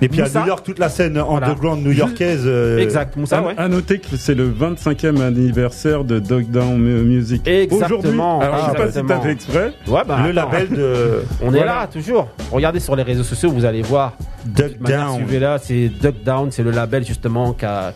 Et 0.00 0.08
puis 0.08 0.20
à 0.20 0.24
Moussa 0.24 0.40
New 0.42 0.46
York, 0.46 0.64
toute 0.64 0.78
la 0.78 0.88
scène 0.88 1.18
Voilà. 1.18 1.46
underground 1.48 1.84
new-yorkaise. 1.84 2.42
euh, 2.46 2.78
Exact, 2.78 3.16
Moussa, 3.16 3.38
À- 3.38 3.42
ouais. 3.42 3.54
À 3.56 3.66
noter 3.68 3.98
que 3.98 4.16
c'est 4.16 4.34
le 4.36 4.48
25e 4.48 5.20
anniversaire 5.20 6.04
de 6.04 6.20
Dog 6.20 6.48
Down 6.50 6.78
Mu- 6.78 7.02
Music. 7.02 7.42
Exactement. 7.48 8.38
Aujourd'hui, 8.38 8.46
alors 8.46 8.64
je 8.66 8.70
sais 8.70 8.76
pas 8.76 8.92
si 8.92 9.06
t'as 9.06 9.20
fait 9.20 9.32
exprès. 9.32 9.72
Ouais, 9.88 10.00
bah, 10.06 10.18
le 10.24 10.38
attends. 10.38 10.50
label 10.52 10.68
de. 10.70 11.22
On 11.42 11.48
est 11.52 11.56
Voilà. 11.56 11.64
là 11.80 11.86
toujours. 11.92 12.28
Regardez 12.52 12.78
sur 12.78 12.94
les 12.94 13.02
réseaux 13.02 13.24
sociaux, 13.24 13.50
vous 13.50 13.64
allez 13.64 13.82
voir. 13.82 14.12
Duck 14.46 14.80
Down. 14.80 15.16
Suivez 15.16 15.40
là, 15.40 15.58
c'est 15.60 15.88
Duck 15.88 16.22
Down, 16.24 16.52
c'est 16.52 16.62
le 16.62 16.70
label 16.70 17.04
justement 17.04 17.52
qui 17.52 17.64
a, 17.66 17.92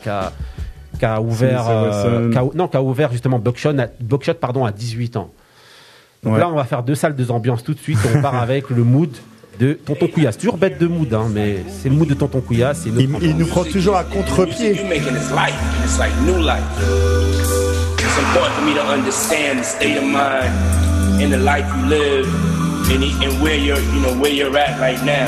ouvert, 1.20 1.68
euh, 1.68 2.30
a- 2.34 2.48
non, 2.56 2.66
qui 2.68 2.76
a 2.76 2.82
ouvert 2.82 3.12
justement 3.12 3.38
Buckshot, 3.38 3.78
à, 3.78 3.86
Buckshot, 4.00 4.34
pardon, 4.34 4.64
à 4.64 4.72
18 4.72 5.16
ans. 5.16 5.30
Donc 6.24 6.34
Ouais. 6.34 6.40
là, 6.40 6.48
on 6.48 6.54
va 6.54 6.62
faire 6.64 6.84
deux 6.84 6.94
salles, 6.94 7.16
deux 7.16 7.32
ambiances 7.32 7.64
tout 7.64 7.74
de 7.74 7.80
suite. 7.80 7.98
On 8.14 8.20
part 8.22 8.36
avec 8.40 8.70
le 8.70 8.84
mood 8.84 9.10
de 9.58 9.72
Tonton 9.72 10.06
Couillasse. 10.06 10.38
Toujours 10.38 10.56
bête 10.56 10.78
de 10.78 10.86
mood, 10.86 11.12
hein, 11.12 11.26
mais 11.32 11.64
c'est 11.68 11.88
le 11.88 11.96
mood 11.96 12.06
de 12.08 12.14
Tonton 12.14 12.40
Couillasse. 12.40 12.82
c'est 12.84 12.90
notre 12.90 13.20
Il, 13.22 13.30
il 13.30 13.36
nous 13.36 13.46
prend 13.46 13.64
toujours 13.64 13.96
à 13.96 14.04
contre-pied. 14.04 14.70
It's 14.72 14.80
important 18.18 18.52
for 18.54 18.62
me 18.64 18.74
to 18.74 18.80
understand 18.82 19.60
the 19.60 19.64
state 19.64 19.96
of 19.96 20.04
mind 20.04 20.52
and 21.22 21.30
the 21.30 21.38
life 21.38 21.64
you 21.76 21.86
live, 21.88 22.26
and, 22.90 23.02
and 23.24 23.40
where 23.42 23.56
you're, 23.56 23.78
you 23.80 24.00
know, 24.00 24.12
where 24.20 24.32
you're 24.32 24.56
at 24.56 24.78
right 24.80 25.00
now. 25.04 25.26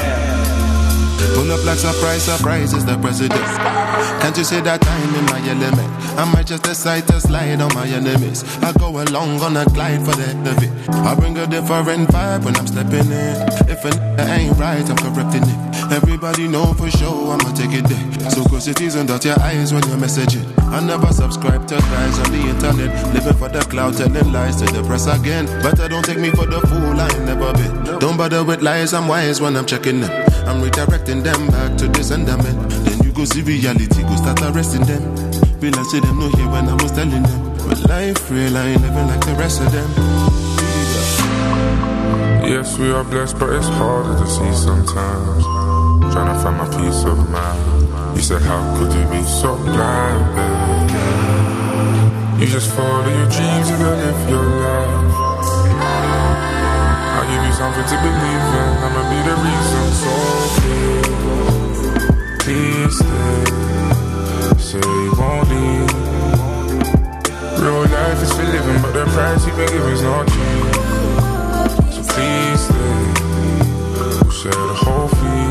Pull 1.35 1.51
up 1.51 1.65
like 1.65 1.79
surprise, 1.79 2.23
surprise 2.23 2.73
is 2.75 2.85
the 2.85 2.99
president. 2.99 3.41
Can't 4.21 4.37
you 4.37 4.45
see 4.45 4.61
that 4.61 4.85
I'm 4.87 5.15
in 5.15 5.25
my 5.27 5.41
element? 5.49 5.91
I 6.19 6.25
might 6.33 6.47
just 6.47 6.63
decide 6.63 7.09
to 7.09 7.21
slide 7.21 7.61
on 7.61 7.73
my 7.75 7.87
enemies. 7.89 8.45
I 8.63 8.73
go 8.73 8.89
along 9.03 9.41
on 9.41 9.57
a 9.57 9.65
glide 9.67 10.05
for 10.05 10.15
the 10.15 10.29
it. 10.63 10.89
I 10.91 11.15
bring 11.15 11.37
a 11.39 11.47
different 11.47 12.09
vibe 12.09 12.45
when 12.45 12.57
I'm 12.57 12.67
stepping 12.67 13.11
in. 13.11 13.37
If 13.69 13.85
n- 13.85 14.21
ain't 14.21 14.57
right, 14.59 14.89
I'm 14.89 14.97
correcting 14.97 15.43
it. 15.43 15.93
Everybody 15.93 16.49
know 16.49 16.73
for 16.75 16.91
sure 16.91 17.33
I'ma 17.33 17.53
take 17.53 17.73
it 17.73 17.85
there. 17.85 18.31
So 18.31 18.45
close 18.45 18.67
your 18.67 18.75
teeth 18.75 18.97
and 18.97 19.09
dot 19.09 19.25
your 19.25 19.39
eyes 19.41 19.73
when 19.73 19.83
you're 19.89 19.99
messaging. 19.99 20.47
I 20.73 20.81
never 20.81 21.13
subscribe 21.13 21.67
to 21.69 21.77
guys 21.77 22.19
on 22.21 22.33
the 22.33 22.41
internet. 22.49 23.15
Living 23.15 23.35
for 23.35 23.49
the 23.49 23.61
cloud, 23.61 23.97
telling 23.97 24.33
lies 24.33 24.57
to 24.57 24.67
the 24.73 24.83
press 24.83 25.07
again. 25.07 25.47
Better 25.63 25.89
don't 25.89 26.05
take 26.05 26.19
me 26.19 26.31
for 26.31 26.47
the 26.47 26.61
fool, 26.61 26.99
I 26.99 27.09
ain't 27.09 27.25
never 27.27 27.53
been. 27.53 27.99
Don't 27.99 28.17
bother 28.17 28.43
with 28.45 28.63
lies, 28.63 28.95
I'm 28.95 29.09
wise 29.09 29.41
when 29.41 29.57
I'm 29.57 29.67
checking 29.67 30.01
them. 30.01 30.11
I'm 30.49 30.61
redirecting 30.63 31.14
them 31.23 31.47
back 31.49 31.77
to 31.79 31.89
the 31.89 32.03
sentiment. 32.03 32.71
Then 32.85 33.03
you 33.05 33.13
go 33.13 33.25
see 33.25 33.43
reality, 33.43 34.03
go 34.03 34.17
start 34.17 34.41
arresting 34.43 34.85
them. 34.85 35.03
Realize 35.61 35.91
see 35.91 36.01
them 36.01 36.19
no 36.19 36.29
here 36.29 36.49
when 36.51 36.69
I 36.69 36.75
was 36.75 36.93
telling 36.93 37.23
them. 37.23 37.41
But 37.69 37.89
life 37.89 38.31
real, 38.31 38.57
I 38.57 38.69
ain't 38.69 38.83
living 38.83 39.07
like 39.07 39.25
the 39.25 39.35
rest 39.35 39.61
of 39.61 39.71
them. 39.73 39.89
Yes, 42.45 42.79
we 42.79 42.91
are 42.93 43.05
blessed, 43.05 43.39
but 43.39 43.51
it's 43.55 43.69
harder 43.69 44.19
to 44.19 44.27
see 44.27 44.53
sometimes. 44.53 45.45
Trying 46.13 46.31
to 46.35 46.39
find 46.43 46.57
my 46.59 46.69
peace 46.77 47.05
of 47.05 47.19
mind. 47.31 48.17
You 48.17 48.23
said, 48.23 48.43
How 48.43 48.61
could 48.77 48.93
you 48.93 49.05
be 49.11 49.23
so 49.23 49.57
blind, 49.57 50.37
babe? 50.37 50.65
You 52.41 52.47
just 52.47 52.71
follow 52.75 53.09
your 53.09 53.29
dreams 53.31 53.69
and 53.71 53.81
live 53.83 54.29
your 54.29 54.45
life. 54.45 55.15
I'll 57.15 57.27
give 57.31 57.43
you 57.47 57.55
something 57.57 57.87
to 57.89 57.97
believe 58.05 58.47
in. 58.61 58.71
I'ma 58.85 59.03
be 59.11 59.19
the 59.25 59.35
reason. 59.43 59.74
So 62.91 63.05
please, 63.05 63.25
please 64.59 64.61
stay. 64.61 64.79
Say 64.79 64.79
you 64.79 65.13
won't 65.17 65.49
leave. 65.49 65.93
Real 67.61 67.83
life 67.89 68.23
is 68.23 68.33
for 68.33 68.45
living, 68.45 68.83
but 68.83 68.93
the 68.93 69.05
price 69.07 69.47
you've 69.47 69.57
been 69.57 69.69
giving 69.69 69.93
is 69.93 70.03
not 70.03 70.27
cheap. 70.29 70.75
So 71.93 72.01
please 72.13 72.61
stay. 72.61 72.95
We'll 74.21 74.31
share 74.31 74.53
the 74.53 74.75
whole 74.75 75.09
fee. 75.09 75.49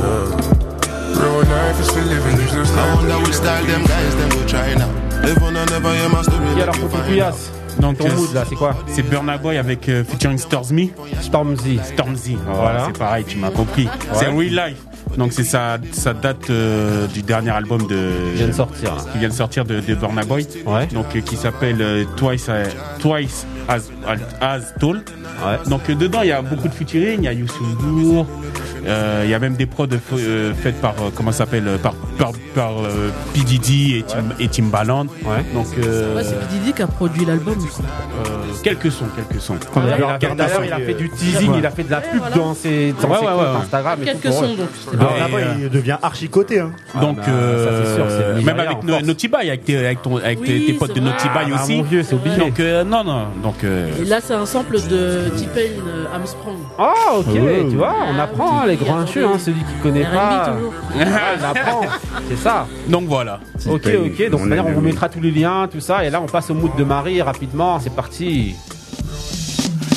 Yeah. 0.00 1.22
Real 1.22 1.42
life 1.44 1.80
is 1.80 1.90
for 1.90 2.00
living. 2.00 2.36
You 2.40 2.46
just 2.48 2.72
I 2.74 2.94
wonder 2.94 3.18
which 3.20 3.34
style 3.34 3.64
them 3.64 3.84
guys 3.84 4.16
them 4.16 4.28
will 4.30 4.48
try 4.48 4.74
now. 4.74 4.90
Live 5.22 5.42
on 5.42 5.56
and 5.56 5.70
never 5.70 5.94
hear 5.94 6.08
my 6.08 6.22
story. 6.22 6.58
Et 6.58 6.62
alors, 6.62 6.74
Tonton 6.78 6.98
Couillasse, 7.06 7.50
Donc, 7.80 7.98
ton 7.98 8.08
mood 8.14 8.32
là, 8.34 8.44
c'est 8.48 8.54
quoi? 8.54 8.74
C'est 8.86 9.02
Burna 9.02 9.38
Boy 9.38 9.56
avec 9.58 9.88
euh, 9.88 10.04
featuring 10.04 10.38
Stormzy. 10.38 10.92
Stormzy. 11.20 11.80
Stormzy. 11.84 12.36
Voilà. 12.44 12.60
Voilà. 12.60 12.84
C'est 12.86 12.98
pareil, 12.98 13.24
tu 13.24 13.38
m'as 13.38 13.50
compris. 13.50 13.88
C'est 14.14 14.26
Real 14.26 14.68
Life. 14.68 14.78
Donc 15.16 15.32
c'est 15.32 15.44
ça, 15.44 15.78
ça 15.92 16.14
date 16.14 16.48
euh, 16.50 17.06
du 17.06 17.22
dernier 17.22 17.50
album 17.50 17.86
de 17.86 18.10
Qui 18.30 18.38
vient 18.38 18.48
de 18.48 18.52
sortir, 18.52 18.94
là. 18.94 19.04
qui 19.12 19.18
vient 19.18 19.28
de 19.28 19.34
sortir 19.34 19.64
de, 19.64 19.80
de 19.80 19.94
Burna 19.94 20.24
Boy. 20.24 20.46
Donc 20.92 21.14
euh, 21.14 21.20
qui 21.20 21.36
s'appelle 21.36 21.80
euh, 21.80 22.04
Twice 22.16 23.46
Twice 23.66 23.90
as 24.06 24.18
as 24.40 24.74
Tall. 24.78 25.02
Donc 25.68 25.88
euh, 25.88 25.94
dedans 25.94 26.20
il 26.22 26.28
y 26.28 26.32
a 26.32 26.42
beaucoup 26.42 26.68
de 26.68 26.74
featuring, 26.74 27.18
il 27.20 27.24
y 27.24 27.28
a 27.28 27.32
Youssou 27.32 27.64
N'Dour, 27.64 28.26
euh, 28.86 29.22
il 29.24 29.30
y 29.30 29.34
a 29.34 29.38
même 29.38 29.54
des 29.54 29.66
prods 29.66 29.86
euh, 30.12 30.52
faites 30.54 30.80
par 30.80 30.92
euh, 31.00 31.10
comment 31.14 31.32
s'appelle 31.32 31.64
par 31.82 31.94
par, 32.18 32.32
par 32.54 32.72
euh, 32.84 33.10
P 33.34 33.40
Diddy 33.40 33.96
et, 33.96 34.02
Tim, 34.02 34.24
et 34.38 34.48
Timbaland. 34.48 35.06
Donc 35.54 35.66
euh, 35.78 36.16
Ouais, 36.16 36.22
c'est 36.24 36.38
P. 36.38 36.44
Diddy 36.52 36.72
qui 36.74 36.82
a 36.82 36.86
produit 36.86 37.24
l'album, 37.24 37.54
je 37.60 37.66
crois. 37.66 37.84
euh, 38.26 38.52
quelques 38.62 38.90
sons, 38.92 39.06
quelques 39.16 39.40
sons. 39.40 39.56
D'ailleurs, 39.74 40.18
quelques 40.18 40.36
d'ailleurs, 40.36 40.56
sons. 40.58 40.62
il 40.64 40.72
a 40.72 40.78
fait 40.78 40.94
du 40.94 41.10
teasing, 41.10 41.50
Ouais. 41.52 41.58
il 41.58 41.66
a 41.66 41.70
fait 41.70 41.82
de 41.84 41.90
la 41.90 42.00
pub 42.00 42.18
voilà. 42.20 42.36
dans 42.36 42.54
ses, 42.54 42.92
dans 43.00 43.08
Ouais, 43.08 43.16
ses 43.18 43.24
ouais, 43.24 43.30
comptes 43.32 43.40
ouais, 43.40 43.50
ouais. 43.50 43.56
Instagram. 43.62 43.98
et 44.00 44.04
Quelques 44.04 44.22
tout 44.22 44.32
sons, 44.32 44.54
donc. 44.54 45.00
Alors 45.00 45.12
Et, 45.16 45.20
là-bas, 45.20 45.36
euh, 45.38 45.54
il 45.62 45.68
devient 45.70 45.96
archi 46.02 46.28
coté. 46.28 46.60
Hein. 46.60 46.70
Donc, 47.00 47.18
Ah 47.22 47.26
bah, 47.26 47.32
ça, 47.32 47.32
euh, 47.32 48.36
sûr, 48.36 48.44
même 48.46 48.60
avec 48.60 48.78
By, 49.28 49.48
avec 49.48 49.64
tes, 49.64 49.76
avec 49.78 50.02
ton, 50.02 50.16
avec 50.18 50.42
tes- 50.42 50.52
Oui, 50.52 50.66
tes 50.66 50.72
potes 50.74 50.94
de 50.94 51.00
Ah, 51.04 51.62
aussi. 51.62 51.76
mon 51.76 51.82
vieux, 51.82 52.02
c'est 52.02 52.14
obligé. 52.14 52.36
Donc, 52.36 52.60
euh, 52.60 52.84
non, 52.84 53.02
non. 53.04 53.26
Donc, 53.52 53.64
euh, 53.64 53.90
Et 54.00 54.04
là, 54.04 54.18
c'est 54.24 54.32
un 54.34 54.46
sample 54.46 54.76
de 54.88 55.28
T-Pain 55.36 55.82
euh, 55.86 56.04
Armstrong. 56.14 56.56
Ah, 56.78 56.92
ok, 57.18 57.26
Oh. 57.28 57.70
tu 57.70 57.76
vois, 57.76 57.94
on 58.10 58.18
apprend, 58.18 58.60
hein, 58.60 58.66
les 58.66 58.76
grands 58.76 58.98
inchus, 58.98 59.24
hein, 59.24 59.38
celui 59.38 59.60
qui 59.60 59.74
connaît 59.82 60.04
R&B 60.04 60.14
pas. 60.14 60.52
toujours. 60.54 60.72
On 60.96 61.44
apprend, 61.44 61.80
c'est 62.28 62.38
ça. 62.38 62.66
donc 62.88 63.04
voilà. 63.08 63.40
Ok, 63.68 63.86
ok, 64.06 64.30
donc 64.30 64.40
On 64.42 64.46
d'ailleurs, 64.46 64.66
est 64.68 64.70
on 64.70 64.74
vous 64.74 64.80
mettra 64.80 65.08
tous 65.08 65.20
les 65.20 65.30
liens, 65.30 65.68
tout 65.70 65.80
ça, 65.80 66.04
et 66.04 66.10
là, 66.10 66.20
on 66.22 66.26
passe 66.26 66.50
au 66.50 66.54
mood 66.54 66.74
de 66.76 66.84
Marie 66.84 67.20
rapidement, 67.20 67.78
c'est 67.80 67.94
parti. 67.94 68.54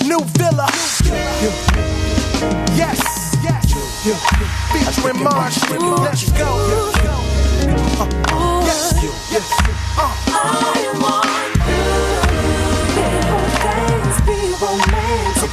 New 0.04 0.20
Villa. 0.38 0.66
Yes. 2.78 3.00
Featuring 4.74 5.24
Marsh. 5.24 5.56
Let's 5.72 6.32
go. 6.34 6.46
Uh, 7.98 8.64
yes. 8.66 8.94
Yes. 9.32 9.52
Uh. 9.98 11.42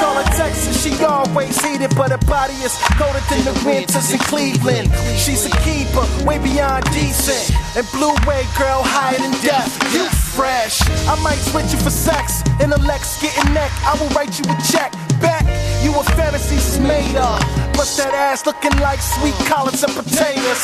call 0.00 0.14
her 0.14 0.28
Texas, 0.34 0.82
she 0.82 0.92
always 1.04 1.54
heated, 1.62 1.94
but 1.96 2.10
her 2.10 2.22
body 2.26 2.54
is 2.66 2.74
colder 2.98 3.22
than 3.30 3.44
the 3.44 3.54
winters 3.64 4.10
in 4.12 4.18
Cleveland. 4.18 4.90
She's 5.16 5.46
a 5.46 5.54
keeper, 5.62 6.06
way 6.24 6.38
beyond 6.38 6.84
decent. 6.92 7.54
And 7.76 7.86
blue 7.92 8.14
way, 8.26 8.42
girl, 8.58 8.82
higher 8.82 9.18
than 9.18 9.32
death. 9.42 9.70
You 9.94 10.08
fresh. 10.38 10.82
I 11.06 11.14
might 11.22 11.38
switch 11.50 11.72
you 11.72 11.78
for 11.78 11.90
sex. 11.90 12.42
Intellect's 12.60 13.20
getting 13.20 13.54
neck, 13.54 13.70
I 13.82 13.98
will 14.00 14.10
write 14.14 14.38
you 14.38 14.44
a 14.46 14.56
check. 14.70 14.92
Back, 15.20 15.42
you 15.82 15.90
a 15.98 16.02
fantasies 16.14 16.78
made 16.78 17.16
up. 17.16 17.42
Plus 17.74 17.96
that 17.98 18.14
ass 18.14 18.46
looking 18.46 18.74
like 18.78 19.00
sweet 19.02 19.34
collards 19.50 19.82
and 19.82 19.94
potatoes. 19.94 20.62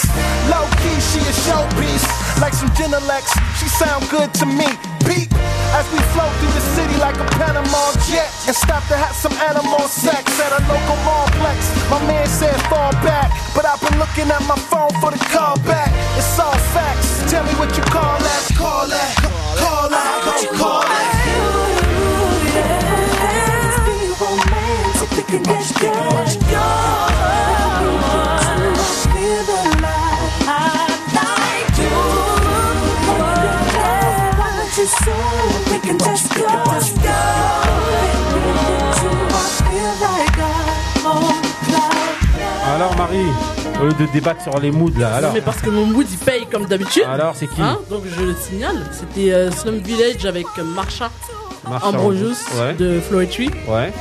Low 0.51 0.67
key, 0.83 0.99
she 1.11 1.19
a 1.23 1.35
showpiece. 1.47 2.07
Like 2.41 2.55
some 2.55 2.71
Genelex, 2.79 3.35
she 3.59 3.67
sound 3.67 4.09
good 4.11 4.35
to 4.35 4.47
me. 4.47 4.67
Peep, 5.07 5.31
As 5.75 5.91
we 5.91 5.99
flow 6.15 6.31
through 6.39 6.55
the 6.55 6.65
city 6.79 6.97
like 6.99 7.19
a 7.19 7.27
Panama 7.35 7.91
jet 8.07 8.31
and 8.47 8.55
stop 8.55 8.87
to 8.87 8.97
have 8.97 9.17
some 9.17 9.33
animal 9.51 9.89
sex 9.91 10.23
at 10.39 10.53
a 10.55 10.61
local 10.71 10.99
mallplex. 11.03 11.59
My 11.91 11.99
man 12.07 12.27
said 12.29 12.55
fall 12.71 12.93
back, 13.03 13.35
but 13.57 13.67
I've 13.67 13.81
been 13.83 13.99
looking 13.99 14.31
at 14.31 14.43
my 14.47 14.55
phone 14.71 14.95
for 15.03 15.11
the 15.11 15.19
call 15.35 15.59
back. 15.67 15.91
It's 16.17 16.39
all 16.39 16.55
facts. 16.71 17.29
Tell 17.29 17.43
me 17.43 17.51
what 17.59 17.77
you 17.77 17.83
call 17.91 18.19
that. 18.23 18.43
Call 18.55 18.87
that. 18.87 19.17
Call 19.59 19.89
that. 19.91 20.23
Call, 20.23 20.59
call 20.59 20.83
that. 20.83 21.65
We 34.77 35.14
go, 35.99 36.05
go. 37.05 37.13
Alors 42.75 42.97
Marie, 42.97 43.19
au 43.81 43.85
lieu 43.87 43.93
de 43.93 44.07
débattre 44.13 44.43
sur 44.43 44.59
les 44.59 44.71
moods 44.71 44.91
là, 44.99 45.15
alors. 45.17 45.31
Non, 45.31 45.35
mais 45.35 45.41
parce 45.43 45.61
que 45.61 45.71
mon 45.71 45.87
mood 45.87 46.07
il 46.11 46.19
paye 46.19 46.47
comme 46.51 46.67
d'habitude. 46.67 47.05
Alors, 47.09 47.35
c'est 47.37 47.47
qui 47.47 47.61
Hein, 47.63 47.79
Donc 47.91 48.03
je 48.07 48.23
le 48.25 48.35
signale. 48.35 48.89
C'était 48.93 49.33
euh, 49.33 49.51
Slum 49.51 49.77
Village 49.79 50.25
avec 50.27 50.47
Marsha, 50.75 51.11
Marsha 51.69 51.87
Ambrosius 51.89 52.39
Ouais. 52.59 52.75
de 52.75 53.01
Floetry. 53.01 53.51
Ouais, 53.69 53.93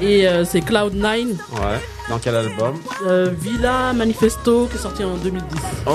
Et 0.00 0.26
euh, 0.26 0.44
c'est 0.44 0.60
Cloud9, 0.60 1.04
ouais. 1.26 1.80
Dans 2.08 2.18
quel 2.18 2.36
album 2.36 2.76
euh, 3.06 3.30
Villa 3.38 3.92
Manifesto 3.94 4.66
qui 4.70 4.76
est 4.76 4.80
sorti 4.80 5.04
en 5.04 5.14
2010. 5.16 5.58
Ok, 5.86 5.92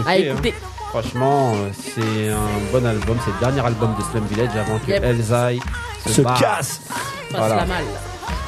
ok. 0.00 0.06
À 0.06 0.16
écouter. 0.18 0.54
hein. 0.56 0.68
Franchement, 0.94 1.54
euh, 1.56 1.70
c'est 1.74 2.28
un 2.28 2.70
bon 2.72 2.86
album. 2.86 3.16
C'est 3.24 3.32
le 3.32 3.40
dernier 3.40 3.66
album 3.66 3.96
de 3.98 4.04
Slum 4.04 4.24
Village 4.26 4.50
avant 4.56 4.78
que 4.78 4.92
Yep. 4.92 5.02
Elzai 5.02 5.58
se, 6.06 6.12
Se 6.12 6.22
casse. 6.22 6.80
Passe 7.32 7.50
la 7.50 7.66
malle. 7.66 7.84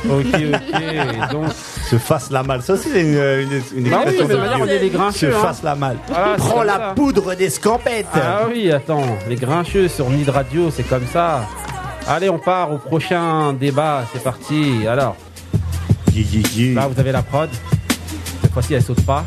Ok, 0.09 0.27
ok. 0.55 1.31
Donc, 1.33 1.47
Se 1.91 1.99
fasse 1.99 2.31
la 2.31 2.45
malle. 2.45 2.63
Ça, 2.63 2.77
c'est 2.77 3.01
une, 3.01 3.15
une, 3.17 3.63
une 3.85 3.91
Bah 3.91 4.03
oui, 4.07 4.15
mais 4.29 4.37
manière, 4.37 4.61
on 4.61 4.67
est 4.69 4.79
des 4.79 4.91
grincheux, 4.91 5.33
Se 5.33 5.37
hein. 5.37 5.41
fasse 5.43 5.65
la 5.65 5.75
malle. 5.75 5.97
Voilà, 6.07 6.35
c'est 6.39 6.49
Prends 6.49 6.63
la 6.63 6.73
ça. 6.77 6.93
poudre 6.95 7.35
d'escampette. 7.35 8.07
Ah 8.15 8.43
oui, 8.49 8.71
attends, 8.71 9.03
les 9.29 9.35
grincheux 9.35 9.89
sur 9.89 10.09
Nid 10.09 10.31
Radio, 10.31 10.71
c'est 10.71 10.85
comme 10.85 11.07
ça. 11.13 11.49
Allez, 12.07 12.31
on 12.31 12.39
part 12.39 12.71
au 12.71 12.79
prochain 12.79 13.55
débat, 13.55 14.05
c'est 14.13 14.23
parti. 14.23 14.87
Alors, 14.87 15.17
là 16.15 16.87
vous 16.87 17.01
avez 17.01 17.11
la 17.11 17.23
prod. 17.23 17.51
Cette 18.41 18.53
fois-ci, 18.53 18.75
elle 18.75 18.83
saute 18.85 19.05
pas. 19.05 19.25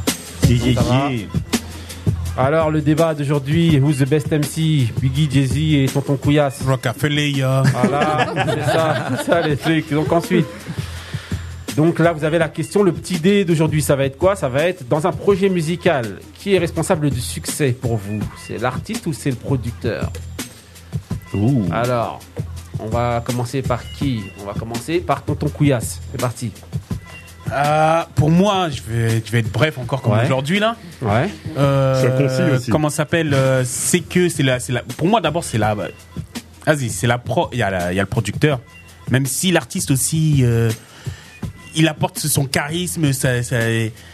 Alors, 2.37 2.71
le 2.71 2.81
débat 2.81 3.13
d'aujourd'hui, 3.13 3.79
who's 3.79 3.97
the 3.97 4.07
best 4.07 4.31
MC 4.31 4.91
Biggie, 5.01 5.29
Jay-Z 5.29 5.57
et 5.57 5.85
Tonton 5.93 6.15
Couillasse. 6.15 6.61
Rockefeller. 6.65 7.33
Voilà, 7.33 8.33
c'est 8.45 8.63
ça, 8.63 9.07
c'est 9.09 9.25
ça 9.25 9.41
les 9.41 9.57
trucs. 9.57 9.91
Donc 9.91 10.11
ensuite, 10.11 10.45
donc 11.75 11.99
là 11.99 12.13
vous 12.13 12.23
avez 12.23 12.37
la 12.37 12.47
question, 12.47 12.81
le 12.81 12.93
petit 12.93 13.19
dé 13.19 13.43
d'aujourd'hui, 13.43 13.81
ça 13.81 13.97
va 13.97 14.05
être 14.05 14.17
quoi? 14.17 14.37
Ça 14.37 14.47
va 14.47 14.63
être 14.63 14.87
dans 14.87 15.05
un 15.05 15.11
projet 15.11 15.49
musical, 15.49 16.19
qui 16.35 16.55
est 16.55 16.59
responsable 16.59 17.09
du 17.09 17.19
succès 17.19 17.73
pour 17.73 17.97
vous? 17.97 18.19
C'est 18.47 18.57
l'artiste 18.57 19.05
ou 19.07 19.13
c'est 19.13 19.31
le 19.31 19.35
producteur? 19.35 20.09
Alors, 21.71 22.19
on 22.79 22.87
va 22.87 23.21
commencer 23.25 23.61
par 23.61 23.83
qui? 23.83 24.21
On 24.41 24.45
va 24.45 24.53
commencer 24.53 24.99
par 24.99 25.23
Tonton 25.23 25.49
Couillasse. 25.49 25.99
C'est 26.11 26.21
parti. 26.21 26.51
Euh, 27.51 28.01
pour 28.15 28.29
moi, 28.29 28.69
je 28.69 28.81
vais, 28.81 29.21
je 29.25 29.31
vais 29.31 29.39
être 29.39 29.51
bref 29.51 29.77
encore 29.77 30.01
comme 30.01 30.13
Ouais. 30.13 30.23
aujourd'hui 30.25 30.59
là. 30.59 30.75
Ouais. 31.01 31.29
Euh, 31.57 32.55
aussi. 32.55 32.69
Comment 32.71 32.89
ça 32.89 32.97
s'appelle 32.97 33.33
euh, 33.33 33.63
C'est 33.65 34.01
que 34.01 34.29
c'est 34.29 34.43
la, 34.43 34.59
c'est 34.59 34.73
la. 34.73 34.83
Pour 34.83 35.07
moi, 35.07 35.21
d'abord, 35.21 35.43
c'est 35.43 35.57
la. 35.57 35.75
Vas-y, 36.65 36.89
c'est 36.89 37.07
la 37.07 37.17
pro. 37.17 37.49
Il 37.51 37.59
y 37.59 37.63
a, 37.63 37.69
la- 37.69 37.91
il 37.91 37.95
y 37.95 37.99
a 37.99 38.03
le 38.03 38.07
producteur. 38.09 38.59
Même 39.09 39.25
si 39.25 39.51
l'artiste 39.51 39.89
aussi, 39.91 40.39
euh, 40.43 40.69
il 41.75 41.87
apporte 41.87 42.19
son 42.19 42.45
charisme, 42.45 43.11
sa- 43.13 43.41
sa- 43.41 43.57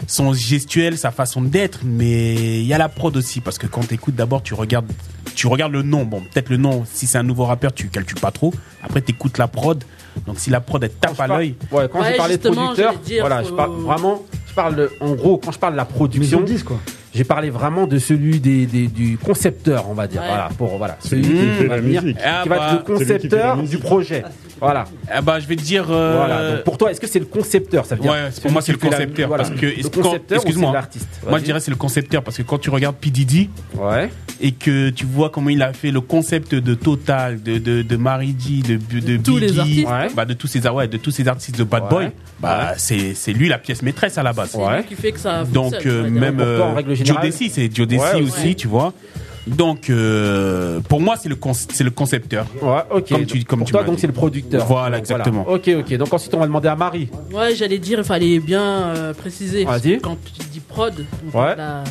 son 0.07 0.33
gestuel, 0.33 0.97
sa 0.97 1.11
façon 1.11 1.41
d'être, 1.41 1.79
mais 1.83 2.35
il 2.61 2.65
y 2.65 2.73
a 2.73 2.77
la 2.77 2.87
prod 2.89 3.15
aussi 3.17 3.41
parce 3.41 3.57
que 3.57 3.67
quand 3.67 3.85
t'écoutes, 3.87 4.15
d'abord, 4.15 4.41
tu 4.43 4.53
regardes, 4.53 4.89
tu 5.35 5.47
regardes 5.47 5.73
le 5.73 5.81
nom. 5.81 6.05
Bon, 6.05 6.21
peut-être 6.21 6.49
le 6.49 6.57
nom. 6.57 6.85
Si 6.93 7.07
c'est 7.07 7.17
un 7.17 7.23
nouveau 7.23 7.43
rappeur, 7.45 7.73
tu 7.73 7.87
calcules 7.89 8.19
pas 8.21 8.31
trop. 8.31 8.53
Après, 8.83 9.01
t'écoutes 9.01 9.37
la 9.37 9.47
prod. 9.49 9.83
Donc, 10.25 10.39
si 10.39 10.49
la 10.49 10.59
prod 10.61 10.83
elle 10.83 10.91
tape 10.91 11.19
à 11.19 11.27
l'œil. 11.27 11.55
Ouais, 11.71 11.87
quand 11.91 11.99
Ouais, 12.01 12.11
j'ai 12.11 12.17
parlé 12.17 12.37
de 12.37 12.49
producteur, 12.49 12.93
dire, 12.99 13.21
voilà, 13.21 13.41
faut- 13.43 13.49
je 13.49 13.53
parle 13.53 13.71
vraiment, 13.71 14.23
je 14.47 14.53
parle 14.53 14.75
de- 14.75 14.91
en 15.01 15.11
gros, 15.13 15.37
quand 15.37 15.51
je 15.51 15.59
parle 15.59 15.73
de 15.73 15.77
la 15.77 15.85
production, 15.85 16.39
Maison 16.41 16.53
10, 16.53 16.63
quoi. 16.63 16.77
J'ai 17.15 17.23
parlé 17.23 17.49
vraiment 17.49 17.87
de 17.87 17.97
celui 17.97 18.39
des, 18.39 18.65
des- 18.65 18.87
du 18.87 19.17
concepteur, 19.17 19.85
on 19.89 19.93
va 19.93 20.07
dire, 20.07 20.21
Ouais. 20.21 20.27
voilà, 20.27 20.49
pour 20.57 20.77
voilà, 20.77 20.97
Celui 20.99 21.21
qui 21.23 21.29
qui, 21.29 21.37
fait 21.57 21.67
va 21.67 21.75
la 21.75 21.81
venir, 21.81 22.03
musique. 22.03 22.17
Ah 22.23 22.41
qui 22.43 22.49
va 22.49 22.57
bah, 22.57 22.63
être 22.65 22.71
le 22.73 22.77
la 22.93 22.99
concepteur 22.99 23.63
du 23.63 23.77
projet, 23.77 24.23
voilà. 24.59 24.85
Ah 25.11 25.21
bah, 25.21 25.39
je 25.39 25.47
vais 25.47 25.55
te 25.55 25.61
dire. 25.61 25.85
euh, 25.89 26.15
Voilà, 26.17 26.51
donc 26.55 26.63
pour 26.63 26.77
toi, 26.77 26.91
est-ce 26.91 26.99
que 27.01 27.07
c'est 27.07 27.19
le 27.19 27.25
concepteur 27.25 27.85
ça 27.85 27.95
veut 27.95 28.01
dire 28.01 28.11
Ouais, 28.11 28.29
pour 28.41 28.51
moi 28.51 28.61
c'est 28.61 28.71
le 28.73 28.79
la- 28.81 28.89
concepteur 28.89 29.27
voilà. 29.27 29.43
parce 29.43 29.55
que 29.59 29.65
le 29.65 29.89
concepteur 29.89 30.35
excuse-moi, 30.37 30.73
l'artiste 30.73 31.07
moi 31.29 31.39
je 31.39 31.43
dirais 31.43 31.59
c'est 31.59 31.71
le 31.71 31.77
concepteur 31.77 32.23
parce 32.23 32.37
que 32.37 32.43
quand 32.43 32.57
tu 32.57 32.69
regardes 32.69 32.95
P 32.95 33.09
Diddy 33.09 33.49
ouais. 33.77 34.09
et 34.41 34.51
que 34.51 34.89
tu 34.89 35.05
vois 35.05 35.29
comment 35.29 35.49
il 35.49 35.61
a 35.61 35.73
fait 35.73 35.91
le 35.91 36.01
concept 36.01 36.55
de 36.55 36.73
Total, 36.73 37.41
de 37.41 37.57
de, 37.57 37.81
de 37.81 37.97
Mary 37.97 38.35
G, 38.37 38.61
de 38.61 38.99
de 38.99 39.17
tous 39.17 39.37
les 39.37 39.47
Biggie, 39.47 39.59
artistes. 39.59 39.87
Ouais. 39.87 40.07
bah 40.15 40.25
de 40.25 40.33
tous 40.33 40.47
ces 40.47 40.67
ouais, 40.67 40.87
de 40.87 40.97
tous 40.97 41.11
ces 41.11 41.27
artistes 41.27 41.57
de 41.57 41.63
Bad 41.63 41.83
Ouais. 41.83 41.89
Boy, 41.89 42.11
bah 42.39 42.73
c'est 42.77 43.13
c'est 43.13 43.33
lui 43.33 43.47
la 43.49 43.57
pièce 43.57 43.81
maîtresse 43.81 44.17
à 44.17 44.23
la 44.23 44.33
base. 44.33 44.49
C'est 44.51 44.57
lui 44.77 44.83
qui 44.85 44.95
fait 44.95 45.11
que 45.11 45.19
ça 45.19 45.43
Donc 45.43 45.73
euh, 45.85 46.09
même 46.09 46.39
Desi, 47.21 47.49
c'est 47.49 47.73
Joe 47.73 47.87
Desi 47.87 47.99
Ouais, 48.01 48.21
aussi, 48.21 48.47
ouais. 48.47 48.55
tu 48.55 48.67
vois. 48.67 48.93
Donc 49.47 49.91
euh, 49.91 50.79
pour 50.89 50.99
moi 51.01 51.15
c'est 51.21 51.29
le 51.29 51.35
con- 51.35 51.53
c'est 51.53 51.83
le 51.83 51.91
concepteur. 51.91 52.47
Ouais, 52.63 52.79
ok. 52.89 53.09
Comme 53.09 53.25
tu- 53.27 53.43
comme 53.43 53.59
pour 53.59 53.67
tu 53.67 53.73
toi, 53.73 53.83
donc 53.83 53.99
c'est 53.99 54.07
le 54.07 54.13
producteur. 54.13 54.65
Voilà, 54.65 54.97
Donc, 54.97 54.99
exactement. 55.05 55.45
Ok, 55.47 55.69
ok. 55.79 55.93
Donc 55.97 56.11
ensuite, 56.13 56.33
on 56.33 56.39
va 56.39 56.47
demander 56.47 56.67
à 56.67 56.75
Marie. 56.75 57.09
Ouais, 57.31 57.53
j'allais 57.55 57.77
dire, 57.77 57.99
il 57.99 58.03
fallait 58.05 58.39
bien 58.39 58.63
euh, 58.63 59.13
préciser. 59.13 59.63
Vas-y. 59.65 59.99
Quand 59.99 60.17
tu 60.25 60.43
dis 60.51 60.59
prod, 60.61 61.05
on 61.31 61.39
Ouais. 61.39 61.55
la, 61.55 61.83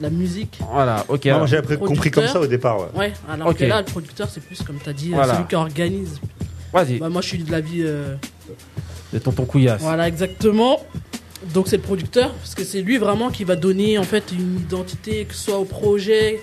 la 0.00 0.08
musique. 0.10 0.58
Voilà, 0.72 1.04
ok. 1.08 1.26
Non, 1.26 1.44
j'ai 1.44 1.60
compris 1.76 2.10
comme 2.10 2.26
ça 2.28 2.40
au 2.40 2.46
départ. 2.46 2.78
ouais. 2.78 2.86
Ouais, 2.98 3.12
alors 3.30 3.48
Ok. 3.48 3.58
que 3.58 3.64
là, 3.64 3.80
le 3.80 3.84
producteur, 3.86 4.28
c'est 4.30 4.42
plus 4.42 4.62
comme 4.62 4.78
tu 4.82 4.88
as 4.88 4.94
dit, 4.94 5.10
euh, 5.12 5.16
Voilà. 5.16 5.34
celui 5.34 5.46
qui 5.48 5.54
organise. 5.54 6.18
Vas-y, 6.72 6.98
Bah, 6.98 7.10
moi, 7.10 7.20
je 7.20 7.26
suis 7.28 7.38
de 7.44 7.52
l'avis. 7.52 7.82
euh, 7.82 8.14
de 9.12 9.18
Tonton 9.18 9.44
Couillasse. 9.44 9.82
Voilà, 9.82 10.08
exactement. 10.08 10.80
Donc, 11.54 11.68
c'est 11.68 11.76
le 11.76 11.82
producteur, 11.82 12.32
parce 12.34 12.54
que 12.54 12.64
c'est 12.64 12.82
lui 12.82 12.98
vraiment 12.98 13.30
qui 13.30 13.44
va 13.44 13.56
donner 13.56 13.98
en 13.98 14.04
fait 14.04 14.32
une 14.32 14.56
identité, 14.56 15.24
que 15.24 15.34
ce 15.34 15.44
soit 15.44 15.58
au 15.58 15.64
projet, 15.64 16.40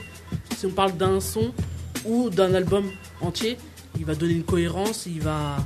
si 0.58 0.66
on 0.66 0.72
parle 0.72 0.96
d'un 0.98 1.20
son 1.20 1.52
ou 2.06 2.30
d'un 2.30 2.54
album 2.54 2.86
entier. 3.22 3.58
Il 3.98 4.06
va 4.06 4.16
donner 4.16 4.34
une 4.34 4.44
cohérence, 4.44 5.06
il 5.06 5.22
va 5.22 5.58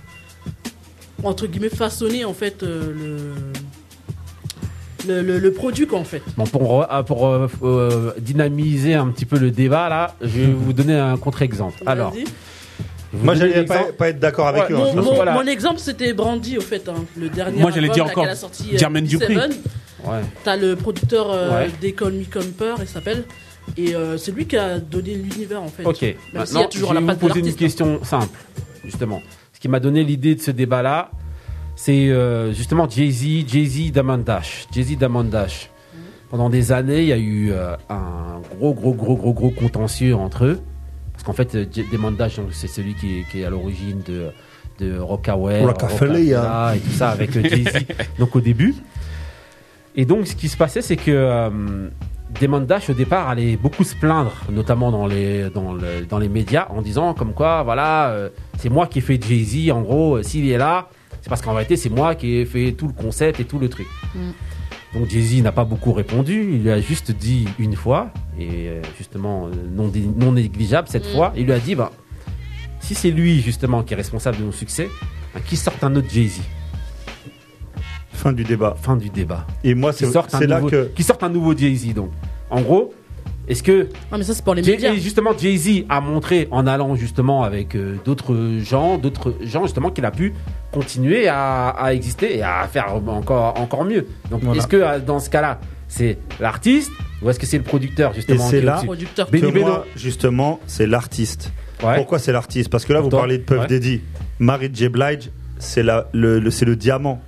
entre 1.24 1.48
guillemets 1.48 1.70
façonner 1.70 2.26
en 2.26 2.34
fait 2.34 2.64
euh, 2.64 3.32
le, 5.08 5.16
le, 5.16 5.22
le, 5.22 5.40
le 5.40 5.54
produit 5.54 5.88
quoi 5.88 6.00
en 6.00 6.04
fait. 6.04 6.22
Bon, 6.38 6.46
pour 6.46 6.88
pour 7.06 7.28
euh, 7.28 7.48
euh, 7.64 8.14
dynamiser 8.20 8.94
un 8.94 9.08
petit 9.08 9.26
peu 9.26 9.38
le 9.38 9.52
débat 9.52 9.90
là, 9.90 10.16
je 10.22 10.28
vais 10.28 10.46
vous 10.54 10.74
donner 10.74 10.96
un 10.96 11.18
contre-exemple. 11.18 11.82
Alors, 11.86 12.14
Moi, 13.14 13.36
j'allais 13.36 13.64
pas, 13.66 13.84
pas 13.97 14.09
être 14.09 14.20
d'accord 14.20 14.47
avec 14.47 14.64
Ouais, 14.64 14.72
eux. 14.74 14.78
hein. 14.78 14.91
Mon, 14.95 15.03
mon- 15.03 15.14
Voilà. 15.16 15.34
mon 15.34 15.45
exemple 15.45 15.80
c'était 15.80 16.14
Brandy 16.14 16.57
au 16.57 16.61
fait, 16.61 16.88
hein, 16.89 17.05
le 17.18 17.30
dernier. 17.30 17.61
Moi, 17.61 17.70
j'allais 17.72 17.84
album, 17.89 17.93
dire 17.95 18.05
là, 18.05 18.11
encore 18.11 18.24
qu'elle 18.24 18.32
a 18.32 18.36
sorti, 18.36 18.70
euh, 18.74 18.78
Jermaine 18.78 19.05
Dupri. 19.05 19.36
Seven. 19.36 19.51
Ouais. 20.05 20.20
T'as 20.43 20.57
le 20.57 20.76
producteur 20.76 21.32
euh, 21.32 21.66
Ouais. 21.66 21.70
Me 21.82 22.24
Comper, 22.32 22.76
il 22.82 22.88
s'appelle. 22.88 23.24
Et 23.78 23.95
euh, 23.95 24.18
c'est 24.18 24.32
lui 24.34 24.45
qui 24.45 24.57
a 24.57 24.78
donné 24.80 25.14
l'univers 25.16 25.61
en 25.64 25.68
fait. 25.70 25.86
Ok. 25.86 26.01
Même 26.01 26.14
s'il 26.14 26.34
y 26.34 26.38
Maintenant, 26.38 26.61
a 26.64 26.66
toujours 26.68 26.89
je 26.89 26.93
la 26.95 26.99
vais 26.99 27.05
patte 27.07 27.20
vous 27.20 27.28
de 27.28 27.28
poser 27.30 27.39
une 27.39 27.45
l'artiste. 27.45 27.59
question 27.59 28.03
simple, 28.03 28.38
justement. 28.84 29.22
Ce 29.53 29.59
qui 29.61 29.70
m'a 29.70 29.80
donné 29.80 30.03
l'idée 30.03 30.36
de 30.36 30.41
ce 30.41 30.51
débat-là, 30.51 31.11
c'est 31.78 32.09
euh, 32.09 32.51
justement 32.51 32.89
Jay-Z, 32.89 33.47
Jay-Z, 33.47 33.91
Diamond 33.93 34.18
Dash. 34.18 34.68
Jay-Z, 34.74 34.97
Diamond 34.97 35.24
Dash. 35.24 35.70
Pendant 36.30 36.49
des 36.49 36.72
années, 36.72 37.01
il 37.03 37.07
y 37.07 37.14
a 37.14 37.18
eu 37.18 37.51
euh, 37.53 37.76
un 37.89 38.41
gros, 38.57 38.74
gros, 38.74 38.93
gros, 38.93 39.16
gros, 39.16 39.34
gros 39.34 39.51
contentieux 39.51 40.16
entre 40.16 40.45
eux. 40.45 40.59
Parce 41.26 41.26
qu'en 41.26 41.34
fait, 41.34 41.56
euh, 41.56 41.66
donc, 41.66 42.48
c'est 42.52 42.68
celui 42.68 42.96
qui 42.96 43.20
est, 43.20 43.24
qui 43.32 43.42
est 43.42 43.46
à 43.46 43.50
l'origine 43.50 44.02
de, 44.06 44.32
de 44.80 44.98
Rockaway, 45.00 45.62
Rockefeller, 45.64 46.36
Rockefeller 46.36 46.76
et 46.76 46.80
tout 46.80 46.92
ça 46.92 47.10
avec 47.12 47.36
euh, 47.38 47.44
Jay-Z. 47.50 47.86
donc 48.20 48.36
au 48.36 48.42
début. 48.42 48.76
Et 49.96 50.06
donc, 50.06 50.28
ce 50.28 50.36
qui 50.36 50.50
se 50.50 50.58
passait, 50.58 50.82
c'est 50.82 50.98
que 50.98 51.12
euh, 51.12 51.90
Damon 52.42 52.62
Dash, 52.62 52.90
au 52.90 52.94
départ, 52.94 53.30
allait 53.30 53.56
beaucoup 53.58 53.84
se 53.84 53.96
plaindre, 53.96 54.34
notamment 54.52 54.92
dans 54.92 55.06
les, 55.06 55.50
dans 55.52 55.74
le- 55.74 56.06
dans 56.10 56.18
les 56.18 56.30
médias, 56.30 56.68
en 56.72 56.82
disant 56.82 57.14
comme 57.14 57.34
quoi, 57.34 57.64
voilà, 57.64 58.10
euh, 58.10 58.30
c'est 58.58 58.70
moi 58.70 58.88
qui 58.88 59.00
ai 59.00 59.02
fait 59.02 59.22
Jay-Z, 59.22 59.72
en 59.72 59.82
gros, 59.82 60.18
euh, 60.18 60.24
s'il 60.24 60.50
est 60.50 60.58
là, 60.58 60.90
c'est 61.22 61.30
parce 61.30 61.42
qu'en 61.42 61.52
réalité, 61.54 61.78
c'est 61.78 61.90
moi 61.92 62.16
qui 62.16 62.38
ai 62.38 62.46
fait 62.46 62.72
tout 62.74 62.88
le 62.88 62.94
concept 62.94 63.40
et 63.40 63.46
tout 63.46 63.60
le 63.60 63.70
truc. 63.70 63.88
Donc 64.94 65.10
Jay-Z 65.10 65.41
n'a 65.41 65.52
pas 65.52 65.66
beaucoup 65.66 65.91
répondu, 65.91 66.50
il 66.54 66.64
lui 66.64 66.70
a 66.72 66.80
juste 66.80 67.12
dit 67.12 67.48
une 67.58 67.76
fois, 67.76 68.12
et 68.39 68.68
euh, 68.70 68.82
justement, 68.98 69.48
euh, 69.48 69.52
non, 69.76 70.32
négligeable 70.32 70.88
cette 70.88 71.07
Mm. 71.10 71.15
fois, 71.15 71.34
il 71.36 71.45
lui 71.45 71.52
a 71.52 71.60
dit, 71.60 71.74
bah, 71.76 71.91
si 72.80 72.94
c'est 72.94 73.10
lui, 73.11 73.41
justement, 73.41 73.82
qui 73.82 73.94
est 73.94 73.98
responsable 73.98 74.38
de 74.38 74.44
nos 74.44 74.52
succès, 74.52 74.90
bah, 75.34 75.40
qui 75.45 75.56
sorte 75.57 75.84
un 75.84 75.95
autre 75.95 76.10
Jay-Z 76.11 76.41
Fin 78.11 78.32
du 78.32 78.44
débat. 78.44 78.76
Fin 78.80 78.95
du 78.95 79.10
débat. 79.10 79.45
Et 79.64 79.74
moi, 79.76 79.91
c'est 79.91 80.06
là 80.48 80.57
nouveau- 80.60 80.70
que. 80.70 80.91
qui 80.95 81.03
sortent 81.03 81.24
un 81.24 81.30
nouveau 81.30 81.57
Jay-Z 81.57 81.94
donc. 81.94 82.11
En 82.49 82.61
gros, 82.61 82.94
Est-ce 83.48 83.61
que 83.64 83.90
Ah, 84.11 84.18
mais 84.18 84.24
ça, 84.24 84.34
c'est 84.34 84.44
pour 84.44 84.53
les 84.56 84.64
Jay- 84.64 84.72
médias. 84.74 84.94
et 84.94 84.99
justement 84.99 85.32
Jay-Z 85.38 85.84
a 85.90 85.99
montré 85.99 86.48
en 86.52 86.65
allant 86.65 86.95
justement 86.95 87.44
avec 87.44 87.76
euh, 87.76 87.95
d'autres 88.06 88.36
gens, 88.61 88.98
d'autres 88.98 89.36
gens 89.41 89.64
justement 89.64 89.90
qu'il 89.90 90.06
a 90.06 90.11
pu 90.11 90.34
continuer 90.72 91.28
à, 91.28 91.70
à 91.70 91.94
exister 91.94 92.38
et 92.38 92.41
à 92.44 92.68
faire 92.72 92.94
encore 92.95 93.60
encore 93.60 93.84
mieux. 93.84 94.07
Donc 94.32 94.44
Voilà. 94.44 94.60
est-ce 94.60 94.68
que 94.68 94.78
euh, 94.78 94.99
dans 94.99 95.20
ce 95.20 95.30
cas-là, 95.30 95.60
c'est 95.90 96.18
l'artiste 96.40 96.90
ou 97.22 97.30
est-ce 97.30 97.40
que 97.40 97.45
c'est 97.45 97.57
le 97.57 97.64
producteur 97.64 98.11
Et 98.11 98.15
justement 98.15 98.45
c'est 98.45 98.60
qui 98.60 98.64
est 98.64 98.65
là 98.65 98.82
que 98.82 99.32
Benny 99.32 99.52
Beno. 99.52 99.65
moi, 99.65 99.86
justement, 99.95 100.60
c'est 100.65 100.88
l'artiste. 100.88 101.52
Ouais. 101.84 101.98
Pourquoi 101.98 102.20
c'est 102.20 102.32
l'artiste? 102.32 102.70
Parce 102.70 102.86
que 102.86 102.94
là, 102.94 103.02
vous 103.02 103.10
Toi 103.10 103.20
parlez 103.20 103.38
de 103.40 103.44
Puff 103.44 103.60
Ouais. 103.60 103.68
Daddy. 103.68 104.02
Mary 104.40 104.70
J. 104.74 104.88
Blige, 104.88 105.30
c'est 105.60 105.84
la- 105.84 106.07
le, 106.14 106.40
le- 106.40 106.49
c'est 106.49 106.65
le 106.65 106.76
diamant. 106.78 107.22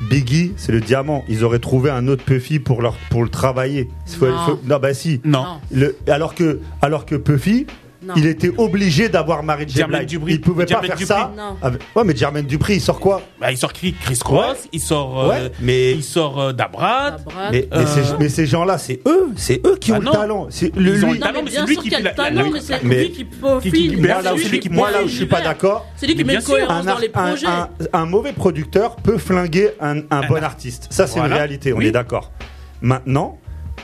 Biggie, 0.00 0.52
c'est 0.56 0.72
le 0.72 0.80
diamant. 0.80 1.24
Ils 1.28 1.44
auraient 1.44 1.58
trouvé 1.58 1.90
un 1.90 2.06
autre 2.08 2.24
Puffy 2.24 2.58
pour, 2.60 2.82
leur, 2.82 2.94
pour 3.10 3.22
le 3.24 3.28
travailler. 3.28 3.90
Il 4.08 4.14
faut- 4.14 4.26
Non. 4.26 4.32
il 4.32 4.50
faut- 4.50 4.60
non, 4.66 4.78
bah 4.78 4.94
si. 4.94 5.20
Non. 5.24 5.44
Le- 5.72 5.96
alors, 6.08 6.34
que, 6.34 6.60
alors 6.82 7.04
que 7.04 7.16
Puffy, 7.16 7.66
Non. 8.00 8.14
il 8.16 8.26
était 8.26 8.52
obligé 8.56 9.08
d'avoir 9.08 9.42
Mary 9.42 9.64
J. 9.66 9.76
Jermaine 9.78 10.00
Blige. 10.00 10.10
Dupri. 10.10 10.32
Il 10.34 10.40
pouvait 10.40 10.66
pas 10.66 10.80
faire 10.80 10.90
Dupri. 10.90 11.04
ça. 11.06 11.32
Non. 11.36 11.56
avec- 11.60 11.80
Ouais, 11.96 12.04
mais 12.04 12.14
Jermaine 12.16 12.46
Dupri, 12.46 12.74
il 12.74 12.80
sort 12.80 13.00
quoi? 13.00 13.22
Bah, 13.40 13.50
il 13.50 13.58
sort 13.58 13.72
qui? 13.72 13.92
Chris 13.94 14.18
Cross, 14.18 14.68
il 14.72 14.80
sort, 14.80 15.20
euh, 15.24 15.28
Ouais, 15.28 15.52
mais- 15.60 15.92
il 15.92 16.04
sort 16.04 16.40
euh, 16.40 16.52
Dabrad. 16.52 17.16
Dabrad. 17.18 17.52
mais, 17.52 17.68
mais 17.70 17.76
Euh. 17.76 17.86
ces, 17.86 18.02
mais 18.20 18.28
ces 18.28 18.46
gens-là, 18.46 18.78
c'est 18.78 19.00
eux, 19.06 19.30
c'est 19.36 19.60
eux 19.66 19.76
qui 19.80 19.92
Ah 19.92 19.96
ont 19.96 20.00
non. 20.02 20.10
le 20.12 20.16
talent. 20.16 20.46
C'est 20.50 20.74
le, 20.76 20.94
Ils 20.96 21.04
ont 21.04 21.08
lui- 21.08 21.14
le 21.14 21.20
Non, 21.20 21.26
talent, 21.26 21.38
mais 21.38 21.42
mais 21.44 21.50
bien 21.50 21.60
c'est 21.62 21.66
lui 21.66 21.74
sûr 21.74 21.82
qui 21.82 21.88
qu'il 21.88 21.94
a 21.94 21.98
fait 21.98 22.02
le 22.04 22.08
la- 22.16 22.30
la- 22.30 22.36
talent, 22.36 22.50
mais 22.52 22.60
c'est 22.60 22.82
mais- 22.84 22.98
lui 23.04 23.10
qui 23.12 23.24
profite. 23.24 23.74
qui- 23.74 23.96
Bien 23.96 24.22
là 24.22 24.34
où 24.34 24.38
celui 24.38 24.60
qui 24.60 24.68
moi, 24.70 24.90
là 24.90 25.02
où 25.02 25.08
je 25.08 25.14
suis 25.16 25.26
pas 25.26 25.40
d'accord, 25.40 25.86
C'est 25.96 26.06
lui 26.06 26.14
qui 26.14 26.18
Mais 26.18 26.24
met 26.24 26.32
bien 26.34 26.40
sûr, 26.40 26.54
cohérence 26.54 26.86
un, 26.86 26.92
dans 26.94 26.98
les 26.98 27.08
projets. 27.08 27.46
un- 27.46 27.68
un 27.92 28.06
mauvais 28.06 28.32
producteur 28.32 28.96
peut 28.96 29.18
flinguer 29.18 29.70
un, 29.80 30.02
un 30.10 30.26
bon 30.28 30.42
artiste. 30.44 30.86
Ça, 30.90 31.06
c'est 31.08 31.18
une 31.18 31.26
réalité, 31.32 31.72
on 31.72 31.78
Oui. 31.78 31.86
est 31.86 31.90
d'accord. 31.90 32.30
Maintenant, 32.80 33.38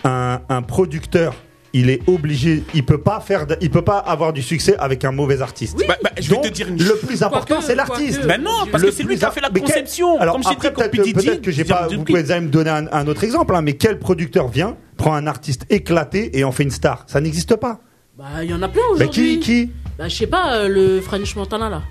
un, 0.05 0.41
un 0.49 0.63
producteur, 0.63 1.35
il 1.75 1.91
est 1.91 2.01
obligé, 2.09 2.63
il 2.73 2.85
peut 2.87 2.97
pas 3.03 3.21
faire, 3.21 3.47
de- 3.47 3.57
il 3.61 3.69
peut 3.71 3.83
pas 3.83 3.99
avoir 3.99 4.33
du 4.33 4.41
succès 4.43 4.75
avec 4.79 5.05
un 5.05 5.13
mauvais 5.13 5.43
artiste. 5.43 5.77
Bah, 5.87 5.97
bah, 6.03 6.11
je 6.19 6.31
vais 6.31 6.37
Donc, 6.37 6.45
te 6.45 6.49
dire 6.49 6.69
une 6.69 6.83
le 6.83 6.95
plus 6.97 7.23
important, 7.23 7.61
c'est 7.61 7.75
l'artiste. 7.75 8.21
quoique. 8.21 8.29
Ben 8.29 8.41
non, 8.43 8.67
parce 8.73 8.83
Le 8.83 8.89
que 8.91 8.95
c'est 8.95 9.03
lui 9.03 9.09
plus 9.09 9.19
qui 9.19 9.25
a 9.27 9.31
fait 9.31 9.41
la 9.43 9.51
mais 9.51 9.61
quel- 9.61 9.67
conception. 9.69 10.19
Alors 10.19 10.35
Comme 10.37 10.47
après, 10.47 10.73
peut-être 10.73 11.43
que, 11.43 11.51
j'ai 11.51 11.65
pas, 11.65 11.87
vous 11.89 12.03
pouvez 12.05 12.31
allez 12.33 12.41
me 12.47 12.49
donner 12.51 12.71
un, 12.71 12.87
un 12.91 13.07
autre 13.07 13.23
exemple, 13.25 13.55
hein, 13.55 13.61
mais 13.61 13.75
quel 13.75 13.99
producteur 13.99 14.49
vient, 14.49 14.77
prend 14.97 15.13
un 15.15 15.27
artiste 15.27 15.67
éclaté 15.69 16.39
et 16.39 16.45
en 16.45 16.53
fait 16.53 16.63
une 16.63 16.71
star? 16.71 17.05
Ça 17.07 17.21
n'existe 17.21 17.57
pas. 17.57 17.81
Bah, 18.17 18.25
il 18.43 18.51
y 18.51 18.55
en 18.55 18.63
a 18.63 18.69
plein 18.69 18.81
Mais 18.97 19.05
aujourd'hui. 19.07 19.41
qui, 19.41 19.65
qui 19.67 19.71
Bah, 19.99 20.09
je 20.09 20.15
sais 20.15 20.27
pas, 20.29 20.55
euh, 20.59 20.69
le 20.69 21.01
French 21.01 21.35
Montana 21.37 21.69
là. 21.69 21.83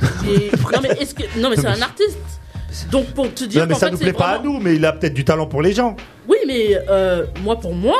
Et- 0.28 0.50
non, 0.72 0.80
mais 0.82 0.90
est-ce 1.00 1.14
que. 1.14 1.22
Non, 1.40 1.50
mais 1.50 1.56
c'est 1.56 1.66
un 1.66 1.82
artiste. 1.82 2.18
Donc, 2.90 3.06
pour 3.14 3.32
te 3.32 3.44
dire. 3.44 3.62
Non, 3.62 3.66
mais 3.68 3.74
ça 3.74 3.86
fait, 3.86 3.92
nous 3.92 3.98
plaît 3.98 4.12
pas 4.12 4.30
à 4.30 4.38
nous, 4.40 4.58
mais 4.60 4.74
il 4.76 4.84
a 4.84 4.92
peut-être 4.92 5.14
du 5.14 5.24
talent 5.24 5.46
pour 5.46 5.62
les 5.62 5.72
gens. 5.72 5.96
Oui, 6.28 6.38
mais 6.46 6.76
euh, 6.88 7.24
moi, 7.42 7.58
pour 7.58 7.72
moi, 7.74 7.96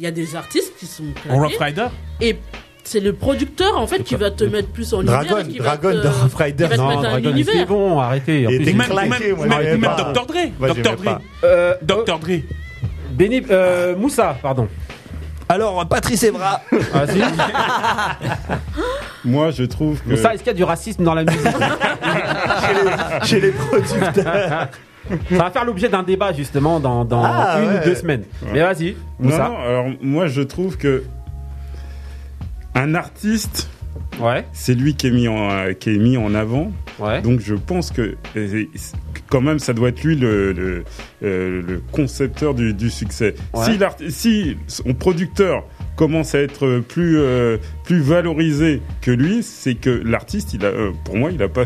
il 0.00 0.04
y 0.04 0.06
a 0.06 0.10
des 0.10 0.34
artistes 0.34 0.72
qui 0.78 0.86
sont. 0.86 1.04
Rough 1.28 1.58
Rider 1.60 1.88
Et 2.22 2.38
c'est 2.84 3.00
le 3.00 3.12
producteur 3.12 3.76
en 3.76 3.86
fait 3.86 4.02
qui 4.02 4.14
va 4.14 4.30
te 4.30 4.44
mettre 4.44 4.68
plus 4.70 4.94
en. 4.94 5.02
Dragon, 5.02 5.36
qui 5.46 5.58
va 5.58 5.76
Dragon 5.76 5.90
te- 5.90 6.02
de 6.04 6.08
Rough 6.08 6.34
Rider. 6.36 6.64
qui 6.64 6.70
va 6.70 6.76
te 6.76 6.80
Non, 6.80 7.00
Dragon, 7.02 7.20
c'est 7.22 7.30
univers. 7.30 7.66
bon, 7.66 7.98
arrêtez. 8.00 8.46
En 8.46 8.50
Et 8.50 8.56
plus, 8.60 8.72
Même, 8.72 8.86
claqué, 8.88 9.08
même, 9.34 9.48
même, 9.48 9.80
même. 9.80 9.80
Dr. 10.14 10.24
Dre. 10.26 10.34
Moi, 10.58 10.68
Dr. 10.70 10.96
Dre. 10.96 11.20
Euh, 11.44 11.74
Dr. 11.82 12.18
Dre. 12.18 12.40
Benny, 13.12 13.42
euh, 13.50 13.94
Moussa, 13.94 14.38
pardon. 14.40 14.68
Alors, 15.50 15.86
Patrice 15.86 16.22
Evra. 16.22 16.62
Vas-y. 16.70 17.22
Moi, 19.24 19.50
je 19.50 19.64
trouve 19.64 20.00
que. 20.00 20.08
Moussa, 20.10 20.32
est-ce 20.32 20.42
qu'il 20.42 20.46
y 20.52 20.54
a 20.54 20.56
du 20.56 20.64
racisme 20.64 21.04
dans 21.04 21.14
la 21.14 21.24
musique? 21.24 21.40
Chez, 22.66 22.74
les, 22.74 23.26
chez 23.26 23.40
les 23.40 23.50
producteurs. 23.52 24.68
Ça 25.30 25.36
va 25.36 25.50
faire 25.50 25.64
l'objet 25.64 25.88
d'un 25.88 26.02
débat 26.02 26.32
justement 26.32 26.80
dans, 26.80 27.04
dans 27.04 27.22
Ah, 27.24 27.60
une 27.62 27.68
ouais. 27.70 27.80
ou 27.80 27.84
deux 27.84 27.94
semaines. 27.94 28.22
Mais 28.52 28.60
vas-y, 28.60 28.96
Non, 29.18 29.30
non, 29.30 29.58
alors 29.58 29.86
moi, 30.00 30.26
je 30.26 30.42
trouve 30.42 30.76
que. 30.76 31.02
Un 32.74 32.94
artiste, 32.94 33.68
Ouais, 34.20 34.44
c'est 34.52 34.74
lui 34.74 34.94
qui 34.94 35.08
est 35.08 35.10
mis 35.10 35.26
en, 35.28 35.50
euh, 35.50 35.72
qui 35.72 35.90
est 35.94 35.98
mis 35.98 36.16
en 36.16 36.34
avant. 36.34 36.70
ouais. 36.98 37.20
Donc 37.22 37.40
je 37.40 37.54
pense 37.54 37.90
que 37.90 38.16
euh, 38.36 38.64
quand 39.28 39.40
même 39.40 39.58
ça 39.58 39.72
doit 39.72 39.88
être 39.88 40.02
lui 40.04 40.14
le, 40.14 40.52
le, 40.52 40.84
euh, 41.24 41.62
le 41.66 41.82
concepteur 41.90 42.54
du, 42.54 42.72
du 42.74 42.90
succès. 42.90 43.34
Ouais. 43.54 43.64
Si, 44.10 44.56
son 44.68 44.94
producteur 44.94 45.64
commence 45.96 46.34
à 46.34 46.40
être 46.40 46.78
plus 46.80 47.18
euh, 47.18 47.56
plus 47.84 48.00
valorisé 48.00 48.80
que 49.00 49.10
lui, 49.10 49.42
c'est 49.42 49.74
que 49.74 49.90
l'artiste, 49.90 50.54
il 50.54 50.64
a, 50.64 50.68
euh, 50.68 50.90
pour 51.04 51.16
moi, 51.16 51.30
il 51.32 51.42
a 51.42 51.48
pas. 51.48 51.64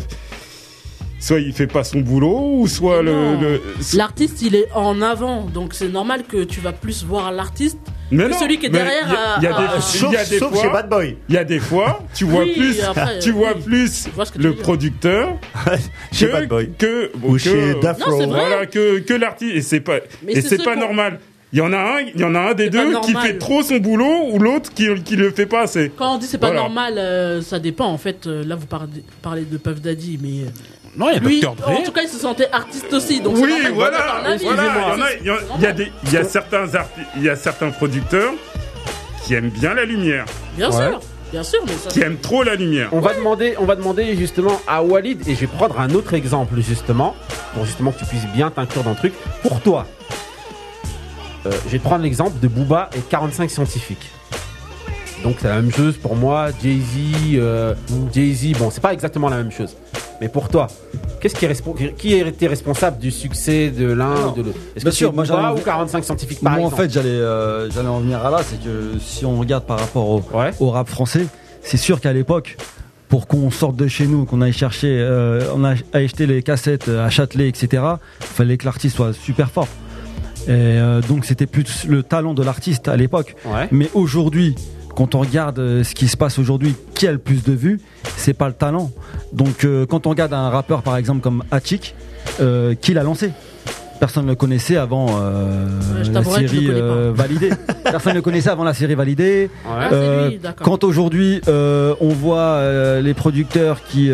Soit 1.25 1.41
il 1.41 1.55
fait 1.55 1.67
pas 1.67 1.85
son 1.85 2.01
boulot, 2.01 2.57
ou 2.59 2.69
soit 2.69 3.01
le, 3.01 3.13
Non. 3.13 3.41
le- 3.41 3.63
L'artiste, 3.97 4.43
il 4.43 4.55
est 4.55 4.69
en 4.75 5.01
avant, 5.01 5.47
donc 5.47 5.73
c'est 5.73 5.89
normal 5.89 6.25
que 6.29 6.45
tu 6.45 6.61
vas 6.61 6.73
plus 6.73 7.03
voir 7.03 7.33
l'artiste 7.33 7.79
Mais 8.11 8.25
que 8.25 8.29
non, 8.33 8.39
celui 8.39 8.59
qui 8.59 8.67
est 8.67 8.69
derrière. 8.69 9.07
il 9.39 9.43
y 9.45 9.47
a- 9.47 9.51
y 9.51 9.55
des- 9.77 9.81
Sauf, 9.81 10.11
il 10.11 10.15
y 10.15 10.17
a 10.19 10.25
des 10.27 10.39
sauf 10.39 10.53
fois- 10.53 10.63
chez 10.63 10.69
Bad 10.69 10.89
Boy. 10.91 11.17
Il 11.31 11.35
y 11.35 11.39
a 11.39 11.45
des 11.45 11.61
fois, 11.61 12.03
tu 12.15 12.25
vois 12.27 12.43
Oui, 12.43 12.53
plus, 12.55 12.83
après, 12.83 13.19
tu 13.21 13.31
vois 13.31 13.55
oui. 13.57 13.63
plus 13.65 14.09
vois 14.15 14.25
le 14.37 14.55
producteur 14.55 15.39
chez 16.13 16.27
que, 16.27 16.33
Bad 16.33 16.49
Boy. 16.49 16.71
que 16.77 17.11
Ou 17.23 17.33
que- 17.33 17.39
chez 17.39 17.75
Dafro. 17.81 18.11
Non. 18.21 18.27
Voilà 18.29 18.67
que 18.67 18.99
que 18.99 19.15
l'artiste 19.15 19.57
et 19.57 19.63
c'est 19.63 19.81
pas 19.81 20.01
Mais 20.27 20.33
et 20.35 20.43
c'est 20.43 20.63
pas 20.63 20.77
normal. 20.77 21.21
Il 21.55 21.59
y 21.59 21.63
en 21.63 21.73
a 21.73 21.79
un, 21.79 22.01
il 22.01 22.21
y 22.21 22.25
en 22.25 22.35
a 22.35 22.41
un 22.51 22.55
des 22.55 22.69
deux 22.69 23.01
qui 23.01 23.15
fait 23.15 23.39
trop 23.39 23.63
son 23.63 23.77
boulot 23.79 24.27
ou 24.31 24.39
l'autre 24.41 24.75
qui 24.75 24.89
qui 25.05 25.17
le 25.17 25.31
fait 25.31 25.47
pas 25.47 25.63
assez. 25.63 25.91
Quand 25.97 26.17
on 26.17 26.19
dit 26.19 26.27
c'est 26.27 26.37
pas 26.37 26.49
Voilà. 26.49 26.61
normal, 26.63 26.95
euh, 26.99 27.41
ça 27.41 27.59
dépend 27.61 27.87
en 27.87 27.97
fait. 27.97 28.27
euh, 28.27 28.45
là, 28.45 28.57
vous 28.57 28.67
parlez, 28.67 29.03
parlez 29.23 29.45
de 29.47 29.57
Puff 29.57 29.81
Daddy, 29.81 30.19
mais. 30.23 30.51
Non, 30.97 31.09
il 31.11 31.15
y 31.15 31.17
a 31.17 31.21
lui, 31.21 31.41
Dr. 31.41 31.55
Dre. 31.57 31.71
en 31.71 31.83
tout 31.83 31.93
cas, 31.93 32.03
il 32.03 32.09
se 32.09 32.19
sentait 32.19 32.49
artiste 32.53 32.93
aussi. 32.93 33.21
Donc 33.21 33.35
Oui, 33.37 33.43
normal 33.51 33.73
voilà. 33.75 34.37
Il 34.37 34.43
y 34.45 34.49
a, 34.49 35.15
il 35.21 35.27
y 35.27 35.31
a- 35.31 35.37
il 35.57 35.63
y 35.63 35.67
a 35.67 35.73
des, 35.73 35.93
il 36.05 36.13
y 36.13 36.17
a 36.17 36.25
certains 36.25 36.67
arti- 36.67 37.01
il 37.17 37.23
y 37.25 37.29
a 37.29 37.37
certains 37.37 37.71
producteurs 37.71 38.33
qui 39.25 39.35
aiment 39.35 39.51
bien 39.51 39.75
la 39.75 39.85
lumière, 39.85 40.25
Bien 40.57 40.71
Ouais. 40.71 40.89
sûr, 40.91 41.01
bien 41.33 41.43
sûr, 41.43 41.61
mais 41.67 41.73
ça. 41.73 41.89
qui 41.89 42.01
aiment 42.03 42.19
trop 42.19 42.43
la 42.45 42.55
lumière. 42.55 42.91
On 42.93 43.01
va 43.01 43.15
demander, 43.15 43.55
on 43.59 43.65
va 43.65 43.75
demander 43.75 44.15
justement 44.17 44.61
à 44.69 44.83
Walid 44.83 45.27
et 45.27 45.35
je 45.35 45.41
vais 45.41 45.47
prendre 45.47 45.81
un 45.81 45.91
autre 45.95 46.15
exemple 46.15 46.55
justement 46.61 47.17
pour 47.55 47.65
justement 47.65 47.91
que 47.91 47.99
tu 48.01 48.05
puisses 48.05 48.27
bien 48.35 48.51
t'inclure 48.51 48.83
dans 48.85 48.91
le 48.91 48.97
truc. 48.97 49.15
Pour 49.43 49.61
toi, 49.63 49.87
euh, 51.47 51.51
je 51.67 51.71
vais 51.71 51.79
te 51.79 51.85
prendre 51.85 52.03
l'exemple 52.05 52.39
de 52.41 52.49
Booba 52.49 52.91
et 52.97 53.01
45 53.01 53.51
scientifiques. 53.51 54.11
Donc 55.25 55.37
c'est 55.41 55.49
la 55.49 55.57
même 55.61 55.73
chose 55.73 55.97
pour 55.97 56.15
moi. 56.15 56.49
Jay 56.63 56.77
Z, 56.79 57.35
euh, 57.37 57.75
Jay 58.13 58.33
Z, 58.33 58.59
bon 58.59 58.71
c'est 58.71 58.83
pas 58.83 58.93
exactement 58.93 59.29
la 59.29 59.39
même 59.39 59.51
chose. 59.51 59.75
Mais 60.21 60.29
pour 60.29 60.49
toi, 60.49 60.69
qu'est-ce 61.21 61.35
qui 61.35 61.45
est 61.47 61.97
qui 61.97 62.13
été 62.15 62.47
responsable 62.47 62.99
du 62.99 63.11
succès 63.11 63.71
de 63.71 63.87
l'un 63.87 64.29
ou 64.29 64.33
de 64.37 64.43
l'autre? 64.43 64.59
Est-ce 64.77 64.85
que 64.85 64.91
sûr, 64.91 65.13
moi, 65.13 65.25
ou 65.25 65.59
45 65.59 66.05
scientifiques 66.05 66.41
par 66.41 66.57
Moi, 66.59 66.67
en 66.67 66.71
fait, 66.71 66.93
j'allais 66.93 67.09
euh, 67.09 67.71
j'allais 67.71 67.89
en 67.89 68.01
venir 68.01 68.25
à 68.25 68.31
là, 68.31 68.41
c'est 68.49 68.63
que 68.63 68.99
si 69.01 69.25
on 69.25 69.37
regarde 69.39 69.65
par 69.65 69.81
rapport 69.81 70.09
au, 70.09 70.23
Ouais. 70.33 70.53
au 70.61 70.71
rap 70.71 70.89
français, 70.89 71.27
c'est 71.63 71.79
sûr 71.79 72.01
qu'à 72.01 72.13
l'époque, 72.13 72.57
pour 73.09 73.27
qu'on 73.27 73.51
sorte 73.51 73.77
de 73.77 73.89
chez 73.89 74.07
nous, 74.07 74.27
qu'on 74.27 74.41
aille 74.43 74.53
chercher, 74.53 74.99
euh, 75.01 75.43
on 75.55 75.65
a 75.65 75.75
acheté 75.95 76.27
les 76.27 76.43
cassettes 76.43 76.89
à 76.89 77.09
Châtelet, 77.11 77.49
etc., 77.49 77.83
il 78.21 78.27
fallait 78.27 78.57
que 78.59 78.67
l'artiste 78.67 78.97
soit 78.97 79.13
super 79.15 79.51
fort. 79.51 79.69
Et 80.47 80.51
euh, 80.51 81.01
donc 81.01 81.25
c'était 81.25 81.47
plus 81.47 81.87
le 81.89 82.03
talent 82.03 82.35
de 82.35 82.43
l'artiste 82.43 82.89
à 82.89 82.97
l'époque. 82.97 83.35
Ouais. 83.47 83.67
Mais 83.73 83.89
aujourd'hui, 83.95 84.55
quand 84.95 85.15
on 85.15 85.21
regarde 85.21 85.59
euh, 85.59 85.85
ce 85.85 85.95
qui 85.95 86.09
se 86.09 86.17
passe 86.17 86.39
aujourd'hui, 86.39 86.75
qui 86.95 87.07
a 87.07 87.13
le 87.13 87.19
plus 87.19 87.43
de 87.43 87.53
vues, 87.53 87.81
c'est 88.17 88.35
pas 88.35 88.49
le 88.49 88.55
talent. 88.55 88.91
Donc 89.33 89.65
euh, 89.65 89.87
quand 89.87 90.07
on 90.07 90.11
regarde 90.11 90.33
un 90.33 90.49
rappeur 90.49 90.83
par 90.83 90.97
exemple 90.97 91.21
comme 91.21 91.45
Hachik, 91.51 91.95
euh, 92.41 92.75
qui 92.75 92.95
l'a 92.95 93.03
lancé? 93.03 93.33
Personne 94.01 94.25
ne 94.25 94.31
le 94.31 94.35
connaissait 94.35 94.77
avant 94.77 95.07
euh, 95.11 95.69
Ouais, 95.95 96.11
la 96.13 96.25
série 96.25 96.69
validée. 97.15 97.51
Personne 97.85 98.13
ne 98.13 98.19
le 98.19 98.23
connaissait 98.23 98.51
avant 98.51 98.65
la 98.65 98.75
série 98.75 98.95
validée. 98.95 99.51
Ah, 99.67 99.89
lui, 100.29 100.41
quand 100.63 100.85
aujourd'hui 100.85 101.41
on 101.49 102.09
voit 102.09 102.61
les 103.01 103.15
producteurs 103.15 103.83
qui 103.85 104.11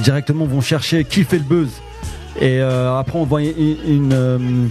directement 0.00 0.44
vont 0.44 0.60
chercher 0.60 1.04
qui 1.04 1.24
fait 1.24 1.38
le 1.38 1.44
buzz 1.44 1.68
et 2.40 2.60
après 2.60 3.18
on 3.18 3.24
voit 3.24 3.42
une, 3.42 3.76
une, 3.86 4.70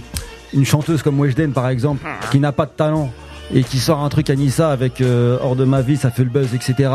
une 0.54 0.64
chanteuse 0.64 1.02
comme 1.02 1.18
Weshden 1.20 1.52
par 1.52 1.68
exemple 1.68 2.06
qui 2.30 2.38
n'a 2.38 2.52
pas 2.52 2.66
de 2.66 2.72
talent 2.76 3.10
et 3.54 3.62
qui 3.64 3.78
sort 3.78 4.00
un 4.00 4.08
truc 4.08 4.30
à 4.30 4.34
Nissa 4.34 4.70
avec 4.70 5.00
euh, 5.00 5.38
hors 5.42 5.56
de 5.56 5.64
ma 5.64 5.80
vie 5.82 5.96
ça 5.96 6.10
fait 6.10 6.24
le 6.24 6.30
buzz 6.30 6.54
etc 6.54 6.90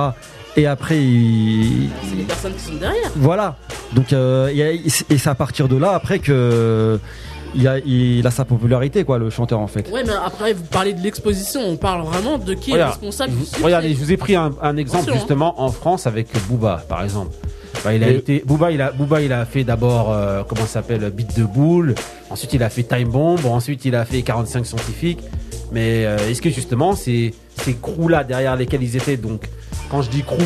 et 0.55 0.65
après 0.65 0.97
il, 0.97 1.89
C'est 2.09 2.15
les 2.15 2.23
personnes 2.23 2.53
qui 2.55 2.63
sont 2.63 2.75
derrière. 2.75 3.11
voilà 3.15 3.55
donc 3.93 4.11
euh, 4.13 4.47
et 4.49 4.89
c'est 4.89 5.27
à 5.27 5.35
partir 5.35 5.67
de 5.67 5.75
là 5.77 5.91
après 5.93 6.19
que 6.19 6.99
il 7.55 7.65
a, 7.67 7.79
il 7.79 8.27
a 8.27 8.31
sa 8.31 8.43
popularité 8.43 9.03
quoi 9.05 9.17
le 9.17 9.29
chanteur 9.29 9.59
en 9.59 9.67
fait 9.67 9.89
Ouais, 9.91 10.03
mais 10.05 10.11
après, 10.23 10.51
vous 10.53 10.65
parlez 10.65 10.93
de 10.93 11.01
l'exposition, 11.01 11.61
on 11.65 11.77
parle 11.77 12.03
vraiment 12.03 12.37
de 12.37 12.53
qui 12.53 12.71
est 12.73 12.83
responsable. 12.83 13.31
Regardez, 13.63 13.89
je 13.93 13.95
vous 13.99 14.11
ai 14.11 14.17
pris 14.17 14.35
un, 14.35 14.51
un 14.61 14.75
exemple 14.75 14.97
Attention, 15.03 15.13
hein. 15.13 15.15
justement 15.17 15.61
en 15.61 15.71
France 15.71 16.05
avec 16.07 16.27
Booba, 16.49 16.83
par 16.89 17.03
exemple. 17.03 17.31
Bah, 17.85 17.93
il 17.95 18.03
a 18.03 18.09
Et- 18.09 18.15
été, 18.17 18.43
Booba, 18.45 18.71
il 18.71 18.81
a, 18.81 18.91
Booba, 18.91 19.21
il 19.21 19.31
a 19.31 19.45
fait 19.45 19.63
d'abord, 19.63 20.11
euh, 20.11 20.43
comment 20.47 20.61
ça 20.63 20.67
s'appelle, 20.81 21.09
Beat 21.09 21.37
de 21.39 21.45
boule. 21.45 21.95
Ensuite, 22.29 22.53
il 22.53 22.61
a 22.63 22.69
fait 22.69 22.83
Time 22.83 23.07
Bomb. 23.07 23.39
Ensuite, 23.45 23.85
il 23.85 23.95
a 23.95 24.03
fait 24.03 24.21
45 24.23 24.65
scientifiques. 24.65 25.21
Mais 25.71 26.05
euh, 26.05 26.17
est-ce 26.29 26.41
que 26.41 26.49
justement, 26.49 26.95
ces, 26.95 27.33
ces 27.63 27.73
crews-là 27.75 28.23
derrière 28.23 28.55
lesquels 28.55 28.83
ils 28.83 28.95
étaient, 28.95 29.17
donc, 29.17 29.43
quand 29.89 30.01
je 30.01 30.09
dis 30.09 30.23
crew, 30.23 30.41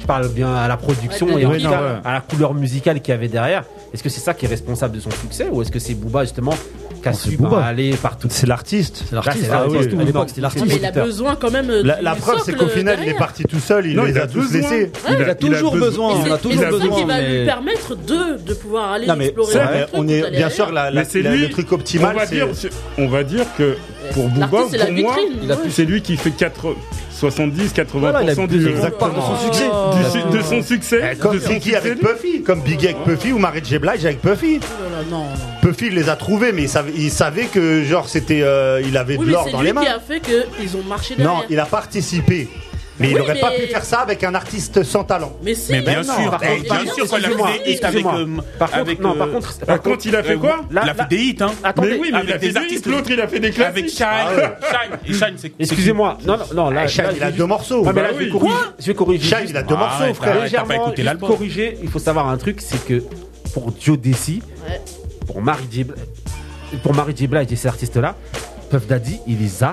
je 0.00 0.06
parle 0.06 0.28
bien 0.28 0.54
à 0.54 0.68
la 0.68 0.76
production 0.76 1.26
Ouais, 1.26 1.42
et 1.42 1.44
non, 1.44 1.50
cas 1.70 1.82
ouais. 1.82 2.00
à 2.04 2.12
la 2.12 2.20
couleur 2.20 2.54
musicale 2.54 3.00
qu'il 3.00 3.12
y 3.12 3.14
avait 3.14 3.28
derrière. 3.28 3.64
Est-ce 3.92 4.02
que 4.02 4.08
c'est 4.08 4.20
ça 4.20 4.34
qui 4.34 4.44
est 4.44 4.48
responsable 4.48 4.94
de 4.94 5.00
son 5.00 5.10
succès 5.10 5.48
ou 5.50 5.62
est-ce 5.62 5.72
que 5.72 5.78
c'est 5.78 5.94
Booba 5.94 6.22
justement 6.24 6.54
Aller 7.64 7.94
partout. 7.96 8.28
C'est 8.30 8.46
l'artiste. 8.46 9.04
C'est 9.08 9.14
l'artiste. 9.14 9.50
Ah, 9.52 9.66
oui. 9.68 9.78
À 9.78 10.04
l'époque, 10.04 10.28
c'était 10.28 10.40
l'artiste. 10.40 10.66
Mais 10.66 10.76
il 10.76 10.84
a 10.84 10.90
besoin 10.92 11.36
quand 11.36 11.50
même. 11.50 11.70
Euh, 11.70 11.82
la, 11.82 12.02
la 12.02 12.14
preuve, 12.14 12.40
c'est 12.44 12.54
qu'au 12.54 12.68
final, 12.68 12.96
derrière. 12.96 13.14
il 13.14 13.16
est 13.16 13.18
parti 13.18 13.44
tout 13.44 13.58
seul. 13.58 13.86
Il 13.86 13.96
non, 13.96 14.04
les 14.04 14.12
il 14.12 14.18
a, 14.18 14.24
a 14.24 14.26
tous 14.26 14.52
laissés. 14.52 14.92
Il, 15.08 15.14
il, 15.20 15.30
a, 15.30 15.34
toujours 15.34 15.76
besoin. 15.76 16.14
On 16.14 16.32
a 16.32 16.38
toujours 16.38 16.64
besoin. 16.64 16.80
C'est 16.80 16.88
ça 16.88 17.00
qui 17.00 17.04
va 17.04 17.20
lui 17.20 17.44
permettre 17.44 17.96
de, 17.96 18.38
de 18.38 18.54
pouvoir 18.54 18.92
aller 18.92 19.06
non, 19.06 19.16
mais 19.16 19.26
explorer. 19.26 19.56
Est 19.56 19.86
on 19.92 20.08
est 20.08 20.30
bien 20.30 20.50
sûr 20.50 20.72
la, 20.72 20.90
le 20.90 21.48
truc 21.48 21.72
optimal. 21.72 22.16
On 22.98 23.08
va 23.08 23.24
dire 23.24 23.46
que 23.56 23.76
pour 24.12 24.28
Booba, 24.28 24.46
pour 24.48 24.92
moi, 24.92 25.16
c'est 25.70 25.84
lui 25.84 26.02
qui 26.02 26.16
fait 26.16 26.30
4 26.30 26.74
70-80% 27.20 27.86
voilà, 27.94 28.20
du, 28.20 28.28
du, 28.28 28.34
son 28.34 28.44
ah. 28.44 29.38
succès. 29.42 29.70
Ah. 29.72 30.30
De 30.30 30.42
son 30.42 30.62
succès. 30.62 31.12
Eh, 31.12 31.16
comme 31.16 31.38
Vicky 31.38 31.74
avec 31.74 31.98
Puffy, 31.98 32.42
comme 32.42 32.60
Biggie 32.60 32.88
avec 32.88 33.04
Puffy 33.04 33.32
ou 33.32 33.38
Marie 33.38 33.62
J. 33.64 33.78
Blige 33.78 34.04
avec 34.04 34.20
Puffy. 34.20 34.60
Oh 34.62 35.04
non, 35.10 35.18
non. 35.18 35.26
Puffy 35.62 35.86
il 35.86 35.94
les 35.94 36.08
a 36.08 36.16
trouvés, 36.16 36.52
mais 36.52 36.62
il 36.62 36.68
savait, 36.68 36.92
il 37.42 37.48
que 37.48 37.82
genre 37.84 38.08
c'était, 38.08 38.42
euh, 38.42 38.82
il 38.84 38.96
avait 38.96 39.16
de 39.16 39.24
l'or 39.24 39.48
dans 39.50 39.62
les 39.62 39.72
mains. 39.72 39.82
Qui 39.82 39.88
a 39.88 40.00
fait 40.00 40.20
que 40.20 40.46
ils 40.62 40.76
ont 40.76 40.82
marché 40.82 41.14
derrière. 41.16 41.34
Non, 41.34 41.42
il 41.48 41.58
a 41.58 41.66
participé. 41.66 42.48
Mais 42.98 43.10
il 43.10 43.16
n'aurait 43.16 43.38
pas 43.38 43.50
pu 43.50 43.66
faire 43.66 43.84
ça 43.84 44.00
avec 44.00 44.24
un 44.24 44.34
artiste 44.34 44.82
sans 44.82 45.04
talent. 45.04 45.36
Mais, 45.42 45.54
mais 45.70 45.82
bien, 45.82 46.02
sûr, 46.02 46.30
par 46.30 46.40
eh, 46.42 46.66
contre, 46.66 46.84
il 47.66 47.84
a 47.84 47.90
fait 47.90 48.02
Par 48.58 48.70
contre, 48.70 49.02
non, 49.02 49.14
par 49.14 49.30
contre, 49.30 49.58
par 49.66 49.82
contre, 49.82 50.06
il 50.06 50.16
a 50.16 50.22
fait 50.22 50.36
quoi 50.36 50.60
Il 50.70 50.78
a 50.78 50.94
fait 50.94 51.08
des 51.08 51.16
hits, 51.16 51.36
hein. 51.40 51.50
Attendez, 51.62 51.90
mais 51.90 51.98
oui, 51.98 52.10
mais 52.12 52.20
il 52.24 52.32
a 52.32 52.38
fait 52.38 52.48
des 52.48 52.56
artistes. 52.56 52.86
L'autre, 52.86 53.10
il 53.10 53.20
a 53.20 53.28
fait 53.28 53.40
des 53.40 53.50
classiques. 53.50 53.66
Avec 53.66 53.90
Shine, 53.90 54.06
ah 54.06 55.28
Shine. 55.28 55.50
Excusez-moi, 55.58 56.18
non, 56.24 56.38
non, 56.54 56.70
là, 56.70 56.84
eh, 56.84 56.88
Shine, 56.88 57.06
il 57.16 57.22
a 57.22 57.30
deux 57.30 57.46
morceaux. 57.46 57.84
Ah, 57.86 57.92
là, 57.92 58.02
ah 58.08 58.12
je 58.78 58.86
vais 58.86 58.94
corriger. 58.94 59.26
Shine, 59.26 59.46
il 59.48 59.56
a 59.56 59.62
deux 59.62 59.76
morceaux, 59.76 60.14
frère. 60.14 60.42
Légèrement, 60.42 60.92
corriger. 61.20 61.78
Il 61.82 61.88
faut 61.88 61.98
savoir 61.98 62.28
un 62.28 62.36
truc, 62.36 62.60
c'est 62.60 62.84
que 62.84 63.02
pour 63.52 63.72
Joe 63.80 63.98
Desi, 63.98 64.42
pour 65.26 65.42
Marie 65.42 65.66
Dibla, 65.66 65.96
pour 66.82 66.94
Marie 66.94 67.14
et 67.14 67.56
ces 67.56 67.68
artistes-là, 67.68 68.16
Puff 68.70 68.86
Daddy, 68.86 69.20
il 69.26 69.38
les 69.38 69.62
a 69.62 69.72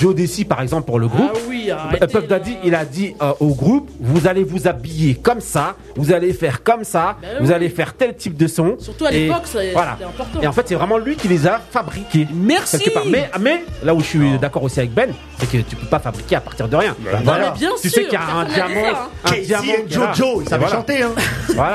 Joe 0.00 0.14
Desi, 0.14 0.44
par 0.44 0.60
exemple, 0.62 0.86
pour 0.86 0.98
le 0.98 1.08
groupe. 1.08 1.32
Ah 1.34 1.38
oui, 1.48 1.70
euh, 1.70 2.06
Puff 2.06 2.26
Daddy, 2.26 2.56
il 2.64 2.74
a 2.74 2.84
dit 2.84 3.14
euh, 3.22 3.32
au 3.40 3.54
groupe, 3.54 3.90
vous 4.00 4.26
allez 4.26 4.44
vous 4.44 4.66
habiller 4.66 5.14
comme 5.14 5.40
ça, 5.40 5.76
vous 5.96 6.12
allez 6.12 6.32
faire 6.32 6.62
comme 6.62 6.84
ça, 6.84 7.16
ben 7.20 7.28
vous 7.40 7.52
allez 7.52 7.68
faire 7.68 7.94
tel 7.94 8.16
type 8.16 8.36
de 8.36 8.46
son. 8.46 8.76
Surtout 8.78 9.06
à 9.06 9.10
l'époque, 9.10 9.42
c'était 9.44 9.72
voilà. 9.72 9.92
important. 9.92 10.40
Et 10.40 10.46
en 10.46 10.52
fait, 10.52 10.68
c'est 10.68 10.74
vraiment 10.74 10.98
lui 10.98 11.16
qui 11.16 11.28
les 11.28 11.46
a 11.46 11.60
fabriqués. 11.70 12.26
Merci. 12.32 12.90
Mais, 13.08 13.30
mais 13.40 13.64
là 13.82 13.94
où 13.94 14.00
je 14.00 14.06
suis 14.06 14.38
d'accord 14.38 14.62
aussi 14.62 14.80
avec 14.80 14.92
Ben, 14.92 15.12
c'est 15.38 15.50
que 15.50 15.58
tu 15.58 15.76
peux 15.76 15.86
pas 15.86 15.98
fabriquer 15.98 16.36
à 16.36 16.40
partir 16.40 16.68
de 16.68 16.76
rien. 16.76 16.96
Ben 17.00 17.20
voilà. 17.24 17.54
tu 17.80 17.88
sais 17.88 18.04
qu'il 18.04 18.12
y 18.12 18.16
a 18.16 18.34
un 18.34 18.44
diamant, 18.44 18.92
ça, 18.92 19.10
hein. 19.24 19.32
un 19.36 19.40
diamant. 19.40 19.72
Jojo, 19.88 20.42
il 20.42 20.48
savait 20.48 20.64
voilà. 20.64 20.76
chanter. 20.76 21.02
Hein. 21.02 21.12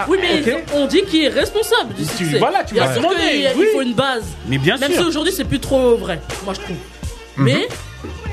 Oui, 0.08 0.18
mais 0.22 0.64
on 0.74 0.88
dit 0.88 1.04
qu'il 1.04 1.26
est 1.26 1.30
responsable 1.30 1.94
du. 1.94 2.06
Tu, 2.18 2.38
voilà, 2.38 2.66
sûr 2.66 2.78
qu'il 2.78 3.68
faut 3.74 3.82
une 3.82 3.94
base. 3.94 4.24
Mais 4.48 4.58
bien 4.58 4.78
Même 4.78 4.92
si 4.92 5.04
aujourd'hui, 5.04 5.34
c'est 5.34 5.46
plus 5.46 5.60
trop 5.60 5.96
vrai, 5.98 6.20
moi 6.46 6.54
je 6.54 6.62
trouve. 6.62 6.78
Mhm. 7.38 7.46
Mais 7.46 7.68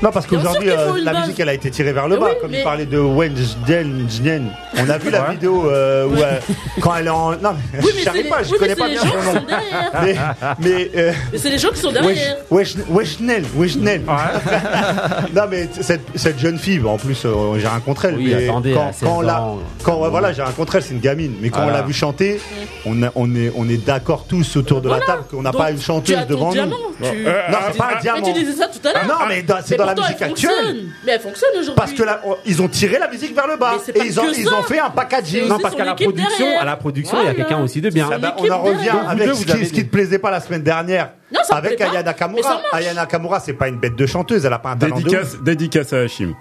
non, 0.01 0.11
parce 0.11 0.27
qu'aujourd'hui, 0.27 0.69
euh, 0.69 0.93
la 1.01 1.21
musique, 1.21 1.39
elle 1.39 1.49
a 1.49 1.53
été 1.53 1.71
tirée 1.71 1.93
vers 1.93 2.07
le 2.07 2.17
bas. 2.17 2.35
comme 2.39 2.51
mais- 2.51 2.59
il 2.59 2.63
parlait 2.63 2.85
de 2.85 2.97
Wensden, 2.99 4.49
on 4.77 4.89
a 4.89 4.97
vu 4.97 5.09
la 5.09 5.31
vidéo 5.31 5.69
euh, 5.69 6.07
où, 6.07 6.17
euh, 6.17 6.39
quand 6.81 6.95
elle 6.95 7.07
est 7.07 7.11
en. 7.11 7.31
Non, 7.31 7.55
mais 7.73 8.23
pas, 8.29 8.43
je 8.43 8.53
connais 8.55 8.75
pas 8.75 8.87
bien 8.87 9.01
son 9.01 9.33
nom. 9.33 9.41
Mais, 10.59 10.91
c'est 11.35 11.49
les 11.49 11.57
gens 11.57 11.69
qui 11.69 11.79
sont 11.79 11.91
derrière. 11.91 12.37
Non, 15.35 15.43
mais 15.49 15.69
cette, 15.81 16.39
jeune 16.39 16.57
fille, 16.57 16.81
en 16.85 16.97
plus, 16.97 17.25
j'ai 17.57 17.67
rencontré 17.67 18.09
elle. 18.09 18.17
Mais 18.17 18.47
quand, 18.47 18.61
j'ai 20.33 20.43
c'est 20.81 20.93
une 20.93 20.99
gamine. 20.99 21.35
Mais 21.41 21.49
quand 21.49 21.65
on 21.65 21.69
l'a 21.69 21.81
vu 21.81 21.93
chanter, 21.93 22.39
on, 22.85 23.01
est, 23.69 23.85
d'accord 23.85 24.25
tous 24.27 24.57
autour 24.57 24.81
de 24.81 24.89
la 24.89 24.99
table 24.99 25.23
qu'on 25.31 25.41
n'a 25.41 25.51
pas 25.51 25.71
une 25.71 25.81
chanteuse 25.81 26.27
devant 26.27 26.53
nous 26.53 26.71
c'est 29.63 29.75
dans 29.77 29.85
la 29.85 29.95
musique 29.95 30.21
actuelle. 30.21 30.85
Mais 31.05 31.13
elle 31.13 31.19
fonctionne 31.19 31.51
aujourd'hui. 31.53 31.75
Parce 31.75 31.93
que 31.93 32.03
la, 32.03 32.21
ils 32.45 32.61
ont 32.61 32.67
tiré 32.67 32.99
la 32.99 33.07
musique 33.07 33.35
vers 33.35 33.47
le 33.47 33.57
bas 33.57 33.75
et 33.93 33.99
ils 34.05 34.19
ont, 34.19 34.31
ils 34.35 34.49
ont 34.49 34.63
fait 34.63 34.79
un 34.79 34.89
packaging. 34.89 35.47
Non, 35.47 35.59
parce 35.59 35.75
qu'à 35.75 35.85
la 35.85 35.95
production, 35.95 36.59
à 36.59 36.65
la 36.65 36.75
production, 36.75 37.17
il 37.21 37.25
y 37.25 37.29
a 37.29 37.33
quelqu'un 37.33 37.61
aussi 37.61 37.81
de 37.81 37.89
bien. 37.89 38.09
Ah 38.11 38.17
ben, 38.17 38.33
on 38.37 38.49
en 38.49 38.61
revient 38.61 38.93
avec 39.07 39.33
ce 39.35 39.45
qui, 39.45 39.65
ce 39.65 39.73
te 39.73 39.81
plaisait 39.81 40.19
pas 40.19 40.31
la 40.31 40.39
semaine 40.39 40.63
dernière. 40.63 41.11
Non, 41.31 41.41
ça 41.43 41.55
avec 41.55 41.81
Aya 41.81 42.03
Nakamura. 42.03 42.61
Aya 42.71 42.93
Nakamura, 42.93 43.39
c'est 43.39 43.53
pas 43.53 43.67
une 43.67 43.79
bête 43.79 43.95
de 43.95 44.05
chanteuse, 44.05 44.45
elle 44.45 44.53
a 44.53 44.59
pas 44.59 44.71
un 44.71 44.77
talent 44.77 44.95
dédicace, 44.95 45.37
de 45.37 45.43
dédicace 45.43 45.93
à 45.93 46.01
Hachim. 46.01 46.35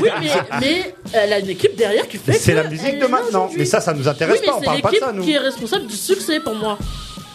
oui, 0.00 0.30
mais, 0.60 0.94
elle 1.12 1.32
a 1.32 1.38
une 1.40 1.50
équipe 1.50 1.76
derrière 1.76 2.06
qui 2.06 2.18
fait. 2.18 2.32
C'est 2.32 2.54
la 2.54 2.64
musique 2.64 2.98
de 2.98 3.06
maintenant. 3.06 3.50
Mais 3.56 3.64
ça, 3.64 3.80
ça 3.80 3.92
nous 3.92 4.06
intéresse 4.06 4.40
pas. 4.42 4.56
On 4.56 4.60
parle 4.60 4.80
pas 4.80 4.90
de 4.90 4.96
ça, 4.96 5.12
nous. 5.12 5.22
Qui 5.22 5.32
est 5.32 5.38
responsable 5.38 5.86
du 5.86 5.96
succès 5.96 6.40
pour 6.40 6.54
moi 6.54 6.78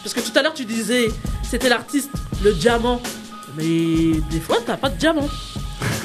Parce 0.04 0.14
que 0.14 0.22
tout 0.22 0.38
à 0.38 0.42
l'heure, 0.42 0.54
tu 0.54 0.66
disais, 0.66 1.08
c'était 1.44 1.70
l'artiste, 1.70 2.12
le 2.44 2.54
diamant. 2.54 3.02
Mais 3.58 4.20
des 4.30 4.40
fois, 4.40 4.58
t'as 4.66 4.78
pas 4.78 4.90
de 4.90 4.98
diamant. 4.98 5.28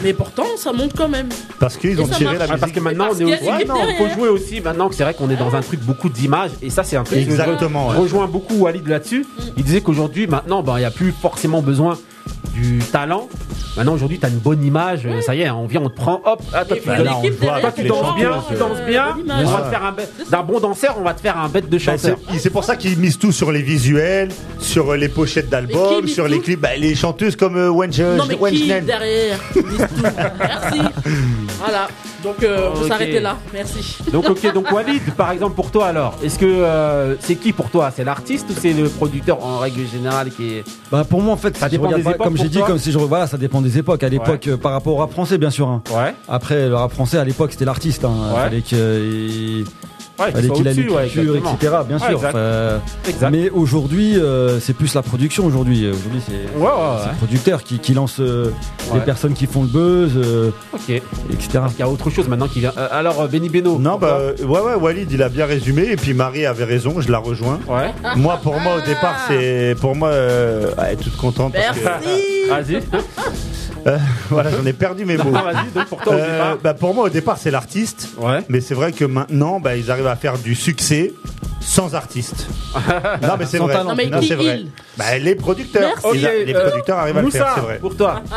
Mais 0.02 0.12
pourtant, 0.12 0.46
ça 0.56 0.72
monte 0.72 0.92
quand 0.96 1.08
même. 1.08 1.28
Parce 1.58 1.76
qu'ils 1.76 2.00
ont 2.00 2.06
tiré 2.06 2.38
la 2.38 2.46
musique. 2.46 2.60
parce 2.60 2.72
que 2.72 2.80
maintenant, 2.80 3.08
on 3.12 3.18
est 3.18 3.24
aussi. 3.24 3.44
Ouais, 3.44 3.96
faut 3.98 4.08
jouer 4.08 4.28
aussi 4.28 4.60
maintenant 4.60 4.88
que 4.88 4.94
c'est 4.94 5.02
vrai 5.02 5.14
qu'on 5.14 5.30
est 5.30 5.36
dans 5.36 5.54
un 5.54 5.60
truc 5.60 5.80
beaucoup 5.80 6.08
d'images. 6.08 6.52
Et 6.62 6.70
ça, 6.70 6.84
c'est 6.84 6.96
un 6.96 7.04
truc. 7.04 7.18
Exactement. 7.18 7.92
Je 7.92 7.98
rejoins 7.98 8.24
ouais. 8.24 8.30
beaucoup 8.30 8.54
Walid 8.54 8.86
là-dessus. 8.86 9.26
Il 9.56 9.64
disait 9.64 9.80
qu'aujourd'hui, 9.80 10.26
maintenant, 10.26 10.62
ben, 10.62 10.76
il 10.76 10.80
n'y 10.80 10.86
a 10.86 10.90
plus 10.90 11.12
forcément 11.12 11.62
besoin 11.62 11.98
du 12.52 12.78
talent. 12.78 13.28
Maintenant, 13.76 13.94
aujourd'hui, 13.94 14.18
tu 14.18 14.26
as 14.26 14.28
une 14.28 14.38
bonne 14.38 14.64
image. 14.64 15.06
Euh, 15.06 15.20
ça 15.20 15.34
y 15.34 15.42
est, 15.42 15.50
on 15.50 15.66
vient, 15.66 15.80
on 15.82 15.88
te 15.88 15.94
prend. 15.94 16.20
Hop, 16.24 16.42
ah, 16.52 16.64
toi, 16.64 16.76
tu, 16.76 16.86
danses 17.84 18.14
bien, 18.16 18.42
tu 18.48 18.54
danses 18.56 18.80
bien. 18.86 19.16
On 19.28 19.44
va 19.44 19.62
te 19.62 19.70
faire 19.70 19.84
un 19.84 19.94
d'un 20.30 20.42
bon 20.42 20.60
danseur, 20.60 20.96
on 20.98 21.02
va 21.02 21.14
te 21.14 21.20
faire 21.20 21.38
un 21.38 21.48
bête 21.48 21.68
de 21.68 21.78
ben, 21.78 21.78
chanteur. 21.78 22.18
C'est 22.38 22.50
pour 22.50 22.64
ça 22.64 22.76
qu'ils 22.76 22.98
misent 22.98 23.18
tout 23.18 23.32
sur 23.32 23.52
les 23.52 23.62
visuels, 23.62 24.30
sur 24.58 24.90
euh, 24.90 24.96
les 24.96 25.08
pochettes 25.08 25.48
d'albums, 25.48 26.08
sur 26.08 26.26
les 26.28 26.40
clips. 26.40 26.60
Ben, 26.60 26.80
les 26.80 26.94
chanteuses 26.94 27.36
comme 27.36 27.56
euh, 27.56 27.70
Wench. 27.70 27.98
Euh, 28.00 28.16
non, 28.16 28.24
mais 28.26 28.50
qui 28.50 28.68
derrière 28.68 29.38
tout. 29.52 29.64
Merci. 30.38 30.80
Voilà. 31.58 31.88
Donc, 32.22 32.42
euh, 32.42 32.70
oh, 32.74 32.78
on 32.82 32.86
okay. 32.86 33.20
là. 33.20 33.36
Merci. 33.52 33.98
Donc, 34.12 34.28
ok. 34.28 34.52
Donc, 34.52 34.70
Walid, 34.72 35.02
par 35.16 35.30
exemple, 35.30 35.54
pour 35.54 35.70
toi, 35.70 35.86
alors, 35.86 36.16
est-ce 36.22 36.38
que 36.38 37.16
c'est 37.20 37.36
qui 37.36 37.52
pour 37.52 37.70
toi? 37.70 37.92
C'est 37.94 38.04
l'artiste 38.04 38.46
ou 38.50 38.54
c'est 38.58 38.72
le 38.72 38.88
producteur 38.88 39.44
en 39.44 39.58
règle 39.58 39.86
générale 39.86 40.30
qui 40.30 40.54
est. 40.54 40.64
Bah, 40.90 41.04
pour 41.08 41.22
moi, 41.22 41.34
en 41.34 41.36
fait, 41.36 41.56
ça 41.56 41.68
dépend 41.68 41.90
des 41.90 42.02
comme 42.24 42.36
j'ai 42.36 42.48
dit, 42.48 42.60
comme 42.60 42.78
si 42.78 42.92
je 42.92 42.98
voilà, 42.98 43.26
ça 43.26 43.36
dépend 43.36 43.60
des 43.60 43.78
époques. 43.78 44.02
À 44.02 44.08
l'époque, 44.08 44.46
euh, 44.46 44.56
par 44.56 44.72
rapport 44.72 44.94
au 44.94 44.96
rap 44.96 45.10
français, 45.10 45.38
bien 45.38 45.50
sûr. 45.50 45.68
Hein. 45.68 45.82
Ouais. 45.90 46.14
Après, 46.28 46.68
le 46.68 46.74
rap 46.74 46.92
français 46.92 47.18
à 47.18 47.24
l'époque, 47.24 47.52
c'était 47.52 47.64
l'artiste. 47.64 48.04
Hein, 48.04 48.50
Ouais, 50.20 50.32
fallait 50.32 50.48
qu'il 50.50 50.68
etc. 50.68 51.76
Bien 51.88 51.98
sûr. 51.98 52.20
Euh, 52.34 52.78
mais 53.30 53.50
aujourd'hui, 53.50 54.18
euh, 54.18 54.60
c'est 54.60 54.74
plus 54.74 54.94
la 54.94 55.02
production. 55.02 55.46
Aujourd'hui, 55.46 55.84
euh, 55.84 55.92
aujourd'hui, 55.94 56.20
c'est 56.26 56.58
le 56.58 57.16
producteur 57.16 57.62
qui, 57.62 57.94
lance 57.94 58.20
les 58.20 59.00
personnes 59.04 59.34
qui 59.34 59.46
font 59.46 59.62
le 59.62 59.68
buzz, 59.68 60.12
etc. 61.32 61.64
Il 61.76 61.80
y 61.80 61.82
a 61.82 61.88
autre 61.88 62.10
chose 62.10 62.28
maintenant 62.28 62.48
qui 62.48 62.60
vient. 62.60 62.72
alors, 62.90 63.28
Benny 63.28 63.48
Beno. 63.48 63.78
Non, 63.78 63.98
bah, 63.98 64.18
ouais, 64.38 64.60
ouais, 64.60 64.74
Walid, 64.74 65.10
il 65.10 65.22
a 65.22 65.28
bien 65.28 65.46
résumé. 65.46 65.88
Et 65.90 65.96
puis 65.96 66.14
Marie 66.14 66.46
avait 66.46 66.64
raison. 66.64 67.00
Je 67.00 67.10
la 67.10 67.18
rejoins. 67.18 67.58
Moi, 68.16 68.38
pour 68.42 68.60
moi, 68.60 68.76
au 68.76 68.86
départ, 68.86 69.16
c'est 69.28 69.74
pour 69.80 69.96
moi, 69.96 70.12
elle 70.12 70.92
est 70.92 70.96
toute 70.96 71.16
contente. 71.16 71.54
Merci. 71.54 71.80
Vas-y. 72.48 72.80
Euh, 73.86 73.98
voilà, 74.30 74.50
j'en 74.50 74.64
ai 74.66 74.72
perdu 74.72 75.04
mes 75.04 75.16
mots. 75.16 75.32
Euh, 76.08 76.54
bah, 76.62 76.74
pour 76.74 76.94
moi, 76.94 77.04
au 77.04 77.08
départ, 77.08 77.38
c'est 77.38 77.50
l'artiste. 77.50 78.08
Mais 78.48 78.60
c'est 78.60 78.74
vrai 78.74 78.92
que 78.92 79.04
maintenant, 79.04 79.60
bah, 79.60 79.76
ils 79.76 79.90
arrivent 79.90 80.06
à 80.06 80.16
faire 80.16 80.38
du 80.38 80.54
succès 80.54 81.12
sans 81.60 81.94
artiste. 81.94 82.46
non, 83.22 83.34
mais 83.38 83.46
c'est 83.46 83.58
vrai. 83.58 84.64
Bah, 84.96 85.18
les 85.18 85.34
producteurs. 85.34 85.94
Les 86.14 86.54
producteurs 86.54 86.98
arrivent 86.98 87.18
à 87.18 87.22
le 87.22 87.30
faire, 87.30 87.52
c'est 87.54 87.60
vrai. 87.60 87.78
pour 87.78 87.96
toi. 87.96 88.22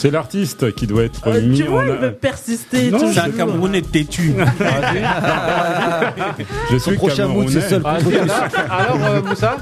C'est 0.00 0.10
l'artiste 0.10 0.74
qui 0.74 0.86
doit 0.86 1.04
être 1.04 1.20
euh, 1.26 1.54
tu 1.54 1.64
vois, 1.64 1.84
il 1.84 1.92
veut 1.92 2.12
persister. 2.12 2.90
C'est 3.12 3.20
un 3.20 3.30
Camerounais 3.32 3.82
têtu. 3.82 4.32
Ah, 4.62 6.14
je 6.70 6.76
suis 6.78 6.96
prochain 6.96 7.26
mood, 7.26 7.50
c'est 7.50 7.60
seul. 7.60 7.82
Alors, 7.84 9.04
euh, 9.04 9.22
Moussa 9.22 9.58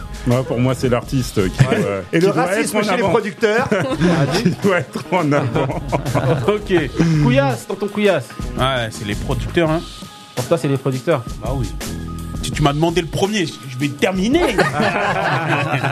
Pour 0.47 0.61
moi, 0.61 0.75
c'est 0.77 0.89
l'artiste 0.89 1.43
qui 1.51 1.67
ouais. 1.67 1.81
doit, 1.81 2.03
Et 2.13 2.21
le 2.21 2.29
racisme 2.29 2.83
chez 2.85 2.97
les 2.97 3.03
producteurs 3.03 3.69
Qui 4.35 4.51
doit 4.63 4.79
être 4.79 5.05
en 5.11 5.33
avant. 5.33 5.67
ok. 6.47 6.91
Couillasse, 7.25 7.67
tonton 7.67 7.89
Couillasse. 7.89 8.29
Ouais, 8.57 8.89
c'est 8.91 9.07
les 9.07 9.17
producteurs, 9.17 9.71
hein. 9.71 9.81
Pour 10.37 10.45
toi, 10.47 10.57
c'est 10.57 10.69
les 10.69 10.77
producteurs 10.77 11.25
Bah 11.43 11.51
oui. 11.57 11.69
Si 12.43 12.51
tu 12.53 12.63
m'as 12.63 12.73
demandé 12.73 13.01
le 13.01 13.07
premier, 13.09 13.47
je 13.47 13.79
vais 13.79 13.89
terminer. 13.89 14.57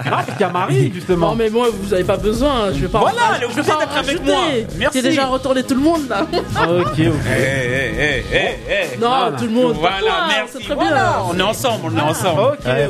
Ah, 0.09 0.23
parce 0.25 0.27
qu'il 0.33 0.41
y 0.41 0.45
a 0.45 0.49
Marie, 0.51 0.93
justement. 0.95 1.31
Non, 1.31 1.35
mais 1.35 1.51
moi, 1.51 1.69
vous 1.73 1.93
avez 1.93 2.05
pas 2.05 2.17
besoin. 2.17 2.73
Je 2.73 2.79
vais 2.81 2.89
pas. 2.89 3.01
Voilà, 3.01 3.33
elle 3.37 3.45
est 3.45 3.49
je 3.51 3.55
vais 3.55 3.61
obligée 3.61 3.79
d'être 3.79 3.97
avec 3.97 4.25
moi. 4.25 4.37
Merci. 4.79 4.99
J'ai 4.99 5.09
déjà 5.09 5.27
retourné 5.27 5.63
tout 5.65 5.75
le 5.75 5.81
monde 5.81 6.09
là. 6.09 6.23
ok, 6.23 6.87
ok. 6.87 6.99
Eh, 6.99 7.09
eh, 7.09 7.95
eh, 7.99 8.25
eh, 8.33 8.95
eh. 8.95 8.99
Non, 8.99 9.33
tout 9.37 9.45
le 9.45 9.51
monde. 9.51 9.77
Voilà, 9.79 9.99
toi, 10.01 10.11
merci. 10.29 10.53
C'est 10.59 10.65
très 10.65 10.75
Voilà, 10.75 10.95
bien. 10.95 11.23
on 11.31 11.39
est 11.39 11.43
ensemble, 11.43 11.81
on 11.93 11.99
est 11.99 12.01
ensemble. 12.01 12.41
Ok, 12.41 12.59
Allez, 12.67 12.89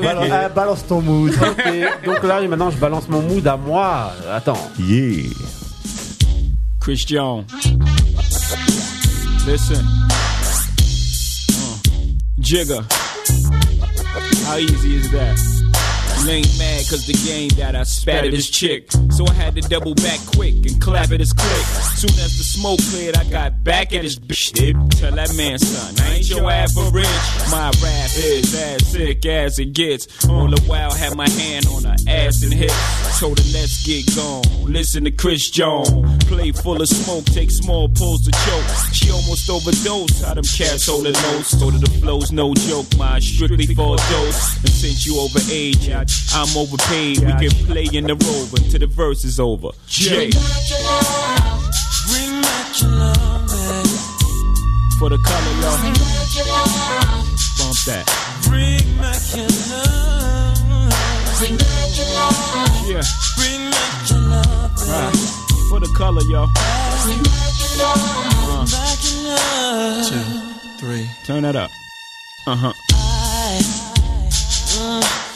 balance, 0.55 0.87
ton 0.87 1.01
mood. 1.01 1.33
Donc 2.07 2.23
là, 2.23 2.41
maintenant, 2.43 2.70
je 2.70 2.77
balance 2.77 3.09
mon 3.09 3.23
mood 3.23 3.47
à 3.47 3.57
moi. 3.57 4.12
Attends. 4.33 4.70
Yeah. 4.78 5.24
Christian. 6.81 7.45
Listen. 9.47 9.85
Uh, 11.51 12.19
Jigger. 12.39 12.81
How 14.47 14.59
easy 14.59 14.94
is 14.94 15.10
that? 15.10 15.56
Ain't 16.28 16.59
mad 16.59 16.85
cause 16.90 17.07
the 17.07 17.12
game 17.24 17.51
that 17.57 17.77
I 17.77 17.85
spat 17.85 18.24
at 18.24 18.32
his 18.32 18.51
chick. 18.51 18.90
So 19.11 19.27
I 19.27 19.32
had 19.32 19.55
to 19.55 19.61
double 19.62 19.94
back 19.94 20.19
quick 20.35 20.55
and 20.66 20.81
clap 20.81 21.12
at 21.12 21.20
his 21.20 21.32
click. 21.32 21.66
Soon 21.94 22.11
as 22.19 22.36
the 22.36 22.44
smoke 22.44 22.81
cleared, 22.90 23.16
I 23.16 23.24
got 23.31 23.62
back 23.62 23.94
at 23.94 24.03
his 24.03 24.19
bitch. 24.19 24.36
Tell 24.98 25.12
that 25.12 25.35
man, 25.36 25.59
son, 25.59 25.94
I 26.05 26.16
ain't 26.16 26.28
your 26.28 26.51
average. 26.51 27.07
My 27.51 27.70
rap 27.82 28.11
is 28.16 28.55
as 28.55 28.86
sick 28.89 29.24
as 29.24 29.59
it 29.59 29.73
gets. 29.73 30.27
All 30.28 30.48
the 30.48 30.61
while, 30.62 30.93
had 30.93 31.16
my 31.16 31.28
hand 31.28 31.66
on 31.69 31.85
her 31.85 31.97
ass 32.09 32.43
and 32.43 32.53
hip. 32.53 32.73
Told 33.19 33.39
her, 33.39 33.44
let's 33.53 33.86
get 33.86 34.05
gone. 34.16 34.43
Listen 34.70 35.05
to 35.05 35.12
Chris 35.12 35.48
Jones. 35.51 36.24
Play 36.24 36.51
full 36.53 36.82
of 36.82 36.89
smoke, 36.89 37.24
take 37.27 37.51
small 37.51 37.89
pulls 37.89 38.24
to 38.24 38.32
choke. 38.32 38.93
She 38.93 39.11
almost 39.11 39.48
overdosed. 39.48 40.24
How 40.24 40.35
them 40.35 40.44
cats 40.44 40.86
holding 40.86 41.12
notes. 41.12 41.55
Go 41.55 41.70
to 41.70 41.78
the 41.78 41.90
flows, 42.01 42.32
no 42.32 42.53
joke. 42.55 42.86
My 42.98 43.20
strictly 43.20 43.66
for 43.74 43.94
a 43.94 43.98
dose. 44.11 44.57
And 44.59 44.70
since 44.70 45.07
you 45.07 45.19
over 45.19 45.39
age, 45.51 45.89
I, 45.89 46.05
I'm 46.34 46.56
overpaid. 46.56 47.20
We 47.20 47.32
can 47.32 47.51
play 47.66 47.88
in 47.93 48.05
the 48.06 48.14
rover 48.14 48.59
till 48.70 48.80
the 48.80 48.86
verse 48.86 49.24
is 49.24 49.40
over. 49.40 49.70
Jay. 49.86 50.30
Bring 52.09 52.40
back 52.43 52.80
your 52.80 52.90
love, 52.90 53.48
babe. 53.48 53.86
For 54.98 55.09
the 55.10 55.18
color, 55.18 55.52
y'all. 55.60 55.76
Bump 57.59 57.76
that. 57.86 58.05
Bring 58.48 58.84
back 59.01 59.22
your 59.34 59.48
love. 59.72 60.56
Bring 61.38 61.56
back 61.56 61.97
your 61.97 62.09
love. 62.16 62.86
Yeah. 62.86 63.02
Bring 63.36 63.70
back 63.70 64.10
your 64.10 64.20
love, 64.20 64.76
babe. 64.76 64.88
Right. 64.88 65.16
For 65.68 65.80
the 65.80 65.88
color, 65.97 66.22
y'all. 66.28 66.48
Bring 67.05 67.22
back 67.22 67.52
your 67.60 67.72
love. 67.80 67.97
Uh. 67.97 68.64
Bring 68.64 68.76
back 68.76 68.98
your 69.05 69.20
love. 69.28 70.06
Two, 70.09 70.24
three. 70.78 71.06
Turn 71.24 71.43
that 71.43 71.56
up. 71.56 71.70
Uh 72.47 72.56
huh. 72.56 72.72
I 72.93 73.59
uh, 73.59 73.62
think 73.62 74.01
of 74.76 74.76
you 74.76 74.76
day 74.76 74.80
and 74.80 74.86
night. 74.86 74.86
You 74.86 74.86
know 74.86 75.01
that's 75.01 75.01
all 75.01 75.01
I 75.01 75.01
do. 75.01 75.36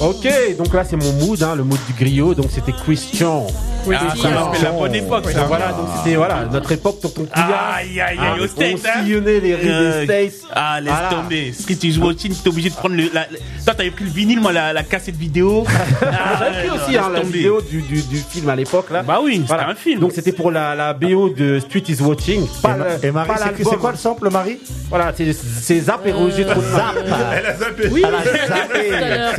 Ok, 0.00 0.28
donc 0.56 0.72
là 0.74 0.84
c'est 0.84 0.96
mon 0.96 1.12
mood, 1.14 1.42
hein, 1.42 1.54
le 1.56 1.64
mood 1.64 1.78
du 1.88 1.92
griot, 1.92 2.32
donc 2.34 2.46
c'était 2.54 2.70
Christian. 2.72 3.46
Ah, 3.90 4.14
ça 4.20 4.28
la 4.62 4.70
bonne 4.72 4.94
époque, 4.94 5.30
ça. 5.30 5.44
Voilà, 5.44 5.68
donc 5.68 5.86
c'était 5.96 6.16
voilà, 6.16 6.44
notre 6.52 6.70
époque, 6.72 7.00
tonton 7.00 7.24
Couillard. 7.24 7.72
Aïe, 7.76 8.00
aïe, 8.00 8.18
Ah, 8.20 8.34
aïe, 8.34 8.40
au 8.40 8.44
on 8.44 8.48
States, 8.48 8.80
hein. 8.84 9.02
sillonnait 9.02 9.40
les 9.40 9.54
rues 9.54 9.62
Euh, 9.70 10.00
des 10.06 10.28
States. 10.30 10.50
Ah, 10.54 10.80
laisse 10.80 10.92
Voilà. 10.92 11.08
tomber. 11.08 11.52
Street 11.52 11.78
is 11.84 11.98
watching, 11.98 12.34
t'es 12.34 12.48
obligé 12.48 12.68
de 12.70 12.74
prendre 12.74 12.94
le. 12.96 13.04
La, 13.14 13.20
la- 13.22 13.38
Toi, 13.64 13.74
t'avais 13.74 13.90
pris 13.90 14.04
le 14.04 14.10
vinyle, 14.10 14.40
moi, 14.40 14.52
la, 14.52 14.72
la 14.74 14.82
cassette 14.82 15.16
vidéo. 15.16 15.64
Ah, 16.02 16.36
J'avais 16.38 16.68
pris 16.68 16.78
aussi 16.78 16.96
hein, 16.96 17.10
la 17.12 17.20
tomber. 17.20 17.32
vidéo 17.38 17.60
du, 17.62 17.80
du, 17.82 18.02
du 18.02 18.16
film 18.18 18.48
à 18.50 18.56
l'époque 18.56 18.90
là. 18.90 19.02
Bah 19.02 19.20
oui, 19.22 19.42
Voilà. 19.46 19.62
c'était 19.62 19.72
un 19.72 19.74
film. 19.82 20.00
Donc 20.00 20.12
c'était 20.14 20.32
pour 20.32 20.50
la, 20.50 20.74
la 20.74 20.92
BO 20.94 21.30
de 21.30 21.58
Street 21.60 21.82
is 21.88 22.00
Watching. 22.02 22.46
Pas 22.62 22.74
Et 22.74 22.76
Ma- 22.78 22.84
le- 22.84 23.04
et 23.04 23.10
Marie, 23.10 23.28
pas 23.28 23.36
c'est- 23.38 23.44
l'album. 23.46 23.66
c'est 23.70 23.76
quoi 23.78 23.90
le 23.92 23.96
sample, 23.96 24.30
Marie 24.30 24.58
Voilà, 24.90 25.12
c'est 25.16 25.80
Zap 25.80 26.06
et 26.06 26.12
Roger 26.12 26.44
Trottmann. 26.44 26.94
Elle 27.36 27.46
a 27.46 27.56
zappé. 27.56 27.88
Oui, 27.90 28.02
Elle 28.06 28.14
a 28.14 28.46
zappé. 28.46 28.90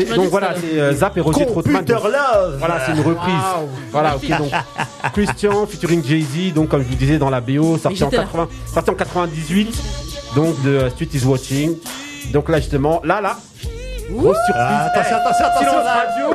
M'as 0.10 0.15
donc 0.15 0.26
dit 0.26 0.31
voilà, 0.54 0.68
c'est 0.74 0.80
euh, 0.80 0.94
Zap 0.94 1.18
et 1.18 1.22
Roger 1.22 1.46
Trottmann. 1.46 1.86
Computer 1.86 2.00
Love. 2.04 2.56
Voilà, 2.60 2.80
c'est 2.86 2.92
une 2.92 3.00
reprise. 3.02 3.34
Wow. 3.34 3.70
Voilà, 3.92 4.16
ok, 4.16 4.28
donc 4.38 4.52
Christian 5.14 5.66
featuring 5.68 6.04
Jay-Z, 6.04 6.54
donc 6.54 6.70
comme 6.70 6.82
je 6.84 6.88
vous 6.88 6.96
disais 6.96 7.18
dans 7.18 7.30
la 7.30 7.42
BO, 7.42 7.78
sorti 7.78 8.04
en, 8.04 8.08
j'étais 8.10 8.18
là. 8.18 8.24
80, 8.24 8.48
sorti 8.74 8.90
en 8.90 8.94
98, 8.96 9.84
donc 10.36 10.62
de 10.64 10.70
euh, 10.70 10.90
Street 10.90 11.10
is 11.14 11.26
Watching. 11.26 11.76
Donc 12.34 12.50
là 12.50 12.58
justement, 12.60 13.02
là, 13.04 13.22
là, 13.22 13.38
grosse 14.12 14.38
surprise. 14.46 14.66
Ah, 14.68 14.86
attention, 14.94 15.16
attention, 15.18 15.46
attention, 15.46 15.72
radio, 15.84 16.28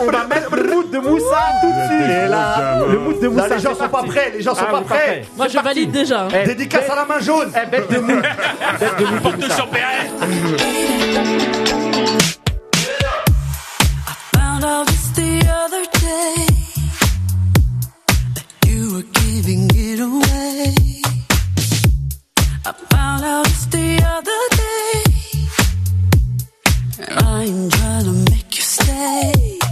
on 0.00 0.06
va 0.10 0.24
mettre 0.26 0.56
le 0.56 0.62
mood 0.74 0.90
de 0.90 0.98
Moussa 0.98 1.38
tout 1.60 1.68
de 1.68 1.86
suite. 1.86 2.30
Là, 2.30 2.78
le 2.90 2.98
mood 2.98 3.20
de 3.20 3.26
là, 3.26 3.30
Moussa. 3.30 3.48
les 3.56 3.60
gens 3.60 3.74
sont 3.74 3.88
pas 3.88 4.02
prêts, 4.02 4.32
les 4.36 4.42
gens 4.42 4.54
sont 4.54 4.64
Ah, 4.68 4.72
pas 4.72 4.80
prêts. 4.82 5.24
Moi, 5.36 5.46
je 5.48 5.58
valide 5.58 5.90
déjà. 5.92 6.26
Eh, 6.34 6.44
Dédicace 6.46 6.88
à 6.90 6.94
la 6.96 7.04
main 7.04 7.20
jaune. 7.20 7.50
Eh, 7.54 7.66
bête 7.70 7.90
de 7.92 7.98
mood. 7.98 8.22
bête 8.80 8.96
de 8.98 9.04
mood 9.04 9.20
Porte 9.22 9.36
Moussa. 9.36 9.54
sur 9.54 9.68
PRS. 9.68 10.10
Found 14.66 14.88
out 14.88 14.94
just 14.94 15.14
the 15.14 15.46
other 15.62 15.84
day 15.84 16.46
that 18.34 18.46
you 18.66 18.94
were 18.94 19.06
giving 19.22 19.70
it 19.72 20.00
away. 20.00 20.74
I 22.64 22.72
found 22.90 23.22
out 23.24 23.46
the 23.70 24.02
other 24.14 24.42
day, 24.64 25.04
and 26.98 27.10
I'm 27.26 27.70
trying 27.70 28.04
to 28.06 28.12
make 28.32 28.56
you 28.56 28.62
stay. 28.62 29.65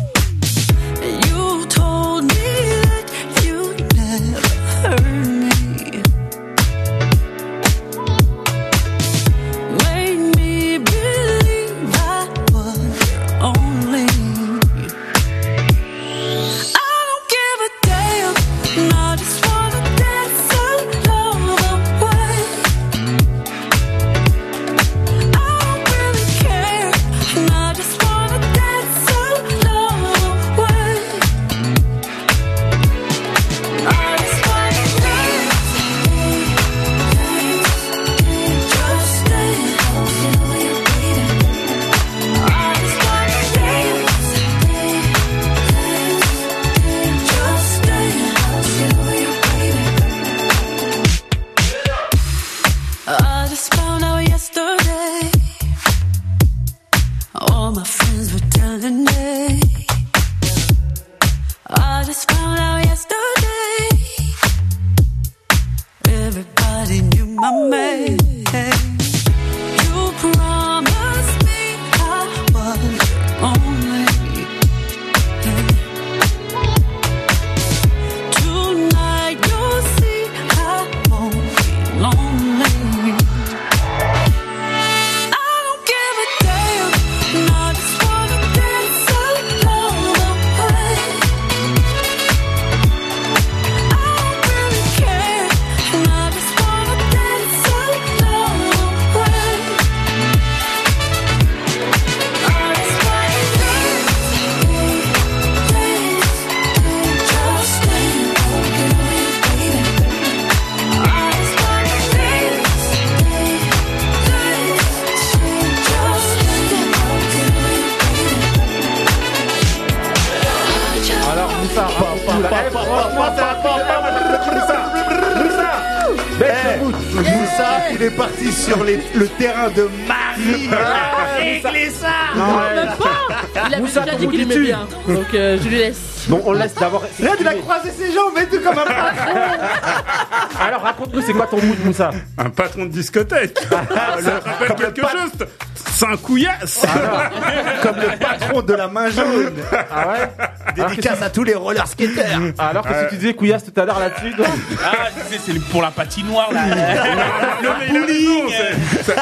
Moussa, 127.14 127.90
il 127.92 128.02
est 128.02 128.10
parti 128.10 128.52
sur 128.52 128.82
les- 128.84 129.00
le 129.14 129.28
terrain 129.28 129.68
de 129.68 129.88
Marie. 130.08 130.68
Réglez 131.38 131.90
ça 131.90 132.08
Même 132.34 132.86
pas 132.98 133.36
Il 133.54 133.74
avait 133.74 133.80
Moussa, 133.82 134.00
déjà 134.00 134.16
dit 134.16 134.28
qu'il 134.28 134.40
aimait 134.42 134.58
bien. 134.58 134.86
Donc 135.06 135.26
euh, 135.34 135.56
je 135.62 135.68
lui 135.68 135.76
laisse. 135.78 135.98
Bon, 136.28 136.42
on 136.46 136.52
laisse 136.52 136.74
d'abord. 136.74 137.02
Regarde, 137.20 137.38
il 137.40 137.48
a 137.48 137.54
croisé 137.54 137.90
ses 137.90 138.12
jambes 138.12 138.32
et 138.40 138.46
tout 138.46 138.60
comme 138.62 138.78
un 138.78 138.84
patron. 138.84 139.34
Alors 140.60 140.82
raconte-nous, 140.82 141.20
c'est 141.22 141.32
quoi 141.32 141.46
ton 141.46 141.60
mood, 141.60 141.76
Moussa 141.84 142.10
Un 142.38 142.50
patron 142.50 142.84
de 142.84 142.90
discothèque. 142.90 143.58
Ah, 143.96 144.16
Ça 144.22 144.30
te 144.40 144.48
rappelle 144.48 144.74
quelque 144.94 145.00
chose 145.02 145.48
C'est 145.86 146.06
un 146.06 146.16
couillasse. 146.16 146.84
Comme 147.82 147.96
le 147.96 148.18
patron 148.18 148.62
de 148.62 148.72
la 148.74 148.88
main 148.88 149.10
jaune. 149.10 149.52
Ah 149.90 150.08
ouais 150.08 150.30
Dédicace 150.74 151.22
à 151.22 151.30
tous 151.30 151.44
les 151.44 151.54
roller 151.54 151.86
skaters. 151.86 152.40
Alors 152.58 152.86
qu'est-ce 152.86 153.04
que 153.04 153.10
tu 153.10 153.16
disais 153.16 153.34
Couillasse 153.34 153.64
tout 153.64 153.78
à 153.80 153.84
l'heure 153.84 153.98
là-dessus 154.00 154.34
donc 154.36 154.46
Ah, 154.84 155.08
je 155.16 155.22
disais, 155.24 155.40
c'est 155.46 155.60
pour 155.70 155.82
la 155.82 155.90
patinoire, 155.90 156.52
là. 156.52 156.60
Non, 157.62 157.70
mais 157.78 157.86
il 157.90 157.96
a 157.96 158.00
bowling, 158.00 158.46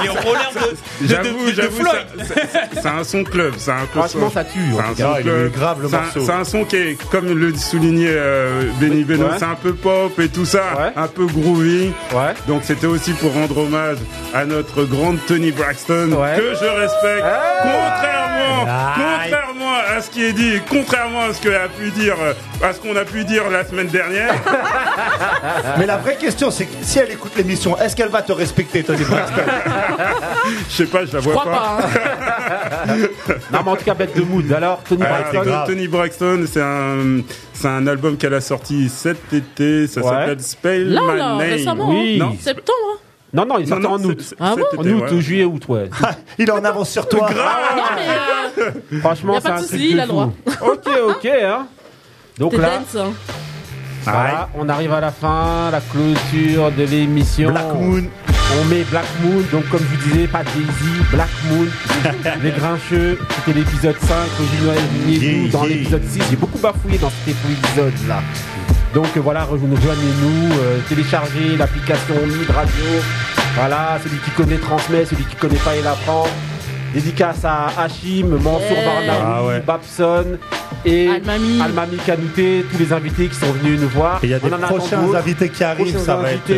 les 0.02 0.09
rollers 0.09 0.52
de, 0.54 1.06
de, 1.06 1.14
c'est- 2.74 2.88
un 2.88 3.04
son 3.04 3.24
club, 3.24 3.54
c'est 3.59 3.70
un 3.70 3.86
Franchement, 3.92 4.30
ça 4.30 4.44
tue, 4.44 4.59
C'est 4.74 4.80
un 4.80 4.82
tout 4.92 4.96
son. 5.02 5.12
Ah, 5.16 5.20
club. 5.22 5.52
grave, 5.52 5.82
le 5.82 5.88
C'est 5.88 5.94
un- 5.96 6.00
morceau. 6.00 6.20
C'est 6.26 6.32
un 6.32 6.44
son 6.44 6.64
qui 6.64 6.76
est, 6.76 7.10
comme 7.10 7.26
le 7.38 7.54
soulignait 7.56 8.06
euh, 8.10 8.70
Benny 8.80 9.04
Beno, 9.04 9.26
Ouais. 9.26 9.36
c'est 9.38 9.44
un 9.44 9.54
peu 9.54 9.72
pop 9.74 10.18
et 10.18 10.28
tout 10.28 10.44
ça, 10.44 10.92
un 10.96 11.06
peu 11.09 11.22
groovy. 11.27 11.93
Ouais. 12.12 12.35
Donc 12.47 12.62
c'était 12.65 12.86
aussi 12.86 13.12
pour 13.12 13.32
rendre 13.32 13.59
hommage 13.59 13.99
à 14.35 14.44
notre 14.44 14.85
grande 14.85 15.19
Tony 15.27 15.51
Braxton 15.53 16.11
que 16.36 16.55
je 16.55 16.81
respecte. 16.81 17.27
Contrairement, 17.62 18.66
Aïe. 18.66 19.31
contrairement 19.31 19.41
à 19.96 20.00
ce 20.00 20.10
qui 20.10 20.24
est 20.24 20.32
dit, 20.32 20.60
contrairement 20.68 21.22
à 21.22 21.32
ce 21.34 21.40
que 21.40 21.48
a 21.48 21.68
pu 21.68 21.90
dire, 21.90 22.16
euh, 22.20 22.32
à 22.62 22.72
ce 22.72 22.80
qu'on 22.80 22.94
a 22.96 23.04
pu 23.04 23.24
dire 23.24 23.48
la 23.50 23.64
semaine 23.64 23.88
dernière. 23.88 24.34
Mais 25.78 25.86
la 25.86 25.96
vraie 25.98 26.16
question, 26.16 26.50
c'est 26.50 26.66
que 26.66 26.72
si 26.82 26.98
elle 26.98 27.10
écoute 27.12 27.32
l'émission, 27.36 27.76
est-ce 27.78 27.94
qu'elle 27.96 28.09
va 28.09 28.22
te 28.22 28.32
respecter, 28.32 28.82
Tony 28.82 29.04
Braxton 29.04 29.42
Je 30.68 30.74
sais 30.74 30.86
pas, 30.86 31.04
je 31.04 31.12
la 31.14 31.20
vois 31.20 31.34
crois 31.34 31.52
pas, 31.52 31.78
Non, 33.52 33.60
mais 33.64 33.70
en 33.70 33.76
tout 33.76 33.84
cas, 33.84 33.94
bête 33.94 34.16
de 34.16 34.22
mood. 34.22 34.50
Alors, 34.52 34.82
Tony 34.82 35.02
Ah, 35.04 35.09
Braxton. 35.09 35.42
Tony- 35.44 35.66
Tony 35.66 35.88
Braxton, 35.88 36.44
c'est 36.50 36.62
un, 36.62 37.22
c'est 37.52 37.68
un 37.68 37.86
album 37.86 38.16
qu'elle 38.16 38.34
a 38.34 38.40
sorti 38.40 38.88
cet 38.88 39.32
été. 39.32 39.86
Ça 39.86 40.00
Ouais. 40.00 40.09
s'appelle 40.09 40.40
Spell 40.40 40.92
Là, 40.92 41.00
My 41.00 41.18
là, 41.18 41.28
Name. 41.28 41.38
récemment. 41.40 41.90
Oui. 41.90 42.18
hein. 42.20 42.24
Non, 42.26 42.36
Septembre. 42.40 43.00
Non, 43.34 43.46
non, 43.46 43.59
il 43.59 43.62
est 43.64 43.66
sorti 43.66 43.86
en 43.86 44.02
août. 44.04 44.34
Ah 44.38 44.54
bon 44.56 44.62
En 44.78 44.86
août, 44.86 45.04
ouais. 45.10 45.20
juillet, 45.20 45.44
août, 45.44 45.62
ouais. 45.68 45.88
Il 46.38 46.48
est 46.48 46.52
en 46.52 46.62
avance 46.64 46.90
sur 46.90 47.09
toi. 47.09 47.30
Non, 47.30 47.36
mais 47.96 48.62
euh, 48.62 49.00
Franchement, 49.00 49.34
Y 49.34 49.36
a 49.36 49.40
c'est 49.40 49.48
pas 49.48 49.54
un 49.54 49.60
de 49.62 49.66
truc 49.66 49.70
souci, 49.80 49.90
il 49.92 50.00
a 50.00 50.02
le 50.04 50.09
fou. 50.09 50.12
droit. 50.14 50.32
Ok, 50.60 50.88
ok, 51.09 51.24
hein. 51.42 51.66
Donc 52.38 52.50
t'es 52.52 52.59
là, 52.59 52.70
hein. 52.98 53.10
voilà, 54.04 54.48
on 54.59 54.68
arrive 54.68 54.92
à 54.92 55.00
la 55.00 55.10
fin, 55.12 55.70
la 55.70 55.80
clôture 55.80 56.70
de 56.72 56.82
l'émission. 56.84 57.50
Black 57.50 57.74
Moon. 57.74 58.04
On 58.60 58.64
met 58.66 58.82
Black 58.84 59.06
Moon, 59.22 59.42
donc 59.50 59.66
comme 59.70 59.80
je 59.80 59.96
vous 59.96 60.10
disais, 60.12 60.26
pas 60.26 60.42
Jay-Z, 60.44 61.10
Black 61.10 61.28
Moon, 61.48 61.66
Les 62.42 62.50
Grincheux, 62.50 63.18
c'était 63.36 63.59
l'épisode 63.59 63.96
5, 63.98 64.14
rejoignez-nous 64.38 65.10
Yeah, 65.10 65.50
dans 65.50 65.64
yeah. 65.64 65.68
l'épisode 65.76 66.02
6, 66.06 66.22
j'ai 66.28 66.36
beaucoup 66.36 66.59
bafouillé 66.59 66.98
dans 66.98 67.09
cet 67.24 67.34
épisode 67.34 67.94
là. 68.09 68.20
Donc 68.94 69.06
euh, 69.16 69.20
voilà, 69.20 69.44
rejoignez-nous, 69.44 70.52
euh, 70.60 70.78
téléchargez 70.89 71.56
l'application 71.56 72.14
Mid 72.27 72.51
Radio, 72.51 72.85
voilà, 73.55 73.98
celui 74.02 74.19
qui 74.19 74.31
connaît 74.32 74.59
transmet, 74.59 75.06
celui 75.06 75.24
qui 75.24 75.36
connaît 75.36 75.56
pas 75.56 75.77
il 75.77 75.86
apprend. 75.86 76.27
Dédicace 76.94 77.44
à 77.44 77.69
Hachim, 77.78 78.27
Mansour. 78.27 78.60
Barnaoui, 78.85 79.23
Ah 79.24 79.44
ouais. 79.44 79.60
Babson 79.60 80.24
et 80.85 81.09
Almami. 81.09 81.60
Almami 81.62 81.97
Kanouté, 82.05 82.66
tous 82.70 82.78
les 82.78 82.93
invités 82.93 83.28
qui 83.28 83.35
sont 83.35 83.52
venus 83.52 83.81
nous 83.81 83.89
voir. 83.89 84.19
Et 84.23 84.27
il 84.27 84.31
y 84.31 84.35
a 84.35 84.39
des 84.39 84.48
prochains 84.51 85.14
invités 85.14 85.48
qui 85.48 85.62
arrivent, 85.64 85.98
ça 85.98 86.16
va 86.16 86.32
être 86.32 86.52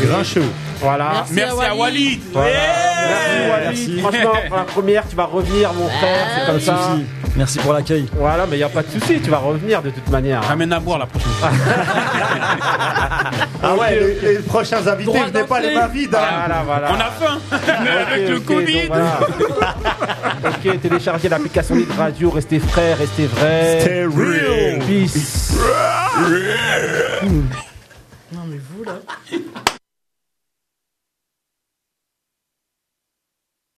grincheux. 0.00 0.44
Voilà. 0.80 1.10
Merci, 1.12 1.34
Merci 1.34 1.64
à 1.70 1.74
Walid. 1.76 2.20
Merci 2.34 3.50
Walid. 3.50 4.00
Franchement, 4.00 4.32
pour 4.48 4.56
la 4.56 4.62
première, 4.64 5.06
tu 5.08 5.14
vas 5.16 5.24
revenir, 5.24 5.72
mon 5.74 5.88
frère. 5.88 6.26
C'est 6.38 6.46
comme 6.50 6.60
ça. 6.60 6.76
Souci. 6.78 7.04
Merci 7.36 7.58
pour 7.58 7.72
l'accueil. 7.74 8.06
Voilà, 8.18 8.44
mais 8.46 8.56
il 8.56 8.60
n'y 8.60 8.64
a 8.64 8.68
pas 8.70 8.82
de 8.82 8.88
souci, 8.90 9.20
tu 9.22 9.30
vas 9.30 9.38
revenir 9.38 9.82
de 9.82 9.90
toute 9.90 10.08
manière. 10.08 10.42
Ramène 10.42 10.72
à 10.72 10.80
boire 10.80 10.98
la 10.98 11.06
prochaine 11.06 11.30
fois. 11.32 11.50
Ah 13.62 13.74
ouais, 13.74 14.00
les, 14.22 14.32
les 14.32 14.38
prochains 14.38 14.84
invités, 14.86 15.04
Droit 15.04 15.26
venez 15.26 15.44
pas 15.44 15.60
les 15.60 15.74
mains 15.74 15.86
vides. 15.86 16.14
hein. 16.14 16.18
Voilà, 16.46 16.62
voilà. 16.64 16.88
On 16.92 17.00
a 17.00 17.10
faim. 17.10 17.38
Avec 18.10 18.28
le 18.28 18.40
Covid. 18.40 18.88
Ok, 19.50 20.80
téléchargez 20.80 21.28
l'application 21.28 21.74
Lead 21.74 21.90
Radio, 21.96 22.30
restez 22.30 22.58
frais, 22.58 22.94
restez 22.94 23.26
vrais. 23.26 23.80
Stay 23.80 24.04
real. 24.04 24.78
Peace. 24.86 25.52
Non, 28.32 28.42
mais 28.46 28.58
vous 28.58 28.84
là. 28.84 29.00